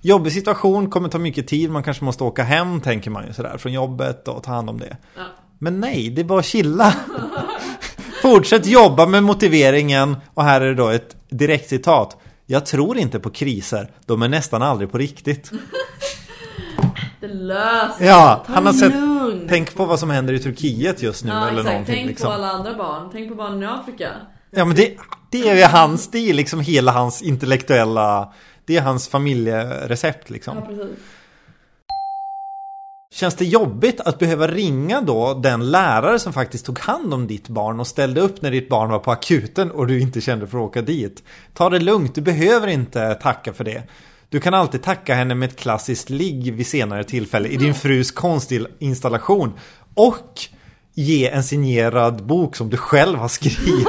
Jobbig 0.00 0.32
situation, 0.32 0.90
kommer 0.90 1.08
ta 1.08 1.18
mycket 1.18 1.48
tid, 1.48 1.70
man 1.70 1.82
kanske 1.82 2.04
måste 2.04 2.24
åka 2.24 2.42
hem 2.42 2.80
tänker 2.80 3.10
man 3.10 3.26
ju 3.26 3.32
sådär 3.32 3.58
från 3.58 3.72
jobbet 3.72 4.28
och 4.28 4.42
ta 4.42 4.50
hand 4.50 4.70
om 4.70 4.78
det. 4.78 4.96
Ja. 5.16 5.22
Men 5.58 5.80
nej, 5.80 6.10
det 6.10 6.20
är 6.20 6.24
bara 6.24 6.38
att 6.38 6.44
chilla. 6.44 6.94
Fortsätt 8.22 8.66
jobba 8.66 9.06
med 9.06 9.22
motiveringen 9.22 10.16
och 10.34 10.44
här 10.44 10.60
är 10.60 10.66
det 10.66 10.74
då 10.74 10.88
ett 10.88 11.16
direkt 11.28 11.68
citat. 11.68 12.16
Jag 12.46 12.66
tror 12.66 12.98
inte 12.98 13.20
på 13.20 13.30
kriser, 13.30 13.90
de 14.06 14.22
är 14.22 14.28
nästan 14.28 14.62
aldrig 14.62 14.92
på 14.92 14.98
riktigt. 14.98 15.50
Det 17.20 17.28
löser 17.28 18.06
Ja, 18.06 18.44
han 18.46 18.66
har 18.66 18.72
sett. 18.72 18.92
Tänk 19.48 19.74
på 19.74 19.84
vad 19.84 20.00
som 20.00 20.10
händer 20.10 20.34
i 20.34 20.38
Turkiet 20.38 21.02
just 21.02 21.24
nu 21.24 21.30
Ja 21.30 21.48
eller 21.48 21.50
exakt, 21.50 21.66
någonting 21.66 21.94
tänk 21.94 22.06
liksom. 22.06 22.26
på 22.26 22.32
alla 22.32 22.50
andra 22.50 22.74
barn. 22.74 23.08
Tänk 23.12 23.28
på 23.28 23.34
barnen 23.34 23.62
i 23.62 23.66
Afrika. 23.66 24.12
Ja 24.50 24.64
men 24.64 24.76
det, 24.76 24.96
det 25.30 25.48
är 25.48 25.54
ju 25.56 25.62
hans, 25.62 26.10
det 26.10 26.30
är 26.30 26.34
liksom 26.34 26.60
hela 26.60 26.92
hans 26.92 27.22
intellektuella, 27.22 28.32
det 28.64 28.76
är 28.76 28.80
hans 28.80 29.08
familjerecept 29.08 30.30
liksom. 30.30 30.56
Ja 30.56 30.66
precis. 30.66 30.98
Känns 33.16 33.34
det 33.34 33.44
jobbigt 33.44 34.00
att 34.00 34.18
behöva 34.18 34.48
ringa 34.48 35.00
då 35.00 35.34
den 35.34 35.70
lärare 35.70 36.18
som 36.18 36.32
faktiskt 36.32 36.66
tog 36.66 36.78
hand 36.78 37.14
om 37.14 37.26
ditt 37.26 37.48
barn 37.48 37.80
och 37.80 37.86
ställde 37.86 38.20
upp 38.20 38.42
när 38.42 38.50
ditt 38.50 38.68
barn 38.68 38.90
var 38.90 38.98
på 38.98 39.10
akuten 39.10 39.70
och 39.70 39.86
du 39.86 40.00
inte 40.00 40.20
kände 40.20 40.46
för 40.46 40.58
att 40.58 40.64
åka 40.64 40.82
dit? 40.82 41.22
Ta 41.54 41.70
det 41.70 41.78
lugnt, 41.78 42.14
du 42.14 42.20
behöver 42.20 42.68
inte 42.68 43.14
tacka 43.14 43.52
för 43.52 43.64
det. 43.64 43.82
Du 44.36 44.40
kan 44.40 44.54
alltid 44.54 44.82
tacka 44.82 45.14
henne 45.14 45.34
med 45.34 45.48
ett 45.50 45.56
klassiskt 45.56 46.10
ligg 46.10 46.54
vid 46.54 46.66
senare 46.66 47.04
tillfälle 47.04 47.48
i 47.48 47.56
din 47.56 47.74
frus 47.74 48.10
konstinstallation. 48.10 49.52
Och 49.94 50.40
ge 50.94 51.28
en 51.28 51.44
signerad 51.44 52.26
bok 52.26 52.56
som 52.56 52.70
du 52.70 52.76
själv 52.76 53.18
har 53.18 53.28
skrivit. 53.28 53.88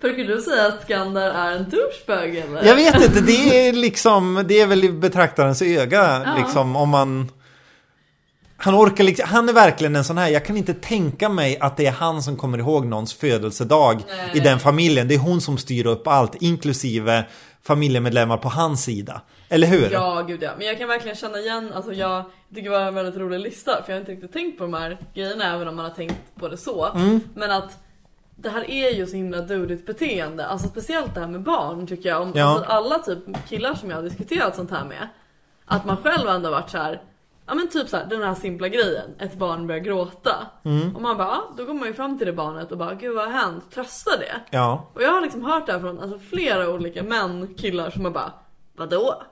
Försöker 0.00 0.24
du 0.24 0.40
säga 0.40 0.66
att 0.66 0.82
Skandar 0.82 1.30
är 1.30 1.56
en 1.56 1.70
douchebag 1.70 2.36
eller? 2.36 2.64
Jag 2.64 2.76
vet 2.76 3.04
inte, 3.04 3.20
det 3.20 3.68
är 3.68 3.72
liksom, 3.72 4.44
det 4.48 4.60
är 4.60 4.66
väl 4.66 4.84
i 4.84 4.92
betraktarens 4.92 5.62
öga 5.62 6.22
Ja. 6.24 6.36
liksom 6.38 6.76
om 6.76 6.88
man 6.88 7.30
han 8.60 8.74
orkar 8.74 9.04
liksom, 9.04 9.28
han 9.28 9.48
är 9.48 9.52
verkligen 9.52 9.96
en 9.96 10.04
sån 10.04 10.18
här, 10.18 10.28
jag 10.28 10.44
kan 10.44 10.56
inte 10.56 10.74
tänka 10.74 11.28
mig 11.28 11.58
att 11.60 11.76
det 11.76 11.86
är 11.86 11.92
han 11.92 12.22
som 12.22 12.36
kommer 12.36 12.58
ihåg 12.58 12.86
någons 12.86 13.14
födelsedag 13.14 14.02
Nej. 14.08 14.30
i 14.34 14.40
den 14.40 14.60
familjen. 14.60 15.08
Det 15.08 15.14
är 15.14 15.18
hon 15.18 15.40
som 15.40 15.58
styr 15.58 15.86
upp 15.86 16.06
allt, 16.06 16.42
inklusive 16.42 17.24
familjemedlemmar 17.68 18.36
på 18.36 18.48
hans 18.48 18.84
sida. 18.84 19.20
Eller 19.48 19.66
hur? 19.66 19.90
Ja 19.90 20.22
gud 20.28 20.42
ja, 20.42 20.50
men 20.58 20.66
jag 20.66 20.78
kan 20.78 20.88
verkligen 20.88 21.16
känna 21.16 21.38
igen, 21.38 21.72
alltså 21.74 21.92
jag 21.92 22.24
tycker 22.54 22.70
det 22.70 22.78
var 22.78 22.86
en 22.86 22.94
väldigt 22.94 23.16
rolig 23.16 23.40
lista 23.40 23.82
för 23.82 23.92
jag 23.92 23.96
har 23.96 24.00
inte 24.00 24.12
riktigt 24.12 24.32
tänkt 24.32 24.58
på 24.58 24.64
de 24.64 24.74
här 24.74 24.98
grejerna 25.14 25.54
även 25.54 25.68
om 25.68 25.76
man 25.76 25.84
har 25.84 25.92
tänkt 25.92 26.34
på 26.34 26.48
det 26.48 26.56
så. 26.56 26.86
Mm. 26.94 27.20
Men 27.34 27.50
att 27.50 27.78
det 28.36 28.48
här 28.50 28.70
är 28.70 28.90
ju 28.90 29.06
så 29.06 29.16
himla 29.16 29.40
dudigt 29.40 29.86
beteende, 29.86 30.46
alltså 30.46 30.68
speciellt 30.68 31.14
det 31.14 31.20
här 31.20 31.28
med 31.28 31.42
barn 31.42 31.86
tycker 31.86 32.08
jag. 32.08 32.22
Om, 32.22 32.32
Ja. 32.34 32.44
alltså, 32.44 32.64
alla 32.72 32.98
typ 32.98 33.18
killar 33.48 33.74
som 33.74 33.90
jag 33.90 33.96
har 33.96 34.02
diskuterat 34.02 34.56
sånt 34.56 34.70
här 34.70 34.84
med, 34.84 35.08
att 35.64 35.84
man 35.84 35.96
själv 35.96 36.28
ändå 36.28 36.50
varit 36.50 36.70
så 36.70 36.78
här. 36.78 37.02
Ja 37.48 37.54
men 37.54 37.68
typ 37.68 37.88
så 37.88 37.96
här, 37.96 38.06
den 38.06 38.22
här 38.22 38.34
simpla 38.34 38.68
grejen, 38.68 39.10
ett 39.18 39.34
barn 39.34 39.66
börjar 39.66 39.80
gråta. 39.80 40.46
Mm. 40.64 40.96
Och 40.96 41.02
man 41.02 41.16
bara, 41.16 41.28
ja, 41.28 41.54
då 41.56 41.64
går 41.64 41.74
man 41.74 41.88
ju 41.88 41.94
fram 41.94 42.18
till 42.18 42.26
det 42.26 42.32
barnet 42.32 42.72
och 42.72 42.78
bara, 42.78 42.94
gud 42.94 43.14
vad 43.14 43.24
har 43.24 43.32
hänt? 43.32 43.70
Trösta 43.70 44.16
det. 44.16 44.40
Ja. 44.50 44.90
Och 44.94 45.02
jag 45.02 45.12
har 45.12 45.20
liksom 45.20 45.44
hört 45.44 45.66
det 45.66 45.72
här 45.72 45.80
från 45.80 46.00
alltså, 46.00 46.18
flera 46.18 46.70
olika 46.70 47.02
män, 47.02 47.54
killar 47.54 47.90
som 47.90 48.04
har 48.04 48.12
bara 48.12 48.32
Vadå? 48.76 49.22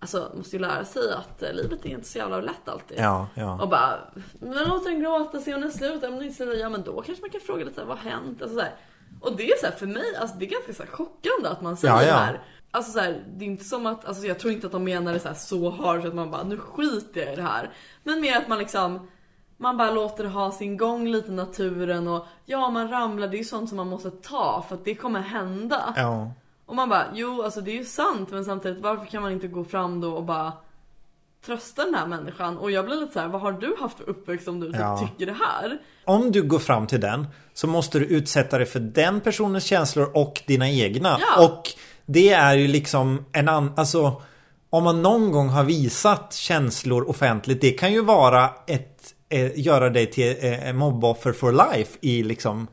Alltså 0.00 0.32
måste 0.36 0.56
ju 0.56 0.62
lära 0.62 0.84
sig 0.84 1.12
att 1.12 1.42
eh, 1.42 1.52
livet 1.52 1.86
är 1.86 1.88
inte 1.88 2.08
så 2.08 2.18
jävla 2.18 2.40
lätt 2.40 2.68
alltid. 2.68 2.98
Ja, 2.98 3.26
ja. 3.34 3.62
Och 3.62 3.68
bara, 3.68 3.98
men 4.40 4.68
låt 4.68 4.84
den 4.84 5.00
gråta, 5.00 5.40
se 5.40 5.54
om 5.54 5.60
den 5.60 5.72
slutar, 5.72 6.08
om 6.08 6.14
den 6.14 6.24
inte 6.24 6.36
slutar, 6.36 6.54
ja 6.54 6.68
men 6.68 6.82
då 6.82 7.02
kanske 7.02 7.22
man 7.22 7.30
kan 7.30 7.40
fråga 7.40 7.64
lite 7.64 7.84
vad 7.84 7.98
har 7.98 8.10
hänt? 8.10 8.42
Alltså, 8.42 8.56
så 8.56 8.62
här. 8.62 8.74
Och 9.20 9.36
det 9.36 9.50
är 9.50 9.56
så 9.56 9.66
här, 9.66 9.72
för 9.72 9.86
mig, 9.86 10.16
alltså 10.20 10.36
det 10.36 10.44
är 10.44 10.50
ganska 10.50 10.72
så 10.72 10.82
här, 10.82 10.90
chockande 10.90 11.48
att 11.48 11.62
man 11.62 11.76
säger 11.76 11.94
Ja, 11.94 12.02
ja. 12.02 12.06
det 12.06 12.18
här. 12.18 12.40
Alltså 12.70 12.92
så 12.92 13.00
här, 13.00 13.24
det 13.36 13.44
är 13.44 13.46
inte 13.46 13.64
som 13.64 13.86
att, 13.86 14.04
alltså 14.04 14.26
jag 14.26 14.38
tror 14.38 14.52
inte 14.52 14.66
att 14.66 14.72
de 14.72 14.84
menar 14.84 15.12
det 15.12 15.20
så, 15.20 15.28
här, 15.28 15.34
så 15.34 15.70
hårt 15.70 16.04
att 16.04 16.14
man 16.14 16.30
bara, 16.30 16.42
nu 16.42 16.56
skiter 16.58 17.20
jag 17.20 17.32
i 17.32 17.36
det 17.36 17.42
här. 17.42 17.70
Men 18.02 18.20
mer 18.20 18.36
att 18.36 18.48
man 18.48 18.58
liksom 18.58 19.08
man 19.60 19.76
bara 19.76 19.90
låter 19.90 20.24
det 20.24 20.30
ha 20.30 20.52
sin 20.52 20.76
gång 20.76 21.08
lite 21.08 21.28
i 21.28 21.34
naturen 21.34 22.08
och 22.08 22.26
ja 22.46 22.70
man 22.70 22.90
ramlar, 22.90 23.28
det 23.28 23.36
är 23.36 23.38
ju 23.38 23.44
sånt 23.44 23.68
som 23.68 23.76
man 23.76 23.88
måste 23.88 24.10
ta 24.10 24.64
för 24.68 24.74
att 24.74 24.84
det 24.84 24.94
kommer 24.94 25.20
hända. 25.20 25.94
Ja. 25.96 26.32
Och 26.66 26.74
man 26.74 26.88
bara, 26.88 27.04
jo 27.14 27.42
alltså 27.42 27.60
det 27.60 27.70
är 27.70 27.74
ju 27.76 27.84
sant 27.84 28.30
men 28.30 28.44
samtidigt 28.44 28.82
varför 28.82 29.06
kan 29.06 29.22
man 29.22 29.32
inte 29.32 29.48
gå 29.48 29.64
fram 29.64 30.00
då 30.00 30.12
och 30.12 30.24
bara 30.24 30.52
trösta 31.46 31.84
den 31.84 31.94
här 31.94 32.06
människan? 32.06 32.58
Och 32.58 32.70
jag 32.70 32.84
blir 32.84 32.96
lite 32.96 33.12
så 33.12 33.20
här, 33.20 33.28
vad 33.28 33.40
har 33.40 33.52
du 33.52 33.76
haft 33.80 33.98
för 33.98 34.08
uppväxt 34.08 34.48
om 34.48 34.60
du 34.60 34.66
typ 34.66 34.80
Ja. 34.80 34.98
tycker 34.98 35.26
det 35.26 35.38
här? 35.38 35.78
Om 36.04 36.32
du 36.32 36.42
går 36.42 36.58
fram 36.58 36.86
till 36.86 37.00
den 37.00 37.26
så 37.52 37.66
måste 37.66 37.98
du 37.98 38.04
utsätta 38.04 38.58
dig 38.58 38.66
för 38.66 38.80
den 38.80 39.20
personens 39.20 39.64
känslor 39.64 40.10
och 40.14 40.42
dina 40.46 40.70
egna. 40.70 41.18
Ja. 41.20 41.44
Och 41.44 41.62
det 42.08 42.28
är 42.32 42.54
ju 42.54 42.68
liksom 42.68 43.24
en 43.32 43.48
annan, 43.48 43.72
alltså 43.76 44.22
om 44.70 44.84
man 44.84 45.02
någon 45.02 45.32
gång 45.32 45.48
har 45.48 45.64
visat 45.64 46.34
känslor 46.34 47.10
offentligt, 47.10 47.60
det 47.60 47.70
kan 47.70 47.92
ju 47.92 48.02
vara 48.04 48.50
ett, 48.66 49.14
eh, 49.30 49.58
göra 49.58 49.90
dig 49.90 50.06
till 50.10 50.36
eh, 50.40 50.72
mobboffer 50.72 51.32
for 51.32 51.52
life 51.52 51.98
i 52.00 52.22
liksom 52.22 52.66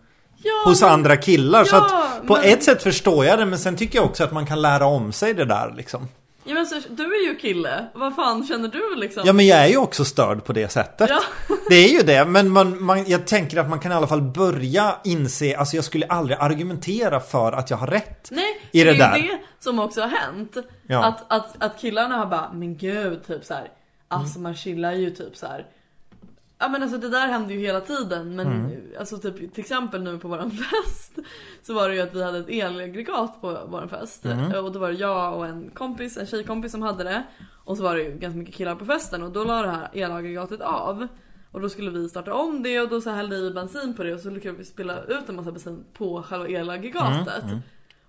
Ja, 0.43 0.69
hos 0.69 0.81
men- 0.81 0.91
andra 0.91 1.17
killar. 1.17 1.63
så 1.63 1.75
Ja, 1.75 1.85
att 2.21 2.27
på 2.27 2.33
men- 2.33 2.43
ett 2.45 2.63
sätt 2.63 2.83
förstår 2.83 3.25
jag 3.25 3.39
det, 3.39 3.45
men 3.45 3.59
sen 3.59 3.75
tycker 3.75 3.97
jag 3.99 4.05
också 4.05 4.23
att 4.23 4.31
man 4.31 4.45
kan 4.45 4.61
lära 4.61 4.85
om 4.85 5.11
sig 5.11 5.33
det 5.33 5.45
där 5.45 5.73
liksom. 5.77 6.07
Ja 6.47 6.53
men 6.53 6.65
så, 6.65 6.79
du 6.89 7.03
är 7.03 7.27
ju 7.29 7.35
kille, 7.35 7.85
vad 7.93 8.15
fan 8.15 8.47
känner 8.47 8.67
du 8.67 8.95
liksom? 8.95 9.23
Ja 9.25 9.33
men 9.33 9.47
jag 9.47 9.59
är 9.59 9.67
ju 9.67 9.77
också 9.77 10.05
störd 10.05 10.43
på 10.45 10.53
det 10.53 10.69
sättet. 10.71 11.09
Ja. 11.09 11.19
Det 11.69 11.75
är 11.75 11.87
ju 11.89 11.99
det, 11.99 12.25
men 12.25 12.49
man, 12.49 12.83
man, 12.83 13.05
jag 13.07 13.27
tänker 13.27 13.57
att 13.57 13.69
man 13.69 13.79
kan 13.79 13.91
i 13.91 13.95
alla 13.95 14.07
fall 14.07 14.21
börja 14.21 14.95
inse, 15.03 15.57
alltså 15.57 15.75
jag 15.75 15.85
skulle 15.85 16.05
aldrig 16.05 16.37
argumentera 16.41 17.19
för 17.19 17.51
att 17.51 17.69
jag 17.69 17.77
har 17.77 17.87
rätt. 17.87 18.27
Nej, 18.31 18.61
I 18.71 18.83
det 18.83 18.93
det 18.93 19.03
är 19.03 19.11
där. 19.11 19.21
det 19.21 19.39
som 19.59 19.79
också 19.79 20.01
har 20.01 20.07
hänt. 20.07 20.57
Ja. 20.87 21.05
Att, 21.05 21.31
att, 21.31 21.63
att 21.63 21.81
killarna 21.81 22.17
har 22.17 22.25
bara, 22.25 22.53
men 22.53 22.77
gud, 22.77 23.27
typ 23.27 23.45
så 23.45 23.53
här. 23.53 23.67
Alltså 24.07 24.39
man 24.39 24.55
chillar 24.55 24.93
ju 24.93 25.09
typ 25.09 25.37
så 25.37 25.47
här. 25.47 25.65
Ja 26.65 26.69
men 26.69 26.83
alltså 26.83 26.97
det 26.97 27.09
där 27.09 27.27
händer 27.27 27.53
ju 27.55 27.59
hela 27.59 27.81
tiden 27.81 28.35
men 28.35 28.47
Mm. 28.47 28.71
alltså 28.99 29.17
typ 29.17 29.35
till 29.53 29.59
exempel 29.59 30.03
nu 30.03 30.19
på 30.19 30.27
våran 30.27 30.51
fest 30.85 31.15
Så 31.61 31.73
var 31.73 31.89
det 31.89 31.95
ju 31.95 32.01
att 32.01 32.13
vi 32.15 32.23
hade 32.23 32.39
ett 32.39 32.49
elaggregat 32.49 33.41
på 33.41 33.47
våran 33.67 33.89
fest 33.89 34.25
Mm. 34.25 34.65
och 34.65 34.71
då 34.71 34.79
var 34.79 34.87
det 34.91 34.95
jag 34.97 35.37
och 35.37 35.45
en 35.45 35.69
kompis, 35.73 36.17
en 36.17 36.25
tjejkompis 36.25 36.71
som 36.71 36.81
hade 36.81 37.03
det 37.03 37.23
Och 37.65 37.77
så 37.77 37.83
var 37.83 37.95
det 37.95 38.01
ju 38.03 38.11
ganska 38.17 38.37
mycket 38.39 38.55
killar 38.55 38.75
på 38.75 38.85
festen 38.85 39.23
och 39.23 39.31
då 39.31 39.43
la 39.43 39.61
det 39.61 39.67
här 39.71 39.89
elaggregatet 39.93 40.61
av 40.61 41.07
Och 41.51 41.61
då 41.61 41.69
skulle 41.69 41.89
vi 41.91 42.09
starta 42.09 42.33
om 42.33 42.63
det 42.63 42.79
och 42.81 42.89
då 42.89 43.01
så 43.01 43.09
hällde 43.09 43.41
vi 43.41 43.51
bensin 43.51 43.93
på 43.93 44.03
det 44.03 44.13
och 44.13 44.19
så 44.19 44.29
lyckades 44.29 44.59
vi 44.59 44.65
spilla 44.65 45.03
ut 45.03 45.29
en 45.29 45.35
massa 45.35 45.51
bensin 45.51 45.83
på 45.93 46.23
själva 46.23 46.47
elaggregatet 46.47 47.27
Mm, 47.43 47.49
mm. 47.49 47.59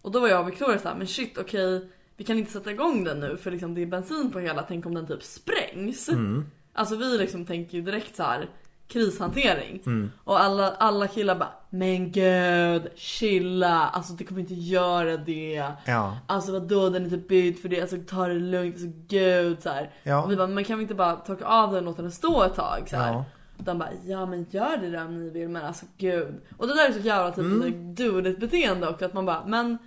Och 0.03 0.13
då 0.13 0.21
var 0.21 0.29
jag 0.29 0.41
och 0.41 0.49
Victoria 0.49 0.79
såhär, 0.79 0.97
men 0.97 1.07
shit 1.07 1.39
okej 1.39 1.89
Vi 2.17 2.25
kan 2.25 2.39
inte 2.39 2.53
sätta 2.53 2.71
igång 2.71 3.05
den 3.05 3.21
nu 3.21 3.37
för 3.37 3.51
liksom 3.51 3.75
det 3.75 3.83
är 3.83 3.87
bensin 3.87 4.31
på 4.33 4.39
hela, 4.41 4.63
tänk 4.63 4.87
om 4.87 4.95
den 4.95 5.07
typ 5.07 5.23
sprängs 5.23 6.09
Mm. 6.09 6.45
Alltså 6.77 6.97
vi 6.97 7.19
liksom 7.19 7.47
tänker 7.47 7.79
ju 7.79 7.83
direkt 7.85 8.17
så 8.17 8.23
här 8.23 8.49
krishantering. 8.89 9.83
Mm. 9.87 10.11
Och 10.25 10.41
alla, 10.41 10.75
alla 10.75 11.09
killar 11.09 11.35
bara 11.35 11.53
Men 11.71 12.13
gud, 12.13 12.89
chilla, 12.97 13.89
alltså 13.89 14.13
det 14.13 14.25
kommer 14.25 14.41
inte 14.41 14.55
göra 14.55 15.17
det. 15.17 15.65
Ja. 15.87 16.19
Alltså 16.27 16.53
vadå 16.53 16.89
den 16.89 17.03
är 17.03 17.05
inte 17.07 17.17
byggd 17.29 17.59
för 17.59 17.69
det, 17.69 17.81
alltså 17.81 17.97
ta 18.09 18.29
det 18.29 18.35
lugnt, 18.35 18.75
alltså 18.75 18.89
gud 19.09 19.63
så 19.63 19.69
här. 19.69 19.91
Ja. 20.03 20.23
Och 20.23 20.31
vi 20.31 20.37
bara, 20.37 20.47
men 20.47 20.65
kan 20.65 20.79
vi 20.79 20.83
inte 20.83 20.95
bara 20.95 21.17
torka 21.17 21.45
av 21.45 21.73
den 21.73 21.79
och 21.79 21.85
låta 21.85 22.03
den 22.03 22.13
stå 22.13 22.43
ett 22.43 22.55
tag 22.55 22.87
så 22.91 22.97
här. 22.97 23.13
Ja. 23.13 23.25
De 23.59 23.79
bara, 23.79 23.89
ja 24.07 24.27
men 24.27 24.47
gör 24.51 24.77
det 24.77 24.91
där 24.91 25.05
om 25.05 25.25
ni 25.25 25.31
vill 25.31 25.49
men 25.49 25.65
alltså 25.65 25.87
gud. 25.99 26.35
Och 26.57 26.67
det 26.67 26.75
där 26.75 26.89
är 26.89 26.93
så 26.93 26.99
jävla 26.99 27.31
typ 27.31 27.45
Mm. 27.45 27.95
dudigt 27.95 28.41
beteende 28.41 28.89
också 28.89 29.05
att 29.05 29.15
man 29.15 29.27
bara, 29.27 29.47
men 29.47 29.79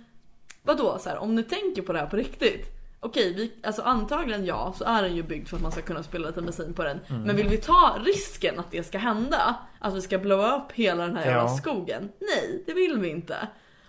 vadå 0.62 0.98
så 1.00 1.08
här, 1.08 1.18
om 1.18 1.34
ni 1.34 1.42
tänker 1.42 1.82
på 1.82 1.92
det 1.92 1.98
här 1.98 2.06
på 2.06 2.16
riktigt. 2.16 2.79
Okej, 3.02 3.34
vi, 3.34 3.52
alltså 3.66 3.82
antagligen 3.82 4.44
ja, 4.46 4.74
så 4.78 4.84
är 4.84 5.02
den 5.02 5.16
ju 5.16 5.22
byggd 5.22 5.48
för 5.48 5.56
att 5.56 5.62
man 5.62 5.72
ska 5.72 5.80
kunna 5.82 6.02
spilla 6.02 6.28
lite 6.28 6.42
bensin 6.42 6.74
på 6.74 6.84
den. 6.84 7.00
Mm. 7.10 7.22
Men 7.22 7.36
vill 7.36 7.48
vi 7.48 7.56
ta 7.56 7.96
risken 8.04 8.58
att 8.58 8.70
det 8.70 8.86
ska 8.86 8.98
hända? 8.98 9.54
Att 9.78 9.94
vi 9.94 10.00
ska 10.00 10.18
blowa 10.18 10.56
upp 10.56 10.72
hela 10.72 11.06
den 11.06 11.16
här 11.16 11.24
jävla 11.24 11.42
Ja. 11.42 11.56
skogen? 11.56 12.08
Nej, 12.20 12.62
det 12.66 12.72
vill 12.74 12.98
vi 12.98 13.08
inte. 13.08 13.36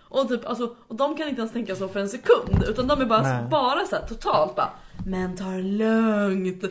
Och, 0.10 0.28
typ, 0.30 0.46
alltså, 0.50 0.76
och 0.88 0.96
de 0.96 1.18
kan 1.18 1.28
inte 1.28 1.42
ens 1.42 1.54
tänka 1.54 1.76
så 1.76 1.88
för 1.88 2.00
en 2.00 2.10
sekund. 2.10 2.64
Utan 2.68 2.88
de 2.88 3.02
är 3.02 3.06
bara, 3.06 3.22
Nej. 3.22 3.44
bara 3.50 3.86
så 3.86 3.96
här, 3.96 4.06
totalt 4.08 4.56
bara 4.56 4.70
Men 5.06 5.38
ta 5.38 5.44
det 5.46 5.62
lugnt. 5.62 6.64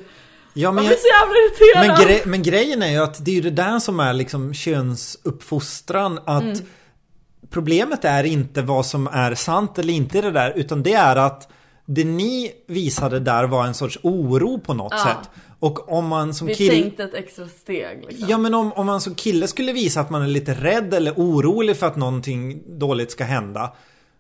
Ja, 0.55 0.73
men, 0.73 0.85
blir 0.85 0.91
jag, 0.93 1.01
så 1.01 1.07
jävla 1.07 1.35
irriterad. 1.35 1.99
men, 1.99 2.07
gre 2.09 2.31
men 2.31 2.43
grejen 2.43 2.83
är 2.83 2.91
ju 2.91 2.99
att 2.99 3.25
det 3.25 3.31
är 3.31 3.35
ju 3.35 3.41
det 3.41 3.51
där 3.51 3.79
som 3.79 4.01
är 4.01 4.13
liksom 4.13 4.55
könsuppfostran. 4.55 6.19
Att 6.27 6.43
Mm. 6.43 6.59
problemet 7.51 8.05
är 8.05 8.25
inte 8.25 8.63
vad 8.63 8.87
som 8.87 9.07
är 9.07 9.35
sant 9.35 9.79
eller 9.79 9.93
inte 9.93 10.19
i 10.19 10.21
det 10.21 10.31
där. 10.31 10.53
Utan 10.57 10.83
det 10.83 10.93
är 10.93 11.17
att 11.17 11.49
det 11.95 12.05
ni 12.05 12.53
visade 12.67 13.21
där 13.21 13.45
var 13.45 13.67
en 13.67 13.75
sorts 13.75 13.99
oro 14.03 14.61
på 14.61 14.75
något 14.75 14.93
Ja. 14.97 15.05
sätt. 15.05 15.31
Och 15.59 15.93
om 15.93 16.07
man 16.07 16.35
som 16.35 16.47
Vi 16.47 16.55
kille... 16.55 16.83
tänkte 16.83 17.03
ett 17.05 17.15
extra 17.15 17.49
steg 17.49 18.05
liksom. 18.09 18.29
Ja 18.29 18.39
men 18.39 18.55
om, 18.55 18.73
om 18.73 18.87
man 18.87 19.01
som 19.01 19.15
kille 19.15 19.47
skulle 19.49 19.73
visa 19.73 20.01
att 20.01 20.11
man 20.11 20.23
är 20.23 20.27
lite 20.27 20.55
rädd 20.55 20.95
eller 20.95 21.13
orolig 21.17 21.77
för 21.77 21.87
att 21.87 21.97
någonting 21.97 22.63
dåligt 22.79 23.11
ska 23.11 23.25
hända. 23.25 23.73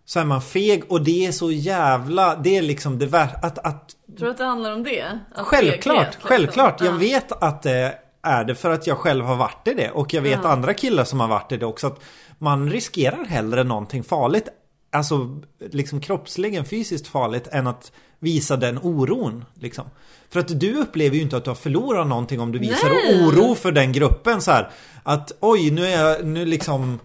Så 0.05 0.21
är 0.21 0.25
man 0.25 0.43
feg 0.43 0.83
och 0.89 1.01
det 1.05 1.27
är 1.27 1.33
så 1.33 1.51
jävla, 1.53 2.37
det 2.37 2.57
är 2.57 2.63
liksom 2.63 2.99
det 2.99 3.07
värsta. 3.07 3.39
Att, 3.39 3.59
att 3.59 3.89
Tror 4.19 4.27
du 4.27 4.31
att 4.31 4.39
det 4.39 4.45
handlar 4.45 4.73
om 4.73 4.83
det? 4.83 5.05
Att 5.35 5.47
Självklart, 5.47 5.97
feghet, 5.97 6.13
liksom? 6.15 6.29
självklart. 6.29 6.81
Jag 6.81 6.95
Ja. 6.95 6.99
vet 6.99 7.33
att 7.33 7.63
det 7.63 7.95
är 8.23 8.45
det 8.45 8.55
för 8.55 8.71
att 8.71 8.87
jag 8.87 8.99
själv 8.99 9.25
har 9.25 9.37
varit 9.37 9.69
i 9.69 9.75
det. 9.75 9.91
Och 9.91 10.15
jag 10.15 10.23
vet 10.23 10.39
Ja. 10.43 10.49
andra 10.49 10.75
killar 10.75 11.05
som 11.05 11.21
har 11.21 11.29
varit 11.29 11.53
i 11.53 11.57
det 11.57 11.67
också. 11.67 11.87
Att 11.87 12.01
man 12.39 12.71
riskerar 12.71 13.25
hellre 13.25 13.65
någonting 13.65 14.05
farligt. 14.05 14.49
Alltså 14.93 15.41
liksom 15.59 16.01
kroppsligen 16.01 16.65
fysiskt 16.65 17.07
farligt 17.07 17.49
än 17.53 17.67
att 17.67 17.93
visa 18.19 18.57
den 18.57 18.79
oron. 18.83 19.45
Liksom. 19.55 19.85
För 20.31 20.41
att 20.41 20.61
du 20.61 20.75
upplever 20.75 21.17
ju 21.17 21.23
inte 21.23 21.37
att 21.37 21.45
du 21.45 21.51
har 21.51 21.55
förlorat 21.55 22.07
någonting 22.07 22.41
om 22.41 22.53
du 22.53 22.59
visar 22.59 22.89
Nej. 22.89 23.27
oro 23.27 23.55
för 23.55 23.73
den 23.73 23.93
gruppen 23.93 24.41
så 24.41 24.51
här. 24.51 24.71
Att 25.03 25.33
oj, 25.41 25.71
nu 25.71 25.87
är 25.87 26.05
jag, 26.05 26.27
nu 26.27 26.45
liksom 26.45 26.99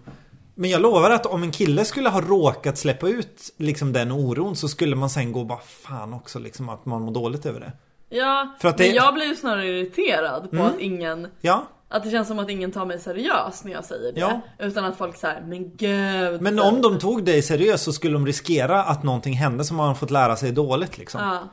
men 0.54 0.70
jag 0.70 0.80
lovar 0.82 1.10
att 1.10 1.26
om 1.26 1.42
en 1.42 1.50
kille 1.50 1.84
skulle 1.84 2.08
ha 2.08 2.20
råkat 2.20 2.78
släppa 2.78 3.08
ut 3.08 3.54
liksom 3.56 3.92
den 3.92 4.12
oron 4.12 4.56
så 4.56 4.68
skulle 4.68 4.96
man 4.96 5.10
sen 5.10 5.32
gå 5.32 5.40
och 5.40 5.46
bara 5.46 5.58
fan 5.58 6.14
också 6.14 6.38
liksom 6.38 6.68
att 6.68 6.86
man 6.86 7.02
mår 7.02 7.12
dåligt 7.12 7.46
över 7.46 7.60
det. 7.60 7.72
Ja, 8.16 8.54
För 8.60 8.68
att 8.68 8.78
men 8.78 8.88
det- 8.88 8.94
jag 8.94 9.14
blir 9.14 9.26
ju 9.26 9.36
snarare 9.36 9.66
irriterad 9.68 10.50
på 10.50 10.56
Mm. 10.56 10.66
att 10.68 10.78
ingen 10.80 11.28
Ja, 11.40 11.66
Att 11.88 12.04
det 12.04 12.10
känns 12.10 12.28
som 12.28 12.38
att 12.38 12.50
ingen 12.50 12.72
tar 12.72 12.86
mig 12.86 12.98
seriöst 12.98 13.64
när 13.64 13.72
jag 13.72 13.84
säger 13.84 14.12
det. 14.12 14.20
Ja. 14.20 14.40
Utan 14.58 14.84
att 14.84 14.96
folk 14.96 15.16
säger 15.16 15.40
men 15.40 15.76
gud. 15.76 16.42
men 16.42 16.60
om 16.60 16.82
de 16.82 16.98
tog 16.98 17.24
dig 17.24 17.42
seriöst 17.42 17.84
så 17.84 17.92
skulle 17.92 18.12
de 18.12 18.26
riskera 18.26 18.82
att 18.82 19.02
någonting 19.02 19.34
hände 19.34 19.64
som 19.64 19.76
man 19.76 19.96
fått 19.96 20.10
lära 20.10 20.36
sig 20.36 20.52
dåligt 20.52 20.98
liksom. 20.98 21.20
Ja. 21.20 21.48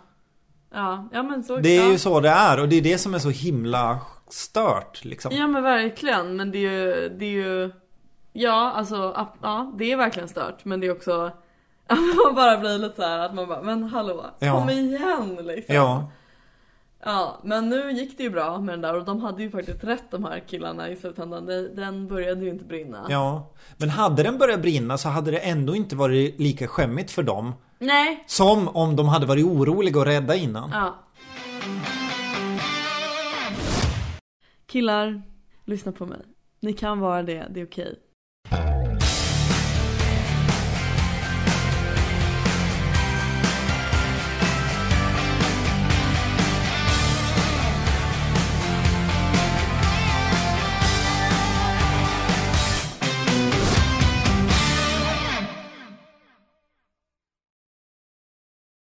Ja, 0.73 1.09
ja 1.13 1.23
men 1.23 1.43
så. 1.43 1.57
Det 1.57 1.77
är 1.77 1.83
ja. 1.83 1.91
ju 1.91 1.97
så 1.97 2.19
det 2.19 2.29
är 2.29 2.59
och 2.59 2.69
det 2.69 2.75
är 2.75 2.81
det 2.81 2.97
som 2.97 3.13
är 3.13 3.19
så 3.19 3.29
himla 3.29 3.99
stört 4.29 5.05
liksom. 5.05 5.31
Ja 5.35 5.47
men 5.47 5.63
verkligen, 5.63 6.35
men 6.35 6.51
det 6.51 6.57
är 6.57 6.71
ju, 6.71 7.09
det 7.09 7.25
är 7.25 7.29
ju 7.29 7.71
Ja 8.33 8.71
alltså, 8.75 9.27
ja 9.41 9.73
det 9.77 9.91
är 9.91 9.97
verkligen 9.97 10.29
stört 10.29 10.65
men 10.65 10.79
det 10.79 10.87
är 10.87 10.91
också 10.91 11.31
att 11.87 11.99
man 12.25 12.35
bara 12.35 12.57
blir 12.57 12.77
lite 12.77 12.95
så 12.95 13.01
här 13.01 13.19
att 13.19 13.33
man 13.33 13.47
bara, 13.47 13.61
men 13.61 13.83
hallå, 13.83 14.25
Ja. 14.39 14.59
kom 14.59 14.69
igen 14.69 15.39
liksom. 15.41 15.75
Ja, 15.75 16.11
Ja, 17.05 17.39
men 17.43 17.69
nu 17.69 17.91
gick 17.91 18.17
det 18.17 18.23
ju 18.23 18.29
bra 18.29 18.59
med 18.59 18.73
den 18.73 18.81
där 18.81 18.95
och 18.95 19.05
de 19.05 19.21
hade 19.21 19.43
ju 19.43 19.51
faktiskt 19.51 19.83
rätt 19.83 20.03
de 20.11 20.23
här 20.23 20.39
killarna 20.47 20.89
i 20.89 20.95
slutändan. 20.95 21.45
Den 21.75 22.07
började 22.07 22.43
ju 22.45 22.49
inte 22.49 22.65
brinna. 22.65 23.05
ja. 23.09 23.51
Men 23.77 23.89
hade 23.89 24.23
den 24.23 24.37
börjat 24.37 24.61
brinna 24.61 24.97
så 24.97 25.09
hade 25.09 25.31
det 25.31 25.37
ändå 25.37 25.75
inte 25.75 25.95
varit 25.95 26.39
lika 26.39 26.67
skämmigt 26.67 27.11
för 27.11 27.23
dem. 27.23 27.53
Nej. 27.79 28.23
Som 28.27 28.67
om 28.67 28.95
de 28.95 29.07
hade 29.07 29.25
varit 29.25 29.45
oroliga 29.45 29.99
och 29.99 30.05
rädda 30.05 30.35
innan. 30.35 30.69
Ja. 30.73 30.95
Killar, 34.65 35.21
lyssna 35.65 35.91
på 35.91 36.05
mig. 36.05 36.19
Ni 36.59 36.73
kan 36.73 36.99
vara 36.99 37.23
det, 37.23 37.47
det 37.49 37.61
är 37.61 37.65
okej. 37.65 37.95